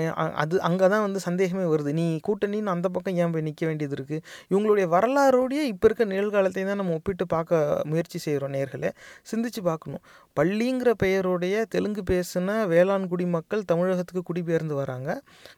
அது 0.43 0.55
அங்கே 0.61 0.87
தான் 0.93 1.03
வந்து 1.05 1.19
சந்தேகமே 1.27 1.65
வருது. 1.73 1.91
நீ 1.99 2.05
கூட்டணின்னு 2.27 2.73
அந்த 2.75 2.87
பக்கம் 2.95 3.17
ஏன் 3.23 3.31
போய் 3.33 3.45
நிற்க 3.47 3.63
வேண்டியது 3.65 3.95
இருக்குது 3.97 4.23
இவங்களுடைய 4.51 4.85
வரலாறோடையே 4.95 5.63
இப்போ 5.73 5.87
இருக்க 5.89 6.05
நிகழ்காலத்தையும் 6.13 6.71
தான் 6.71 6.81
நம்ம 6.81 6.93
ஒப்பிட்டு 6.99 7.27
பார்க்க 7.35 7.83
முயற்சி 7.91 8.19
செய்கிறோம் 8.25 8.53
நேர்களே. 8.57 8.91
சிந்திச்சு 9.31 9.63
பார்க்கணும். 9.71 10.03
பள்ளிங்கிற 10.35 10.89
பெயருடைய 11.03 11.55
தெலுங்கு 11.73 12.01
பேசின 12.09 12.55
வேளாண்குடி 12.71 13.25
மக்கள் 13.35 13.61
தமிழகத்துக்கு 13.69 14.23
குடிபெயர்ந்து 14.23 14.75
வராங்க. 14.79 15.09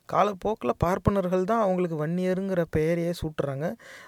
காலப்போக்கில் 0.05 0.73
பார்ப்பனர்கள் 0.83 1.47
தான் 1.51 1.63
அவங்களுக்கு 1.65 1.97
வன்னியருங்கிற 2.03 2.63
பெயரையே 2.75 3.13
சூட்டுறாங்க. 3.21 3.65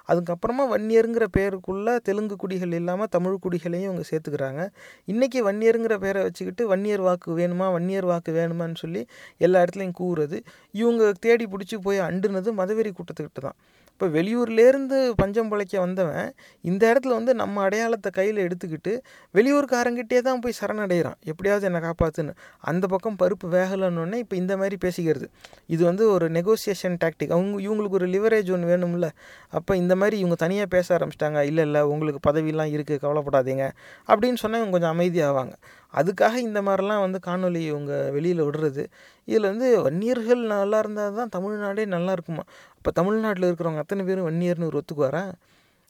அதுக்கப்புறமா 0.10 0.66
வன்னியருங்கிற 0.74 1.28
பெயருக்குள்ளே 1.38 1.96
தெலுங்கு 2.10 2.36
குடிகள் 2.36 2.76
இல்லாமல் 2.82 3.12
தமிழ் 3.16 3.42
குடிகளையும் 3.46 3.88
இவங்க 3.90 4.06
சேர்த்துக்கிறாங்க. 4.12 4.62
இன்றைக்கி 5.08 5.42
வன்னியருங்கிற 5.50 5.98
பேரை 6.06 6.22
வச்சுக்கிட்டு 6.24 6.66
வன்னியர் 6.74 7.06
வாக்கு 7.08 7.40
வேணுமா 7.42 7.70
வன்னியர் 7.78 8.10
வாக்கு 8.12 8.34
வேணுமான்னு 8.40 8.82
சொல்லி 8.84 9.04
எல்லா 9.38 9.64
இடத்துலையும் 9.66 10.00
கூறுறது 10.02 10.40
இவங்க 10.76 11.12
தேடி 11.20 11.48
பிடிச்சி 11.56 11.80
போய் 11.88 12.08
அண்டுனது 12.10 12.52
மதவெறி 12.62 12.94
கூட்டத்துக்கிட்ட 12.94 13.42
தான் 13.42 13.60
இப்போ 14.00 14.12
வெளியூர்லேருந்து 14.22 14.98
பஞ்சம் 15.22 15.50
பிழைக்க 15.52 15.80
வந்தவன் 15.80 16.28
இந்த 16.62 16.84
இடத்துல 16.92 17.14
வந்து 17.18 17.32
நம்ம 17.36 17.62
அடையாளத்தை 17.62 18.10
கையில் 18.18 18.38
எடுத்துக்கிட்டு 18.46 18.92
வெளியூர்காரங்கிட்டே 19.34 20.20
தான் 20.28 20.40
போய் 20.40 20.54
சரணடைகிறான். 20.60 21.18
எப்படியாவது 21.32 21.66
என்னை 21.70 21.82
காப்பாற்றுன்னு 21.88 22.34
அந்த 22.60 22.88
பக்கம் 22.88 23.18
பருப்பு 23.22 23.48
வேகலைன்னொன்னே 23.56 24.18
இப்போ 24.24 24.36
இந்த 24.36 24.58
மாதிரி 24.58 24.78
பேசிக்கிறது. 24.86 25.28
இது 25.66 25.82
வந்து 25.84 26.12
ஒரு 26.12 26.30
நெகோசியேஷன் 26.30 26.96
டாக்டிக் 27.04 27.34
அவங்க 27.38 27.60
இவங்களுக்கு 27.68 28.00
ஒரு 28.00 28.08
லிவரேஜ் 28.08 28.52
ஒன்று 28.52 28.70
வேணும்ல. 28.72 29.10
அப்போ 29.50 29.76
இந்த 29.76 29.96
மாதிரி 29.96 30.18
இவங்க 30.18 30.36
தனியாக 30.36 30.70
பேச 30.76 30.98
ஆரம்பிச்சிட்டாங்க. 30.98 31.42
இல்லை 31.42 31.66
இல்லை 31.66 31.82
உங்களுக்கு 31.82 32.32
பதவியெலாம் 32.32 32.72
இருக்குது 32.78 33.02
கவலைப்படாதீங்க. 33.06 33.68
அப்படின்னு 34.08 34.42
சொன்னால் 34.44 34.62
இவங்க 34.62 34.76
கொஞ்சம் 34.78 34.96
அமைதியாவாங்க. 34.96 35.54
அதுக்காக 35.94 36.36
இந்த 36.36 36.62
மாதிரிலாம் 36.62 37.00
வந்து 37.00 37.20
காணொலி 37.28 37.62
இவங்க 37.66 38.10
வெளியில் 38.12 38.44
விடுறது. 38.44 38.86
இதில் 39.26 39.50
வந்து 39.52 39.82
வன்னியர்கள் 39.84 40.42
நல்லா 40.46 40.80
இருந்தால் 40.80 41.14
தான் 41.14 41.30
தமிழ்நாடே 41.30 41.86
நல்லா 41.86 42.12
இருக்குமா? 42.12 42.44
அப்போ 42.76 42.92
தமிழ்நாட்டில் 42.92 43.44
இருக்கிறவங்க 43.44 43.78
அத்தனை 43.78 44.06
பேரும் 44.06 44.28
வன்னியர்னு 44.30 44.66
ஒரு 44.66 44.82
ஒத்துக்குவாரா? 44.82 45.24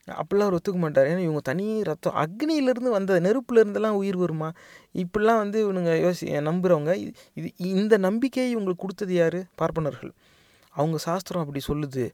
அப்படிலாம் 0.08 0.48
அவர் 0.48 0.54
ஒத்துக்க 0.54 0.76
மாட்டார். 0.76 1.08
ஏன்னா 1.08 1.18
இவங்க 1.18 1.40
தனி 1.40 1.84
ரத்தம். 1.84 2.16
அக்னியிலேருந்து 2.16 2.90
வந்த 2.90 3.20
நெருப்புலேருந்துலாம் 3.20 3.98
உயிர் 4.02 4.18
வருமா? 4.18 4.52
இப்படிலாம் 4.94 5.42
வந்து 5.44 5.58
இவனுங்க 5.66 5.92
யோசி 6.06 6.26
நம்புகிறவங்க 6.50 6.94
இது 7.34 7.52
இந்த 7.58 7.98
நம்பிக்கையை 7.98 8.56
இவங்களுக்கு 8.56 8.84
கொடுத்தது 8.86 9.14
யார்? 9.14 9.40
பார்ப்பனர்கள். 9.56 10.12
அவங்க 10.70 10.98
சாஸ்திரம் 10.98 11.42
அப்படி 11.42 11.62
சொல்லுது. 11.68 12.06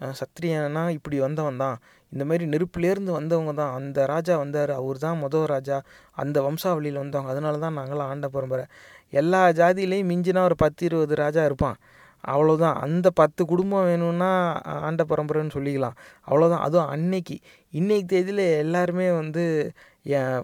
அஹ் 0.00 0.14
சத்திரியனா 0.20 0.88
இப்படி 0.88 1.20
வந்தவன் 1.20 1.56
தான். 1.56 1.78
இந்த 2.12 2.24
மாதிரி 2.24 2.44
நெருப்புலேருந்து 2.46 3.10
வந்தவங்க 3.10 3.52
தான். 3.52 3.74
அந்த 3.74 4.06
ராஜா 4.06 4.36
வந்தார். 4.36 4.70
அவர் 4.70 4.98
தான் 4.98 5.22
மொதல் 5.24 5.44
ராஜா. 5.44 5.82
அந்த 6.12 6.42
வம்சாவளியில் 6.42 6.98
வந்தவங்க. 6.98 7.30
அதனால 7.30 7.58
தான் 7.58 7.78
நாங்களாம் 7.78 8.10
ஆண்ட 8.12 8.28
பரம்பரை. 8.28 8.64
எல்லா 9.10 9.48
ஜாதியிலையும் 9.48 10.10
மிஞ்சினா 10.12 10.42
ஒரு 10.42 10.56
பத்து 10.56 10.86
இருபது 10.86 11.14
ராஜா 11.14 11.44
இருப்பான். 11.44 11.76
அவ்வளோதான் 12.28 12.74
அந்த 12.74 13.10
பத்து 13.10 13.46
குடும்பம் 13.46 13.84
வேணும்னா 13.84 14.30
ஆண்ட 14.62 15.04
பரம்பரைன்னு 15.08 15.50
சொல்லிக்கலாம். 15.54 15.96
அவ்வளோதான் 16.28 16.58
அதுவும் 16.58 16.86
அன்னைக்கு. 16.86 17.38
இன்னைக்கு 17.70 18.06
தேதியில் 18.06 18.44
எல்லாருமே 18.56 19.12
வந்து 19.12 19.72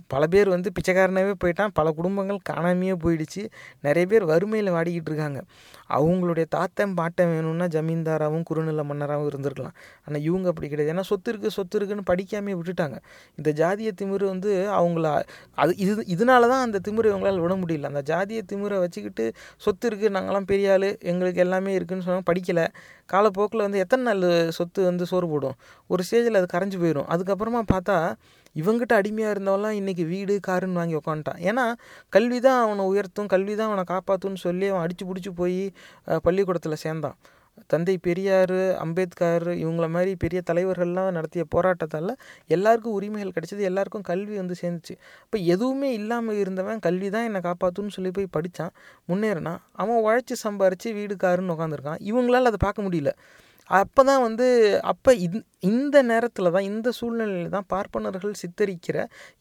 பல 0.08 0.26
பேர் 0.26 0.48
வந்து 0.48 0.70
பிச்சைக்காரனாகவே 0.76 1.34
போயிட்டான். 1.44 1.72
பல 1.74 1.90
குடும்பங்கள் 1.92 2.40
காணாமையே 2.50 2.94
போயிடுச்சு. 3.04 3.42
நிறைய 3.80 4.06
பேர் 4.06 4.24
வறுமையில் 4.24 4.70
வாடிக்கிட்டு 4.76 5.10
இருக்காங்க. 5.12 5.40
அவங்களுடைய 5.88 6.46
தாத்தன் 6.48 6.94
பாட்டன் 6.94 7.30
வேணும்னா 7.32 7.66
ஜமீன்தாராகவும் 7.66 8.42
குறுநில 8.42 8.84
மன்னராகவும் 8.84 9.30
இருந்திருக்கலாம். 9.30 9.74
ஆனால் 10.06 10.22
இவங்க 10.22 10.48
அப்படி 10.48 10.68
கிடையாது. 10.68 10.92
ஏன்னா 10.94 11.06
சொத்து 11.10 11.32
இருக்குது 11.32 11.54
சொத்து 11.56 11.78
இருக்குன்னு 11.78 12.06
படிக்காமே 12.12 12.54
விட்டுட்டாங்க. 12.60 12.96
இந்த 13.36 13.52
ஜாதிய 13.62 13.92
திமிரு 14.02 14.24
வந்து 14.24 14.52
அவங்கள 14.78 15.22
அது 15.54 15.76
இது 15.76 16.04
இதனால 16.16 16.48
தான் 16.52 16.64
அந்த 16.66 16.80
திமிரை 16.88 17.10
இவங்களால் 17.12 17.42
விட 17.44 17.54
முடியல. 17.54 17.90
அந்த 17.94 18.02
ஜாதிய 18.12 18.42
திமிரை 18.52 18.78
வச்சுக்கிட்டு 18.78 19.26
சொத்து 19.56 19.90
இருக்குது 19.90 20.14
நாங்களாம் 20.18 20.48
பெரிய 20.52 20.72
ஆள் 20.72 20.88
எங்களுக்கு 21.12 21.40
எல்லாமே 21.40 21.78
இருக்குதுன்னு 21.78 22.06
சொன்னாங்க. 22.08 22.28
படிக்கலை. 22.32 22.66
காலப்போக்கில் 23.06 23.66
வந்து 23.66 23.78
எத்தனை 23.78 24.04
நாள் 24.04 24.50
சொத்து 24.50 24.84
வந்து 24.84 25.06
சோறு 25.06 25.28
போடும்? 25.28 25.56
ஒரு 25.86 26.02
ஸ்டேஜில் 26.10 26.40
அது 26.40 26.48
கரைஞ்சு 26.54 26.78
போயிடும் 26.84 27.08
அதுக்கப்புறமா 27.14 27.62
பார்த்தா 27.74 27.98
இவங்கிட்ட 28.62 28.94
அடிமையாக 29.00 29.34
இருந்தவன்லாம் 29.36 29.78
இன்றைக்கி 29.80 30.06
வீடு 30.14 30.34
காருன்னு 30.48 30.80
வாங்கி 30.80 30.98
உக்காந்துட்டான். 31.00 31.40
ஏன்னா 31.50 31.66
கல்வி 32.16 32.40
தான் 32.48 32.60
அவனை 32.64 32.84
உயர்த்தும் 32.92 33.30
கல்வி 33.34 33.54
தான் 33.60 33.70
அவனை 33.70 33.84
காப்பாற்றும்னு 33.94 34.44
சொல்லி 34.48 34.68
அவன் 34.72 34.84
அடித்து 34.86 35.06
பிடிச்சி 35.10 35.32
போய் 35.40 35.62
பள்ளிக்கூடத்தில் 36.26 36.82
சேர்ந்தான். 36.86 37.18
தந்தை 37.72 37.94
பெரியார் 38.06 38.54
அம்பேத்கர் 38.84 39.44
இவங்கள 39.60 39.86
மாதிரி 39.96 40.12
பெரிய 40.22 40.38
தலைவர்கள்லாம் 40.48 41.10
நடத்திய 41.16 41.42
போராட்டத்தால் 41.54 42.12
எல்லாருக்கும் 42.54 42.96
உரிமைகள் 42.98 43.34
கிடைச்சது 43.36 43.68
எல்லாருக்கும் 43.68 44.06
கல்வி 44.08 44.34
வந்து 44.40 44.54
சேர்ந்துச்சு. 44.62 44.94
இப்போ 45.24 45.38
எதுவுமே 45.54 45.90
இல்லாமல் 45.98 46.40
இருந்தவன் 46.42 46.82
கல்வி 46.86 47.10
தான் 47.16 47.26
என்னை 47.28 47.42
காப்பாற்றுன்னு 47.48 47.94
சொல்லி 47.96 48.12
போய் 48.16 48.34
படித்தான் 48.36 48.72
முன்னேறினான். 49.10 49.60
அவன் 49.82 50.02
உழைச்சி 50.06 50.36
சம்பாரித்து 50.44 50.96
வீடு 50.98 51.16
காருன்னு 51.24 51.54
உட்காந்துருக்கான் 51.56 52.02
இவங்களால் 52.10 52.50
அதை 52.52 52.60
பார்க்க 52.66 52.86
முடியல. 52.88 53.12
அப்போ 53.70 54.00
தான் 54.08 54.22
வந்து 54.26 54.46
அப்போ 54.92 55.10
இந் 55.26 55.44
இந்த 55.68 55.96
நேரத்தில் 56.10 56.50
தான் 56.54 56.66
இந்த 56.70 56.88
சூழ்நிலையில் 56.98 57.52
தான் 57.54 57.66
பார்ப்பனர்கள் 57.72 58.34
சித்தரிக்கிற 58.40 58.96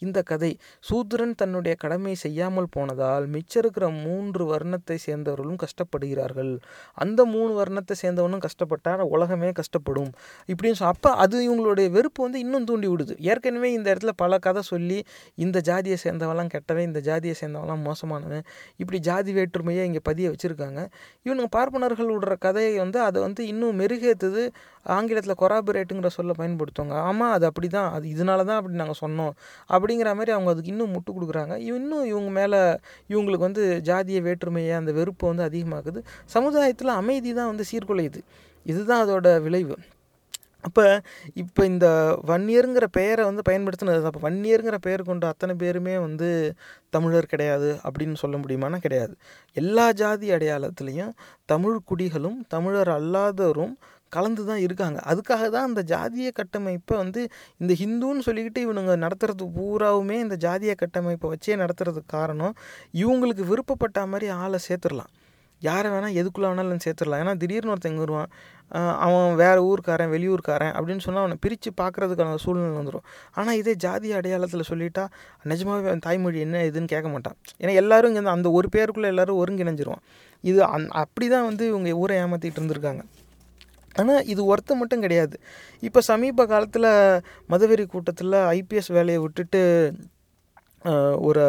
இந்த 0.06 0.20
கதை. 0.30 0.52
சூத்திரன் 0.90 1.34
தன்னுடைய 1.42 1.74
கடமை 1.84 2.14
செய்யாமல் 2.24 2.70
போனதால் 2.76 3.26
மிச்சம் 3.36 3.62
இருக்கிற 3.64 3.86
மூன்று 4.06 4.44
வர்ணத்தை 4.52 4.98
சேர்ந்தவர்களும் 5.06 5.60
கஷ்டப்படுகிறார்கள். 5.64 6.52
அந்த 6.98 7.20
மூணு 7.34 7.52
வர்ணத்தை 7.60 7.98
சேர்ந்தவனும் 8.04 8.44
கஷ்டப்பட்டால் 8.46 9.04
உலகமே 9.16 9.50
கஷ்டப்படும். 9.62 10.12
இப்படின்னு 10.50 10.90
அப்போ 10.94 11.12
அது 11.24 11.38
இவங்களுடைய 11.48 11.88
வெறுப்பு 11.98 12.20
வந்து 12.26 12.40
இன்னும் 12.46 12.68
தூண்டி 12.70 12.88
விடுது 12.94 13.16
ஏற்கனவே 13.32 13.72
இந்த 13.78 13.88
இடத்துல 13.94 14.14
பல 14.24 14.40
கதை 14.48 14.64
சொல்லி 14.72 15.00
இந்த 15.46 15.58
ஜாதியை 15.70 15.98
சேர்ந்தவெல்லாம் 16.06 16.52
கெட்டவன் 16.56 16.88
இந்த 16.90 17.02
ஜாதியை 17.10 17.36
சேர்ந்தவெல்லாம் 17.42 17.84
மோசமானவன் 17.88 18.46
இப்படி 18.82 19.00
ஜாதி 19.10 19.32
வேற்றுமையை 19.40 19.84
இங்கே 19.90 20.04
பதிய 20.10 20.32
வச்சுருக்காங்க. 20.34 20.80
இவனுங்க 21.26 21.50
பார்ப்பனர்கள் 21.58 22.14
விடுற 22.16 22.36
கதையை 22.48 22.74
வந்து 22.84 23.00
அதை 23.08 23.20
வந்து 23.28 23.42
இன்னும் 23.52 23.80
மெருகேற்றுது 23.82 24.44
ஆங்கிலத்தில் 24.86 25.40
கொராபரேட்டுங்கிற 25.42 26.10
சொல்ல 26.18 26.32
பயன்படுத்துவாங்க. 26.40 26.96
ஆமாம் 27.10 27.32
அது 27.32 27.46
அப்படி 27.46 27.68
தான் 27.68 27.90
அது 27.92 28.08
இதனால 28.16 28.46
தான் 28.50 28.60
அப்படி 28.60 28.82
நாங்கள் 28.82 29.02
சொன்னோம். 29.02 29.34
அப்படிங்கிற 29.70 30.12
மாதிரி 30.20 30.32
அவங்க 30.36 30.52
அதுக்கு 30.54 30.74
இன்னும் 30.76 30.94
முட்டு 30.96 31.12
கொடுக்குறாங்க. 31.16 31.56
இன்னும் 31.72 32.06
இவங்க 32.06 32.30
மேலே 32.40 32.62
இவங்களுக்கு 33.10 33.48
வந்து 33.50 33.66
ஜாதிய 33.90 34.22
வேற்றுமையை 34.22 34.76
அந்த 34.82 34.92
வெறுப்பு 34.92 35.28
வந்து 35.32 35.48
அதிகமாகுது 35.50 36.02
சமுதாயத்தில் 36.26 36.98
அமைதி 37.02 37.34
தான் 37.34 37.52
வந்து 37.54 37.66
சீர்குலையுது. 37.72 38.22
இதுதான் 38.66 39.04
அதோட 39.06 39.42
விளைவு. 39.48 39.78
அப்போ 40.68 40.84
இப்போ 41.34 41.62
இந்த 41.66 41.88
வன்னியருங்கிற 42.30 42.86
பெயரை 42.98 43.24
வந்து 43.26 43.42
பயன்படுத்தினது 43.50 44.06
அப்போ 44.10 44.22
வன்னியருங்கிற 44.28 44.78
பெயர் 44.86 45.02
கொண்ட 45.04 45.28
அத்தனை 45.28 45.54
பேருமே 45.56 45.96
வந்து 45.98 46.30
தமிழர் 46.90 47.26
கிடையாது 47.26 47.70
அப்படின்னு 47.84 48.14
சொல்ல 48.14 48.38
முடியுமானா 48.38 48.78
கிடையாது. 48.78 49.14
எல்லா 49.54 49.92
ஜாதி 49.92 50.32
அடையாளத்துலேயும் 50.32 51.12
தமிழ் 51.46 51.80
குடிகளும் 51.92 52.38
தமிழர் 52.48 52.92
அல்லாதோரும் 53.00 53.76
கலந்து 54.16 54.44
தான் 54.52 54.62
இருக்காங்க. 54.66 55.00
அதுக்காக 55.12 55.50
தான் 55.56 55.68
அந்த 55.70 55.84
ஜாதிய 55.94 56.30
கட்டமைப்பை 56.40 56.96
வந்து 57.04 57.24
இந்த 57.62 57.74
ஹிந்துன்னு 57.82 58.26
சொல்லிக்கிட்டு 58.28 58.62
இவனுங்க 58.68 58.96
நடத்துறது 59.06 59.48
பூராவுமே 59.58 60.18
இந்த 60.26 60.38
ஜாதிய 60.46 60.76
கட்டமைப்பை 60.84 61.30
வச்சே 61.34 61.58
நடத்துறதுக்கு 61.64 62.16
காரணம் 62.18 62.56
இவங்களுக்கு 63.04 63.46
விருப்பப்பட்ட 63.52 64.08
மாதிரி 64.14 64.30
ஆளை 64.44 64.60
சேர்த்துடலாம். 64.70 65.12
யாரை 65.62 65.90
வேணால் 65.92 66.18
எதுக்குள்ளே 66.20 66.48
வேணாலும் 66.50 66.82
சேர்த்துடலாம். 66.86 67.22
ஏன்னா 67.24 67.34
திடீர்னு 67.42 67.72
ஒருத்தன் 67.74 68.02
வருவான் 68.04 68.32
அவன் 69.06 69.36
வேறு 69.42 69.60
ஊருக்காரன் 69.70 70.12
வெளியூர்காரன் 70.14 70.74
அப்படின்னு 70.78 71.04
சொன்னால் 71.06 71.24
அவனை 71.24 71.38
பிரித்து 71.44 71.70
பார்க்குறதுக்கான 71.82 72.40
சூழ்நிலை 72.44 72.74
வந்துடும் 72.80 73.06
ஆனால் 73.40 73.58
இதே 73.62 73.74
ஜாதி 73.86 74.10
அடையாளத்தில் 74.20 74.68
சொல்லிட்டா 74.72 75.04
நிஜமாகவே 75.52 75.90
அவன் 75.92 76.06
தாய்மொழி 76.08 76.40
என்ன 76.46 76.64
இதுன்னு 76.70 76.92
கேட்க 76.94 77.10
மாட்டான். 77.16 77.38
ஏன்னா 77.62 77.74
எல்லோரும் 77.82 78.12
இங்கே 78.14 78.34
அந்த 78.38 78.52
ஒரு 78.60 78.70
பேருக்குள்ளே 78.76 79.12
எல்லோரும் 79.14 79.40
ஒருங்கிணைஞ்சிருவான். 79.42 80.04
இது 80.52 80.62
அந் 80.76 80.88
அப்படி 81.04 81.28
தான் 81.36 81.48
வந்து 81.50 81.66
இவங்க 81.72 82.00
ஊரை 82.04 82.18
ஏமாற்றிட்டு 82.24 82.60
இருந்திருக்காங்க. 82.62 83.04
ஆனால் 84.02 84.26
இது 84.34 84.42
ஒருத்த 84.52 84.76
மட்டும் 84.82 85.04
கிடையாது. 85.06 85.36
இப்போ 85.88 86.00
சமீப 86.12 86.46
காலத்தில் 86.54 86.90
மதுவெறி 87.54 87.86
கூட்டத்தில் 87.94 88.38
ஐபிஎஸ் 88.60 88.92
வேலையை 88.98 89.20
விட்டுட்டு 89.26 89.62
ஒரு 91.30 91.46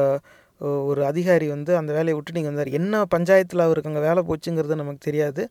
ஒரு 0.91 1.01
அதிகாரி 1.11 1.47
வந்து 1.55 1.73
அந்த 1.79 1.91
வேலையை 1.97 2.15
விட்டு 2.17 2.35
நீங்கள் 2.37 2.53
வந்தார். 2.53 2.71
என்ன 2.79 3.01
பஞ்சாயத்தில் 3.15 3.65
அவருக்கு 3.65 3.91
அங்கே 3.91 4.03
வேலை 4.09 4.21
போச்சுங்கிறது 4.29 4.75
நமக்கு 4.81 5.01
தெரியாது. 5.09 5.43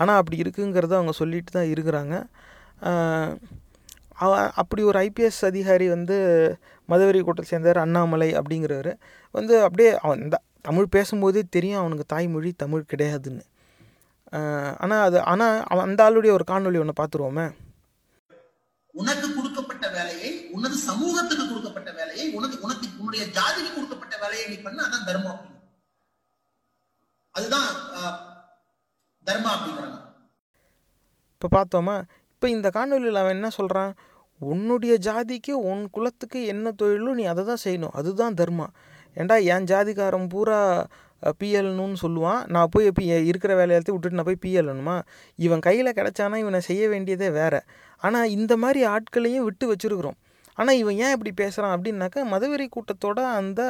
ஆனால் 0.00 0.18
அப்படி 0.20 0.36
இருக்குங்கிறத 0.44 0.94
அவங்க 0.98 1.14
சொல்லிட்டு 1.20 1.50
தான் 1.56 1.70
இருக்கிறாங்க. 1.72 2.14
அப்படி 4.60 4.82
ஒரு 4.90 4.98
ஐபிஎஸ் 5.06 5.40
அதிகாரி 5.50 5.86
வந்து 5.96 6.16
மதுவெறி 6.88 7.20
கூட்டத்தை 7.26 7.50
சேர்ந்தார் 7.52 7.82
அண்ணாமலை 7.84 8.28
அப்படிங்கிறவர். 8.40 8.92
வந்து 9.36 9.54
அப்படியே 9.66 9.90
அவன் 10.02 10.22
இந்த 10.26 10.38
தமிழ் 10.68 10.92
பேசும்போதே 10.96 11.42
தெரியும் 11.56 11.80
அவனுக்கு 11.82 12.06
தாய்மொழி 12.14 12.50
தமிழ் 12.64 12.90
கிடையாதுன்னு. 12.92 13.44
ஆனால் 14.82 15.04
அது 15.06 15.18
ஆனால் 15.32 15.82
அந்த 15.86 16.00
ஆளுடைய 16.06 16.32
ஒரு 16.38 16.44
காணொலி 16.50 16.80
ஒன்று 16.82 17.00
பார்த்துருவோமே 17.00 17.46
உனக்கு 18.94 19.26
கொடுக்கப்பட்ட 19.36 19.86
வேலையை 19.96 20.30
உனது 20.56 20.76
சமூகத்துக்கு 20.88 21.44
கொடுக்கப்பட்ட 21.48 21.90
வேலையை 22.00 22.26
உனது 22.38 22.56
உனக்கு 22.64 22.86
உன்னுடைய 22.98 23.24
ஜாதிக்கு 23.38 23.70
கொடுக்கப்பட்ட 23.74 24.14
வேலையை 24.24 24.44
நீ 24.50 24.56
பண்ண 24.66 24.80
அதான் 24.86 25.08
தர்மம் 25.10 25.40
அதுதான் 27.34 27.68
தர்மா 29.26 29.50
அப்படிங்கிறாங்க. 29.54 29.98
இப்போ 31.34 31.48
பார்த்தோமா 31.58 31.94
இப்போ 32.32 32.46
இந்த 32.48 32.68
காணொலியில் 32.70 33.20
அவன் 33.20 33.36
என்ன 33.36 33.50
சொல்கிறான் 33.50 33.92
உன்னுடைய 34.40 34.94
ஜாதிக்கு 35.08 35.52
உன் 35.70 35.82
குலத்துக்கு 35.90 36.40
என்ன 36.52 36.72
தொழிலோ 36.80 37.12
நீ 37.20 37.24
அதை 37.32 37.42
தான் 37.44 37.62
செய்யணும். 37.64 37.94
அதுதான் 38.00 38.38
தர்மா 38.40 38.66
ஏண்டா 39.16 39.36
என் 39.54 39.68
ஜாதிக்காரன் 39.72 40.28
பூரா 40.34 40.58
பிஎல்னுன்னு 41.40 41.98
சொல்லுவான். 42.04 42.40
நான் 42.54 42.70
போய் 42.70 42.88
பி 42.98 43.04
இருக்கிற 43.30 43.52
வேலையெல்லாத்தையும் 43.60 43.98
விட்டுட்டு 43.98 44.18
நான் 44.20 44.30
போய் 44.30 44.42
பிஎல்னுமா 44.44 44.96
இவன் 45.38 45.64
கையில் 45.66 45.96
கிடச்சானா 45.98 46.36
இவனை 46.44 46.60
செய்ய 46.60 46.88
வேண்டியதே 46.88 47.30
வேறு. 47.30 47.60
ஆனால் 48.02 48.30
இந்த 48.36 48.56
மாதிரி 48.56 48.82
ஆட்களையும் 48.94 49.46
விட்டு 49.48 49.66
வச்சுருக்குறோம். 49.72 50.18
ஆனால் 50.58 50.78
இவன் 50.82 50.96
ஏன் 51.04 51.14
இப்படி 51.16 51.32
பேசுகிறான் 51.42 51.74
அப்படின்னாக்கா 51.76 52.22
மதவெறி 52.32 52.66
கூட்டத்தோட 52.68 53.20
அந்த 53.40 53.60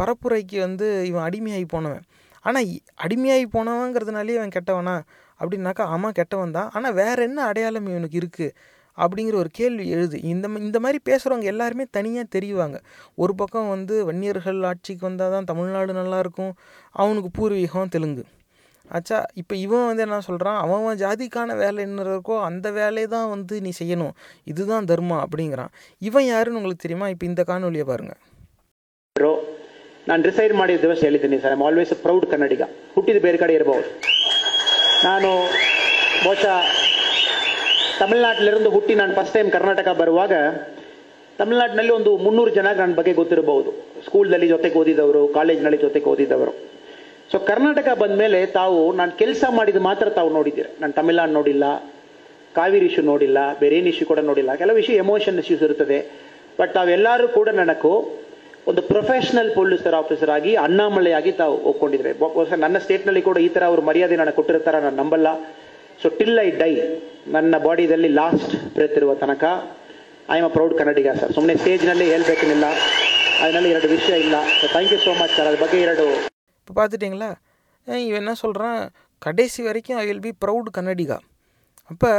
பரப்புரைக்கு 0.00 0.58
வந்து 0.58 0.86
இவன் 1.10 1.26
அடிமையாகி 1.28 1.66
போனவன். 1.74 2.04
ஆனால் 2.44 2.70
அடிமையாகி 3.04 3.46
போனவங்கிறதுனாலே 3.56 4.34
இவன் 4.38 4.56
கெட்டவனா? 4.56 4.96
அப்படின்னாக்கா 5.40 5.84
ஆமாம் 5.94 6.16
கெட்டவன் 6.18 6.56
தான் 6.56 6.68
ஆனால் 6.70 6.94
வேறு 7.00 7.22
என்ன 7.22 7.38
அடையாளம் 7.50 7.88
இவனுக்கு 7.92 8.16
இருக்குது 8.22 8.54
அப்படிங்கிற 8.97 9.35
ஒரு 9.35 9.49
கேள்வி 9.53 9.85
எழுது 9.89 10.17
இந்த 10.23 10.47
இந்த 10.59 10.77
மாதிரி 10.79 10.99
பேசுகிறவங்க 11.05 11.43
எல்லாருமே 11.43 11.85
தனியாக 11.91 12.33
தெரியுவாங்க 12.35 12.77
ஒரு 13.17 13.35
பக்கம் 13.35 13.69
வந்து 13.69 13.95
வன்னியர்கள் 14.05 14.59
ஆட்சிக்கு 14.63 15.07
வந்தால் 15.07 15.31
தான் 15.31 15.43
தமிழ்நாடு 15.43 15.93
நல்லாயிருக்கும் 15.93 16.53
அவனுக்கு 16.95 17.31
பூர்வீகம் 17.37 17.89
தெலுங்கு 17.89 18.25
ஆச்சா 18.89 19.17
இப்போ 19.33 19.55
இவன் 19.55 19.85
வந்து 19.85 20.03
என்ன 20.03 20.19
சொல்கிறான் 20.19 20.57
அவன் 20.57 21.01
ஜாதிக்கான 21.01 21.55
வேலை 21.55 21.79
என்ன 21.83 22.03
இருக்கோ 22.03 22.35
அந்த 22.41 22.67
வேலையை 22.71 23.07
தான் 23.07 23.29
வந்து 23.29 23.55
நீ 23.61 23.71
செய்யணும் 23.79 24.15
இதுதான் 24.43 24.85
தர்மம் 24.85 25.21
அப்படிங்கிறான் 25.21 25.73
இவன் 26.01 26.25
யாருன்னு 26.25 26.57
உங்களுக்கு 26.57 26.85
தெரியுமா 26.85 27.09
இப்போ 27.09 27.25
இந்த 27.25 27.43
காணொலியை 27.43 27.85
பாருங்கள் 27.85 28.19
ನಾನು 30.07 30.21
ಡಿಸೈಡ್ 30.23 30.53
ಮಾಡಿದ 30.53 30.81
ದಿವಸ 30.81 31.01
ಹೇಳಿದ್ದೀನಿ 31.03 31.37
sir 31.39 31.51
I'm 31.51 31.63
always 31.63 31.91
a 31.93 31.97
proud 32.01 32.25
Kannadiga 32.31 32.63
ಹುಟ್ಟಿದ 32.95 33.19
ಬೇರೆ 33.19 33.37
ಕಡೆ 33.37 33.53
ಇರಬಹುದು 33.53 33.89
ನಾನು 35.03 35.29
ಬಹುಶಃ 36.23 36.55
ತಮಿಳ್ನಾಟಿಲಿருந்து 38.00 38.70
ಹುಟ್ಟಿ 38.74 38.94
ನಾನು 39.00 39.12
ಫಸ್ಟ್ 39.18 39.34
ಟೈಮ್ 39.36 39.50
ಕರ್ನಾಟಕ 39.56 39.88
ಬರುವಾಗ 40.00 40.32
ತಮಿಳುನಾಡಿನಲ್ಲಿ 41.38 41.92
ಒಂದು 41.98 42.10
ಮುನ್ನೂರು 42.24 42.50
ಜನ 42.56 42.68
ನನ್ನ 42.80 42.94
ಬಗ್ಗೆ 42.98 43.12
ಗೊತ್ತಿರಬಹುದು. 43.20 43.70
ಸ್ಕೂಲ್ನಲ್ಲಿ 44.04 44.48
ಜೊತೆಗೆ 44.52 44.76
ಓದಿದವರು, 44.80 45.22
ಕಾಲೇಜ್ನಲ್ಲಿ 45.36 45.78
ಜೊತೆಗೆ 45.84 46.06
ಓದಿದವರು. 46.12 46.52
ಸೊ 47.30 47.36
ಕರ್ನಾಟಕ 47.50 47.88
ಬಂದ 48.02 48.14
ಮೇಲೆ 48.22 48.40
ತಾವು, 48.58 48.80
ನಾನು 48.98 49.12
ಕೆಲಸ 49.22 49.44
ಮಾಡಿದ 49.58 49.80
ಮಾತ್ರ 49.88 50.06
ತಾವು 50.18 50.30
ನೋಡಿದ್ದೀರಿ. 50.36 50.70
ನಾನು 50.82 50.92
ತಮಿಳ್ನಾಡು 50.98 51.32
ನೋಡಿಲ್ಲ, 51.38 51.64
ಕಾವೇರಿ 52.58 52.86
ಇಶ್ಯೂ 52.90 53.04
ನೋಡಿಲ್ಲ, 53.12 53.38
ಬೇರೆ 53.62 53.76
ಏನು 53.80 53.90
ಇಶ್ಯೂ 53.92 54.06
ಕೂಡ 54.12 54.20
ನೋಡಿಲ್ಲ. 54.30 54.50
ಕೆಲವು 54.62 54.78
ಇಶ್ಯೂ 54.82 54.96
ಎಮೋಷನ್ 55.04 55.38
ಇಶ್ಯೂಸ್ 55.44 55.64
ಇರುತ್ತದೆ 55.68 55.98
ಬಟ್ 56.60 56.72
ತಾವೆಲ್ಲರೂ 56.78 57.26
ಕೂಡ 57.38 57.48
ನನಗೂ 57.62 57.94
ಒಂದು 58.70 58.82
ಪ್ರೊಫೆಷನಲ್ 58.92 59.50
ಪೊಲೀಸರ್ 59.58 59.96
ಆಫೀಸರ್ 60.02 60.32
ಆಗಿ 60.36 60.52
ಅಣ್ಣಾಮಳೆಯಾಗಿ 60.66 61.32
ತಾವು 61.40 61.54
ಒಪ್ಕೊಂಡಿದ್ರೆ. 61.70 62.12
ನನ್ನ 62.64 62.76
ಸ್ಟೇಟ್ನಲ್ಲಿ 62.84 63.22
ಕೂಡ 63.28 63.38
ಈ 63.46 63.48
ಥರ 63.56 63.64
ಅವರು 63.70 63.82
ಮರ್ಯಾದೆ 63.88 64.16
ನನಗೆ 64.22 64.36
ಕೊಟ್ಟಿರ್ತಾರ 64.40 64.76
ನಾನು 64.86 64.96
ನಂಬಲ್ಲ. 65.02 65.28
ಸೊ 66.01 66.09
ಟಿಲ್ 66.17 66.39
ಐ 66.39 66.49
ಡೈ 66.57 66.71
ನನ್ನ 67.27 67.55
ಬಾಡಿದಲ್ಲಿ 67.65 68.09
ಲಾಸ್ಟ್ 68.19 68.53
ಬ್ರೆತ್ 68.75 68.97
ಇರುವ 68.99 69.13
ತನಕ 69.15 69.43
I 70.29 70.37
am 70.37 70.47
a 70.47 70.51
proud 70.55 70.73
Kannadiga 70.79 71.11
sir 71.19 71.31
ಸುಮ್ಮನೆ 71.33 71.55
ಸ್ಟೇಜ್ನಲ್ಲಿ 71.55 72.05
ಹೇಳ್ಬೇಕೇನಿಲ್ಲ 72.11 72.67
ಅದರಲ್ಲಿ 73.41 73.69
ಎರಡು 73.69 73.87
ವಿಷಯ 73.87 74.15
ಇಲ್ಲ 74.19 74.37
so 74.59 74.67
thank 74.67 74.91
you 74.93 74.99
so 74.99 75.13
much 75.13 75.33
sir 75.37 75.47
ಅದ್ರ 75.47 75.59
ಬಗ್ಗೆ 75.63 75.79
ಎರಡು 75.81 76.05
இப்போ 76.59 76.73
பார்த்துட்டிங்களா 76.79 77.29
இவன் 78.05 78.21
என்ன 78.23 78.33
சொல்கிறான் 78.41 78.79
கடைசி 79.21 79.61
வரைக்கும் 79.63 79.99
I 79.99 80.05
will 80.05 80.25
be 80.27 80.33
proud 80.43 80.69
Kannadiga 80.77 81.17
அப்போ 81.89 82.11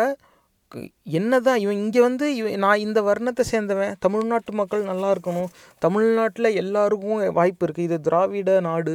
என்னதான் 1.10 1.60
இவன் 1.60 1.78
இங்கே 1.78 2.00
வந்து 2.00 2.26
இவன் 2.34 2.62
நான் 2.64 2.82
இந்த 2.82 3.00
வர்ணத்தை 3.02 3.44
சேர்ந்தவன் 3.44 3.94
தமிழ்நாட்டு 3.98 4.52
மக்கள் 4.52 4.82
நல்லா 4.82 5.08
இருக்கணும் 5.10 5.48
தமிழ்நாட்டில் 5.82 6.56
எல்லாருக்கும் 6.62 7.22
வாய்ப்பு 7.38 7.64
இருக்குது 7.66 7.86
இது 7.88 7.96
திராவிட 8.00 8.52
நாடு 8.60 8.94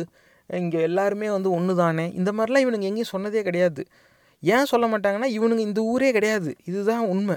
இங்கே 0.50 0.80
எல்லாருமே 0.82 1.30
வந்து 1.30 1.50
ஒன்று 1.52 1.74
தானே 1.76 2.06
இந்த 2.14 2.32
மாதிரிலாம் 2.32 2.66
இவனுங்க 2.66 2.88
எங்கேயும் 2.88 3.14
சொன்னதே 3.14 3.42
கிடையாது 3.44 3.84
ஏன் 4.43 4.65
சொல்ல 4.65 4.87
மாட்டாங்கன்னா 4.87 5.29
இவனுங்க 5.39 5.59
இந்த 5.59 5.81
ஊரே 5.83 6.13
கிடையாது. 6.13 6.51
இதுதான் 6.65 7.05
உண்மை. 7.07 7.37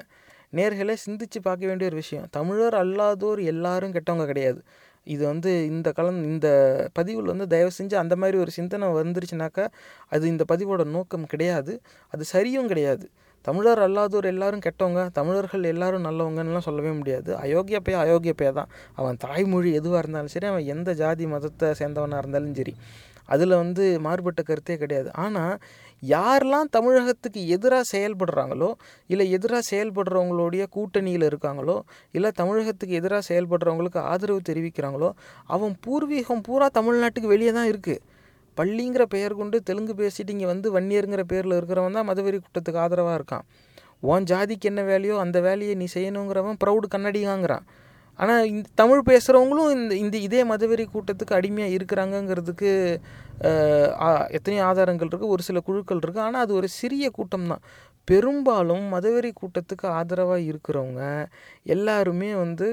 நேர்களை 0.54 0.96
சிந்திச்சு 1.06 1.40
பார்க்க 1.44 1.66
வேண்டிய 1.66 1.90
ஒரு 1.90 1.96
விஷயம். 1.96 2.26
தமிழர் 2.32 2.74
அல்லாதோர் 2.74 3.40
எல்லாரும் 3.54 3.94
கெட்டவங்க 3.94 4.26
கிடையாது. 4.26 4.62
இது 5.08 5.24
வந்து 5.26 5.52
இந்த 5.66 5.94
கலந் 5.98 6.20
இந்த 6.24 6.48
பதிவில் 6.94 7.32
வந்து 7.32 7.48
தயவு 7.48 7.72
செஞ்சு 7.78 7.96
அந்த 7.96 8.16
மாதிரி 8.16 8.38
ஒரு 8.38 8.52
சிந்தனை 8.52 8.88
வந்துருச்சுனாக்கா 8.88 9.66
அது 10.10 10.28
இந்த 10.28 10.44
பதிவோட 10.52 10.84
நோக்கம் 10.84 11.26
கிடையாது. 11.26 11.74
அது 12.14 12.24
சரியும் 12.34 12.66
கிடையாது. 12.66 13.06
தமிழர் 13.46 13.82
அல்லாதோர் 13.88 14.26
எல்லாரும் 14.26 14.62
கெட்டவங்க 14.66 15.02
தமிழர்கள் 15.12 15.64
எல்லாரும் 15.64 16.06
நல்லவங்கன்னுலாம் 16.06 16.68
சொல்லவே 16.68 16.92
முடியாது. 16.92 17.32
அயோக்கிய 17.38 17.80
பைய 17.80 17.98
அயோக்கிய 18.06 18.34
பைய 18.34 18.52
தான். 18.52 18.70
அவன் 18.96 19.18
தாய்மொழி 19.18 19.72
எதுவாக 19.74 20.02
இருந்தாலும் 20.04 20.28
சரி 20.28 20.46
அவன் 20.46 20.66
எந்த 20.66 20.94
ஜாதி 20.94 21.26
மதத்தை 21.26 21.70
சேர்ந்தவனாக 21.82 22.22
இருந்தாலும் 22.24 22.56
சரி 22.56 22.76
அதில் 23.26 23.60
வந்து 23.64 23.84
மாறுபட்ட 24.00 24.42
கருத்தே 24.42 24.78
கிடையாது. 24.78 25.10
ஆனால் 25.14 25.54
யாரெல்லாம் 26.08 26.70
தமிழகத்துக்கு 26.70 27.48
எதிராக 27.48 27.84
செயல்படுறாங்களோ 27.92 28.74
இல்லை 29.08 29.32
எதிராக 29.32 29.62
செயல்படுறவங்களுடைய 29.72 30.66
கூட்டணியில் 30.76 31.26
இருக்காங்களோ 31.26 31.82
இல்லை 32.12 32.32
தமிழகத்துக்கு 32.36 32.96
எதிராக 32.96 33.22
செயல்படுறவங்களுக்கு 33.30 33.98
ஆதரவு 33.98 34.42
தெரிவிக்கிறாங்களோ 34.50 35.12
அவன் 35.46 35.76
பூர்வீகம் 35.86 36.44
பூரா 36.44 36.70
தமிழ்நாட்டுக்கு 36.74 37.28
வெளியே 37.28 37.52
தான் 37.52 37.68
இருக்குது 37.68 38.02
பள்ளிங்கிற 38.58 39.04
பெயர் 39.04 39.34
கொண்டு 39.34 39.64
தெலுங்கு 39.64 39.94
பேசிட்டு 39.94 40.30
இங்கே 40.30 40.46
வந்து 40.46 40.80
வன்னியருங்கிற 40.80 41.24
பேரில் 41.24 41.54
இருக்கிறவன் 41.54 41.92
தான் 41.92 42.10
மதுவெறி 42.10 42.40
கூட்டத்துக்கு 42.40 42.80
ஆதரவாக 42.80 43.24
இருக்கான். 43.24 43.46
உன் 44.00 44.24
ஜாதிக்கு 44.24 44.62
என்ன 44.62 44.82
வேலையோ 44.82 45.18
அந்த 45.18 45.42
வேலையை 45.42 45.76
நீ 45.76 45.88
செய்யணுங்கிறவன் 45.94 46.58
ப்ரௌடு 46.64 46.88
கன்னடிகாங்கிறான் 46.96 47.66
ஆனால் 48.20 48.44
இந்த 48.54 48.68
தமிழ் 48.82 49.02
பேசுகிறவங்களும் 49.10 49.72
இந்த 49.78 49.94
இந்த 50.04 50.18
இதே 50.28 50.42
மதவெறி 50.52 50.86
கூட்டத்துக்கு 50.96 51.38
அடிமையாக 51.40 51.76
இருக்கிறாங்கங்கிறதுக்கு 51.78 52.72
எத்தனையோ 54.38 54.64
ஆதாரங்கள் 54.70 55.10
இருக்குது 55.12 55.34
ஒரு 55.36 55.44
சில 55.48 55.60
குழுக்கள் 55.68 56.02
இருக்குது 56.04 56.26
ஆனால் 56.28 56.44
அது 56.46 56.54
ஒரு 56.60 56.68
சிறிய 56.80 57.06
கூட்டம் 57.18 57.50
தான். 57.54 57.64
பெரும்பாலும் 58.08 58.86
மதவெறி 58.94 59.32
கூட்டத்துக்கு 59.42 59.86
ஆதரவாக 60.00 60.48
இருக்கிறவங்க 60.52 61.04
எல்லாருமே 61.76 62.32
வந்து 62.44 62.68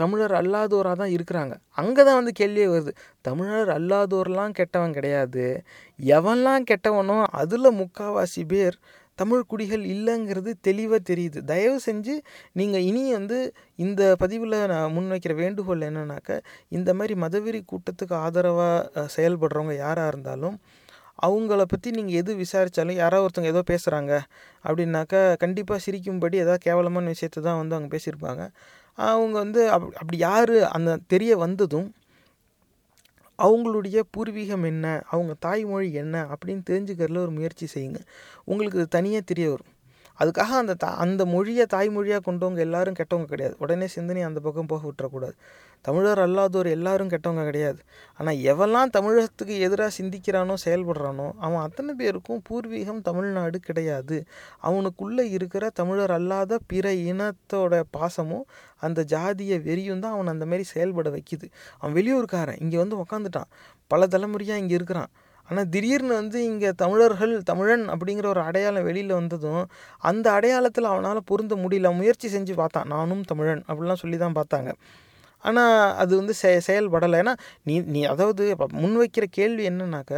தமிழர் 0.00 0.34
அல்லாதோராக 0.40 0.96
தான் 1.00 1.12
இருக்கிறாங்க. 1.16 1.54
அங்கே 1.80 2.02
தான் 2.06 2.18
வந்து 2.20 2.32
கேள்வியே 2.40 2.68
வருது. 2.72 2.92
தமிழர் 3.28 3.70
அல்லாதோர்லாம் 3.76 4.54
கெட்டவன் 4.58 4.96
கிடையாது. 4.98 5.44
எவன்லாம் 5.98 6.66
கெட்டவனோ 6.70 7.18
அதில் 7.40 7.76
முக்காவாசி 7.82 8.42
பேர் 8.52 8.78
தமிழ் 9.18 9.46
குடிகள் 9.46 9.84
இல்லைங்கிறது 9.94 10.50
தெளிவாக 10.60 11.00
தெரியுது. 11.10 11.38
தயவு 11.44 11.78
செஞ்சு 11.86 12.14
நீங்கள் 12.52 12.86
இனி 12.88 13.02
வந்து 13.12 13.38
இந்த 13.76 14.02
பதிவில் 14.18 14.56
நான் 14.66 14.94
முன்வைக்கிற 14.96 15.34
வேண்டுகோள் 15.34 15.86
என்னன்னாக்க 15.88 16.30
இந்த 16.68 16.90
மாதிரி 16.94 17.14
மதவெறி 17.24 17.60
கூட்டத்துக்கு 17.72 18.16
ஆதரவாக 18.26 19.06
செயல்படுறவங்க 19.16 19.76
யாராக 19.76 20.12
இருந்தாலும் 20.12 20.56
அவங்கள 21.26 21.62
பற்றி 21.64 21.88
நீங்கள் 21.90 22.18
எது 22.20 22.32
விசாரித்தாலும் 22.36 22.98
யாரோ 23.02 23.20
ஒருத்தவங்க 23.24 23.52
ஏதோ 23.54 23.62
பேசுகிறாங்க 23.70 24.12
அப்படின்னாக்கா 24.64 25.20
கண்டிப்பாக 25.44 25.80
சிரிக்கும்படி 25.86 26.36
ஏதாவது 26.44 26.64
கேவலமான 26.66 27.12
விஷயத்தை 27.14 27.40
தான் 27.42 27.60
வந்து 27.60 27.76
அவங்க 27.76 27.90
பேசியிருப்பாங்க. 27.94 28.42
அவங்க 28.98 29.36
வந்து 29.44 29.62
அப் 29.76 29.86
அப்படி 30.00 30.18
யார் 30.28 30.56
அந்த 30.76 30.90
தெரிய 31.06 31.32
வந்ததும் 31.36 31.88
அவங்களுடைய 33.42 34.02
பூர்வீகம் 34.16 34.64
என்ன? 34.64 35.02
அவங்க 35.10 35.34
தாய்மொழி 35.38 35.92
என்ன? 35.92 36.24
அப்படின்னு 36.24 36.62
தெரிஞ்சுக்கிறதுல 36.70 37.16
ஒரு 37.16 37.30
முயற்சி 37.30 37.66
செய்யுங்க. 37.74 37.98
உங்களுக்கு 38.44 38.88
தனியாக 38.88 39.24
தெரிய 39.26 39.50
வரும். 39.50 39.75
அதுக்காக 40.20 40.52
அந்த 40.62 40.74
த 40.82 40.86
அந்த 41.04 41.22
மொழியை 41.34 41.64
தாய்மொழியாக 41.74 42.22
கொண்டவங்க 42.28 42.60
எல்லாரும் 42.66 42.96
கெட்டவங்க 42.98 43.28
கிடையாது. 43.32 43.54
உடனே 43.64 43.86
சிந்தனை 43.94 44.22
அந்த 44.28 44.40
பக்கம் 44.46 44.70
போக 44.72 44.82
விட்டுறக்கூடாது. 44.88 45.36
தமிழர் 45.84 46.20
அல்லாதோர் 46.24 46.68
எல்லாரும் 46.76 47.10
கெட்டவங்க 47.12 47.42
கிடையாது. 47.48 47.80
ஆனால் 48.18 48.38
எவெல்லாம் 48.52 48.92
தமிழகத்துக்கு 48.96 49.54
எதிராக 49.66 49.92
சிந்திக்கிறானோ 49.98 50.54
செயல்படுறானோ 50.64 51.26
அவன் 51.44 51.62
அத்தனை 51.66 51.92
பேருக்கும் 52.00 52.40
பூர்வீகம் 52.48 53.02
தமிழ்நாடு 53.08 53.60
கிடையாது. 53.68 54.18
அவனுக்குள்ளே 54.68 55.26
இருக்கிற 55.36 55.70
தமிழர் 55.80 56.14
அல்லாத 56.18 56.58
பிற 56.72 56.94
இனத்தோட 57.10 57.82
பாசமும் 57.98 58.46
அந்த 58.86 59.02
ஜாதிய 59.14 59.54
வெறியும் 59.68 60.02
தான் 60.04 60.16
அவனை 60.16 60.32
அந்தமாரி 60.34 60.66
செயல்பட 60.74 61.08
வைக்குது. 61.16 61.46
அவன் 61.78 61.96
வெளியூர்காரன் 61.98 62.60
இங்கே 62.64 62.80
வந்து 62.82 62.98
உக்காந்துட்டான். 63.04 63.50
பல 63.90 64.06
தலைமுறையாக 64.14 64.62
இங்கே 64.64 64.76
இருக்கிறான். 64.80 65.10
ஆனால் 65.48 65.68
திடீர்னு 65.70 66.14
வந்து 66.14 66.38
இங்கே 66.44 66.70
தமிழர்கள் 66.76 67.34
தமிழன் 67.42 67.84
அப்படிங்கிற 67.92 68.26
ஒரு 68.26 68.40
அடையாளம் 68.40 68.86
வெளியில் 68.88 69.12
வந்ததும் 69.12 69.64
அந்த 70.02 70.26
அடையாளத்தில் 70.30 70.90
அவனால் 70.92 71.28
பொருந்த 71.30 71.54
முடியல. 71.56 71.90
முயற்சி 72.00 72.28
செஞ்சு 72.28 72.54
பார்த்தான் 72.54 72.88
நானும் 72.88 73.22
தமிழன் 73.22 73.62
அப்படிலாம் 73.68 74.02
சொல்லி 74.04 74.18
தான் 74.18 74.38
பார்த்தாங்க. 74.40 74.70
ஆனால் 75.44 75.94
அது 75.94 76.12
வந்து 76.16 76.34
செ 76.34 76.50
செயல்படலை. 76.68 77.16
ஏன்னா 77.22 77.34
நீ 77.62 77.74
நீ 77.94 78.00
அதாவது 78.04 78.44
முன் 78.58 78.76
முன்வைக்கிற 78.82 79.24
கேள்வி 79.30 79.64
என்னன்னாக்க 79.68 80.12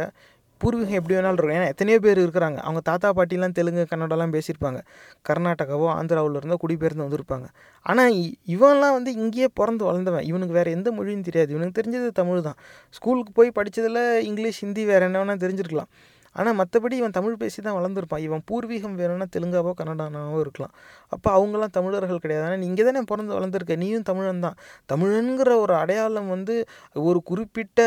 பூர்வீகம் 0.63 0.89
எப்படி 0.89 1.19
வேணாலும் 1.19 1.33
இருக்கும். 1.33 1.49
ஏன்னா 1.49 1.67
எத்தனையோ 1.67 1.99
பேர் 1.99 2.19
இருக்கிறாங்க. 2.19 2.55
அவங்க 2.55 2.79
தாத்தா 2.83 3.13
பாட்டிலாம் 3.13 3.51
தெலுங்கு 3.51 3.87
கன்னடாலாம் 3.95 4.39
பேசியிருப்பாங்க. 4.39 4.81
கர்நாடகாவோ 5.29 5.87
ஆந்திராவில் 5.87 6.35
இருந்தோ 6.35 6.55
குடிபெயர்ந்து 6.55 7.07
வந்திருப்பாங்க. 7.07 7.45
ஆனால் 7.81 8.11
இ- 8.13 8.33
இவன்லாம் 8.47 8.91
வந்து 8.91 9.13
இங்கேயே 9.13 9.47
பிறந்து 9.53 9.85
வளர்ந்தவன். 9.85 10.23
இவனுக்கு 10.23 10.53
வேறு 10.53 10.71
எந்த 10.71 10.91
மொழியும் 10.91 11.21
தெரியாது. 11.21 11.53
இவனுக்கு 11.53 11.81
தெரிஞ்சது 11.81 12.11
தமிழ் 12.11 12.41
தான். 12.41 12.55
ஸ்கூலுக்கு 12.89 13.31
போய் 13.31 13.51
படித்ததில் 13.55 14.19
இங்கிலீஷ் 14.19 14.59
ஹிந்தி 14.59 14.85
வேறு 14.85 15.03
என்ன 15.03 15.25
வேணால் 15.25 15.37
தெரிஞ்சிருக்கலாம். 15.37 15.87
ஆனால் 16.39 16.55
மற்றபடி 16.59 16.95
இவன் 17.01 17.15
தமிழ் 17.17 17.37
பேசி 17.41 17.59
தான் 17.61 17.77
வளர்ந்துருப்பான். 17.79 18.23
இவன் 18.27 18.43
பூர்வீகம் 18.49 18.95
வேணும்னா 19.01 19.27
தெலுங்காவோ 19.35 19.71
கன்னடானாவோ 19.79 20.39
இருக்கலாம். 20.39 20.73
அப்போ 21.09 21.29
அவங்களாம் 21.37 21.73
தமிழர்கள் 21.77 22.21
கிடையாது. 22.25 22.45
ஆனால் 22.47 22.61
நீங்கள் 22.65 22.87
தானே 22.87 23.01
பிறந்து 23.01 23.33
வளர்ந்துருக்க. 23.37 23.75
நீயும் 23.75 24.05
தமிழன் 24.11 24.43
தான். 24.45 24.57
தமிழனுங்கிற 24.93 25.53
ஒரு 25.63 25.73
அடையாளம் 25.73 26.29
வந்து 26.35 26.55
ஒரு 27.09 27.21
குறிப்பிட்ட 27.23 27.79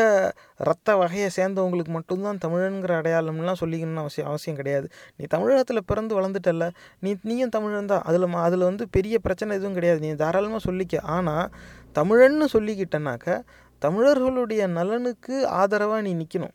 ரத்த 0.69 0.95
வகையை 0.95 1.29
சேர்ந்தவங்களுக்கு 1.37 1.91
மட்டும்தான் 1.91 2.41
தமிழனுங்கிற 2.45 2.93
அடையாளம்லாம் 3.01 3.61
சொல்லிக்கணும்னு 3.63 4.03
அவசியம் 4.05 4.29
அவசியம் 4.31 4.59
கிடையாது. 4.61 4.89
நீ 5.17 5.25
தமிழகத்தில் 5.35 5.87
பிறந்து 5.91 6.13
வளர்ந்துட்டல்ல. 6.19 6.67
நீ 6.99 7.11
நீயும் 7.21 7.53
தமிழன் 7.57 7.91
தான். 7.93 8.03
அதில் 8.09 8.29
அதில் 8.47 8.69
வந்து 8.69 8.85
பெரிய 8.87 9.15
பிரச்சனை 9.19 9.57
எதுவும் 9.57 9.77
கிடையாது. 9.79 9.99
நீ 9.99 10.11
தாராளமாக 10.23 10.63
சொல்லிக்க. 10.69 11.01
ஆனால் 11.15 11.47
தமிழன்னு 11.95 12.45
சொல்லிக்கிட்டனாக்க 12.55 13.41
தமிழர்களுடைய 13.81 14.63
நலனுக்கு 14.77 15.35
ஆதரவாக 15.61 16.01
நீ 16.01 16.11
நிற்கணும் 16.15 16.53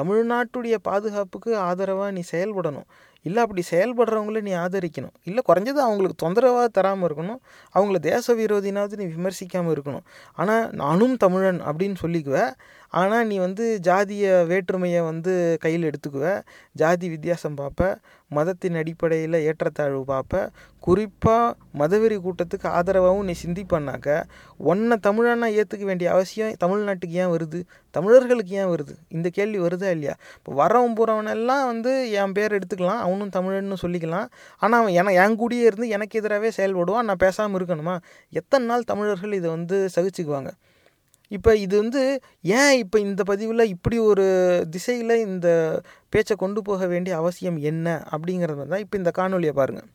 தமிழ்நாட்டுடைய 0.00 0.74
பாதுகாப்புக்கு 0.82 1.56
ஆதரவாக 1.56 2.10
நீ 2.10 2.22
செயல்படணும். 2.32 2.86
இல்லை 3.22 3.42
அப்படி 3.42 3.62
செயல்படுறவங்கள 3.70 4.40
நீ 4.40 4.52
ஆதரிக்கணும். 4.52 5.14
இல்லை 5.24 5.42
குறைஞ்சது 5.48 5.80
அவங்களுக்கு 5.86 6.16
தொந்தரவாக 6.16 6.68
தராமல் 6.68 7.08
இருக்கணும். 7.08 7.40
அவங்கள 7.74 7.98
தேச 7.98 8.34
விரோதினாவது 8.34 8.96
நீ 8.96 9.04
விமர்சிக்காமல் 9.04 9.74
இருக்கணும். 9.76 10.04
ஆனால் 10.34 10.70
நானும் 10.70 11.16
தமிழன் 11.16 11.60
அப்படின்னு 11.60 11.96
சொல்லிக்குவேன். 12.02 12.52
ஆனால் 13.00 13.26
நீ 13.26 13.36
வந்து 13.38 13.64
ஜாதிய 13.86 14.24
வேற்றுமையை 14.50 15.00
வந்து 15.10 15.32
கையில் 15.60 15.86
எடுத்துக்குவ. 15.90 16.26
ஜாதி 16.72 17.06
வித்தியாசம் 17.08 17.56
பார்ப்ப 17.60 17.98
மதத்தின் 18.30 18.76
அடிப்படையில் 18.80 19.36
ஏற்றத்தாழ்வு 19.48 20.02
பார்ப்ப 20.04 20.50
குறிப்பாக 20.86 21.54
மதவெறி 21.80 22.16
கூட்டத்துக்கு 22.24 22.68
ஆதரவாகவும் 22.78 23.28
நீ 23.28 23.34
சிந்திப்பன்னாக்க 23.44 24.08
ஒன்றை 24.70 24.96
தமிழனா 25.06 25.48
ஏற்றுக்க 25.58 25.84
வேண்டிய 25.84 26.08
அவசியம் 26.10 26.52
தமிழ்நாட்டுக்கு 26.64 27.16
ஏன் 27.22 27.32
வருது? 27.34 27.60
தமிழர்களுக்கு 27.94 28.54
ஏன் 28.60 28.70
வருது? 28.74 28.94
இந்த 29.08 29.28
கேள்வி 29.28 29.60
வருதா 29.66 29.90
இல்லையா? 29.96 30.14
இப்போ 30.38 30.52
வரவன் 30.60 30.96
போகிறவனெல்லாம் 30.98 31.64
வந்து 31.66 31.94
என் 32.10 32.32
பேர் 32.32 32.56
எடுத்துக்கலாம். 32.58 33.02
அவனும் 33.06 33.34
தமிழன்னு 33.36 33.78
சொல்லிக்கலாம். 33.84 34.28
ஆனால் 34.58 34.80
அவன் 34.80 34.96
என 35.00 35.14
என் 35.24 35.38
கூடயே 35.42 35.64
இருந்து 35.70 35.88
எனக்கு 35.88 36.20
எதிராகவே 36.20 36.52
செயல்படுவான். 36.56 37.08
நான் 37.10 37.24
பேசாமல் 37.26 37.58
இருக்கணுமா? 37.60 37.96
எத்தனை 38.40 38.66
நாள் 38.66 38.90
தமிழர்கள் 38.92 39.38
இதை 39.40 39.50
வந்து 39.50 39.78
சகிச்சுக்குவாங்க? 39.96 40.52
இப்போ 41.30 41.50
இது 41.56 41.74
வந்து 41.82 42.02
ஏன் 42.42 42.74
இப்போ 42.78 42.98
இந்த 42.98 43.22
பதிவில் 43.22 43.70
இப்படி 43.74 43.98
ஒரு 43.98 44.26
திசையில் 44.70 45.14
இந்த 45.26 45.48
பேச்சை 46.12 46.36
கொண்டு 46.36 46.62
போக 46.62 46.86
வேண்டிய 46.86 47.16
அவசியம் 47.16 47.58
என்ன 47.70 47.96
அப்படிங்கிறது 48.10 48.66
தான் 48.66 48.84
இப்போ 48.84 48.98
இந்த 48.98 49.12
காணொலியை 49.18 49.54
பாருங்கள் 49.60 49.90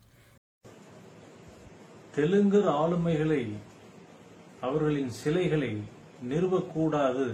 தெலுங்கர் 2.16 2.68
ஆளுமைகளை 2.80 3.42
அவர்களின் 4.60 5.10
சிலைகளை 5.10 5.72
நிறுவக்கூடாது 6.22 7.26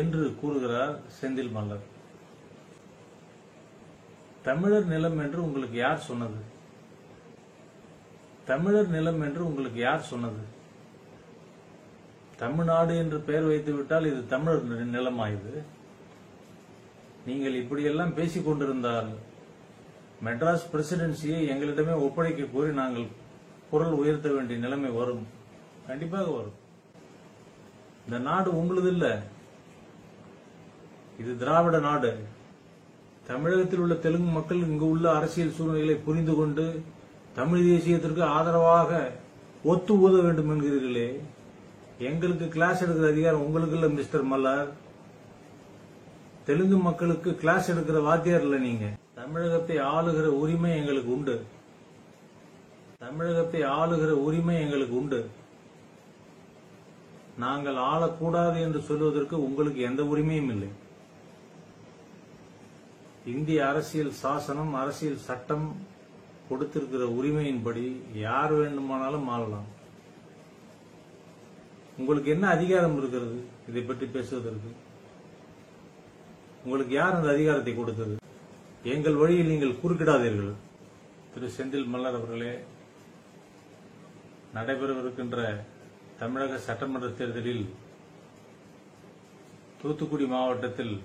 என்று 0.00 0.22
கூறுகிறார் 0.40 0.94
செந்தில் 1.18 1.52
மல்லர். 1.56 1.84
தமிழர் 4.42 4.84
நிலம் 4.84 5.18
என்று 5.18 5.40
உங்களுக்கு 5.42 5.76
யார் 5.78 6.00
சொன்னது? 6.00 6.40
தமிழர் 8.46 8.90
நிலம் 8.96 9.20
என்று 9.22 9.42
உங்களுக்கு 9.44 9.80
யார் 9.80 10.08
சொன்னது? 10.12 10.42
தமிழ்நாடு 12.38 12.96
என்று 12.96 13.20
பெயர் 13.20 13.42
வைத்து 13.42 13.72
விட்டால் 13.72 14.06
இது 14.06 14.26
தமிழர் 14.26 14.68
நி- 14.68 14.98
நிலமா 14.98 15.28
இது 15.28 15.62
நீங்கள் 17.26 17.54
இப்படியெல்லாம் 17.54 18.14
பேசிக் 18.14 18.46
கொண்டிருந்தால் 18.46 19.08
மெட்ராஸ் 20.24 20.68
பிரசிடென்சியை 20.72 21.48
எங்களிடமே 21.48 21.94
ஒப்படைக்க 21.94 22.44
கோரி 22.44 22.72
நாங்கள் 22.72 23.06
குரல் 23.70 23.92
உயர்த்த 23.92 24.30
வேண்டிய 24.30 24.58
நிலைமை 24.58 24.90
வரும். 24.90 25.26
கண்டிப்பாக 25.86 26.24
வரும். 26.24 26.52
இந்த 28.04 28.18
நாடு 28.18 28.58
உங்களது 28.58 28.88
இல்ல 28.88 29.22
இது 31.18 31.38
திராவிட 31.38 31.78
நாடு. 31.78 32.18
தமிழகத்தில் 33.26 33.78
உள்ள 33.78 33.94
தெலுங்கு 33.94 34.30
மக்கள் 34.30 34.58
இங்கு 34.58 34.88
உள்ள 34.88 35.14
அரசியல் 35.14 35.52
சூழ்நிலைகளை 35.52 36.00
புரிந்து 36.04 36.34
கொண்டு 36.34 36.82
தமிழ் 37.34 37.60
தேசியத்திற்கு 37.60 38.22
ஆதரவாக 38.22 39.12
ஒத்து 39.64 39.98
ஊத 39.98 40.22
வேண்டும் 40.22 40.50
என்கிறீர்களே. 40.50 41.20
எங்களுக்கு 42.06 42.48
கிளாஸ் 42.48 42.82
எடுக்கிற 42.84 43.06
அதிகாரம் 43.10 43.44
உங்களுக்கு 43.44 43.76
இல்ல 43.76 43.86
மிஸ்டர் 43.88 44.24
மல்லார். 44.32 44.68
தெலுங்கு 46.48 46.76
மக்களுக்கு 46.76 47.30
கிளாஸ் 47.36 47.70
எடுக்கிற 47.70 48.00
வாத்தியார் 48.02 48.44
இல்ல 48.46 48.56
நீங்க. 48.56 48.86
தமிழகத்தை 49.14 49.76
ஆளுகிற 49.76 50.26
உரிமை 50.42 50.70
எங்களுக்கு 50.76 51.10
உண்டு. 51.16 51.34
தமிழகத்தை 53.04 53.62
ஆளுகிற 53.62 54.10
உரிமை 54.26 54.60
எங்களுக்கு 54.60 54.96
உண்டு. 54.96 55.20
நாங்கள் 57.44 57.80
ஆளக்கூடாது 57.92 58.60
என்று 58.66 58.82
சொல்வதற்கு 58.90 59.44
உங்களுக்கு 59.46 59.80
எந்த 59.80 60.02
உரிமையும் 60.02 60.52
இல்லை. 60.54 60.68
இந்திய 63.34 63.68
அரசியல் 63.68 64.12
சாசனம் 64.24 64.74
அரசியல் 64.74 65.24
சட்டம் 65.28 65.66
கொடுத்திருக்கிற 66.50 67.06
உரிமையின்படி 67.20 67.84
யார் 68.14 68.52
வேண்டுமானாலும் 68.52 69.28
ஆளலாம். 69.36 69.68
உங்களுக்கு 72.00 72.28
என்ன 72.34 72.46
அதிகாரம் 72.56 72.96
இருக்கிறது? 72.98 73.36
இதை 73.68 73.82
பற்றி 73.86 74.06
பேசுவதற்கு. 74.16 74.70
உங்களுக்கு 76.64 76.92
யார் 76.98 77.16
அந்த 77.18 77.30
அதிகாரத்தை 77.36 77.72
கொடுத்தது? 77.74 78.14
எங்கள் 78.94 79.20
வழியில் 79.22 79.50
நீங்கள் 79.52 79.80
குறுக்கிடாதீர்கள். 79.82 80.52
திரு 81.32 81.48
செந்தில் 81.56 81.90
மல்லர் 81.94 82.18
அவர்களே 82.20 82.52
நடைபெறவிருக்கின்ற 84.56 85.48
தமிழக 86.22 86.58
சட்டமன்ற 86.68 87.08
தேர்தலில் 87.18 87.66
தூத்துக்குடி 89.82 90.26
மாவட்டத்தில் 90.34 90.96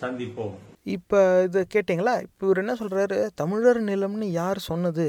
சந்திப்போம். 0.00 0.56
இப்போ 0.94 1.18
இது 1.46 1.60
கேட்டிங்களா? 1.74 2.14
இப்போ 2.26 2.42
இவர் 2.46 2.60
என்ன 2.62 2.72
சொல்கிறாரு 2.80 3.18
தமிழர் 3.40 3.80
நிலம்னு 3.90 4.26
யார் 4.40 4.58
சொன்னது? 4.70 5.06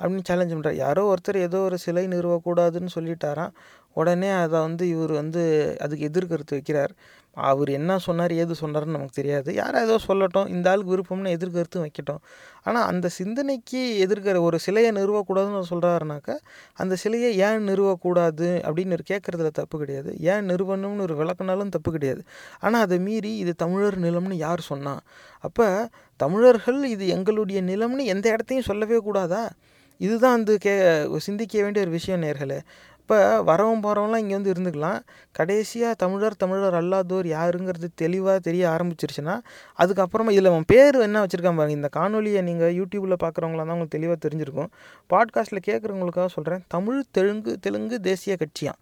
அப்படின்னு 0.00 0.28
சேலஞ்ச் 0.28 0.54
பண்ணுறாரு 0.54 0.78
யாரோ 0.84 1.02
ஒருத்தர் 1.12 1.38
ஏதோ 1.46 1.58
ஒரு 1.68 1.76
சிலை 1.84 2.04
நிறுவக்கூடாதுன்னு 2.12 2.94
சொல்லிட்டாராம். 2.96 3.54
உடனே 3.96 4.30
அதை 4.44 4.58
வந்து 4.60 4.84
இவர் 4.94 5.12
வந்து 5.22 5.42
அதுக்கு 5.84 6.08
எதிர்கருத்து 6.10 6.56
வைக்கிறார். 6.58 6.92
அவர் 7.48 7.68
என்ன 7.78 7.92
சொன்னார் 7.98 8.32
ஏது 8.32 8.54
சொன்னார்னு 8.60 8.94
நமக்கு 8.96 9.18
தெரியாது. 9.20 9.48
யாராவது 9.54 9.86
ஏதோ 9.86 9.96
சொல்லட்டும் 10.08 10.48
இந்த 10.48 10.66
ஆளுக்கு 10.70 10.92
விருப்பம்னு 10.92 11.32
எதிர்கருத்தும் 11.36 11.84
வைக்கட்டும். 11.86 12.20
ஆனால் 12.62 12.86
அந்த 12.90 13.06
சிந்தனைக்கு 13.18 13.80
எதிர்க்கிற 14.04 14.40
ஒரு 14.40 14.58
சிலையை 14.58 14.90
நிறுவக்கூடாதுன்னு 14.98 15.62
சொல்கிறாருனாக்கா 15.72 16.36
அந்த 16.74 16.96
சிலையை 17.02 17.30
ஏன் 17.46 17.66
நிறுவக்கூடாது 17.68 18.48
அப்படின்னு 18.66 18.98
கேட்குறதுல 19.12 19.50
தப்பு 19.52 19.78
கிடையாது. 19.78 20.12
ஏன் 20.32 20.48
நிறுவனம்னு 20.50 21.06
ஒரு 21.08 21.16
விளக்குனாலும் 21.22 21.74
தப்பு 21.76 21.92
கிடையாது. 21.92 22.22
ஆனால் 22.60 22.84
அதை 22.86 22.98
மீறி 22.98 23.32
இது 23.36 23.54
தமிழர் 23.64 23.98
நிலம்னு 24.00 24.38
யார் 24.46 24.68
சொன்னா? 24.72 24.96
அப்போ 25.40 25.68
தமிழர்கள் 26.20 26.80
இது 26.94 27.06
எங்களுடைய 27.08 27.60
நிலம்னு 27.62 28.04
எந்த 28.14 28.26
இடத்தையும் 28.30 28.68
சொல்லவே 28.70 28.98
கூடாதா? 28.98 29.44
இதுதான் 30.00 30.36
அந்த 30.38 30.52
கே 30.56 30.72
சிந்திக்க 31.26 31.62
வேண்டிய 31.62 31.84
ஒரு 31.84 31.92
விஷயம் 31.98 32.22
நேர்களே. 32.22 32.58
இப்போ 33.08 33.18
வரவும் 33.48 33.82
போகிறவங்களாம் 33.84 34.22
இங்கே 34.22 34.34
வந்து 34.36 34.52
இருந்துக்கலாம். 34.52 35.00
கடைசியாக 35.38 35.94
தமிழர் 36.00 36.36
தமிழர் 36.40 36.76
அல்லாதோர் 36.78 37.26
யாருங்கிறது 37.34 37.88
தெளிவாக 38.02 38.38
தெரிய 38.46 38.62
ஆரம்பிச்சிருச்சுன்னா 38.72 39.34
அதுக்கப்புறமா 39.78 40.32
இதில் 40.36 40.50
அவன் 40.52 40.66
பேர் 40.72 40.96
என்ன 41.06 41.20
வச்சுருக்கான் 41.24 41.58
பாருங்க. 41.60 41.76
இந்த 41.80 41.90
காணொலியை 41.98 42.40
நீங்கள் 42.48 42.74
யூடியூப்பில் 42.78 43.16
பார்க்குறவங்களா 43.24 43.64
தான் 43.64 43.74
உங்களுக்கு 43.76 43.96
தெளிவாக 43.96 44.18
தெரிஞ்சிருக்கும். 44.24 44.70
பாட்காஸ்ட்டில் 45.10 45.66
கேட்குறவங்களுக்காக 45.68 46.28
சொல்கிறேன் 46.36 46.64
தமிழ் 46.74 47.00
தெலுங்கு 47.18 47.54
தெலுங்கு 47.66 47.98
தேசிய 48.10 48.36
கட்சியான் 48.42 48.80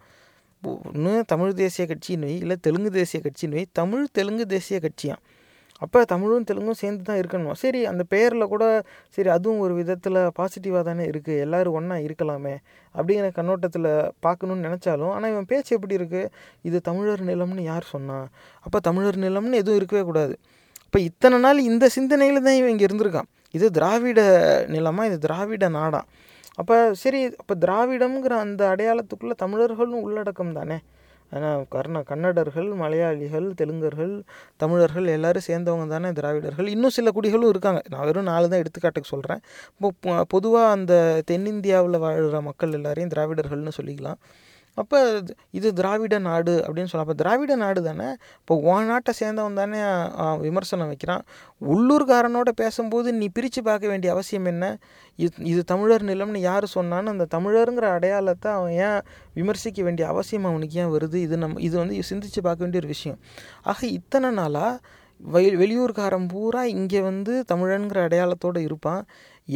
ஒன்று 0.63 1.13
தமிழ் 1.33 1.55
தேசிய 1.63 1.85
கட்சின்னு 1.91 2.27
வை 2.29 2.35
இல்லை 2.43 2.57
தெலுங்கு 2.67 2.91
தேசிய 2.99 3.19
கட்சின்னு 3.25 3.57
வை 3.59 3.65
தமிழ் 3.81 4.05
தெலுங்கு 4.17 4.45
தேசிய 4.55 4.79
கட்சியான் 4.79 5.23
அப்போ 5.83 5.99
தமிழும் 6.11 6.45
தெலுங்கும் 6.49 6.79
சேர்ந்து 6.81 7.03
தான் 7.07 7.19
இருக்கணும்? 7.21 7.55
சரி 7.61 7.79
அந்த 7.91 8.03
பெயரில் 8.13 8.51
கூட 8.53 8.65
சரி 9.15 9.29
அதுவும் 9.35 9.61
ஒரு 9.65 9.73
விதத்தில் 9.79 10.19
பாசிட்டிவாக 10.37 10.83
தானே 10.89 11.05
இருக்குது 11.11 11.41
எல்லோரும் 11.45 11.75
ஒன்றா 11.79 11.97
இருக்கலாமே 12.05 12.53
அப்படிங்கிற 12.95 13.29
கண்ணோட்டத்தில் 13.37 13.89
பார்க்கணுன்னு 14.25 14.65
நினச்சாலும் 14.67 15.13
ஆனால் 15.15 15.31
இவன் 15.33 15.49
பேச்சு 15.51 15.71
எப்படி 15.77 15.97
இருக்குது 15.99 16.31
இது 16.69 16.79
தமிழர் 16.89 17.23
நிலம்னு 17.31 17.65
யார் 17.71 17.91
சொன்னான் 17.93 18.27
அப்போ 18.65 18.79
தமிழர் 18.89 19.19
நிலம்னு 19.25 19.61
எதுவும் 19.63 19.79
இருக்கவே 19.81 20.03
கூடாது. 20.11 20.35
இப்போ 20.87 20.99
இத்தனை 21.09 21.37
நாள் 21.45 21.59
இந்த 21.69 21.85
சிந்தனையில் 21.97 22.45
தான் 22.47 22.57
இவன் 22.59 22.73
இங்கே 22.73 22.85
இருந்திருக்கான். 22.89 23.29
இது 23.57 23.65
திராவிட 23.77 24.21
நிலமா? 24.75 25.03
இது 25.09 25.17
திராவிட 25.25 25.67
நாடா? 25.79 26.01
அப்போ 26.61 26.75
சரி 27.01 27.21
அப்போ 27.41 27.53
திராவிடம்ங்கிற 27.63 28.33
அந்த 28.45 28.61
அடையாளத்துக்குள்ளே 28.73 29.35
தமிழர்களும் 29.43 30.03
உள்ளடக்கம் 30.07 30.57
தானே? 30.59 30.77
ஏன்னா 31.35 31.49
கர்ண 31.75 32.01
கன்னடர்கள் 32.11 32.69
மலையாளிகள் 32.81 33.47
தெலுங்கர்கள் 33.61 34.13
தமிழர்கள் 34.63 35.07
எல்லோரும் 35.15 35.47
சேர்ந்தவங்க 35.47 35.87
தானே 35.93 36.11
திராவிடர்கள். 36.19 36.67
இன்னும் 36.75 36.95
சில 36.97 37.11
குடிகளும் 37.17 37.51
இருக்காங்க. 37.53 37.81
நான் 37.93 38.05
வெறும் 38.09 38.29
நாலு 38.31 38.49
தான் 38.53 38.63
எடுத்துக்காட்டுக்கு 38.63 39.13
சொல்கிறேன் 39.13 39.41
இப்போ 39.81 40.23
பொதுவாக 40.35 40.73
அந்த 40.77 40.93
தென்னிந்தியாவில் 41.31 42.03
வாழ்கிற 42.05 42.41
மக்கள் 42.49 42.75
எல்லாரையும் 42.79 43.13
திராவிடர்கள்னு 43.15 43.77
சொல்லிக்கலாம். 43.79 44.19
அப்போ 44.81 44.99
இது 45.57 45.67
திராவிட 45.79 46.15
நாடு 46.27 46.53
அப்படின்னு 46.65 46.89
சொல்லலாம் 46.91 47.07
அப்போ 47.07 47.17
திராவிட 47.21 47.53
நாடு 47.63 47.81
தானே? 47.87 48.07
இப்போ 48.41 48.55
உன் 48.69 48.89
நாட்டை 48.91 49.13
சேர்ந்தவன் 49.21 49.59
தானே 49.61 49.79
விமர்சனம் 50.45 50.89
வைக்கிறான். 50.91 51.23
உள்ளூர்காரனோட 51.73 52.49
பேசும்போது 52.63 53.11
நீ 53.19 53.27
பிரித்து 53.37 53.61
பார்க்க 53.69 53.91
வேண்டிய 53.93 54.11
அவசியம் 54.15 54.49
என்ன? 54.53 54.65
இது 55.19 55.45
இது 55.53 55.63
தமிழர் 55.71 56.05
நிலம்னு 56.11 56.41
யார் 56.49 56.67
சொன்னான்னு 56.75 57.13
அந்த 57.15 57.27
தமிழருங்கிற 57.35 57.87
அடையாளத்தை 57.97 58.51
அவன் 58.57 58.75
ஏன் 58.87 58.99
விமர்சிக்க 59.39 59.81
வேண்டிய 59.83 60.07
அவசியம் 60.13 60.49
அவனுக்கு 60.51 60.77
ஏன் 60.83 60.93
வருது? 60.97 61.17
இது 61.27 61.37
நம்ம 61.45 61.61
இது 61.69 61.75
வந்து 61.83 62.03
சிந்திச்சு 62.11 62.41
பார்க்க 62.47 62.65
வேண்டிய 62.65 62.83
ஒரு 62.83 62.91
விஷயம். 62.95 63.19
ஆக 63.71 63.79
இத்தனை 63.99 64.31
நாளாக 64.41 64.73
வெளி 65.19 65.49
வெளியூர்காரன் 65.61 66.27
பூரா 66.33 66.61
இங்கே 66.77 66.99
வந்து 67.09 67.33
தமிழனுங்கிற 67.51 67.99
அடையாளத்தோடு 68.07 68.59
இருப்பான். 68.67 69.03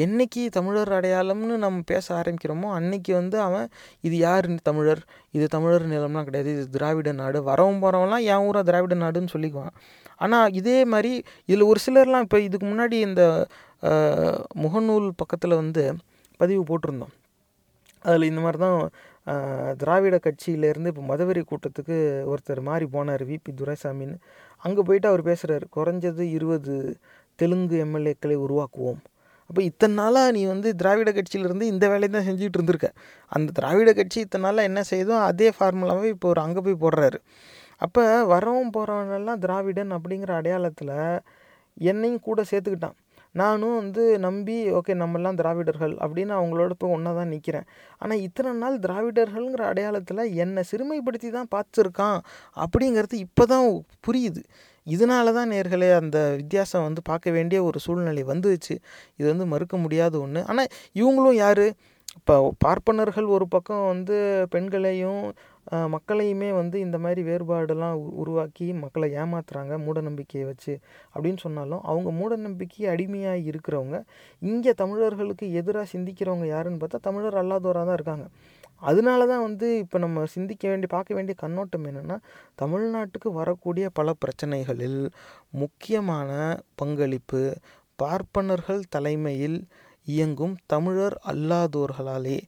என்னைக்கு 0.04 0.42
தமிழர் 0.58 0.92
அடையாளம்னு 0.98 1.56
நம்ம 1.64 1.80
பேச 1.92 2.06
ஆரம்பிக்கிறோமோ 2.20 2.68
அன்னைக்கு 2.78 3.12
வந்து 3.20 3.38
அவன் 3.48 3.68
இது 4.08 4.16
யார் 4.28 4.48
தமிழர்? 4.70 5.02
இது 5.38 5.46
தமிழர் 5.56 5.86
நிலம்லாம் 5.94 6.28
கிடையாது. 6.28 6.50
இது 6.56 6.66
திராவிட 6.76 7.12
நாடு. 7.22 7.40
வரவும் 7.50 7.82
போகிறவன்லாம் 7.84 8.26
என் 8.34 8.46
ஊராக 8.48 8.64
திராவிட 8.70 8.98
நாடுன்னு 9.06 9.34
சொல்லிக்குவான். 9.36 9.74
ஆனால் 10.26 10.54
இதே 10.60 10.78
மாதிரி 10.94 11.14
இதில் 11.50 11.70
ஒரு 11.72 11.82
சிலர்லாம் 11.86 12.26
இப்போ 12.28 12.40
இதுக்கு 12.48 12.68
முன்னாடி 12.72 13.00
இந்த 13.10 13.24
முகநூல் 14.66 15.08
பக்கத்தில் 15.22 15.60
வந்து 15.62 15.84
பதிவு 16.42 16.64
போட்டிருந்தோம். 16.72 17.14
அதில் 18.06 18.30
இந்த 18.32 18.42
மாதிரி 18.44 18.60
தான் 18.66 18.80
திராவிட 19.82 20.16
கட்சியிலேருந்து 20.26 20.92
இப்போ 20.92 21.04
மதவெறி 21.10 21.42
கூட்டத்துக்கு 21.50 21.98
ஒருத்தர் 22.32 22.62
மாறி 22.70 22.86
போனார் 22.96 23.24
விபி 23.32 23.52
துரைசாமின்னு. 23.60 24.18
அங்கே 24.66 24.82
போயிட்டு 24.88 25.08
அவர் 25.12 25.24
பேசுகிறாரு 25.30 25.66
குறைஞ்சது 25.78 26.24
இருபது 26.38 26.76
தெலுங்கு 27.40 27.76
எம்எல்ஏக்களை 27.86 28.38
உருவாக்குவோம். 28.46 29.00
அப்போ 29.50 29.62
இத்தனை 29.70 29.94
நாளாக 30.00 30.32
நீ 30.38 30.42
வந்து 30.54 30.70
திராவிட 30.82 31.10
கட்சியிலேருந்து 31.18 31.68
இந்த 31.74 31.86
வேலையை 31.92 32.10
தான் 32.16 32.28
செஞ்சுட்டு 32.30 32.58
இருந்திருக்க. 32.60 32.88
அந்த 33.36 33.50
திராவிட 33.60 33.92
கட்சி 34.00 34.20
இத்தனை 34.26 34.44
நாளாக 34.48 34.70
என்ன 34.70 34.82
செய்யுதோ 34.92 35.16
அதே 35.30 35.48
ஃபார்முலாவே 35.58 36.10
இப்போ 36.16 36.28
ஒரு 36.34 36.42
அங்கே 36.46 36.62
போய் 36.66 36.82
போடுறாரு. 36.84 37.20
அப்போ 37.86 38.04
வரவும் 38.34 38.74
போகிறவனெல்லாம் 38.76 39.42
திராவிடன் 39.46 39.92
அப்படிங்கிற 39.98 40.32
அடையாளத்தில் 40.40 40.96
என்னையும் 41.92 42.24
கூட 42.28 42.40
சேர்த்துக்கிட்டான். 42.52 42.98
நானும் 43.36 43.76
வந்து 43.76 44.04
நம்பி 44.20 44.56
ஓகே 44.78 44.94
நம்மெல்லாம் 45.02 45.38
திராவிடர்கள் 45.42 45.94
அப்படின்னு 46.04 46.34
அவங்களோட 46.38 46.74
போய் 46.80 46.94
ஒன்றா 46.96 47.12
தான் 47.14 47.32
நிற்கிறேன் 47.34 47.68
ஆனால் 47.98 48.24
இத்தனை 48.28 48.52
நாள் 48.54 48.78
திராவிடர்கள்ங்கிற 48.80 49.64
அடையாளத்தில் 49.72 50.24
என்னை 50.44 50.64
சிறுமைப்படுத்தி 50.72 51.30
தான் 51.38 51.52
பார்த்துருக்கான் 51.56 52.20
அப்படிங்கிறது 52.58 53.16
இப்போ 53.26 53.46
தான் 53.46 53.68
புரியுது. 54.08 54.44
இதனால 54.88 55.34
தான் 55.34 55.52
நேர்களே 55.54 55.90
அந்த 56.02 56.18
வித்தியாசம் 56.38 56.86
வந்து 56.88 57.02
பார்க்க 57.10 57.36
வேண்டிய 57.38 57.60
ஒரு 57.64 57.80
சூழ்நிலை 57.86 58.24
வந்துச்சு. 58.24 58.76
இது 59.20 59.28
வந்து 59.34 59.46
மறுக்க 59.54 59.78
முடியாத 59.78 60.16
ஒன்று 60.20 60.42
ஆனால் 60.52 60.70
இவங்களும் 60.96 61.40
யார்? 61.44 61.66
இப்போ 62.20 62.36
பார்ப்பனர்கள் 62.66 63.28
ஒரு 63.36 63.46
பக்கம் 63.48 63.84
வந்து 63.86 64.16
பெண்களையும் 64.54 65.24
மக்களையுமே 65.72 66.54
வந்து 66.54 66.80
இந்த 66.80 66.98
மாதிரி 66.98 67.22
வேறுபாடெல்லாம் 67.24 67.94
உருவாக்கி 67.94 68.74
மக்களை 68.74 69.14
ஏமாத்துறாங்க 69.14 69.74
மூடநம்பிக்கையை 69.78 70.46
வச்சு 70.46 70.80
அப்படின்னு 71.16 71.38
சொன்னாலும் 71.38 71.84
அவங்க 71.84 72.12
மூடநம்பிக்கை 72.12 72.86
அடிமையாக 72.86 73.38
இருக்கிறவங்க 73.38 74.04
இங்கே 74.42 74.74
தமிழர்களுக்கு 74.74 75.52
எதிராக 75.52 75.92
சிந்திக்கிறவங்க 75.94 76.46
யாருன்னு 76.46 76.80
பார்த்தா 76.80 77.00
தமிழர் 77.02 77.36
அல்லாதோராக 77.36 77.86
தான் 77.86 77.94
இருக்காங்க. 77.94 78.28
அதனால 78.82 79.26
தான் 79.26 79.42
வந்து 79.42 79.78
இப்போ 79.78 79.98
நம்ம 79.98 80.26
சிந்திக்க 80.26 80.68
வேண்டிய 80.68 80.88
பார்க்க 80.88 81.14
வேண்டிய 81.14 81.36
கண்ணோட்டம் 81.40 81.86
என்னென்னா 81.86 82.18
தமிழ்நாட்டுக்கு 82.56 83.32
வரக்கூடிய 83.32 83.90
பல 83.90 84.14
பிரச்சனைகளில் 84.26 85.10
முக்கியமான 85.50 86.60
பங்களிப்பு 86.76 87.58
பார்ப்பனர்கள் 87.96 88.84
தலைமையில் 88.90 89.68
இயங்கும் 90.06 90.56
தமிழர் 90.66 91.18
அல்லாதோர்களாலே 91.26 92.40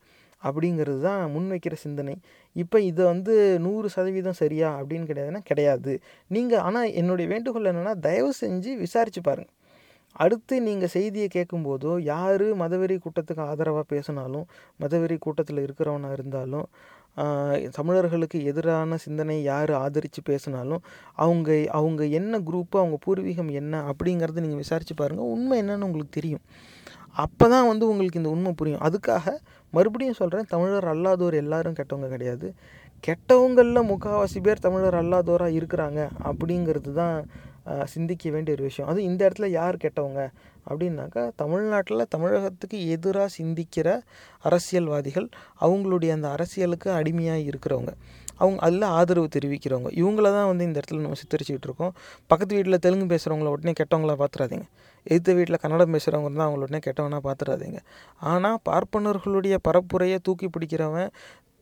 அப்படிங்கிறது 0.43 1.01
தான் 1.01 1.31
முன்வைக்கிற 1.35 1.73
சிந்தனை. 1.73 2.21
இப்போ 2.55 2.77
இதை 2.89 3.03
வந்து 3.11 3.33
நூறு 3.65 3.87
சதவீதம் 3.95 4.39
சரியா 4.41 4.69
அப்படின்னு 4.79 5.09
கிடையாதுன்னா 5.11 5.41
கிடையாது. 5.49 5.93
நீங்கள் 6.31 6.63
ஆனால் 6.67 6.93
என்னுடைய 7.01 7.27
வேண்டுகோள் 7.33 7.69
என்னென்னா 7.71 7.95
தயவு 8.07 8.31
செஞ்சு 8.43 8.71
விசாரித்து 8.85 9.23
பாருங்கள் 9.29 9.57
அடுத்து 10.15 10.55
நீங்கள் 10.67 10.91
செய்தியை 10.95 11.27
கேட்கும்போதோ 11.35 11.91
யார் 12.13 12.45
மதவெறி 12.61 12.95
கூட்டத்துக்கு 13.03 13.43
ஆதரவாக 13.51 13.85
பேசினாலும் 13.93 14.45
மதவெறி 14.83 15.17
கூட்டத்தில் 15.25 15.61
இருக்கிறவனாக 15.65 16.17
இருந்தாலும் 16.17 16.67
தமிழர்களுக்கு 17.77 18.37
எதிரான 18.49 18.97
சிந்தனை 19.05 19.37
யார் 19.43 19.71
ஆதரித்து 19.83 20.21
பேசினாலும் 20.29 20.83
அவங்க 21.25 21.49
அவங்க 21.79 22.03
என்ன 22.19 22.39
குரூப்பு 22.49 22.77
அவங்க 22.81 22.97
பூர்வீகம் 23.05 23.51
என்ன 23.61 23.81
அப்படிங்கிறத 23.91 24.43
நீங்கள் 24.45 24.63
விசாரித்து 24.63 24.95
பாருங்கள் 25.01 25.31
உண்மை 25.35 25.57
என்னன்னு 25.63 25.87
உங்களுக்கு 25.89 26.17
தெரியும். 26.19 26.43
அப்போ 27.15 27.45
தான் 27.53 27.67
வந்து 27.71 27.85
உங்களுக்கு 27.91 28.19
இந்த 28.21 28.31
உண்மை 28.35 28.51
புரியும். 28.59 28.83
அதுக்காக 28.87 29.33
மறுபடியும் 29.73 30.19
சொல்கிறேன் 30.19 30.49
தமிழர் 30.53 30.87
அல்லாதோர் 30.93 31.35
எல்லாரும் 31.43 31.77
கெட்டவங்க 31.79 32.09
கிடையாது. 32.15 32.47
கெட்டவங்களில் 33.07 33.87
முக்கால்வாசி 33.91 34.39
பேர் 34.47 34.65
தமிழர் 34.65 34.97
அல்லாதோராக 35.01 35.57
இருக்கிறாங்க 35.59 35.99
அப்படிங்கிறது 36.29 36.91
தான் 37.01 37.15
சிந்திக்க 37.93 38.29
வேண்டிய 38.33 38.55
ஒரு 38.57 38.63
விஷயம். 38.69 38.89
அது 38.91 38.99
இந்த 39.09 39.21
இடத்துல 39.27 39.47
யார் 39.59 39.83
கெட்டவங்க? 39.83 40.21
அப்படின்னாக்கா 40.69 41.23
தமிழ்நாட்டில் 41.35 42.09
தமிழகத்துக்கு 42.13 42.77
எதிராக 42.95 43.29
சிந்திக்கிற 43.37 43.87
அரசியல்வாதிகள் 44.47 45.27
அவங்களுடைய 45.65 46.11
அந்த 46.17 46.27
அரசியலுக்கு 46.35 46.89
அடிமையாக 46.99 47.47
இருக்கிறவங்க. 47.49 47.93
அவங்க 48.41 48.59
அதில் 48.61 48.87
ஆதரவு 48.99 49.27
தெரிவிக்கிறவங்க. 49.35 49.89
இவங்கள 50.01 50.27
தான் 50.31 50.49
வந்து 50.51 50.63
இந்த 50.63 50.77
இடத்துல 50.79 51.01
நம்ம 51.01 51.19
சித்தரிச்சுக்கிட்டு 51.21 51.69
இருக்கோம். 51.69 51.93
பக்கத்து 52.29 52.55
வீட்டில் 52.55 52.79
தெலுங்கு 52.79 53.07
பேசுகிறவங்கள 53.13 53.51
உடனே 53.55 53.73
கெட்டவங்களா 53.81 54.15
பார்த்துறாதீங்க 54.23 54.67
எதிர்த்த 55.05 55.33
வீட்டில் 55.33 55.61
கன்னடம் 55.61 55.93
பேசுகிறவங்க 55.95 56.29
தான் 56.31 56.47
அவங்கள 56.47 56.65
உடனே 56.67 56.79
கெட்டவனா 56.87 57.19
பார்த்துறாதீங்க 57.27 57.79
ஆனால் 58.31 58.57
பார்ப்பனர்களுடைய 58.69 59.55
பரப்புரையை 59.67 60.17
தூக்கி 60.23 60.47
பிடிக்கிறவன் 60.47 61.09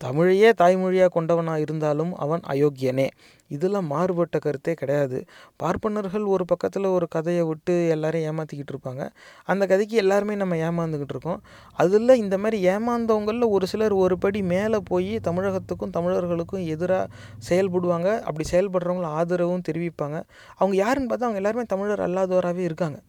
தமிழையே 0.03 0.49
தாய்மொழியாக 0.57 1.09
கொண்டவனாக 1.15 1.57
இருந்தாலும் 1.57 2.15
அவன் 2.15 2.39
அயோக்கியனே. 2.47 3.09
இதில் 3.47 3.81
மாறுபட்ட 3.81 4.39
கருத்தே 4.39 4.73
கிடையாது. 4.73 5.25
பார்ப்பனர்கள் 5.55 6.23
ஒரு 6.23 6.45
பக்கத்தில் 6.45 6.83
ஒரு 6.83 7.07
கதையை 7.07 7.43
விட்டு 7.43 7.87
எல்லாரையும் 7.89 8.27
ஏமாற்றிக்கிட்டு 8.29 8.73
இருப்பாங்க. 8.73 9.09
அந்த 9.45 9.65
கதைக்கு 9.65 9.95
எல்லாருமே 9.97 10.35
நம்ம 10.35 10.55
ஏமாந்துக்கிட்டு 10.55 11.09
இருக்கோம். 11.09 11.41
அதில் 11.73 12.15
இந்த 12.15 12.37
மாதிரி 12.37 12.67
ஏமாந்தவங்களில் 12.67 13.49
ஒரு 13.49 13.67
சிலர் 13.67 13.91
ஒரு 13.91 14.17
படி 14.17 14.41
மேலே 14.43 14.77
போய் 14.83 15.19
தமிழகத்துக்கும் 15.23 15.95
தமிழர்களுக்கும் 15.97 16.65
எதிராக 16.65 17.07
செயல்படுவாங்க. 17.49 18.19
அப்படி 18.19 18.49
செயல்படுறவங்கள 18.51 19.03
ஆதரவும் 19.03 19.61
தெரிவிப்பாங்க. 19.71 20.23
அவங்க 20.55 20.77
யாருன்னு 20.77 21.09
பார்த்தா 21.09 21.27
அவங்க 21.27 21.35
எல்லாருமே 21.35 21.63
தமிழர் 21.67 21.99
அல்லாதவராகவே 21.99 22.63
இருக்காங்க. 22.69 22.99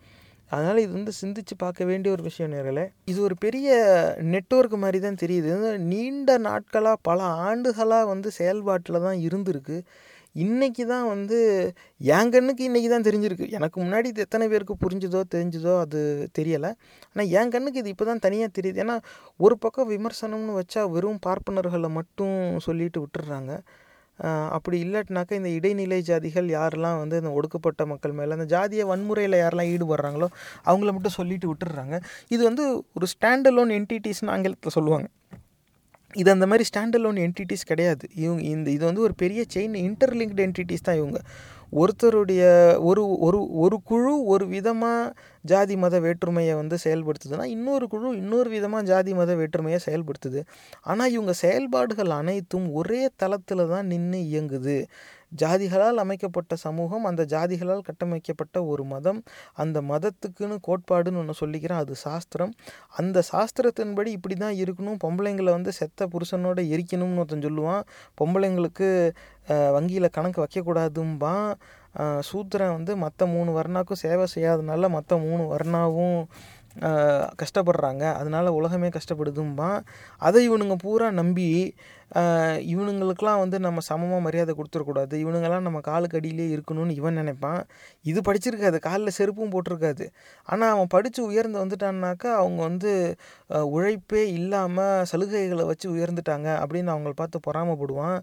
அதனால் 0.52 0.82
இது 0.84 0.92
வந்து 0.98 1.12
சிந்திச்சு 1.20 1.54
பார்க்க 1.64 1.88
வேண்டிய 1.90 2.10
ஒரு 2.16 2.22
விஷயம் 2.28 2.52
நேர்களே 2.52 2.84
இது 3.10 3.18
ஒரு 3.26 3.34
பெரிய 3.44 3.68
நெட்வொர்க் 4.34 4.76
மாதிரி 4.84 4.98
தான் 5.04 5.20
தெரியுது. 5.22 5.50
நீண்ட 5.90 6.38
நாட்களாக 6.46 7.04
பல 7.08 7.20
ஆண்டுகளாக 7.48 8.08
வந்து 8.12 8.30
செயல்பாட்டில் 8.38 9.04
தான் 9.06 9.18
இருந்திருக்கு. 9.26 9.76
இன்றைக்கி 10.44 10.84
தான் 10.90 11.06
வந்து 11.12 11.38
என் 12.16 12.32
கண்ணுக்கு 12.34 12.62
இன்றைக்கி 12.68 12.88
தான் 12.92 13.06
தெரிஞ்சிருக்கு. 13.06 13.46
எனக்கு 13.56 13.76
முன்னாடி 13.82 14.06
இது 14.12 14.24
எத்தனை 14.26 14.44
பேருக்கு 14.52 14.74
புரிஞ்சுதோ 14.84 15.20
தெரிஞ்சுதோ 15.34 15.72
அது 15.84 16.00
தெரியலை. 16.38 16.70
ஆனால் 17.10 17.30
என் 17.38 17.52
கண்ணுக்கு 17.54 17.80
இது 17.82 17.92
இப்போ 17.94 18.06
தான் 18.10 18.24
தனியாக 18.26 18.50
தெரியுது. 18.58 18.80
ஏன்னா 18.84 18.96
ஒரு 19.46 19.56
பக்கம் 19.64 19.90
விமர்சனம்னு 19.94 20.58
வச்சா 20.60 20.82
வெறும் 20.96 21.22
பார்ப்பனர்களை 21.28 21.90
மட்டும் 21.98 22.36
சொல்லிட்டு 22.66 23.02
விட்டுடுறாங்க 23.04 23.54
அப்படி 24.56 24.76
இல்லாட்டினாக்கா 24.84 25.32
இந்த 25.32 25.48
இடைநிலை 25.48 25.98
ஜாதிகள் 26.10 26.48
யாரெல்லாம் 26.56 26.98
வந்து 26.98 27.16
இந்த 27.16 27.30
ஒடுக்கப்பட்ட 27.30 27.86
மக்கள் 27.86 28.16
மேலே 28.18 28.36
அந்த 28.38 28.46
ஜாதிய 28.54 28.84
வன்முறையில் 28.90 29.36
யாரெல்லாம் 29.42 29.70
ஈடுபடுறாங்களோ 29.74 30.28
அவங்கள 30.64 30.90
மட்டும் 30.96 31.16
சொல்லிட்டு 31.18 31.48
விட்டுடுறாங்க. 31.52 31.98
இது 32.28 32.42
வந்து 32.44 32.64
ஒரு 32.92 33.06
ஸ்டாண்டலோன் 33.14 33.72
என்டிட்டிஸ்னு 33.78 34.32
ஆங்கிலத்தில் 34.34 34.76
சொல்லுவாங்க. 34.78 35.08
இது 36.14 36.28
அந்த 36.30 36.46
மாதிரி 36.46 36.64
ஸ்டாண்டலோன் 36.70 37.18
என்டிட்டிஸ் 37.24 37.68
கிடையாது. 37.70 38.04
இவங்க 38.14 38.42
இந்த 38.42 38.68
இது 38.76 38.84
வந்து 38.84 39.02
ஒரு 39.06 39.14
பெரிய 39.14 39.40
செயின் 39.54 39.76
இன்டர்லிங்க்டு 39.88 40.44
என்டிட்டிஸ் 40.46 40.86
தான் 40.88 40.96
இவங்க. 40.96 41.20
ஒருத்தருடைய 41.72 42.42
ஒரு 42.82 43.02
ஒரு 43.18 43.38
ஒரு 43.50 43.76
குழு 43.82 44.24
ஒரு 44.24 44.46
விதமாக 44.46 45.12
ஜாதி 45.44 45.76
மத 45.76 46.00
வேற்றுமையை 46.00 46.54
வந்து 46.54 46.76
செயல்படுத்துதுன்னா 46.84 47.44
இன்னொரு 47.44 47.88
குழு 47.88 48.16
இன்னொரு 48.16 48.50
விதமாக 48.50 48.82
ஜாதி 48.82 49.14
மத 49.14 49.34
வேற்றுமையை 49.34 49.78
செயல்படுத்துது. 49.86 50.40
ஆனால் 50.80 51.10
இவங்க 51.10 51.32
செயல்பாடுகள் 51.32 52.10
அனைத்தும் 52.10 52.72
ஒரே 52.72 53.08
தளத்தில் 53.16 53.64
தான் 53.68 53.86
நின்று 53.86 54.18
இயங்குது. 54.18 54.76
ஜாதிகளால் 55.42 56.02
அமைக்கப்பட்ட 56.04 56.56
சமூகம் 56.64 57.04
அந்த 57.04 57.22
ஜாதிகளால் 57.34 57.86
கட்டமைக்கப்பட்ட 57.88 58.64
ஒரு 58.64 58.84
மதம். 58.84 59.20
அந்த 59.62 59.78
மதத்துக்குன்னு 59.90 60.56
கோட்பாடுன்னு 60.68 61.20
ஒன்று 61.22 61.40
சொல்லிக்கிறேன். 61.42 61.82
அது 61.84 61.94
சாஸ்திரம். 62.06 62.52
அந்த 63.00 63.22
சாஸ்திரத்தின்படி 63.32 64.12
இப்படி 64.16 64.34
தான் 64.34 64.58
இருக்கணும். 64.62 65.00
பொம்பளைங்களை 65.04 65.52
வந்து 65.58 65.72
செத்த 65.72 66.08
புருஷனோட 66.14 66.60
எரிக்கணும்னு 66.74 67.20
ஒருத்தன் 67.22 67.46
சொல்லுவான். 67.48 67.84
பொம்பளைங்களுக்கு 68.20 68.88
வங்கியில் 69.76 70.14
கணக்கு 70.16 70.40
வைக்கக்கூடாதும்பான். 70.44 71.50
சூத்திரம் 72.28 72.28
சூத்திரன் 72.28 72.74
வந்து 72.76 72.92
மற்ற 72.96 73.26
மூணு 73.26 73.50
வர்ணாக்கும் 73.56 74.00
சேவை 74.02 74.26
செய்யாதனால 74.34 74.88
மற்ற 74.96 75.16
மூணு 75.24 75.44
வர்ணாவும் 75.52 76.20
கஷ்டப்படுறாங்க. 77.40 78.04
அதனால 78.20 78.52
உலகமே 78.58 78.88
கஷ்டப்படுதும்பான் 78.96 79.78
அதை 80.26 80.40
இவனுங்க 80.48 80.76
பூரா 80.84 81.08
நம்பி 81.20 81.48
இவனுங்களுக்கெலாம் 82.72 83.40
வந்து 83.42 83.56
நம்ம 83.66 83.82
சமமாக 83.88 84.20
மரியாதை 84.26 84.52
கொடுத்துடக்கூடாது 84.58 85.14
இவனுங்கெல்லாம் 85.22 85.66
நம்ம 85.68 85.80
காலுக்கு 85.88 86.18
அடியிலே 86.20 86.46
இருக்கணும்னு 86.54 86.96
இவன் 87.00 87.18
நினைப்பான். 87.20 87.60
இது 88.10 88.20
படிச்சிருக்காது. 88.28 88.78
காலில் 88.88 89.16
செருப்பும் 89.18 89.52
போட்டிருக்காது. 89.54 90.06
ஆனால் 90.50 90.72
அவன் 90.74 90.92
படித்து 90.94 91.20
உயர்ந்து 91.30 91.62
வந்துட்டான்னாக்கா 91.62 92.30
அவங்க 92.42 92.60
வந்து 92.70 92.92
உழைப்பே 93.76 94.22
இல்லாமல் 94.38 95.06
சலுகைகளை 95.12 95.66
வச்சு 95.72 95.88
உயர்ந்துட்டாங்க 95.96 96.48
அப்படின்னு 96.62 96.94
அவங்கள 96.94 97.14
பார்த்து 97.22 97.46
பொறாமைப்படுவான். 97.48 98.18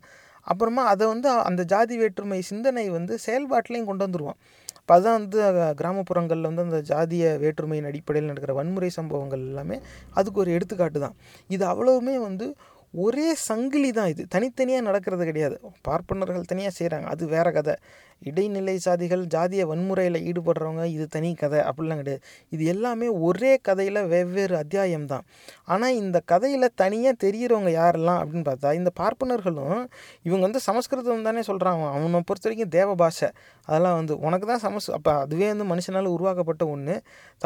அப்புறமா 0.51 0.83
அதை 0.91 1.05
வந்து 1.13 1.29
அந்த 1.47 1.61
ஜாதி 1.71 1.95
வேற்றுமை 2.01 2.41
சிந்தனை 2.49 2.85
வந்து 2.97 3.13
செயல்பாட்டிலையும் 3.25 3.89
கொண்டு 3.89 4.05
வந்துருவான். 4.05 4.39
இப்போ 4.87 4.97
அதுதான் 4.97 5.17
வந்து 5.19 5.39
கிராமப்புறங்களில் 5.79 6.47
வந்து 6.49 6.63
அந்த 6.65 6.77
ஜாதிய 6.89 7.23
வேற்றுமையின் 7.41 7.87
அடிப்படையில் 7.89 8.29
நடக்கிற 8.29 8.53
வன்முறை 8.57 8.89
சம்பவங்கள் 8.97 9.41
எல்லாமே 9.47 9.77
அதுக்கு 10.19 10.39
ஒரு 10.43 10.51
எடுத்துக்காட்டு 10.57 10.99
தான். 11.05 11.15
இது 11.55 11.63
அவ்வளவுமே 11.71 12.13
வந்து 12.27 12.45
ஒரே 12.93 13.29
சங்கிலி 13.47 13.89
தான் 13.91 14.11
இது. 14.11 14.23
தனித்தனியாக 14.33 14.85
நடக்கிறது 14.87 15.23
கிடையாது. 15.29 15.55
பார்ப்பனர்கள் 15.87 16.49
தனியாக 16.51 16.73
செய்கிறாங்க 16.79 17.07
அது 17.13 17.23
வேறு 17.33 17.51
கதை. 17.57 17.75
இடைநிலை 18.21 18.75
சாதிகள் 18.85 19.23
ஜாதிய 19.33 19.63
வன்முறையில் 19.71 20.17
ஈடுபடுறவங்க 20.29 20.83
இது 20.93 21.05
தனி 21.15 21.29
கதை 21.41 21.59
அப்படிலாம் 21.69 21.99
கிடையாது. 22.01 22.21
இது 22.55 22.63
எல்லாமே 22.73 23.07
ஒரே 23.27 23.51
கதையில் 23.67 23.99
வெவ்வேறு 24.13 24.55
அத்தியாயம் 24.61 25.05
தான். 25.11 25.25
ஆனால் 25.73 25.97
இந்த 26.01 26.17
கதையில் 26.31 26.67
தனியாக 26.81 27.21
தெரிகிறவங்க 27.23 27.71
யாரெல்லாம் 27.79 28.19
அப்படின்னு 28.21 28.47
பார்த்தா 28.49 28.71
இந்த 28.79 28.91
பார்ப்பனர்களும் 29.01 29.83
இவங்க 30.27 30.43
வந்து 30.47 30.61
சமஸ்கிருதம் 30.67 31.27
தானே 31.29 31.43
சொல்கிறாங்க 31.49 31.85
அவனை 31.95 32.21
பொறுத்த 32.29 32.49
வரைக்கும் 32.49 32.73
தேவ 32.77 32.95
பாஷை. 33.03 33.29
அதெல்லாம் 33.67 33.97
வந்து 33.99 34.15
உனக்கு 34.27 34.47
தான் 34.51 34.63
சமஸ் 34.65 34.89
அப்போ 34.97 35.13
அதுவே 35.25 35.47
வந்து 35.53 35.67
மனுஷனால் 35.73 36.13
உருவாக்கப்பட்ட 36.15 36.65
ஒன்று 36.75 36.95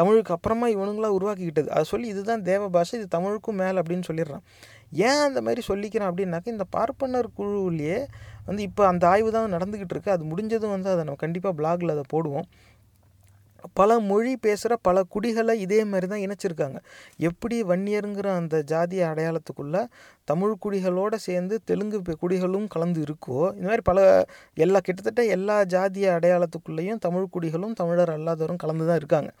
தமிழுக்கு 0.00 0.34
அப்புறமா 0.36 0.68
இவனுங்களாம் 0.76 1.16
உருவாக்கிக்கிட்டது. 1.18 1.68
அதை 1.74 1.84
சொல்லி 1.92 2.08
இதுதான் 2.14 2.44
தேவ 2.50 2.68
பாஷை 2.76 2.94
இது 3.00 3.08
தமிழுக்கும் 3.16 3.60
மேலே 3.62 3.76
அப்படின்னு 3.82 4.08
சொல்லிடுறான். 4.10 4.44
ஏன் 4.92 5.22
அந்த 5.28 5.40
மாதிரி 5.40 5.62
சொல்லிக்கிறேன் 5.68 6.08
அப்படின்னாக்கா 6.10 6.54
இந்த 6.56 6.66
பார்ப்பனர் 6.70 7.28
குழுவிலேயே 7.38 7.98
வந்து 8.46 8.62
இப்போ 8.62 8.86
அந்த 8.86 9.04
ஆய்வு 9.08 9.30
தான் 9.32 9.54
நடந்துக்கிட்டு 9.56 9.94
இருக்கு. 9.94 10.10
அது 10.10 10.24
முடிஞ்சதும் 10.24 10.74
வந்து 10.76 10.90
அதை 10.90 11.02
நம்ம 11.04 11.20
கண்டிப்பாக 11.24 11.56
பிளாகில் 11.60 11.94
அதை 11.96 12.04
போடுவோம். 12.14 12.48
பல 13.78 13.98
மொழி 14.00 14.36
பேசுகிற 14.36 14.76
பல 14.86 15.02
குடிகளை 15.14 15.54
இதே 15.64 15.78
மாதிரி 15.84 16.06
தான் 16.06 16.22
இணைச்சிருக்காங்க. 16.24 16.78
எப்படி 17.18 17.56
வன்னியருங்கிற 17.62 18.28
அந்த 18.40 18.56
ஜாதிய 18.72 19.02
அடையாளத்துக்குள்ளே 19.10 19.82
தமிழ் 20.24 20.54
குடிகளோடு 20.64 21.14
சேர்ந்து 21.14 21.60
தெலுங்கு 21.64 21.98
குடிகளும் 22.22 22.66
கலந்து 22.66 23.00
இருக்கோ 23.00 23.38
இந்த 23.54 23.66
மாதிரி 23.68 23.84
பல 23.90 24.26
எல்லா 24.54 24.80
கிட்டத்தட்ட 24.86 25.24
எல்லா 25.36 25.64
ஜாதிய 25.74 26.08
அடையாளத்துக்குள்ளேயும் 26.18 27.02
தமிழ் 27.06 27.32
குடிகளும் 27.36 27.76
தமிழர் 27.82 28.14
அல்லாதவரும் 28.18 28.62
கலந்து 28.64 28.86
தான் 28.86 29.00
இருக்காங்க. 29.02 29.32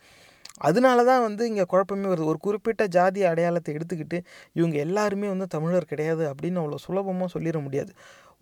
அதனால 0.60 0.98
தான் 1.04 1.22
வந்து 1.22 1.42
இங்கே 1.50 1.64
குழப்பமே 1.72 2.06
வருது. 2.12 2.30
ஒரு 2.32 2.38
குறிப்பிட்ட 2.38 2.82
ஜாதி 2.86 3.20
அடையாளத்தை 3.24 3.70
எடுத்துக்கிட்டு 3.76 4.18
இவங்க 4.52 4.76
எல்லாருமே 4.78 5.28
வந்து 5.28 5.46
தமிழர் 5.46 5.90
கிடையாது 5.92 6.24
அப்படின்னு 6.32 6.60
அவ்வளோ 6.62 6.80
சுலபமாக 6.86 7.28
சொல்லிட 7.36 7.58
முடியாது. 7.66 7.92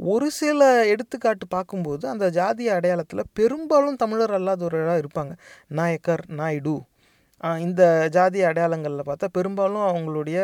ஒரு 0.00 0.28
சில 0.40 0.60
எடுத்துக்காட்டு 0.86 1.46
பார்க்கும்போது 1.48 2.04
அந்த 2.08 2.26
ஜாதிய 2.30 2.76
அடையாளத்தில் 2.78 3.30
பெரும்பாலும் 3.32 4.00
தமிழர் 4.04 4.36
அல்லாதவர்களாக 4.38 5.02
இருப்பாங்க. 5.04 5.32
நாயக்கர் 5.80 6.24
நாயுடு 6.40 6.76
இந்த 7.64 7.82
ஜாதி 8.10 8.40
அடையாளங்களில் 8.42 9.08
பார்த்தா 9.08 9.26
பெரும்பாலும் 9.32 9.84
அவங்களுடைய 9.90 10.38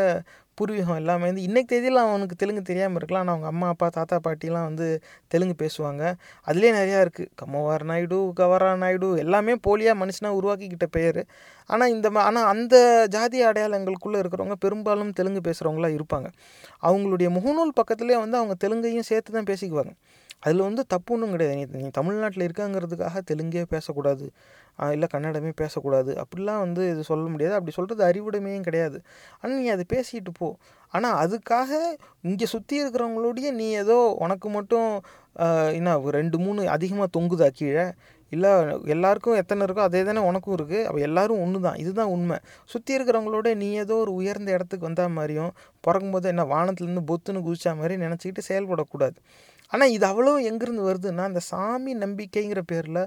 பூர்வீகம் 0.59 0.99
எல்லாமே 1.01 1.27
வந்து 1.31 1.45
இன்றைக்கு 1.49 1.71
தேதியில் 1.73 2.01
அவனுக்கு 2.03 2.37
தெலுங்கு 2.43 2.63
தெரியாமல் 2.71 2.99
இருக்கலாம். 3.01 3.23
ஆனால் 3.25 3.35
அவங்க 3.35 3.49
அம்மா 3.53 3.67
அப்பா 3.75 3.89
தாத்தா 3.97 4.17
பாட்டிலாம் 4.27 4.67
வந்து 4.69 4.87
தெலுங்கு 5.33 5.57
பேசுவாங்க. 5.65 6.03
அதுலேயே 6.49 6.73
நிறையா 6.79 7.01
இருக்குது 7.05 7.31
கம்மவார் 7.43 7.85
நாயுடு 7.91 8.19
கவரா 8.41 8.71
நாயுடு 8.85 9.09
எல்லாமே 9.25 9.57
போலியாக 9.67 10.01
மனுஷனாக 10.03 10.39
உருவாக்கிக்கிட்ட 10.41 10.89
பெயர் 10.99 11.21
ஆனால் 11.71 11.93
இந்த 11.95 12.09
மா 12.17 12.21
ஆனால் 12.31 12.49
அந்த 12.55 12.77
ஜாதி 13.15 13.39
அடையாளங்களுக்குள்ளே 13.49 14.19
இருக்கிறவங்க 14.23 14.57
பெரும்பாலும் 14.65 15.15
தெலுங்கு 15.21 15.41
பேசுகிறவங்களாக 15.49 15.97
இருப்பாங்க. 15.99 16.29
அவங்களுடைய 16.89 17.29
முகநூல் 17.39 17.79
பக்கத்துலேயே 17.81 18.19
வந்து 18.25 18.39
அவங்க 18.41 18.57
தெலுங்கையும் 18.65 19.09
சேர்த்து 19.11 19.37
தான் 19.39 19.51
பேசிக்குவாங்க. 19.53 19.95
அதில் 20.43 20.67
வந்து 20.69 20.83
தப்பு 20.93 21.11
ஒன்றும் 21.15 21.33
கிடையாது. 21.35 21.57
நீ 21.59 21.65
நீ 21.85 21.91
தமிழ்நாட்டில் 21.99 22.45
இருக்காங்கிறதுக்காக 22.47 23.21
தெலுங்கே 23.31 23.63
பேசக்கூடாது. 23.75 24.27
இல்லை 24.95 25.07
கன்னடமே 25.15 25.53
பேசக்கூடாது. 25.61 26.11
அப்படிலாம் 26.23 26.63
வந்து 26.65 26.83
இது 26.93 27.03
சொல்ல 27.11 27.27
முடியாது. 27.35 27.55
அப்படி 27.59 27.75
சொல்கிறது 27.79 28.03
அறிவுடைமையும் 28.09 28.67
கிடையாது. 28.69 28.99
ஆனால் 29.41 29.57
நீ 29.63 29.69
அதை 29.77 29.87
பேசிட்டு 29.95 30.33
போ. 30.41 30.49
ஆனால் 30.95 31.17
அதுக்காக 31.23 31.71
இங்கே 32.31 32.49
சுற்றி 32.55 32.77
இருக்கிறவங்களோடய 32.83 33.51
நீ 33.61 33.69
ஏதோ 33.85 33.97
உனக்கு 34.27 34.51
மட்டும் 34.59 34.91
என்ன 35.79 35.97
ரெண்டு 36.19 36.37
மூணு 36.45 36.61
அதிகமாக 36.77 37.09
தொங்குதா 37.17 37.49
கீழே? 37.61 37.87
இல்லை 38.33 38.53
எல்லாருக்கும் 38.95 39.39
எத்தனை 39.41 39.65
இருக்கோ 39.67 39.83
அதே 39.89 40.01
தானே 40.07 40.21
உனக்கும் 40.29 40.55
இருக்குது 40.57 40.85
அப்போ 40.89 41.01
எல்லோரும் 41.09 41.43
ஒன்று 41.45 41.59
தான். 41.67 41.77
இதுதான் 41.83 42.13
உண்மை. 42.15 42.39
சுற்றி 42.73 42.93
இருக்கிறவங்களோட 42.97 43.49
நீ 43.63 43.69
ஏதோ 43.83 43.97
ஒரு 44.05 44.13
உயர்ந்த 44.21 44.51
இடத்துக்கு 44.57 44.89
வந்தால் 44.89 45.15
மாதிரியும் 45.19 45.53
பிறக்கும்போது 45.87 46.27
என்ன 46.33 46.45
வானத்துலேருந்து 46.55 47.05
பொத்துன்னு 47.11 47.45
குதிச்சா 47.49 47.73
மாதிரி 47.81 47.97
நினச்சிக்கிட்டு 48.05 48.49
செயல்படக்கூடாது. 48.51 49.17
ஆனால் 49.73 49.91
இது 49.91 50.07
அவ்வளோ 50.07 50.33
எங்கேருந்து 50.51 50.85
வருதுன்னா 50.91 51.23
அந்த 51.23 51.41
சாமி 51.41 51.95
நம்பிக்கைங்கிற 51.97 52.61
பேரில் 52.67 53.03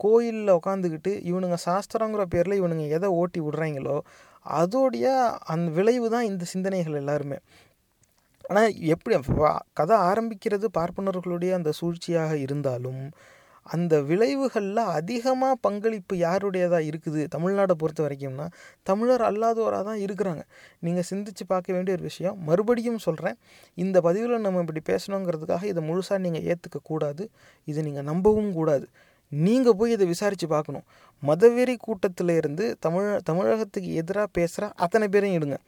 கோயிலில் 0.00 0.52
உட்காந்துக்கிட்டு 0.52 1.12
இவனுங்க 1.30 1.56
சாஸ்திரங்கிற 1.66 2.22
பேரில் 2.24 2.60
இவனுங்க 2.60 2.86
எதை 2.88 3.08
ஓட்டி 3.08 3.40
விடுறாங்களோ 3.40 3.96
அதோடைய 4.46 5.06
அந்த 5.44 5.68
விளைவு 5.70 6.10
தான் 6.10 6.24
இந்த 6.24 6.44
சிந்தனைகள் 6.44 6.94
எல்லாருமே. 6.94 7.38
ஆனால் 8.44 8.74
எப்படி 8.84 9.16
கதை 9.72 9.96
ஆரம்பிக்கிறது 10.08 10.66
பார்ப்பனர்களுடைய 10.78 11.52
அந்த 11.54 11.70
சூழ்ச்சியாக 11.80 12.32
இருந்தாலும் 12.32 13.02
அந்த 13.66 13.94
விளைவுகளில் 14.08 14.80
அதிகமாக 14.98 15.54
பங்களிப்பு 15.66 16.14
யாருடையதாக 16.16 16.88
இருக்குது? 16.90 17.20
தமிழ்நாடை 17.34 17.74
பொறுத்த 17.82 18.00
வரைக்கும்னா 18.06 18.46
தமிழர் 18.82 19.24
அல்லாதவராக 19.28 19.82
தான் 19.82 20.00
இருக்கிறாங்க. 20.06 20.42
நீங்கள் 20.80 21.06
சிந்திச்சு 21.10 21.44
பார்க்க 21.52 21.76
வேண்டிய 21.76 21.96
ஒரு 21.96 22.02
விஷயம். 22.02 22.36
மறுபடியும் 22.48 23.00
சொல்கிறேன் 23.06 23.36
இந்த 23.74 24.00
பதிவில் 24.00 24.44
நம்ம 24.46 24.62
இப்படி 24.64 24.82
பேசணுங்கிறதுக்காக 24.90 25.64
இதை 25.72 25.82
முழுசாக 25.88 26.18
நீங்கள் 26.18 26.44
ஏற்றுக்க 26.52 26.80
கூடாது. 26.82 27.24
இதை 27.64 27.82
நீங்கள் 27.82 28.08
நம்பவும் 28.10 28.52
கூடாது. 28.52 28.86
நீங்கள் 29.32 29.76
போய் 29.78 29.94
இதை 29.96 30.06
விசாரித்து 30.06 30.46
பார்க்கணும். 30.54 30.86
மதவெறி 31.22 31.76
கூட்டத்தில் 31.86 32.32
இருந்து 32.40 32.64
தமிழ் 32.86 33.08
தமிழகத்துக்கு 33.28 33.92
எதிராக 34.00 34.28
பேசுகிற 34.38 34.72
அத்தனை 34.86 35.08
பேரையும் 35.08 35.38
இடுங்க. 35.38 35.58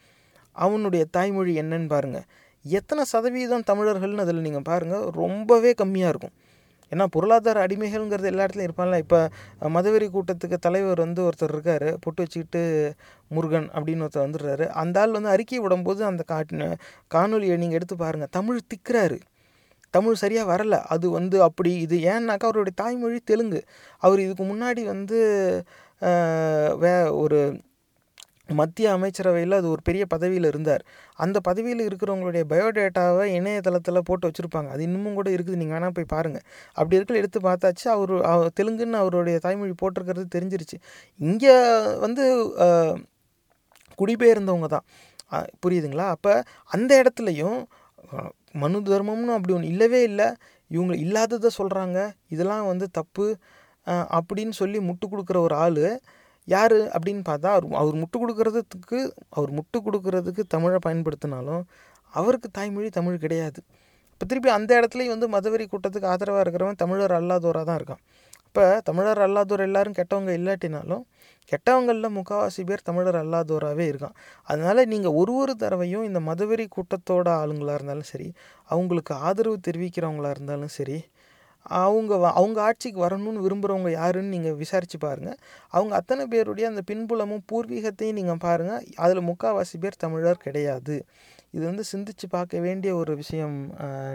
அவனுடைய 0.57 1.05
தாய்மொழி 1.16 1.55
என்னன்னு 1.62 1.88
பாருங்கள் 1.94 2.26
எத்தனை 2.64 3.03
சதவீதம் 3.12 3.64
தமிழர்கள்னு 3.70 4.22
அதில் 4.24 4.44
நீங்கள் 4.47 4.68
பாருங்கள் 4.68 5.05
ரொம்பவே 5.22 5.72
கம்மியாக 5.80 6.12
இருக்கும். 6.12 6.34
ஏன்னா 6.93 7.05
பொருளாதார 7.14 7.62
அடிமைகள்ங்கிறது 7.66 8.30
எல்லா 8.32 8.45
இடத்துலையும் 8.45 8.68
இருப்பான்ல 8.68 8.99
இப்போ 9.05 9.20
மதவெறி 9.76 10.07
கூட்டத்துக்கு 10.16 10.59
தலைவர் 10.66 11.05
வந்து 11.05 11.20
ஒருத்தர் 11.28 11.55
இருக்கார். 11.55 11.89
பொட்டு 12.05 12.20
வச்சுக்கிட்டு 12.24 12.62
முருகன் 13.37 13.68
அப்படின்னு 13.76 14.05
ஒருத்தர் 14.07 14.26
வந்துடுறாரு. 14.26 14.66
அந்த 14.82 15.01
ஆள் 15.03 15.16
வந்து 15.18 15.32
அறிக்கை 15.34 15.61
விடும்போது 15.64 16.03
அந்த 16.11 16.24
காட்டின 16.32 16.68
காணொலியை 17.14 17.57
நீங்கள் 17.62 17.78
எடுத்து 17.80 17.97
பாருங்கள் 18.05 18.32
தமிழ் 18.39 18.68
திக்கிறாரு. 18.72 19.18
தமிழ் 19.95 20.20
சரியாக 20.22 20.51
வரல. 20.53 20.76
அது 20.95 21.07
வந்து 21.18 21.37
அப்படி 21.49 21.70
இது 21.87 21.97
ஏன்னாக்கா 22.12 22.47
அவருடைய 22.51 22.74
தாய்மொழி 22.82 23.20
தெலுங்கு. 23.32 23.61
அவர் 24.03 24.20
இதுக்கு 24.26 24.45
முன்னாடி 24.53 24.82
வந்து 24.95 25.18
வே 26.82 26.95
ஒரு 27.22 27.39
மத்திய 28.49 28.86
அமைச்சரவையில் 28.97 29.57
அது 29.59 29.66
ஒரு 29.74 29.82
பெரிய 29.88 30.03
பதவியில் 30.12 30.49
இருந்தார். 30.51 30.82
அந்த 31.24 31.38
பதவியில் 31.49 31.82
இருக்கிறவங்களுடைய 31.88 32.42
பயோடேட்டாவை 32.53 33.24
இணையதளத்தில் 33.38 34.07
போட்டு 34.09 34.28
வச்சுருப்பாங்க. 34.28 34.68
அது 34.74 34.82
இன்னமும் 34.88 35.16
கூட 35.18 35.28
இருக்குது. 35.36 35.59
நீங்கள் 35.62 35.76
வேணால் 35.76 35.97
போய் 35.97 36.12
பாருங்கள் 36.14 36.44
அப்படி 36.78 36.99
இருக்கிற 36.99 37.18
எடுத்து 37.22 37.40
பார்த்தாச்சு. 37.49 37.86
அவர் 37.94 38.53
தெலுங்குன்னு 38.61 39.01
அவருடைய 39.03 39.38
தாய்மொழி 39.47 39.74
போட்டிருக்கிறது 39.82 40.26
தெரிஞ்சிருச்சு. 40.36 40.78
இங்கே 41.30 41.57
வந்து 42.05 42.24
குடிபெயர்ந்தவங்க 44.01 44.68
தான். 44.76 44.86
புரியுதுங்களா? 45.64 46.07
அப்போ 46.16 46.32
அந்த 46.76 46.92
இடத்துலையும் 47.03 47.59
மனு 48.62 48.78
தர்மம்னு 48.88 49.36
அப்படி 49.36 49.55
ஒன்று 49.57 49.72
இல்லவே 49.72 50.01
இல்லை. 50.11 50.28
இவங்க 50.74 50.94
இல்லாததை 51.05 51.51
சொல்கிறாங்க 51.59 51.99
இதெல்லாம் 52.34 52.68
வந்து 52.72 52.86
தப்பு. 52.99 53.26
அப்படின்னு 54.16 54.55
சொல்லி 54.61 54.78
முட்டு 54.86 55.07
கொடுக்குற 55.11 55.38
ஒரு 55.47 55.55
ஆள் 55.64 55.82
யார் 56.49 56.76
அப்படின்னு 56.97 57.22
பார்த்தா 57.30 57.49
அவர் 57.57 57.66
அவர் 57.82 57.97
முட்டு 58.03 58.16
கொடுக்கறதுக்கு 58.22 58.99
அவர் 59.36 59.53
முட்டு 59.59 59.78
கொடுக்கறதுக்கு 59.86 60.42
தமிழை 60.55 60.78
பயன்படுத்தினாலும் 60.86 61.62
அவருக்கு 62.14 62.49
தாய்மொழி 62.59 62.88
தமிழ் 62.99 63.22
கிடையாது. 63.24 63.61
இப்போ 64.12 64.26
திருப்பி 64.28 64.51
அந்த 64.59 64.70
இடத்துலையும் 64.80 65.14
வந்து 65.14 65.28
மதவெறி 65.34 65.64
கூட்டத்துக்கு 65.72 66.11
ஆதரவாக 66.12 66.44
இருக்கிறவன் 66.44 66.78
தமிழர் 66.82 67.14
அல்லாதோராக 67.18 67.64
தான் 67.68 67.78
இருக்கான். 67.80 68.03
இப்போ 68.49 68.64
தமிழர் 68.88 69.20
அல்லாதோர் 69.24 69.62
எல்லாரும் 69.66 69.97
கெட்டவங்க 69.99 70.30
இல்லாட்டினாலும் 70.40 71.03
கெட்டவங்களில் 71.53 72.14
முக்கால்வாசி 72.14 72.62
பேர் 72.68 72.86
தமிழர் 72.88 73.18
அல்லாதோராகவே 73.22 73.84
இருக்கான். 73.90 74.14
அதனால் 74.49 74.80
நீங்கள் 74.92 75.16
ஒரு 75.20 75.32
ஒரு 75.42 75.55
தடவையும் 75.62 76.07
இந்த 76.09 76.20
மதவெறி 76.28 76.66
கூட்டத்தோட 76.76 77.28
ஆளுங்களாக 77.42 77.76
இருந்தாலும் 77.78 78.09
சரி 78.12 78.28
அவங்களுக்கு 78.70 79.14
ஆதரவு 79.28 79.59
தெரிவிக்கிறவங்களாக 79.68 80.36
இருந்தாலும் 80.36 80.72
சரி 80.78 80.99
அவங்க 81.68 82.12
அவங்க 82.30 82.58
ஆட்சிக்கு 82.62 83.00
வரணும்னு 83.06 83.44
விரும்புகிறவங்க 83.46 83.90
யாருன்னு 83.90 84.34
நீங்கள் 84.34 84.58
விசாரித்து 84.62 84.98
பாருங்கள் 84.98 85.38
அவங்க 85.68 85.94
அத்தனை 85.94 86.24
பேருடைய 86.26 86.66
அந்த 86.70 86.82
பின்புலமும் 86.90 87.44
பூர்வீகத்தையும் 87.52 88.18
நீங்கள் 88.20 88.42
பாருங்கள் 88.46 88.84
அதில் 88.96 89.26
முக்கால்வாசி 89.30 89.78
பேர் 89.84 90.02
தமிழர் 90.04 90.44
கிடையாது. 90.46 90.96
இது 91.50 91.64
வந்து 91.70 91.84
சிந்திச்சு 91.92 92.26
பார்க்க 92.28 92.58
வேண்டிய 92.58 92.90
ஒரு 92.96 93.12
விஷயம் 93.16 93.56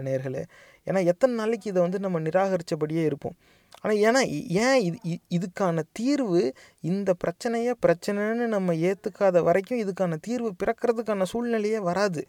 நேர்களே. 0.08 0.44
ஏன்னா 0.88 1.02
எத்தனை 1.06 1.34
நாளைக்கு 1.36 1.68
இதை 1.70 1.82
வந்து 1.82 2.00
நம்ம 2.00 2.20
நிராகரித்தபடியே 2.20 3.04
இருப்போம். 3.10 3.36
ஆனால் 3.82 4.00
ஏன்னா 4.08 4.22
ஏன் 4.66 4.80
இது 4.84 5.18
இதுக்கான 5.38 5.84
தீர்வு 5.92 6.42
இந்த 6.82 7.14
பிரச்சனையை 7.14 7.74
பிரச்சனைன்னு 7.86 8.48
நம்ம 8.48 8.74
ஏற்றுக்காத 8.74 9.44
வரைக்கும் 9.44 9.82
இதுக்கான 9.84 10.18
தீர்வு 10.22 10.52
பிறக்கிறதுக்கான 10.64 11.28
சூழ்நிலையே 11.34 11.80
வராது. 11.90 12.24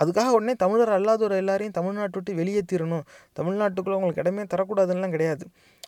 அதுக்காக 0.00 0.32
உடனே 0.36 0.54
தமிழர் 0.62 0.92
அல்லாதோர் 0.96 1.34
எல்லாரையும் 1.40 1.76
தமிழ்நாட்டை 1.78 2.16
விட்டு 2.18 2.32
வெளியேற்றிடணும் 2.40 3.04
தமிழ்நாட்டுக்குள்ளே 3.38 3.96
உங்களுக்கு 3.98 4.22
இடமே 4.24 4.44
தரக்கூடாதுன்னெலாம் 4.52 5.14
கிடையாது. 5.16 5.44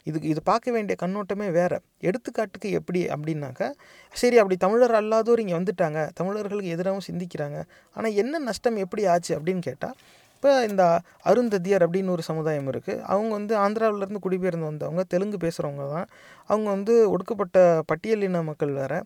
இதுக்கு 0.09 0.29
இது 0.33 0.41
பார்க்க 0.51 0.75
வேண்டிய 0.77 0.95
கண்ணோட்டமே 1.03 1.47
வேறு. 1.59 1.79
எடுத்துக்காட்டுக்கு 2.09 2.71
எப்படி 2.79 3.01
அப்படின்னாக்கா 3.15 3.69
சரி 4.15 4.37
அப்படி 4.43 4.57
தமிழர் 4.65 4.97
அல்லாதோர் 5.01 5.43
இங்கே 5.45 5.57
வந்துட்டாங்க. 5.61 6.01
தமிழர்களுக்கு 6.21 6.75
எதிராகவும் 6.77 7.09
சிந்திக்கிறாங்க. 7.11 7.59
ஆனால் 7.97 8.17
என்ன 8.23 8.43
நஷ்டம் 8.49 8.79
எப்படி 8.85 9.05
ஆச்சு 9.15 9.33
அப்படின்னு 9.39 9.65
கேட்டால் 9.69 9.97
இப்போ 10.35 10.51
இந்த 10.71 10.85
அருந்ததியர் 11.31 11.85
அப்படின்னு 11.85 12.11
ஒரு 12.15 12.23
சமுதாயம் 12.31 12.67
இருக்குது 12.73 13.03
அவங்க 13.13 13.33
வந்து 13.39 13.55
ஆந்திராவிலேருந்து 13.65 14.21
குடிபெயர்ந்து 14.27 14.69
வந்தவங்க 14.71 15.03
தெலுங்கு 15.13 15.39
பேசுகிறவங்க 15.45 15.85
தான். 15.95 16.09
அவங்க 16.51 16.69
வந்து 16.77 16.95
ஒடுக்கப்பட்ட 17.13 17.59
பட்டியலின 17.91 18.43
மக்கள் 18.51 18.73
வேறு. 18.81 18.99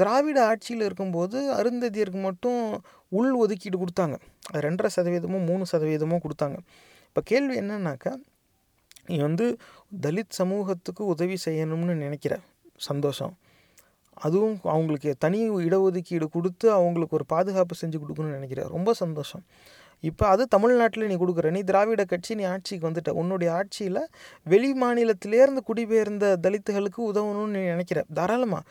திராவிட 0.00 0.38
ஆட்சியில் 0.50 0.84
இருக்கும்போது 0.86 1.38
அருந்ததியருக்கு 1.58 2.20
மட்டும் 2.28 2.60
உள் 3.08 3.32
ஒதுக்கீடு 3.42 3.78
கொடுத்தாங்க. 3.82 4.16
அது 4.50 4.62
ரெண்டரை 4.68 4.90
சதவீதமோ 4.96 5.38
மூணு 5.50 5.64
சதவீதமோ 5.72 6.18
கொடுத்தாங்க. 6.24 6.58
இப்போ 7.08 7.20
கேள்வி 7.30 7.54
என்னன்னாக்கா 7.60 8.12
நீ 9.10 9.16
வந்து 9.18 9.46
தலித் 10.04 10.38
சமூகத்துக்கு 10.40 11.02
உதவி 11.06 11.36
செய்யணும்னு 11.44 11.94
நினைக்கிற 12.04 12.34
சந்தோஷம். 12.88 13.34
அதுவும் 14.26 14.56
அவங்களுக்கு 14.74 15.10
தனி 15.18 15.40
இடஒதுக்கீடு 15.66 16.26
கொடுத்து 16.36 16.66
அவங்களுக்கு 16.78 17.16
ஒரு 17.18 17.26
பாதுகாப்பு 17.34 17.74
செஞ்சு 17.80 17.98
கொடுக்கணும்னு 18.02 18.38
நினைக்கிற 18.38 18.62
ரொம்ப 18.76 18.92
சந்தோஷம். 19.02 19.44
இப்போ 20.08 20.24
அது 20.32 20.42
தமிழ்நாட்டில் 20.54 21.08
நீ 21.10 21.14
கொடுக்குற 21.22 21.50
நீ 21.56 21.60
திராவிட 21.70 22.02
கட்சி 22.04 22.32
நீ 22.40 22.44
ஆட்சிக்கு 22.44 22.88
வந்துட்ட. 22.88 23.10
உன்னுடைய 23.20 23.48
ஆட்சியில் 23.52 24.02
வெளி 24.52 24.70
மாநிலத்திலேருந்து 24.82 25.62
குடிபெயர்ந்த 25.70 26.26
தலித்துகளுக்கு 26.44 27.00
உதவணும்னு 27.10 27.54
நீ 27.56 27.62
நினைக்கிற. 27.74 28.04
தாராளமாக 28.18 28.64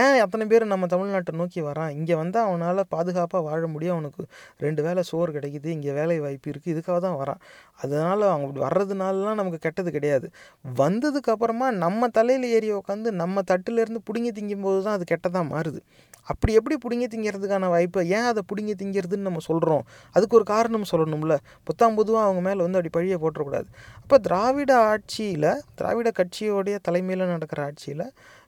ஏன் 0.00 0.18
அத்தனை 0.24 0.44
பேர் 0.50 0.64
நம்ம 0.72 0.86
தமிழ்நாட்டை 0.92 1.32
நோக்கி 1.40 1.60
வரான் 1.68 1.92
இங்கே 1.98 2.14
வந்தால் 2.20 2.46
அவனால் 2.48 2.82
பாதுகாப்பாக 2.94 3.42
வாழ 3.48 3.62
முடியும். 3.74 3.94
அவனுக்கு 3.96 4.22
ரெண்டு 4.64 4.80
வேளை 4.86 5.02
சோறு 5.10 5.30
கிடைக்குது. 5.36 5.68
இங்கே 5.76 5.92
வேலை 5.98 6.18
வாய்ப்பு 6.24 6.50
இருக்குது 6.52 6.74
இதுக்காக 6.74 6.98
தான் 7.06 7.18
வரான் 7.22 7.40
அதனால் 7.82 8.24
அவங்க 8.32 8.46
இப்படி 8.48 8.64
வர்றதுனாலலாம் 8.66 9.40
நமக்கு 9.40 9.60
கெட்டது 9.66 9.90
கிடையாது. 9.96 10.28
வந்ததுக்கப்புறமா 10.82 11.68
நம்ம 11.84 12.08
தலையில் 12.18 12.46
ஏறி 12.56 12.70
உட்காந்து 12.80 13.10
நம்ம 13.22 13.42
தட்டிலேருந்து 13.52 14.02
பிடுங்கி 14.08 14.32
திங்கும்போது 14.38 14.80
தான் 14.86 14.96
அது 14.98 15.06
கெட்டதாக 15.12 15.44
மாறுது. 15.54 15.82
அப்படி 16.30 16.52
எப்படி 16.58 16.76
பிடுங்கி 16.82 17.06
திங்கிறதுக்கான 17.12 17.68
வாய்ப்பை 17.74 18.02
ஏன் 18.16 18.26
அதை 18.30 18.42
பிடுங்கி 18.50 18.74
திங்கிறதுன்னு 18.80 19.28
நம்ம 19.28 19.40
சொல்கிறோம் 19.48 19.84
அதுக்கு 20.16 20.36
ஒரு 20.38 20.46
காரணம் 20.52 20.90
சொல்லணும்ல. 20.92 21.36
புத்தாம் 21.68 21.96
பொதுவாக 22.00 22.26
அவங்க 22.26 22.42
மேலே 22.48 22.60
வந்து 22.66 22.78
அப்படி 22.78 22.92
பழியை 22.98 23.18
போட்டுறக்கூடாது. 23.22 23.68
அப்போ 24.02 24.18
திராவிட 24.26 24.72
ஆட்சியில் 24.90 25.50
திராவிட 25.78 26.10
கட்சியோடைய 26.20 26.76
தலைமையில் 26.88 27.32
நடக்கிற 27.34 27.62
ஆட்சியில் 27.68 28.04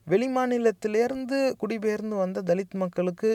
வெளிமாநிலத்திலேருந்து 0.07 1.37
குடிபெயர்ந்து 1.61 2.15
வந்த 2.23 2.43
தலித் 2.49 2.75
மக்களுக்கு 2.83 3.29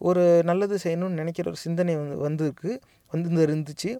ஒரு 0.00 0.24
நல்லது 0.50 0.76
செய்யணும்னு 0.84 1.20
நினைக்கிற 1.20 1.48
ஒரு 1.52 1.60
சிந்தனை 1.66 1.94
வந்து 1.96 2.18
வந்திருக்கு 2.26 2.72
வந்து 3.12 3.44
இருந்துச்சு. 3.46 3.90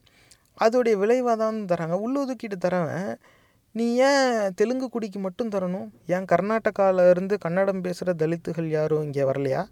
அதோடைய 0.58 0.94
விளைவாக 1.02 1.36
தான் 1.44 1.58
தராங்க. 1.70 1.96
உள்ளொதுக்கீடு 2.06 2.56
தரவன் 2.66 3.06
நீ 3.74 3.84
ஏன் 4.08 4.26
தெலுங்கு 4.54 4.86
குடிக்கு 4.94 5.18
மட்டும் 5.18 5.52
தரணும்? 5.54 5.86
ஏன் 6.14 6.26
கர்நாடகாவிலேருந்து 6.32 7.34
கன்னடம் 7.44 7.84
பேசுகிற 7.86 8.10
தலித்துகள் 8.22 8.68
யாரும் 8.78 9.04
இங்கே 9.06 9.24
வரலையா? 9.30 9.62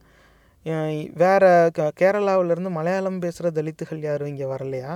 வேறு 1.22 1.51
க 1.76 1.90
கேரளாவிலேருந்து 2.01 2.70
மலையாளம் 2.78 3.20
பேசுகிற 3.24 3.51
தலித்துகள் 3.59 4.01
யாரும் 4.09 4.30
இங்கே 4.32 4.46
வரலையா? 4.55 4.92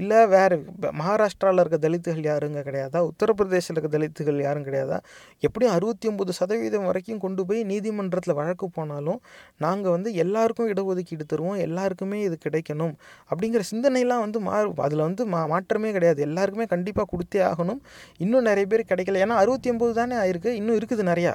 இல்லை 0.00 0.26
வேறு 0.26 0.56
மகாராஷ்டிராவில் 1.00 1.60
இருக்க 1.62 1.78
தலித்துகள் 1.88 2.26
யாருங்க 2.30 2.60
கிடையாதா? 2.68 2.98
உத்தரப்பிரதேசில் 3.10 3.76
இருக்க 3.76 3.98
தலித்துகள் 3.98 4.40
யாரும் 4.42 4.64
கிடையாதா? 4.64 4.98
எப்படியும் 5.40 5.74
அறுபத்தி 5.74 6.08
ஒம்பது 6.08 6.28
சதவீதம் 6.28 6.84
வரைக்கும் 6.84 7.18
கொண்டு 7.18 7.46
போய் 7.46 7.64
நீதிமன்றத்தில் 7.64 8.34
வழக்கு 8.34 8.70
போனாலும் 8.70 9.20
நாங்கள் 9.58 9.90
வந்து 9.90 10.14
எல்லாருக்கும் 10.14 10.68
இடஒதுக்கீடு 10.68 11.26
தருவோம் 11.34 11.58
எல்லாருக்குமே 11.58 12.20
இது 12.20 12.38
கிடைக்கணும் 12.48 12.94
அப்படிங்கிற 13.30 13.60
சிந்தனைலாம் 13.72 14.24
வந்து 14.24 14.40
மா 14.40 14.72
அதில் 14.76 15.06
வந்து 15.08 15.26
மா 15.26 15.46
மாற்றமே 15.46 15.92
கிடையாது. 15.92 16.22
எல்லாருக்குமே 16.22 16.66
கண்டிப்பாக 16.66 17.08
கொடுத்தே 17.14 17.40
ஆகணும். 17.50 17.80
இன்னும் 18.18 18.42
நிறைய 18.42 18.66
பேர் 18.66 18.88
கிடைக்கல. 18.88 19.22
ஏன்னா 19.24 19.38
அறுபத்தி 19.42 19.70
ஒம்பது 19.70 19.92
தானே 19.92 20.16
ஆயிருக்கு. 20.16 20.46
இன்னும் 20.46 20.76
இருக்குது 20.76 21.04
நிறையா. 21.12 21.34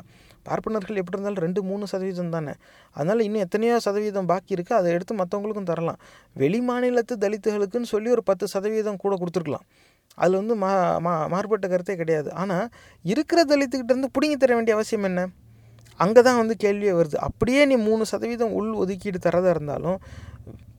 பார்ப்பனர்கள் 0.49 0.99
எப்படி 1.01 1.17
இருந்தாலும் 1.17 1.43
ரெண்டு 1.45 1.61
மூணு 1.69 1.83
சதவீதம் 1.93 2.33
தானே. 2.35 2.53
அதனால் 2.95 3.23
இன்னும் 3.27 3.43
எத்தனையோ 3.45 3.77
சதவீதம் 3.87 4.29
பாக்கி 4.31 4.55
இருக்குது 4.57 4.77
அதை 4.79 4.89
எடுத்து 4.97 5.13
மற்றவங்களுக்கும் 5.21 5.69
தரலாம். 5.71 5.99
வெளி 6.41 6.59
மாநிலத்து 6.69 7.15
தலித்துகளுக்குன்னு 7.23 7.91
சொல்லி 7.93 8.11
ஒரு 8.15 8.23
பத்து 8.29 8.47
சதவீதம் 8.55 9.01
கூட 9.03 9.15
கொடுத்துருக்கலாம். 9.21 9.65
அதில் 10.21 10.39
வந்து 10.41 10.55
மா 10.63 10.71
மா 11.05 11.13
மாறுபட்ட 11.33 11.67
கருத்தே 11.73 11.95
கிடையாது. 12.01 12.29
ஆனால் 12.41 12.67
இருக்கிற 13.13 13.39
தலித்துக்கிட்ட 13.51 13.93
இருந்து 13.95 14.13
பிடுங்கி 14.15 14.37
தர 14.43 14.53
வேண்டிய 14.57 14.75
அவசியம் 14.77 15.07
என்ன? 15.09 15.21
அங்கே 16.03 16.21
தான் 16.27 16.39
வந்து 16.41 16.55
கேள்வியே 16.63 16.93
வருது. 16.99 17.17
அப்படியே 17.27 17.61
நீ 17.71 17.75
மூணு 17.89 18.03
சதவீதம் 18.11 18.53
உள் 18.59 18.71
ஒதுக்கீடு 18.83 19.19
தரதா 19.25 19.49
இருந்தாலும் 19.55 19.99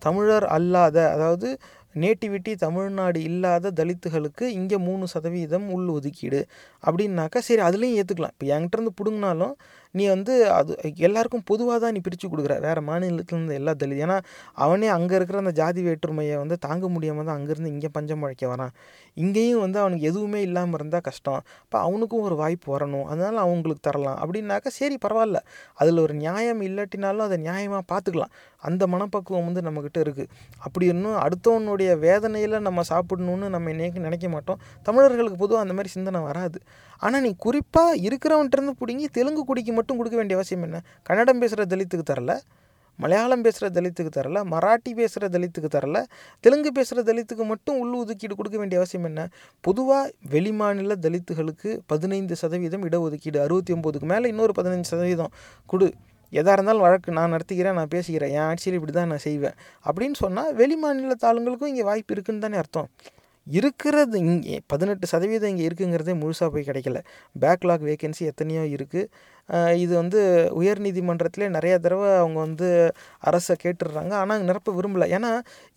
தமிழர் 0.05 0.47
அல்லாத 0.57 0.97
அதாவது 1.15 1.49
நேட்டிவிட்டி 1.95 2.55
தமிழ்நாடு 2.57 3.23
இல்லாத 3.23 3.71
தலித்துகளுக்கு 3.71 4.43
இங்கே 4.43 4.79
மூணு 4.79 5.07
சதவீதம் 5.07 5.69
உள் 5.69 5.89
ஒதுக்கீடு. 5.89 6.41
அப்படின்னாக்கா 6.85 7.39
சரி 7.39 7.63
அதுலேயும் 7.63 7.99
ஏற்றுக்கலாம் 8.01 8.35
இப்போ 8.35 8.47
என்கிட்டருந்து 8.47 8.93
பிடுங்கினாலும் 8.97 9.55
நீ 9.99 10.05
வந்து 10.13 10.33
அது 10.59 10.73
எல்லாருக்கும் 11.07 11.45
பொதுவாக 11.51 11.79
தான் 11.85 11.95
நீ 11.97 12.01
பிரித்து 12.07 12.27
கொடுக்குற. 12.33 12.55
வேறு 12.67 12.81
மாநிலத்துலேருந்து 12.89 13.59
எல்லா 13.61 13.73
தலித் 13.83 14.03
ஏன்னா 14.07 14.17
அவனே 14.65 14.89
அங்கே 14.97 15.15
இருக்கிற 15.19 15.39
அந்த 15.43 15.53
ஜாதி 15.61 15.83
வேற்றுமையை 15.89 16.37
வந்து 16.43 16.57
தாங்க 16.67 16.89
முடியாமல் 16.95 17.27
தான் 17.29 17.37
அங்கேருந்து 17.39 17.73
இங்கே 17.75 17.91
பஞ்சம் 17.97 18.21
முழைக்க 18.23 18.45
வரான். 18.53 18.73
இங்கேயும் 19.17 19.63
வந்து 19.65 19.79
அவனுக்கு 19.83 20.09
எதுவுமே 20.11 20.41
இல்லாமல் 20.49 20.79
இருந்தால் 20.79 21.05
கஷ்டம். 21.09 21.41
அப்போ 21.65 21.79
அவனுக்கும் 21.87 22.25
ஒரு 22.29 22.37
வாய்ப்பு 22.43 22.69
வரணும். 22.77 23.07
அதனால் 23.13 23.41
அவங்களுக்கு 23.45 23.83
தரலாம். 23.89 24.19
அப்படின்னாக்கா 24.23 24.73
சரி 24.81 24.99
பரவாயில்ல. 25.05 25.41
அதில் 25.81 26.03
ஒரு 26.07 26.17
நியாயம் 26.25 26.63
இல்லாட்டினாலும் 26.69 27.27
அதை 27.29 27.39
நியாயமாக 27.49 27.85
பார்த்துக்கலாம் 27.93 28.35
அந்த 28.63 28.83
மனப்பக்குவம் 28.93 29.47
வந்து 29.49 29.63
நம்மக்கிட்ட 29.67 29.99
இருக்குது 30.05 30.31
அப்படி 30.67 30.85
இன்னும் 30.93 31.19
அடுத்தவனுடைய 31.25 31.91
வேதனையில் 32.07 32.57
நம்ம 32.67 32.83
சாப்பிடணும்னு 32.93 33.49
நம்ம 33.55 33.71
என்னைக்கு 33.75 34.01
நினைக்க 34.07 34.27
மாட்டோம். 34.29 34.61
தமிழர்களுக்கு 34.89 35.39
பொதுவாக 35.43 35.65
அந்த 35.65 35.75
மாதிரி 35.79 35.93
சிந்தனை 35.97 36.21
வராது. 36.29 36.59
ஆனால் 36.99 37.25
நீ 37.27 37.31
குறிப்பாக 37.47 37.97
இருக்கிறவன்ட்டேருந்து 38.09 38.75
பிடிங்கி 38.83 39.09
தெலுங்கு 39.19 39.45
குடிக்கு 39.45 39.73
மட்டும் 39.73 39.97
கொடுக்க 39.97 40.19
வேண்டிய 40.21 40.39
அவசியம் 40.41 40.63
என்ன? 40.63 40.81
கன்னடம் 41.03 41.43
பேசுகிற 41.45 41.67
தலித்துக்கு 41.73 42.07
தரல 42.13 42.35
மலையாளம் 42.99 43.43
பேசுகிற 43.45 43.69
தலித்துக்கு 43.77 44.11
தரல 44.17 44.41
மராட்டி 44.51 44.91
பேசுகிற 44.99 45.29
தலித்துக்கு 45.35 45.71
தரல 45.77 46.01
தெலுங்கு 46.41 46.71
பேசுகிற 46.73 47.03
தலித்துக்கு 47.09 47.45
மட்டும் 47.45 47.79
உள் 47.79 47.95
ஒதுக்கீடு 48.01 48.35
கொடுக்க 48.37 48.59
வேண்டிய 48.59 48.81
அவசியம் 48.81 49.05
என்ன? 49.05 49.23
பொதுவாக 49.61 50.13
வெளிமாநில 50.31 50.97
தலித்துகளுக்கு 51.07 51.71
பதினைந்து 51.87 52.37
சதவீதம் 52.43 52.85
இடஒதுக்கீடு 52.89 53.41
அறுபத்தி 53.47 53.75
ஒம்போதுக்கு 53.75 54.09
மேலே 54.13 54.29
இன்னொரு 54.29 54.55
பதினஞ்சு 54.61 54.91
சதவீதம் 54.93 55.33
கொடு. 55.67 55.89
எதாக 56.33 56.55
இருந்தாலும் 56.57 56.81
வழக்கு 56.81 57.11
நான் 57.13 57.33
நடத்திக்கிறேன் 57.33 57.77
நான் 57.79 57.93
பேசிக்கிறேன் 57.95 58.33
என் 58.37 58.47
ஆட்சியில் 58.51 58.79
இப்படி 58.79 58.93
தான் 58.93 59.07
நான் 59.07 59.25
செய்வேன். 59.27 59.57
அப்படின்னு 59.89 60.17
சொன்னால் 60.23 60.55
வெளி 60.55 60.77
தாளுங்களுக்கும் 61.27 61.73
இங்கே 61.73 61.83
வாய்ப்பு 61.83 62.15
இருக்குன்னு 62.15 62.45
தானே 62.47 62.57
அர்த்தம். 62.57 62.89
இருக்கிறது 63.47 64.17
இங்கே 64.25 64.57
பதினெட்டு 64.73 65.07
சதவீதம் 65.13 65.53
இங்கே 65.53 65.65
இருக்குங்கிறதே 65.69 66.15
முழுசாக 66.23 66.49
போய் 66.55 66.67
கிடைக்கல. 66.69 67.01
பேக்லாக் 67.43 67.87
வேகன்சி 67.89 68.23
எத்தனையோ 68.33 68.65
இருக்குது 68.77 69.33
இது 69.85 69.93
வந்து 70.01 70.21
உயர்நீதிமன்றத்திலே 70.61 71.49
நிறைய 71.57 71.75
தடவை 71.87 72.11
அவங்க 72.21 72.39
வந்து 72.47 72.69
அரசை 73.29 73.55
கேட்டுடுறாங்க. 73.65 74.13
ஆனால் 74.23 74.45
நிரப்ப 74.51 74.73
விரும்பலை. 74.79 75.09
ஏன்னா 75.17 75.33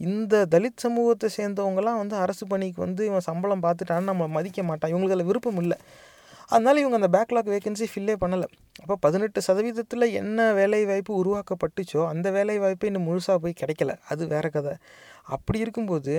இந்த 0.10 0.44
தலித் 0.54 0.84
சமூகத்தை 0.86 1.30
சேர்ந்தவங்கலாம் 1.38 2.00
வந்து 2.04 2.16
அரசு 2.26 2.46
பணிக்கு 2.54 2.80
வந்து 2.86 3.04
இவன் 3.10 3.28
சம்பளம் 3.30 3.66
பார்த்துட்டான்னு 3.68 4.10
நம்மளை 4.12 4.32
மதிக்க 4.38 4.64
மாட்டான். 4.70 4.92
இவங்களுக்கு 4.94 5.18
அதில் 5.18 5.30
விருப்பம் 5.32 5.62
இல்லை. 5.64 5.80
அதனால் 6.54 6.82
இவங்க 6.82 6.98
அந்த 7.02 7.10
பேக்லாக் 7.18 7.52
வேகன்சி 7.54 7.86
ஃபில்லே 7.92 8.16
பண்ணலை. 8.24 8.48
அப்போ 8.82 8.96
பதினெட்டு 9.06 9.40
சதவீதத்தில் 9.48 10.14
என்ன 10.22 10.40
வேலை 10.60 10.82
வாய்ப்பு 10.90 11.14
உருவாக்கப்பட்டுச்சோ 11.22 12.02
அந்த 12.14 12.28
வேலை 12.38 12.58
வாய்ப்பு 12.64 12.88
இன்னும் 12.90 13.08
முழுசாக 13.10 13.38
போய் 13.46 13.60
கிடைக்கல. 13.62 13.94
அது 14.14 14.24
வேற 14.36 14.48
கதை. 14.50 14.74
அப்படி 15.36 15.60
இருக்கும்போது 15.66 16.14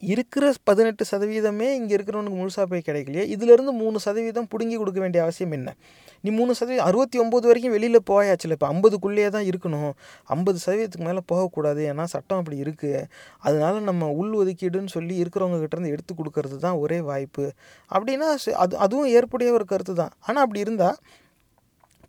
இருக்கிற 0.00 0.52
பதினெட்டு 0.64 1.04
சதவீதமே 1.10 1.68
இங்கே 1.78 1.94
இருக்கிறவனுக்கு 1.96 2.38
முழுசாக 2.40 2.66
போய் 2.70 2.84
கிடைக்கலையே. 2.88 3.24
இதிலேருந்து 3.34 3.72
மூணு 3.82 3.98
சதவீதம் 4.00 4.48
பிடுங்கி 4.52 4.76
கொடுக்க 4.76 5.00
வேண்டிய 5.00 5.22
அவசியம் 5.22 5.52
என்ன? 5.52 5.74
நீ 6.20 6.30
மூணு 6.30 6.54
சதவீதம் 6.54 6.86
அறுபத்தி 6.86 7.18
ஒம்பது 7.18 7.46
வரைக்கும் 7.50 7.74
வெளியில் 7.76 8.00
போயாச்சுல 8.10 8.56
இப்போ. 8.56 8.68
ஐம்பதுக்குள்ளேயே 8.74 9.28
தான் 9.28 9.46
இருக்கணும். 9.50 9.92
ஐம்பது 10.24 10.58
சதவீதத்துக்கு 10.64 11.08
மேலே 11.08 11.22
போகக்கூடாது 11.26 11.82
ஏன்னா 11.92 12.04
சட்டம் 12.04 12.40
அப்படி 12.40 12.58
இருக்குது 12.64 13.02
அதனால 13.40 13.80
நம்ம 13.80 14.10
உள் 14.20 14.32
ஒதுக்கீடுன்னு 14.42 14.94
சொல்லி 14.96 15.24
இருக்கிறவங்க 15.24 15.58
கிட்டேருந்து 15.64 15.92
எடுத்து 15.96 16.14
கொடுக்கறது 16.14 16.58
தான் 16.58 16.78
ஒரே 16.84 17.00
வாய்ப்பு. 17.00 17.46
அப்படின்னா 17.90 18.30
அது 18.64 18.76
அதுவும் 18.86 19.06
ஏற்புடைய 19.06 19.52
ஒரு 19.52 19.64
கருத்து 19.64 19.94
தான். 19.94 20.12
ஆனால் 20.20 20.44
அப்படி 20.46 20.60
இருந்தால் 20.60 20.98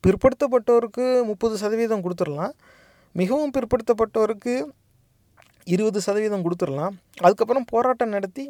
பிற்படுத்தப்பட்டோருக்கு 0.04 1.06
முப்பது 1.26 1.58
சதவீதம் 1.58 2.04
கொடுத்துடலாம். 2.06 2.56
மிகவும் 3.16 3.54
பிற்படுத்தப்பட்டோருக்கு 3.56 4.56
இருபது 5.74 6.00
சதவீதம் 6.08 6.46
கொடுத்துடலாம். 6.46 6.96
அதுக்கப்புறம் 7.26 7.68
போராட்டம் 7.74 8.14
நடத்தி 8.16 8.46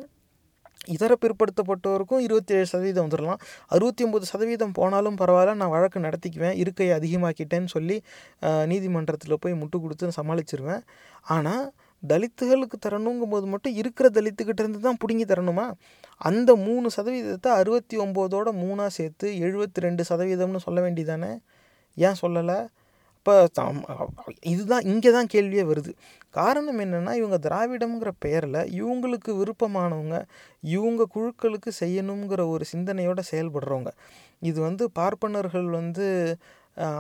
இதர 0.94 1.14
பிற்படுத்தப்பட்டோருக்கும் 1.22 2.24
இருபத்தி 2.26 2.54
ஏழு 2.56 2.68
சதவீதம் 2.72 3.06
வந்துடலாம். 3.06 3.40
அறுபத்தி 3.76 4.02
ஒம்பது 4.06 4.26
சதவீதம் 4.32 4.74
போனாலும் 4.80 5.18
பரவாயில்ல 5.22 5.56
நான் 5.62 5.74
வழக்கு 5.76 6.00
நடத்திக்குவேன் 6.06 6.58
இருக்கையை 6.62 6.92
அதிகமாக்கிட்டேன்னு 6.98 7.72
சொல்லி 7.76 7.98
நீதிமன்றத்தில் 8.72 9.42
போய் 9.44 9.56
முட்டு 9.62 9.80
கொடுத்து 9.84 10.12
சமாளிச்சிருவேன். 10.20 10.84
ஆனால் 11.36 11.66
தலித்துகளுக்கு 12.04 12.78
தரணுங்கும் 12.86 13.34
போது 13.34 13.46
மட்டும் 13.54 13.76
இருக்கிற 13.82 14.08
தலித்துக்கிட்டேருந்து 14.18 14.82
தான் 14.88 15.00
பிடுங்கி 15.04 15.26
தரணுமா? 15.32 15.66
அந்த 16.30 16.52
மூணு 16.68 16.88
சதவீதத்தை 16.98 17.52
அறுபத்தி 17.62 17.96
ஒம்போதோட 18.06 18.50
மூணாக 18.64 18.90
சேர்த்து 18.98 19.28
எழுபத்தி 19.46 19.86
ரெண்டு 19.88 20.04
சதவீதம்னு 20.10 20.66
சொல்ல 20.68 20.82
வேண்டியதானே? 20.86 21.32
ஏன் 21.98 22.20
சொல்லலை? 22.24 22.60
இப்போ 23.26 23.36
இதுதான் 24.52 24.88
இங்கே 24.92 25.12
தான் 25.16 25.30
கேள்வியே 25.34 25.64
வருது. 25.70 25.92
காரணம் 26.38 26.80
என்னென்னா 26.84 27.14
இவங்க 27.20 27.38
திராவிடம்ங்கிற 27.46 28.12
பெயரில் 28.26 28.60
இவங்களுக்கு 28.80 29.32
விருப்பமானவங்க 29.40 30.18
இவங்க 30.76 31.08
குழுக்களுக்கு 31.16 31.72
செய்யணுங்கிற 31.80 32.44
ஒரு 32.54 32.66
சிந்தனையோட 32.74 33.20
செயல்படுறவங்க. 33.32 33.92
இது 34.50 34.60
வந்து 34.68 34.86
பார்ப்பனர்கள் 35.00 35.68
வந்து 35.80 36.06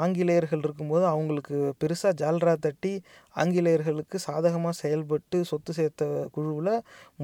ஆங்கிலேயர்கள் 0.05 0.63
இருக்கும்போது 0.65 1.05
அவங்களுக்கு 1.13 1.55
பெருசாக 1.81 2.13
ஜால்ரா 2.21 2.53
தட்டி 2.65 2.93
ஆங்கிலேயர்களுக்கு 3.35 4.17
சாதகமாக 4.27 4.75
செயல்பட்டு 4.83 5.37
சொத்து 5.51 5.71
சேர்த்த 5.79 6.05
குழுவில் 6.35 6.73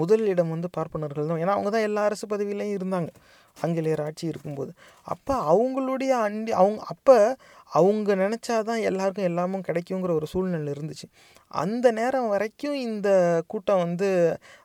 முதல் 0.01 0.25
இடம் 0.33 0.53
வந்து 0.55 0.69
பார்ப்பனர்கள் 0.77 1.29
தான். 1.31 1.41
ஏன்னா 1.43 1.55
அவங்க 1.57 1.71
தான் 1.77 1.87
எல்லா 1.89 2.03
அரசு 2.09 2.27
பதவியிலையும் 2.33 2.77
இருந்தாங்க. 2.79 3.11
ஆங்கிலேயர் 3.57 4.01
ஆட்சி 4.01 4.27
இருக்கும்போது. 4.27 4.71
அப்போ 5.03 5.35
அவங்களுடைய 5.53 6.11
அண்டி 6.27 6.49
அவங்க 6.49 6.83
அப்போ 6.87 7.37
அவங்க 7.65 8.15
நினச்சாதான் 8.15 8.81
எல்லாருக்கும் 8.81 9.25
எல்லாமும் 9.25 9.63
கிடைக்குங்கிற 9.67 10.11
ஒரு 10.13 10.27
சூழ்நிலை 10.27 10.73
இருந்துச்சு. 10.73 11.07
அந்த 11.47 11.91
நேரம் 11.91 12.27
வரைக்கும் 12.27 12.73
இந்த 12.73 13.09
கூட்டம் 13.47 13.77
வந்து 13.77 14.09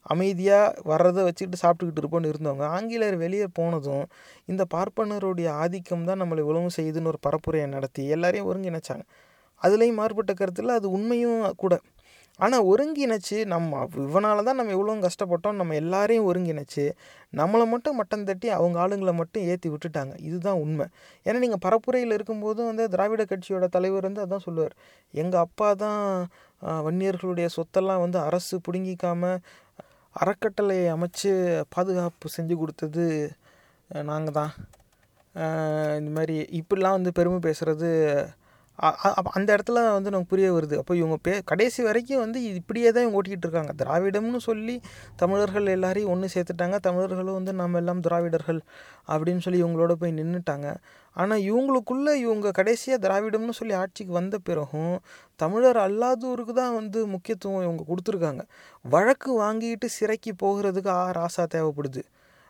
அமைதியாக 0.03 0.81
வர்றதை 0.85 1.25
வச்சுக்கிட்டு 1.25 1.63
சாப்பிட்டுக்கிட்டு 1.65 2.03
இருப்போம்னு 2.03 2.33
இருந்தவங்க 2.33 2.67
ஆங்கிலேயர் 2.67 3.17
வெளியே 3.17 3.47
போனதும் 3.53 4.07
இந்த 4.47 4.65
பார்ப்பனருடைய 4.75 5.49
ஆதிக்கம் 5.49 6.05
தான் 6.05 6.21
நம்மளை 6.23 6.41
உழவு 6.41 6.71
செய்யுதுன்னு 6.77 7.13
ஒரு 7.15 7.21
பரப்புரையை 7.29 7.67
நடத்தி 7.67 8.09
எல்லாரையும் 8.09 8.49
ஒருங்கிணைச்சாங்க. 8.53 9.05
அதுலேயும் 9.63 9.95
மாறுபட்ட 9.95 10.33
கருத்தில் 10.33 10.69
அது 10.69 10.91
உண்மையும் 10.91 11.53
கூட. 11.57 11.81
ஆனால் 12.41 12.67
ஒருங்கிணைச்சு 12.71 13.37
நம்ம 13.53 13.79
இவனால் 14.07 14.47
தான் 14.49 14.59
நம்ம 14.61 14.73
இவ்வளோ 14.77 14.97
கஷ்டப்பட்டோம் 15.07 15.59
நம்ம 15.61 15.75
எல்லாரையும் 15.83 16.27
ஒருங்கிணைச்சு 16.31 16.85
நம்மளை 17.33 17.65
மட்டும் 17.73 17.97
மட்டம் 18.01 18.27
தட்டி 18.29 18.49
அவங்க 18.59 18.77
ஆளுங்களை 18.85 19.13
மட்டும் 19.21 19.47
ஏற்றி 19.53 19.69
விட்டுட்டாங்க. 19.73 20.15
இதுதான் 20.29 20.61
உண்மை. 20.65 20.87
ஏன்னா 21.27 21.39
நீங்கள் 21.45 21.63
பரப்புரையில் 21.67 22.17
இருக்கும்போதும் 22.19 22.69
வந்து 22.71 22.85
திராவிட 22.95 23.25
கட்சியோட 23.33 23.67
தலைவர் 23.77 24.09
வந்து 24.09 24.25
அதான் 24.25 24.45
சொல்லுவார். 24.49 24.75
எங்கள் 25.15 25.43
அப்பா 25.47 25.69
தான் 25.85 26.03
வன்னியர்களுடைய 26.87 27.47
சொத்தெல்லாம் 27.57 28.05
வந்து 28.05 28.19
அரசு 28.29 28.57
பிடுங்கிக்காமல் 28.69 29.39
அறக்கட்டளையை 30.17 30.87
அமைச்சு 30.97 31.31
பாதுகாப்பு 31.75 32.29
செஞ்சு 32.37 32.55
கொடுத்தது 32.63 33.07
நாங்கள் 34.11 34.37
தான் 34.41 34.53
இந்த 35.99 36.11
மாதிரி 36.19 36.37
இப்படிலாம் 36.61 36.97
வந்து 36.99 37.11
பெருமை 37.19 37.41
பேசுகிறது 37.47 37.91
அந்த 39.37 39.49
இடத்துல 39.57 39.83
வந்து 39.97 40.11
நமக்கு 40.15 40.33
புரிய 40.33 40.49
வருது. 40.57 40.77
அப்போ 40.83 40.95
இவங்க 41.01 41.17
பே 41.27 41.33
கடைசி 41.51 41.81
வரைக்கும் 41.89 42.23
வந்து 42.25 42.39
இப்படியே 42.61 42.89
தான் 42.95 43.05
இவங்க 43.05 43.19
ஓட்டிக்கிட்டு 43.21 43.47
இருக்காங்க. 43.49 43.73
திராவிடம்னு 43.83 44.41
சொல்லி 44.49 44.77
தமிழர்கள் 45.23 45.69
எல்லாரையும் 45.77 46.13
ஒன்று 46.15 46.29
சேர்த்துட்டாங்க. 46.35 46.79
தமிழர்களும் 46.89 47.39
வந்து 47.41 47.55
நம்ம 47.63 47.79
எல்லாம் 47.83 48.03
திராவிடர்கள் 48.07 48.61
அப்படின்னு 49.13 49.45
சொல்லி 49.47 49.61
இவங்களோட 49.65 49.95
போய் 50.03 50.19
நின்றுட்டாங்க 50.21 50.69
ஆனால் 51.17 51.43
இவங்களுக்குள்ளே 51.49 52.13
இவங்க 52.25 52.49
கடைசியாக 52.59 52.99
திராவிடம்னு 53.05 53.55
சொல்லி 53.61 53.75
ஆட்சிக்கு 53.83 54.13
வந்த 54.19 54.37
பிறகும் 54.49 54.97
தமிழர் 55.41 55.81
அல்லாதோருக்கு 55.87 56.55
தான் 56.61 56.75
வந்து 56.81 56.99
முக்கியத்துவம் 57.15 57.65
இவங்க 57.67 57.85
கொடுத்துருக்காங்க. 57.91 58.43
வழக்கு 58.85 59.31
வாங்கிட்டு 59.43 59.89
சிறைக்கு 59.99 60.33
போகிறதுக்கு 60.45 60.91
ஆ 60.99 61.03
ராசா 61.21 61.45
தேவைப்படுது. 61.57 62.03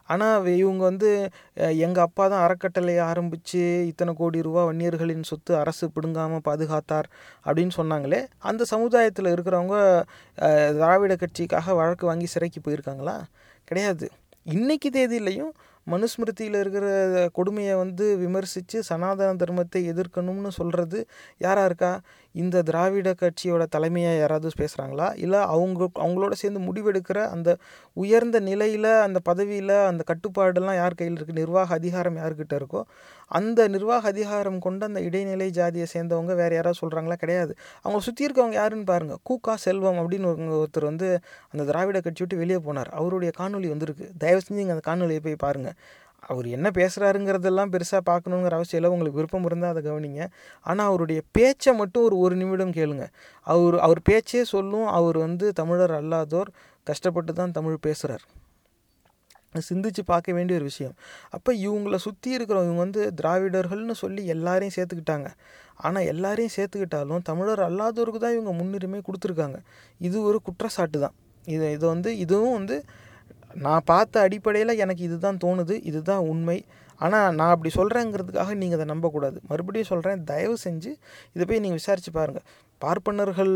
ஆனால் 0.09 0.47
இவங்க 0.47 0.83
வந்து 0.85 1.11
எங்கள் 1.57 2.03
அப்பா 2.03 2.29
தான் 2.29 2.45
அறக்கட்டளையை 2.47 3.03
ஆரம்பித்து 3.05 3.87
இத்தனை 3.87 4.15
கோடி 4.15 4.43
ரூபா 4.43 4.65
வன்னியர்களின் 4.65 5.23
சொத்து 5.23 5.57
அரசு 5.57 5.91
பிடுங்காமல் 5.91 6.45
பாதுகாத்தார் 6.45 7.09
அப்படின்னு 7.47 7.75
சொன்னாங்களே 7.77 8.21
அந்த 8.39 8.65
சமுதாயத்தில் 8.65 9.33
இருக்கிறவங்க 9.35 9.79
திராவிட 10.73 11.15
கட்சிக்காக 11.15 11.75
வழக்கு 11.75 12.07
வாங்கி 12.07 12.27
சிறைக்கு 12.27 12.61
போயிருக்காங்களா? 12.61 13.17
கிடையாது. 13.65 14.09
இன்னைக்கு 14.47 14.91
தேதியிலையும் 14.91 15.53
மனுஸ்மிருதியில் 15.87 16.59
இருக்கிற 16.61 16.87
கொடுமையை 17.33 17.75
வந்து 17.77 18.05
விமர்சித்து 18.17 18.79
சனாதன 18.83 19.35
தர்மத்தை 19.43 19.81
எதிர்க்கணும்னு 19.93 20.51
சொல்கிறது 20.59 20.99
யாராக 21.39 21.69
இருக்கா? 21.69 21.93
இந்த 22.35 22.63
திராவிட 22.63 23.11
கட்சியோட 23.21 23.65
தலைமையாக 23.67 24.19
யாராவது 24.19 24.51
பேசுகிறாங்களா 24.63 25.09
இல்லை 25.17 25.41
அவங்க 25.55 25.89
அவங்களோட 26.05 26.33
சேர்ந்து 26.33 26.61
முடிவெடுக்கிற 26.61 27.19
அந்த 27.35 27.51
உயர்ந்த 27.97 28.41
நிலையில் 28.41 28.91
அந்த 29.07 29.19
பதவியில் 29.21 29.77
அந்த 29.91 30.03
கட்டுப்பாடெல்லாம் 30.11 30.81
யார் 30.83 30.95
கையில் 30.95 31.17
இருக்குது 31.19 31.41
நிர்வாக 31.43 31.75
அதிகாரம் 31.75 32.17
யார்கிட்ட 32.17 32.55
இருக்கோ? 32.61 32.83
அந்த 33.31 33.69
நிர்வாக 33.69 34.09
அதிகாரம் 34.09 34.59
கொண்ட 34.59 34.87
அந்த 34.87 35.01
இடைநிலை 35.01 35.51
ஜாதியை 35.51 35.87
சேர்ந்தவங்க 35.95 36.35
வேறு 36.35 36.55
யாராவது 36.59 36.81
சொல்கிறாங்களா 36.83 37.17
கிடையாது. 37.23 37.53
அவங்க 37.83 38.01
சுற்றி 38.07 38.27
இருக்கவங்க 38.27 38.53
யாருன்னு 38.53 38.85
பாருங்கள் 38.85 39.21
கூக்கா 39.29 39.55
செல்வம் 39.55 40.01
அப்படின்னு 40.03 40.29
ஒரு 40.33 40.61
ஒருத்தர் 40.63 40.89
வந்து 40.91 41.09
அந்த 41.53 41.63
திராவிட 41.65 42.01
கட்சி 42.01 42.23
விட்டு 42.25 42.41
வெளியே 42.43 42.61
போனார். 42.69 42.91
அவருடைய 43.01 43.33
காணொலி 43.39 43.71
வந்திருக்கு. 43.75 44.07
தயவு 44.19 44.43
செஞ்சு 44.47 44.61
நீங்கள் 44.61 44.77
அந்த 44.77 44.87
காணொலியை 44.91 45.23
போய் 45.27 45.45
பாருங்கள் 45.47 45.77
அவர் 46.23 46.47
என்ன 46.47 46.69
பேசுகிறாருங்கிறதெல்லாம் 46.79 47.73
பெருசாக 47.75 48.03
பார்க்கணுங்கிற 48.11 48.55
அவசியம் 48.59 48.81
இல்லை. 48.81 48.93
உங்களுக்கு 48.95 49.21
விருப்பம் 49.21 49.45
இருந்தால் 49.45 49.73
அதை 49.75 49.83
கவனிங்க. 49.91 50.23
ஆனால் 50.67 50.87
அவருடைய 50.87 51.21
பேச்சை 51.33 51.75
மட்டும் 51.75 52.05
ஒரு 52.05 52.19
ஒரு 52.19 52.37
நிமிடம் 52.37 52.73
கேளுங்க. 52.73 53.07
அவர் 53.47 53.79
அவர் 53.79 54.01
பேச்சே 54.03 54.45
சொல்லும். 54.45 54.89
அவர் 54.99 55.19
வந்து 55.19 55.49
தமிழர் 55.53 55.95
அல்லாதோர். 56.01 56.51
கஷ்டப்பட்டு 56.85 57.33
தான் 57.33 57.51
தமிழ் 57.51 57.85
பேசுகிறார் 57.87 58.27
சிந்திச்சு 59.71 60.03
பார்க்க 60.13 60.37
வேண்டிய 60.37 60.59
ஒரு 60.59 60.67
விஷயம். 60.71 60.95
அப்போ 61.37 61.51
இவங்கள 61.67 61.99
சுற்றி 62.07 62.31
இருக்கிறவங்க 62.37 62.71
இவங்க 62.71 62.85
வந்து 62.87 63.03
திராவிடர்கள்னு 63.21 63.97
சொல்லி 64.03 64.23
எல்லாரையும் 64.35 64.75
சேர்த்துக்கிட்டாங்க. 64.77 65.29
ஆனால் 65.87 66.09
எல்லாரையும் 66.13 66.55
சேர்த்துக்கிட்டாலும் 66.57 67.25
தமிழர் 67.31 67.63
அல்லாதோருக்கு 67.69 68.21
தான் 68.25 68.37
இவங்க 68.39 68.53
முன்னுரிமை 68.61 69.01
கொடுத்துருக்காங்க. 69.09 69.59
இது 70.01 70.17
ஒரு 70.23 70.41
குற்றச்சாட்டு 70.49 71.01
தான். 71.05 71.17
இது 71.47 71.67
இது 71.77 71.85
வந்து 71.95 72.11
இதுவும் 72.25 72.57
வந்து 72.59 72.77
நான் 73.65 73.85
பார்த்த 73.85 74.21
அடிப்படையில் 74.27 74.81
எனக்கு 74.85 75.03
இதுதான் 75.09 75.39
தோணுது 75.45 75.75
இதுதான் 75.91 76.25
உண்மை. 76.33 76.59
ஆனால் 77.01 77.35
நான் 77.39 77.53
அப்படி 77.55 77.71
சொல்கிறேங்கிறதுக்காக 77.79 78.55
நீங்கள் 78.63 78.79
அதை 78.79 78.87
நம்பக்கூடாது. 78.93 79.39
மறுபடியும் 79.51 79.91
சொல்கிறேன் 79.93 80.25
தயவு 80.31 80.57
செஞ்சு 80.67 80.91
இதை 81.35 81.45
போய் 81.49 81.63
நீங்கள் 81.65 81.81
விசாரித்து 81.81 82.13
பாருங்கள் 82.19 82.47
பார்ப்பனர்கள் 82.81 83.55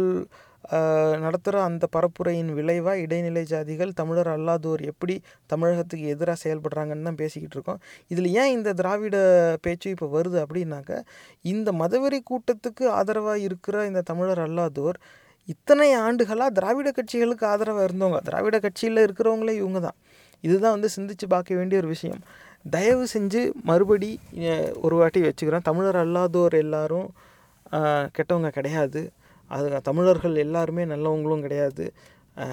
நடத்துகிற 1.25 1.57
அந்த 1.69 1.85
பரப்புரையின் 1.95 2.51
விளைவாக 2.59 3.03
இடைநிலை 3.05 3.43
ஜாதிகள் 3.53 3.93
தமிழர் 4.01 4.31
அல்லாதோர் 4.35 4.83
எப்படி 4.91 5.15
தமிழகத்துக்கு 5.53 6.07
எதிராக 6.15 6.39
செயல்படுறாங்கன்னு 6.43 7.09
தான் 7.09 7.21
பேசிக்கிட்டு 7.23 7.57
இருக்கோம். 7.59 7.81
இதில் 8.13 8.29
ஏன் 8.41 8.53
இந்த 8.57 8.73
திராவிட 8.81 9.17
பேச்சு 9.65 9.89
இப்போ 9.95 10.09
வருது 10.17 10.39
அப்படின்னாக்க 10.45 11.01
இந்த 11.53 11.73
மதவெறி 11.83 12.21
கூட்டத்துக்கு 12.31 12.87
ஆதரவாக 12.99 13.45
இருக்கிற 13.49 13.87
இந்த 13.91 14.03
தமிழர் 14.11 14.43
அல்லாதோர் 14.47 14.99
இத்தனை 15.49 15.89
ஆண்டுகளாக 16.05 16.51
திராவிட 16.59 16.89
கட்சிகளுக்கு 16.97 17.45
ஆதரவாக 17.53 17.87
இருந்தவங்க. 17.89 18.19
திராவிட 18.29 18.57
கட்சியில் 18.67 19.05
இருக்கிறவங்களே 19.07 19.55
இவங்க 19.63 19.81
தான் 19.87 19.99
இதுதான் 20.45 20.75
வந்து 20.77 20.91
சிந்திச்சு 20.97 21.27
பார்க்க 21.35 21.59
வேண்டிய 21.59 21.79
ஒரு 21.83 21.89
விஷயம். 21.95 22.21
தயவு 22.75 23.05
செஞ்சு 23.15 23.41
மறுபடி 23.69 24.11
ஒரு 24.85 24.95
வாட்டி 25.01 25.21
வச்சுக்கிறோம் 25.27 25.67
தமிழர் 25.69 25.99
அல்லாதோர் 26.03 26.57
எல்லாரும் 26.65 27.09
கெட்டவங்க 28.17 28.51
கிடையாது. 28.59 29.03
அது 29.57 29.83
தமிழர்கள் 29.91 30.43
எல்லாருமே 30.45 30.85
நல்லவங்களும் 30.93 31.45
கிடையாது. 31.47 31.87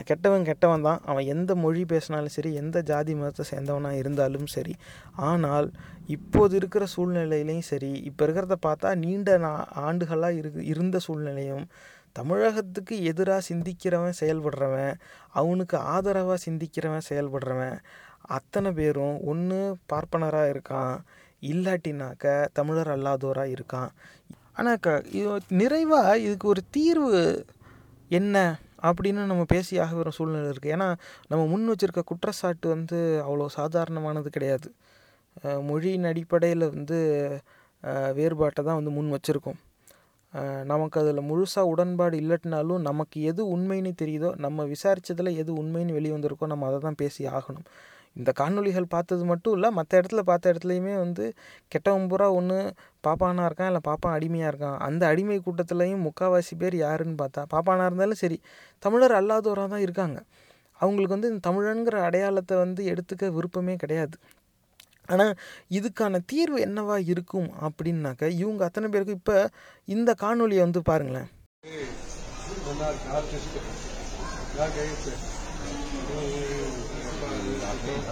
கெட்டவன் 0.10 0.46
கெட்டவன் 0.48 0.86
தான். 0.88 1.02
அவன் 1.10 1.26
எந்த 1.34 1.52
மொழி 1.64 1.82
பேசினாலும் 1.92 2.34
சரி 2.36 2.50
எந்த 2.62 2.78
ஜாதி 2.90 3.14
மதத்தை 3.20 3.44
சேர்ந்தவனாக 3.52 4.00
இருந்தாலும் 4.02 4.48
சரி. 4.56 4.74
ஆனால் 5.30 5.68
இப்போது 6.16 6.56
இருக்கிற 6.60 6.84
சூழ்நிலையிலையும் 6.96 7.68
சரி 7.72 7.92
இப்போ 8.10 8.22
இருக்கிறத 8.28 8.56
பார்த்தா 8.68 8.90
நீண்ட 9.04 9.38
நா 9.46 9.52
ஆண்டுகளாக 9.86 10.40
இரு 10.40 10.52
இருந்த 10.72 11.00
சூழ்நிலையும் 11.08 11.66
தமிழகத்துக்கு 12.16 12.96
எதிராக 13.12 13.42
சிந்திக்கிறவன் 13.50 14.20
செயல்படுறவன் 14.22 14.94
அவனுக்கு 15.40 15.78
ஆதரவாக 15.96 16.40
சிந்திக்கிறவன் 16.46 17.08
செயல்படுறவன் 17.10 17.78
அத்தனை 18.38 18.70
பேரும் 18.80 19.18
ஒன்று 19.32 19.60
பார்ப்பனராக 19.92 20.52
இருக்கான். 20.54 20.96
இல்லாட்டினாக்க 21.44 22.26
தமிழர் 22.60 22.92
அல்லாதோராக 22.96 23.54
இருக்கான். 23.56 23.92
ஆனால் 24.60 24.80
க 24.86 24.90
இது 25.20 25.58
நிறைவாக 25.62 26.14
இதுக்கு 26.26 26.48
ஒரு 26.54 26.62
தீர்வு 26.78 27.20
என்ன 28.20 28.36
அப்படின்னு 28.88 29.22
நம்ம 29.32 29.44
பேசி 29.54 29.74
ஆக 29.84 29.94
வரும் 30.00 30.16
சூழ்நிலை 30.18 30.50
இருக்குது 30.54 30.74
ஏன்னா 30.76 30.88
நம்ம 31.30 31.42
முன் 31.54 31.70
வச்சுருக்க 31.72 32.02
குற்றச்சாட்டு 32.12 32.68
வந்து 32.76 32.98
அவ்வளோ 33.28 33.48
சாதாரணமானது 33.60 34.30
கிடையாது. 34.36 34.70
மொழியின் 35.70 36.10
அடிப்படையில் 36.12 36.66
வந்து 36.76 36.98
வேறுபாட்டை 38.20 38.62
தான் 38.68 38.80
வந்து 38.80 38.94
முன் 38.98 39.14
வச்சுருக்கோம். 39.16 39.60
நமக்கு 40.72 40.98
அதில் 41.02 41.28
முழுசாக 41.30 41.72
உடன்பாடு 41.74 42.16
இல்லட்டினாலும் 42.24 42.82
நமக்கு 42.90 43.18
எது 43.30 43.42
உண்மைன்னு 43.56 43.92
தெரியுதோ 44.02 44.30
நம்ம 44.46 44.66
விசாரித்ததில் 44.74 45.38
எது 45.42 45.52
உண்மைன்னு 45.62 45.98
வெளியே 45.98 46.14
வந்திருக்கோ 46.16 46.48
நம்ம 46.54 46.68
அதை 46.70 46.80
தான் 46.88 47.00
பேசி 47.02 47.22
ஆகணும். 47.38 47.68
இந்த 48.20 48.32
காணொளிகள் 48.40 48.88
பார்த்தது 48.96 49.24
மட்டும் 49.32 49.56
இல்லை 49.58 49.70
மற்ற 49.78 49.92
இடத்துல 50.02 50.22
பார்த்த 50.30 50.52
இடத்துலையுமே 50.54 50.94
வந்து 51.04 51.26
கெட்டவன் 51.74 52.08
பூரா 52.12 52.28
ஒன்று 52.40 52.60
பாப்பானா 53.08 53.44
இருக்கான் 53.50 53.70
இல்லை 53.72 53.82
பாப்பான் 53.90 54.16
அடிமையாக 54.18 54.52
இருக்கான். 54.52 54.78
அந்த 54.88 55.04
அடிமை 55.12 55.38
கூட்டத்துலையும் 55.46 56.06
முக்கால்வாசி 56.08 56.56
பேர் 56.64 56.78
யாருன்னு 56.86 57.16
பார்த்தா 57.24 57.44
பாப்பானா 57.54 57.86
இருந்தாலும் 57.90 58.22
சரி 58.24 58.40
தமிழர் 58.86 59.18
அல்லாதவராக 59.20 59.70
தான் 59.76 59.86
இருக்காங்க. 59.88 60.18
அவங்களுக்கு 60.80 61.16
வந்து 61.16 61.32
இந்த 61.32 61.42
தமிழனுங்கிற 61.50 62.00
அடையாளத்தை 62.08 62.58
வந்து 62.64 62.82
எடுத்துக்க 62.94 63.30
விருப்பமே 63.38 63.76
கிடையாது. 63.84 64.18
ஆனால் 65.12 65.34
இதுக்கான 65.78 66.20
தீர்வு 66.32 66.58
என்னவா 66.68 66.98
இருக்கும் 67.14 67.50
அப்படின்னாக்க 67.68 68.30
இவங்க 68.42 68.62
அத்தனை 68.68 68.88
பேருக்கு 68.94 69.18
இப்போ 69.20 69.38
இந்த 69.96 70.12
காணொலியை 70.24 70.64
வந்து 70.66 70.82
பாருங்களேன். 70.90 71.30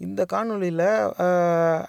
இந்த 0.00 0.26
காணொளியில் 0.32 0.86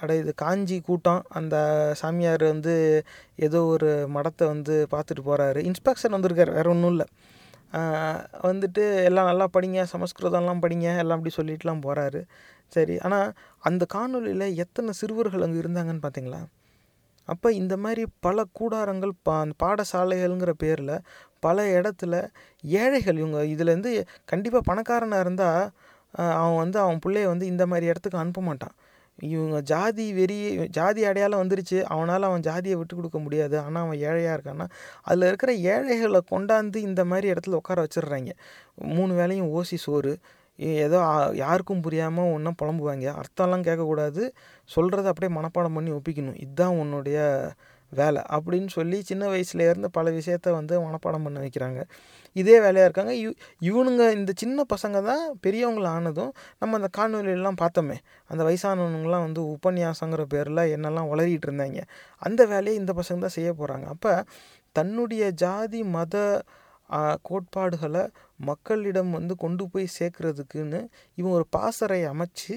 அட 0.02 0.16
இது 0.16 0.34
காஞ்சி 0.36 0.82
கூட்டம் 0.82 1.24
அந்த 1.30 1.56
சாமியார் 1.94 2.44
வந்து 2.44 3.04
ஏதோ 3.36 3.66
ஒரு 3.66 4.08
மடத்தை 4.14 4.48
வந்து 4.48 4.88
பார்த்துட்டு 4.92 5.24
போகிறாரு 5.26 5.60
இன்ஸ்பெக்ஷன் 5.64 6.16
வந்திருக்காரு 6.16 6.52
வேறு 6.52 6.70
ஒன்றும் 6.70 6.92
இல்லை. 6.92 7.08
வந்துட்டு 8.42 9.04
எல்லாம் 9.04 9.26
நல்லா 9.26 9.48
படிங்க 9.54 9.86
சமஸ்கிருதம்லாம் 9.94 10.64
படிங்க 10.64 10.98
எல்லாம் 10.98 11.18
அப்படி 11.18 11.36
சொல்லிட்டுலாம் 11.38 11.84
போகிறாரு 11.84 12.22
சரி 12.68 13.00
ஆனால் 13.00 13.34
அந்த 13.60 13.86
காணொளியில் 13.94 14.56
எத்தனை 14.56 14.94
சிறுவர்கள் 14.94 15.42
அங்கே 15.42 15.60
இருந்தாங்கன்னு 15.60 16.06
பார்த்தீங்களா 16.06 16.42
அப்போ 17.28 17.52
இந்த 17.54 17.78
மாதிரி 17.78 18.04
பல 18.20 18.44
கூடாரங்கள் 18.54 19.12
பா 19.24 19.40
அந்த 19.40 19.56
பாடசாலைகள்ங்கிற 19.64 20.50
பேரில் 20.58 20.94
பல 21.40 21.66
இடத்துல 21.72 22.16
ஏழைகள் 22.64 23.18
இவங்க 23.18 23.40
இதுலேருந்து 23.46 23.92
கண்டிப்பாக 24.26 24.64
பணக்காரனாக 24.64 25.20
இருந்தால் 25.20 25.66
அவன் 26.14 26.60
வந்து 26.64 26.80
அவன் 26.80 27.00
பிள்ளைய 27.06 27.28
வந்து 27.28 27.46
இந்த 27.46 27.66
மாதிரி 27.68 27.86
இடத்துக்கு 27.86 28.18
அனுப்ப 28.18 28.42
மாட்டான். 28.42 28.76
இவங்க 29.20 29.58
ஜாதி 29.62 30.06
வெறி 30.14 30.38
ஜாதி 30.68 31.02
அடையாளம் 31.06 31.42
வந்துருச்சு. 31.44 31.78
அவனால் 31.94 32.28
அவன் 32.30 32.42
ஜாதியை 32.42 32.76
விட்டு 32.78 32.96
கொடுக்க 32.96 33.20
முடியாது. 33.20 33.56
ஆனால் 33.60 33.84
அவன் 33.86 34.00
ஏழையாக 34.10 34.36
இருக்கான்னா 34.38 34.68
அதில் 35.04 35.28
இருக்கிற 35.28 35.54
ஏழைகளை 35.74 36.22
கொண்டாந்து 36.34 36.80
இந்த 36.90 37.06
மாதிரி 37.06 37.28
இடத்துல 37.34 37.60
உட்கார 37.62 37.86
வச்சிடுறாங்க. 37.86 38.34
மூணு 38.98 39.14
வேலையும் 39.14 39.50
ஓசி 39.58 39.80
சோறு. 39.86 40.14
ஏதோ 40.86 41.00
யாருக்கும் 41.36 41.82
புரியாமல் 41.82 42.32
ஒன்றும் 42.36 42.60
புலம்புவாங்க. 42.62 43.08
அர்த்தம்லாம் 43.22 43.66
கேட்கக்கூடாது. 43.68 44.24
சொல்கிறத 44.70 45.08
அப்படியே 45.14 45.32
மனப்பாடம் 45.40 45.76
பண்ணி 45.78 45.92
ஒப்பிக்கணும். 45.98 46.40
இதுதான் 46.46 46.78
உன்னுடைய 46.84 47.20
வேலை 47.92 48.22
அப்படின்னு 48.36 48.68
சொல்லி 48.68 48.98
சின்ன 49.02 49.24
வயசுலேருந்து 49.30 49.90
பல 49.92 50.10
விஷயத்த 50.12 50.52
வந்து 50.52 50.74
மனப்பாடம் 50.82 51.26
பண்ண 51.26 51.38
வைக்கிறாங்க. 51.40 51.82
இதே 52.36 52.56
வேலையாக 52.60 52.88
இருக்காங்க. 52.90 53.14
இவ் 53.24 53.36
இவனுங்க 53.62 54.04
இந்த 54.12 54.32
சின்ன 54.36 54.66
பசங்க 54.74 54.98
தான் 55.04 55.24
பெரியவங்கள 55.46 55.88
ஆனதும் 55.98 56.32
நம்ம 56.60 56.78
அந்த 56.80 56.90
காணொலியெல்லாம் 56.98 57.60
பார்த்தோமே 57.64 57.98
அந்த 58.28 58.42
வயசானவனுங்களாம் 58.50 59.26
வந்து 59.28 59.42
உபன்யாசங்கிற 59.56 60.26
பேரில் 60.36 60.64
என்னெல்லாம் 60.76 61.12
உளறிட்டு 61.14 61.48
இருந்தாங்க. 61.50 61.82
அந்த 62.22 62.42
வேலையை 62.46 62.76
இந்த 62.82 62.94
பசங்க 62.94 63.20
தான் 63.20 63.38
செய்ய 63.40 63.52
போகிறாங்க 63.54 63.88
அப்போ 63.96 64.14
தன்னுடைய 64.76 65.24
ஜாதி 65.44 65.80
மத 65.98 66.16
கோட்பாடுகளை 67.22 68.04
மக்களிடம் 68.46 69.12
வந்து 69.12 69.36
கொண்டு 69.36 69.64
போய் 69.70 69.88
சேர்க்குறதுக்குன்னு 70.00 70.80
இவன் 71.18 71.32
ஒரு 71.32 71.46
பாசறை 71.50 72.02
அமைச்சு 72.06 72.56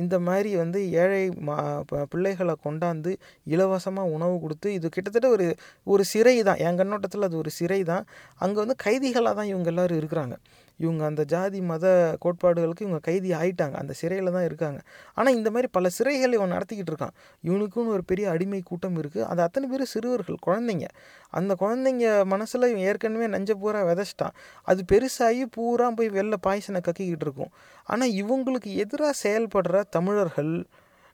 இந்த 0.00 0.16
மாதிரி 0.20 0.56
வந்து 0.56 0.80
ஏழை 1.02 1.22
மா 1.40 1.56
ப- 1.86 2.06
பிள்ளைகளை 2.10 2.54
கொண்டாந்து 2.64 3.12
இலவசமாக 3.46 4.14
உணவு 4.16 4.36
கொடுத்து 4.40 4.68
இது 4.72 4.88
கிட்டத்தட்ட 4.88 5.28
ஒரு 5.28 5.46
ஒரு 5.86 6.04
சிறை 6.04 6.36
தான். 6.42 6.60
என் 6.60 6.76
கண்ணோட்டத்தில் 6.76 7.28
அது 7.28 7.36
ஒரு 7.36 7.50
சிறை 7.50 7.80
தான். 7.82 8.04
அங்கே 8.38 8.58
வந்து 8.62 8.76
கைதிகளாக 8.84 9.34
தான் 9.34 9.46
இவங்க 9.46 9.68
எல்லாரும் 9.68 10.00
இருக்கிறாங்க. 10.00 10.34
இவங்க 10.80 11.02
அந்த 11.04 11.22
ஜாதி 11.24 11.60
மத 11.70 11.84
கோட்பாடுகளுக்கு 12.24 12.84
இவங்க 12.86 13.00
கைதி 13.08 13.30
ஆயிட்டாங்க. 13.32 13.76
அந்த 13.82 13.92
சிறையில் 14.00 14.32
தான் 14.36 14.44
இருக்காங்க. 14.44 14.80
ஆனால் 15.14 15.34
இந்த 15.34 15.48
மாதிரி 15.50 15.68
பல 15.72 15.88
சிறைகள் 15.98 16.36
இவன் 16.38 16.52
நடத்திக்கிட்டு 16.56 16.92
இருக்கான். 16.92 17.14
இவனுக்குன்னு 17.44 17.94
ஒரு 17.96 18.04
பெரிய 18.04 18.26
அடிமை 18.30 18.62
கூட்டம் 18.70 18.98
இருக்குது 19.02 19.26
அது 19.30 19.42
அத்தனை 19.42 19.68
பேர் 19.68 19.84
சிறுவர்கள் 19.84 20.38
குழந்தைங்க. 20.46 20.88
அந்த 21.30 21.54
குழந்தைங்க 21.62 22.06
மனசில் 22.24 22.70
இவன் 22.72 22.86
ஏற்கனவே 22.90 23.26
நஞ்ச 23.26 23.54
பூரா 23.54 23.82
விதைச்சிட்டான். 23.90 24.36
அது 24.64 24.82
பெருசாகி 24.92 25.44
பூரா 25.56 25.88
போய் 25.90 26.10
வெளில 26.18 26.38
பாய்சனை 26.46 26.82
கக்கிக்கிட்டு 26.88 27.26
இருக்கும். 27.28 27.52
ஆனால் 27.84 28.14
இவங்களுக்கு 28.22 28.72
எதிராக 28.74 29.14
செயல்படுற 29.24 29.82
தமிழர்கள் 29.90 30.54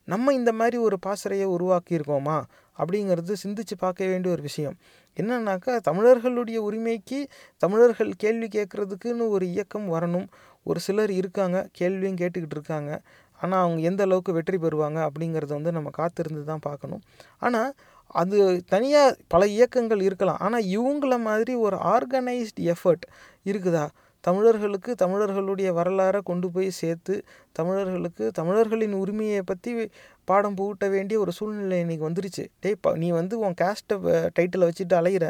நம்ம 0.08 0.32
இந்த 0.32 0.50
மாதிரி 0.52 0.76
ஒரு 0.76 0.96
பாசறையை 1.06 1.46
உருவாக்கியிருக்கோமா? 1.46 2.36
அப்படிங்கிறது 2.78 3.34
சிந்திச்சு 3.42 3.74
பார்க்க 3.78 4.06
வேண்டிய 4.06 4.34
ஒரு 4.34 4.42
விஷயம். 4.42 4.76
என்னன்னாக்கா 5.16 5.74
தமிழர்களுடைய 5.88 6.58
உரிமைக்கு 6.68 7.18
தமிழர்கள் 7.56 8.12
கேள்வி 8.16 8.48
கேட்குறதுக்குன்னு 8.56 9.26
ஒரு 9.36 9.44
இயக்கம் 9.54 9.88
வரணும். 9.94 10.28
ஒரு 10.62 10.80
சிலர் 10.80 11.12
இருக்காங்க 11.20 11.58
கேள்வியும் 11.72 12.18
கேட்டுக்கிட்டு 12.20 12.56
இருக்காங்க. 12.58 12.92
ஆனால் 13.40 13.62
அவங்க 13.64 13.80
எந்த 13.80 14.02
அளவுக்கு 14.02 14.32
வெற்றி 14.32 14.58
பெறுவாங்க 14.58 14.98
அப்படிங்கிறத 15.08 15.52
வந்து 15.58 15.72
நம்ம 15.72 15.88
காத்திருந்து 15.90 16.42
தான் 16.44 16.64
பார்க்கணும். 16.68 17.02
ஆனால் 17.38 17.70
அது 18.14 18.38
தனியாக 18.68 19.16
பல 19.28 19.42
இயக்கங்கள் 19.46 20.02
இருக்கலாம். 20.08 20.40
ஆனால் 20.46 20.66
இவங்கள 20.76 21.14
மாதிரி 21.28 21.54
ஒரு 21.66 21.76
ஆர்கனைஸ்ட் 21.94 22.60
எஃபர்ட் 22.74 23.06
இருக்குதா? 23.46 23.86
தமிழர்களுக்கு 24.24 24.92
தமிழர்களுடைய 24.94 25.68
வரலாறை 25.72 26.20
கொண்டு 26.22 26.46
போய் 26.50 26.68
சேர்த்து 26.80 27.14
தமிழர்களுக்கு 27.52 28.24
தமிழர்களின் 28.38 28.94
உரிமையை 29.02 29.42
பற்றி 29.42 29.72
பாடம் 30.28 30.56
புகட்ட 30.58 30.88
வேண்டிய 30.94 31.16
ஒரு 31.20 31.32
சூழ்நிலை 31.32 31.76
இன்றைக்கி 31.84 32.04
வந்துருச்சு. 32.08 32.44
டேய் 32.60 32.78
நீ 33.02 33.08
வந்து 33.10 33.34
உன் 33.38 33.54
கேஸ்ட்டை 33.60 33.96
டைட்டிலை 34.36 34.66
வச்சுட்டு 34.68 34.94
அலையிற. 35.00 35.26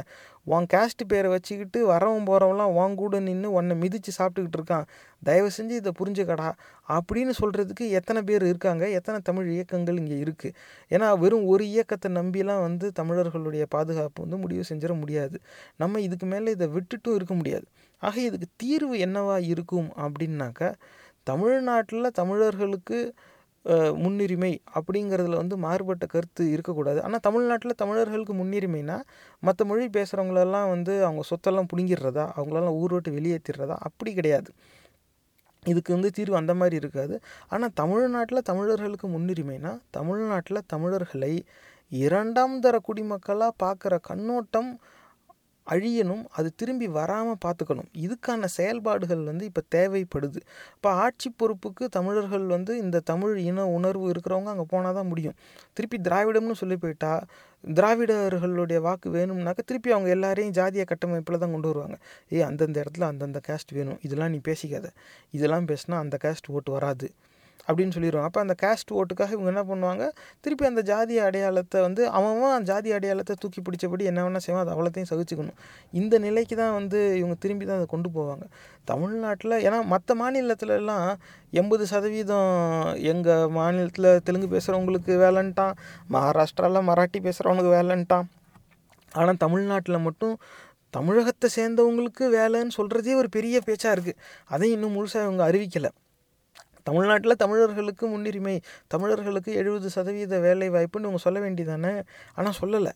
உன் 0.55 0.67
கேஸ்ட் 0.75 1.03
பேரை 1.09 1.29
வச்சுக்கிட்டு 1.31 1.79
வரவன் 1.91 2.27
போகிறவன்லாம் 2.29 2.75
உன் 2.81 2.95
கூட 2.95 3.19
நின்று 3.21 3.49
உன்னை 3.53 3.75
மிதித்து 3.77 4.13
சாப்பிட்டுக்கிட்டு 4.19 4.59
இருக்கான். 4.61 4.87
தயவு 5.23 5.51
செஞ்சு 5.57 5.75
இதை 5.81 5.93
புரிஞ்சுக்கடா. 6.01 6.49
அப்படின்னு 6.97 7.33
சொல்கிறதுக்கு 7.41 7.85
எத்தனை 7.99 8.23
பேர் 8.23 8.45
இருக்காங்க? 8.47 8.85
எத்தனை 8.99 9.21
தமிழ் 9.25 9.49
இயக்கங்கள் 9.57 10.01
இங்கே 10.03 10.19
இருக்குது 10.25 10.55
ஏன்னா 10.95 11.09
வெறும் 11.19 11.47
ஒரு 11.53 11.65
இயக்கத்தை 11.75 12.11
நம்பிலாம் 12.13 12.63
வந்து 12.69 12.89
தமிழர்களுடைய 12.93 13.67
பாதுகாப்பு 13.69 14.23
வந்து 14.23 14.41
முடிவு 14.45 14.65
செஞ்சிட 14.71 14.95
முடியாது. 15.03 15.39
நம்ம 15.77 16.01
இதுக்கு 16.01 16.27
மேலே 16.27 16.57
இதை 16.59 16.69
விட்டுட்டும் 16.77 17.19
இருக்க 17.21 17.35
முடியாது. 17.35 17.67
ஆக 18.03 18.15
இதுக்கு 18.21 18.49
தீர்வு 18.57 18.97
என்னவா 19.07 19.37
இருக்கும்? 19.53 19.91
அப்படின்னாக்கா 20.05 20.71
தமிழ்நாட்டில் 21.23 22.17
தமிழர்களுக்கு 22.21 22.99
முன்னுரிமை 24.03 24.51
அப்படிங்கிறதுல 24.79 25.39
வந்து 25.43 25.57
மாறுபட்ட 25.57 26.05
கருத்து 26.07 26.43
இருக்கக்கூடாது. 26.55 26.99
ஆனால் 27.03 27.23
தமிழ்நாட்டில் 27.27 27.79
தமிழர்களுக்கு 27.83 28.35
முன்னுரிமைனா 28.35 28.97
மற்ற 29.43 29.65
மொழி 29.65 29.87
பேசுகிறவங்களெல்லாம் 29.97 30.69
வந்து 30.75 30.95
அவங்க 31.05 31.23
சொத்தெல்லாம் 31.31 31.71
பிடுங்கிடுறதா 31.73 32.25
அவங்களெல்லாம் 32.37 32.79
ஊர் 32.83 32.95
விட்டு 32.97 33.17
வெளியேற்றிடுறதா 33.19 33.77
அப்படி 33.89 34.13
கிடையாது. 34.15 34.51
இதுக்கு 35.63 35.91
வந்து 35.97 36.11
தீர்வு 36.11 36.37
அந்த 36.41 36.55
மாதிரி 36.55 36.77
இருக்காது. 36.77 37.15
ஆனால் 37.49 37.75
தமிழ்நாட்டில் 37.75 38.47
தமிழர்களுக்கு 38.51 39.09
முன்னுரிமைனா 39.09 39.73
தமிழ்நாட்டில் 39.91 40.69
தமிழர்களை 40.75 41.33
இரண்டாம் 41.93 42.55
தர 42.61 42.77
குடிமக்களாக 42.89 43.53
பார்க்குற 43.65 43.95
கண்ணோட்டம் 44.11 44.71
அழியணும் 45.73 46.23
அது 46.39 46.49
திரும்பி 46.61 46.87
வராமல் 46.99 47.41
பார்த்துக்கணும். 47.45 47.89
இதுக்கான 48.05 48.49
செயல்பாடுகள் 48.57 49.23
வந்து 49.31 49.45
இப்போ 49.51 49.63
தேவைப்படுது. 49.77 50.41
இப்போ 50.77 50.91
ஆட்சி 51.05 51.29
பொறுப்புக்கு 51.43 51.85
தமிழர்கள் 51.97 52.47
வந்து 52.57 52.73
இந்த 52.85 53.03
தமிழ் 53.13 53.35
இன 53.49 53.67
உணர்வு 53.79 54.07
இருக்கிறவங்க 54.13 54.53
அங்கே 54.55 54.67
போனால் 54.75 54.97
தான் 54.99 55.11
முடியும். 55.13 55.37
திருப்பி 55.75 55.99
திராவிடம்னு 56.09 56.57
சொல்லி 56.63 56.79
போயிட்டா 56.85 57.13
திராவிடர்களுடைய 57.65 58.79
வாக்கு 58.87 59.09
வேணும்னாக்க 59.17 59.61
திருப்பி 59.71 59.91
அவங்க 59.95 60.11
எல்லாரையும் 60.17 60.57
ஜாதிய 60.59 60.83
கட்டமைப்பில் 60.91 61.43
தான் 61.43 61.55
கொண்டு 61.55 61.69
வருவாங்க. 61.71 61.97
ஏய் 62.35 62.47
அந்தந்த 62.51 62.77
இடத்துல 62.85 63.07
அந்தந்த 63.13 63.41
கேஸ்ட் 63.49 63.73
வேணும். 63.79 63.99
இதெல்லாம் 64.09 64.33
நீ 64.35 64.41
பேசிக்காத. 64.51 64.89
இதெல்லாம் 65.39 65.69
பேசினா 65.73 65.97
அந்த 66.05 66.19
கேஸ்ட் 66.25 66.51
ஓட்டு 66.57 66.73
வராது. 66.73 67.09
அப்படின்னு 67.69 67.95
சொல்லிடுவாங்க. 67.97 68.29
அப்போ 68.31 68.41
அந்த 68.45 68.55
கேஸ்ட் 68.63 68.91
ஓட்டுக்காக 68.99 69.35
இவங்க 69.37 69.51
என்ன 69.53 69.63
பண்ணுவாங்க? 69.71 70.05
திருப்பி 70.45 70.67
அந்த 70.71 70.83
ஜாதி 70.91 71.15
அடையாளத்தை 71.27 71.79
வந்து 71.87 72.03
அவன் 72.19 72.55
அந்த 72.57 72.69
ஜாதி 72.73 72.91
அடையாளத்தை 72.97 73.35
தூக்கி 73.43 73.63
பிடிச்சபடி 73.69 74.05
என்ன 74.11 74.23
வேணால் 74.27 74.45
செய்வான் 74.47 74.65
அது 74.65 74.75
அவ்வளோத்தையும் 74.75 75.11
சகிச்சுக்கணும். 75.13 75.59
இந்த 76.01 76.15
நிலைக்கு 76.27 76.57
தான் 76.63 76.75
வந்து 76.79 77.01
இவங்க 77.21 77.37
திரும்பி 77.45 77.67
தான் 77.71 77.79
அதை 77.81 77.89
கொண்டு 77.95 78.11
போவாங்க. 78.17 78.47
தமிழ்நாட்டில் 78.93 79.57
ஏன்னா 79.67 79.81
மற்ற 79.95 80.15
மாநிலத்துலலாம் 80.23 81.09
எண்பது 81.61 81.85
சதவீதம் 81.93 82.53
எங்கள் 83.13 83.51
மாநிலத்தில் 83.59 84.11
தெலுங்கு 84.29 84.51
பேசுகிறவங்களுக்கு 84.55 85.13
வேலைன்ட்டான். 85.25 85.75
மகாராஷ்டிராவில் 86.17 86.89
மராட்டி 86.91 87.21
பேசுகிறவங்களுக்கு 87.29 87.77
வேலைன்ட்டான். 87.79 88.27
ஆனால் 89.13 89.43
தமிழ்நாட்டில் 89.45 90.05
மட்டும் 90.07 90.35
தமிழகத்தை 90.97 91.49
சேர்ந்தவங்களுக்கு 91.59 92.25
வேலைன்னு 92.39 92.75
சொல்கிறதே 92.79 93.15
ஒரு 93.21 93.29
பெரிய 93.37 93.57
பேச்சாக 93.67 93.95
இருக்குது 93.97 94.21
அதையும் 94.55 94.77
இன்னும் 94.77 94.95
முழுசாக 94.97 95.27
இவங்க 95.27 95.43
அறிவிக்கலை. 95.51 95.91
தமிழ்நாட்டில் 96.87 97.37
தமிழர்களுக்கு 97.37 98.05
முன்னுரிமை 98.07 98.55
தமிழர்களுக்கு 98.89 99.53
எழுபது 99.53 99.89
சதவீத 99.91 100.39
வேலை 100.39 100.69
வாய்ப்புன்னு 100.71 101.07
இவங்க 101.07 101.23
சொல்ல 101.27 101.39
வேண்டியதானே? 101.41 101.93
ஆனால் 102.35 102.59
சொல்லலை. 102.61 102.93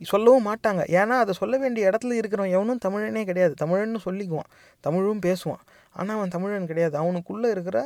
சொல்லவும் 0.00 0.46
மாட்டாங்க. 0.46 0.82
ஏன்னா 0.96 1.16
அதை 1.22 1.32
சொல்ல 1.34 1.54
வேண்டிய 1.58 1.82
இடத்துல 1.88 2.18
இருக்கிறவன் 2.20 2.54
எவனும் 2.56 2.82
தமிழனே 2.84 3.22
கிடையாது. 3.24 3.54
தமிழன்னு 3.64 4.00
சொல்லிக்குவான். 4.04 4.50
தமிழும் 4.80 5.22
பேசுவான். 5.26 5.62
ஆனால் 5.92 6.16
அவன் 6.16 6.28
தமிழன் 6.28 6.66
கிடையாது. 6.66 6.96
அவனுக்குள்ளே 6.96 7.48
இருக்கிற 7.50 7.78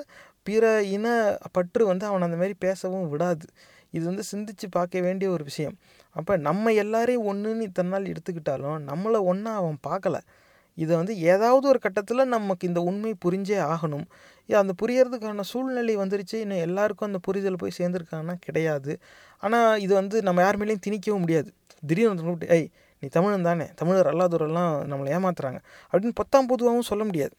பிற 0.42 0.82
இன 0.96 1.06
பற்று 1.52 1.86
வந்து 1.86 2.06
அவன் 2.06 2.22
அந்த 2.22 2.36
மாதிரி 2.36 2.56
பேசவும் 2.58 3.08
விடாது. 3.08 3.46
இது 3.90 4.04
வந்து 4.04 4.24
சிந்திச்சு 4.32 4.66
பார்க்க 4.70 5.00
வேண்டிய 5.00 5.30
ஒரு 5.30 5.44
விஷயம். 5.44 5.76
அப்போ 6.16 6.32
நம்ம 6.36 6.72
எல்லாரையும் 6.72 7.26
ஒன்றுன்னு 7.32 7.60
இத்தனை 7.60 7.90
நாள் 7.90 8.12
எடுத்துக்கிட்டாலும் 8.12 8.78
நம்மளை 8.90 9.20
ஒன்றா 9.22 9.52
அவன் 9.54 9.78
பார்க்கல. 9.88 10.18
இதை 10.78 10.94
வந்து 10.96 11.14
ஏதாவது 11.32 11.64
ஒரு 11.68 11.78
கட்டத்தில் 11.78 12.30
நமக்கு 12.36 12.68
இந்த 12.68 12.80
உண்மை 12.80 13.10
புரிஞ்சே 13.24 13.58
ஆகணும். 13.72 14.06
அந்த 14.48 14.72
புரியறதுக்கான 14.82 15.40
சூழ்நிலை 15.40 15.96
வந்துருச்சு. 15.96 16.34
இன்னும் 16.34 16.58
எல்லாருக்கும் 16.58 17.08
அந்த 17.08 17.18
புரிதல் 17.22 17.56
போய் 17.56 17.78
சேர்ந்துருக்காங்கன்னா 17.78 18.34
கிடையாது. 18.40 19.00
ஆனால் 19.38 19.80
இது 19.80 19.94
வந்து 19.94 20.22
நம்ம 20.22 20.40
யார் 20.42 20.58
மேலேயும் 20.58 20.84
திணிக்கவும் 20.86 21.18
முடியாது. 21.18 21.52
திடீர்னு 21.82 22.22
கூப்பிட்டு 22.22 22.54
ஏய் 22.56 22.70
நீ 23.00 23.08
தமிழன் 23.08 23.42
தானே? 23.42 23.64
தமிழர் 23.74 24.06
அல்லாதவரெல்லாம் 24.06 24.74
நம்மளை 24.90 25.08
ஏமாத்துறாங்க. 25.10 25.58
அப்படின்னு 25.92 26.18
பொத்தாம் 26.20 26.48
பொதுவாகவும் 26.48 26.82
சொல்ல 26.82 27.04
முடியாது. 27.04 27.34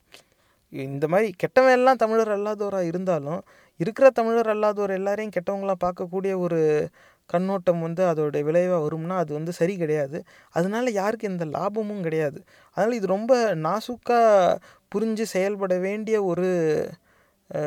இந்த 0.72 1.08
மாதிரி 1.08 1.34
கெட்டவன் 1.38 1.72
எல்லாம் 1.72 1.96
தமிழர் 1.96 2.32
அல்லாதவராக 2.32 2.82
இருந்தாலும் 2.82 3.42
இருக்கிற 3.78 4.10
தமிழர் 4.10 4.50
அல்லாதவர் 4.50 4.90
எல்லாரையும் 4.90 5.34
கெட்டவங்களாம் 5.36 5.84
பார்க்கக்கூடிய 5.86 6.38
ஒரு 6.38 6.90
கண்ணோட்டம் 7.26 7.82
வந்து 7.82 8.04
அதோட 8.04 8.44
விளைவாக 8.44 8.82
வரும்னா 8.86 9.16
அது 9.18 9.34
வந்து 9.34 9.52
சரி 9.52 9.78
கிடையாது. 9.78 10.24
அதனால 10.50 10.90
யாருக்கு 10.90 11.28
எந்த 11.28 11.46
லாபமும் 11.46 12.02
கிடையாது. 12.02 12.44
அதனால் 12.78 12.96
இது 12.96 13.08
ரொம்ப 13.08 13.56
நாசுக்காக 13.56 14.58
புரிஞ்சு 14.94 15.26
செயல்பட 15.36 15.78
வேண்டிய 15.78 16.24
ஒரு 16.24 16.50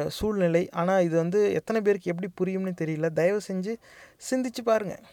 சூழ்நிலை. 0.09 0.63
ஆனால் 0.81 1.05
இது 1.07 1.17
வந்து 1.17 1.41
எத்தனை 1.59 1.81
பேருக்கு 1.81 2.13
எப்படி 2.13 2.29
புரியும்னு 2.39 2.73
தெரியல. 2.81 3.09
தயவு 3.19 3.41
செஞ்சு 3.49 3.73
சிந்திச்சு 4.29 4.63
பாருங்கள் 4.65 5.05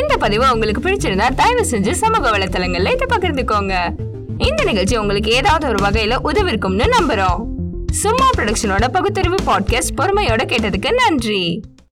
இந்த 0.00 0.14
பதிவு 0.24 0.44
உங்களுக்கு 0.52 0.80
பிடிச்சிருந்தா 0.86 1.26
தயவு 1.34 1.64
செஞ்சு 1.70 1.92
சமூக 2.02 2.30
வலைத்தளங்கள்ல 2.34 2.94
இதை 2.96 3.06
பகிர்ந்துக்கோங்க. 3.12 3.74
இந்த 4.48 4.60
நிகழ்ச்சி 4.64 4.96
உங்களுக்கு 5.02 5.30
ஏதாவது 5.40 5.66
ஒரு 5.72 5.78
வகையில 5.84 6.18
உதவிருக்கும்னு 6.28 6.86
நம்புறோம். 6.96 7.42
சும்மா 8.02 8.26
ப்ரொடக்ஷனோட 8.36 8.84
பகுத்தறிவு 8.96 9.38
பாட்காஸ்ட் 9.46 9.96
பொறுமையோட 9.98 10.42
கேட்டதுக்கு 10.52 10.90
நன்றி. 11.02 11.42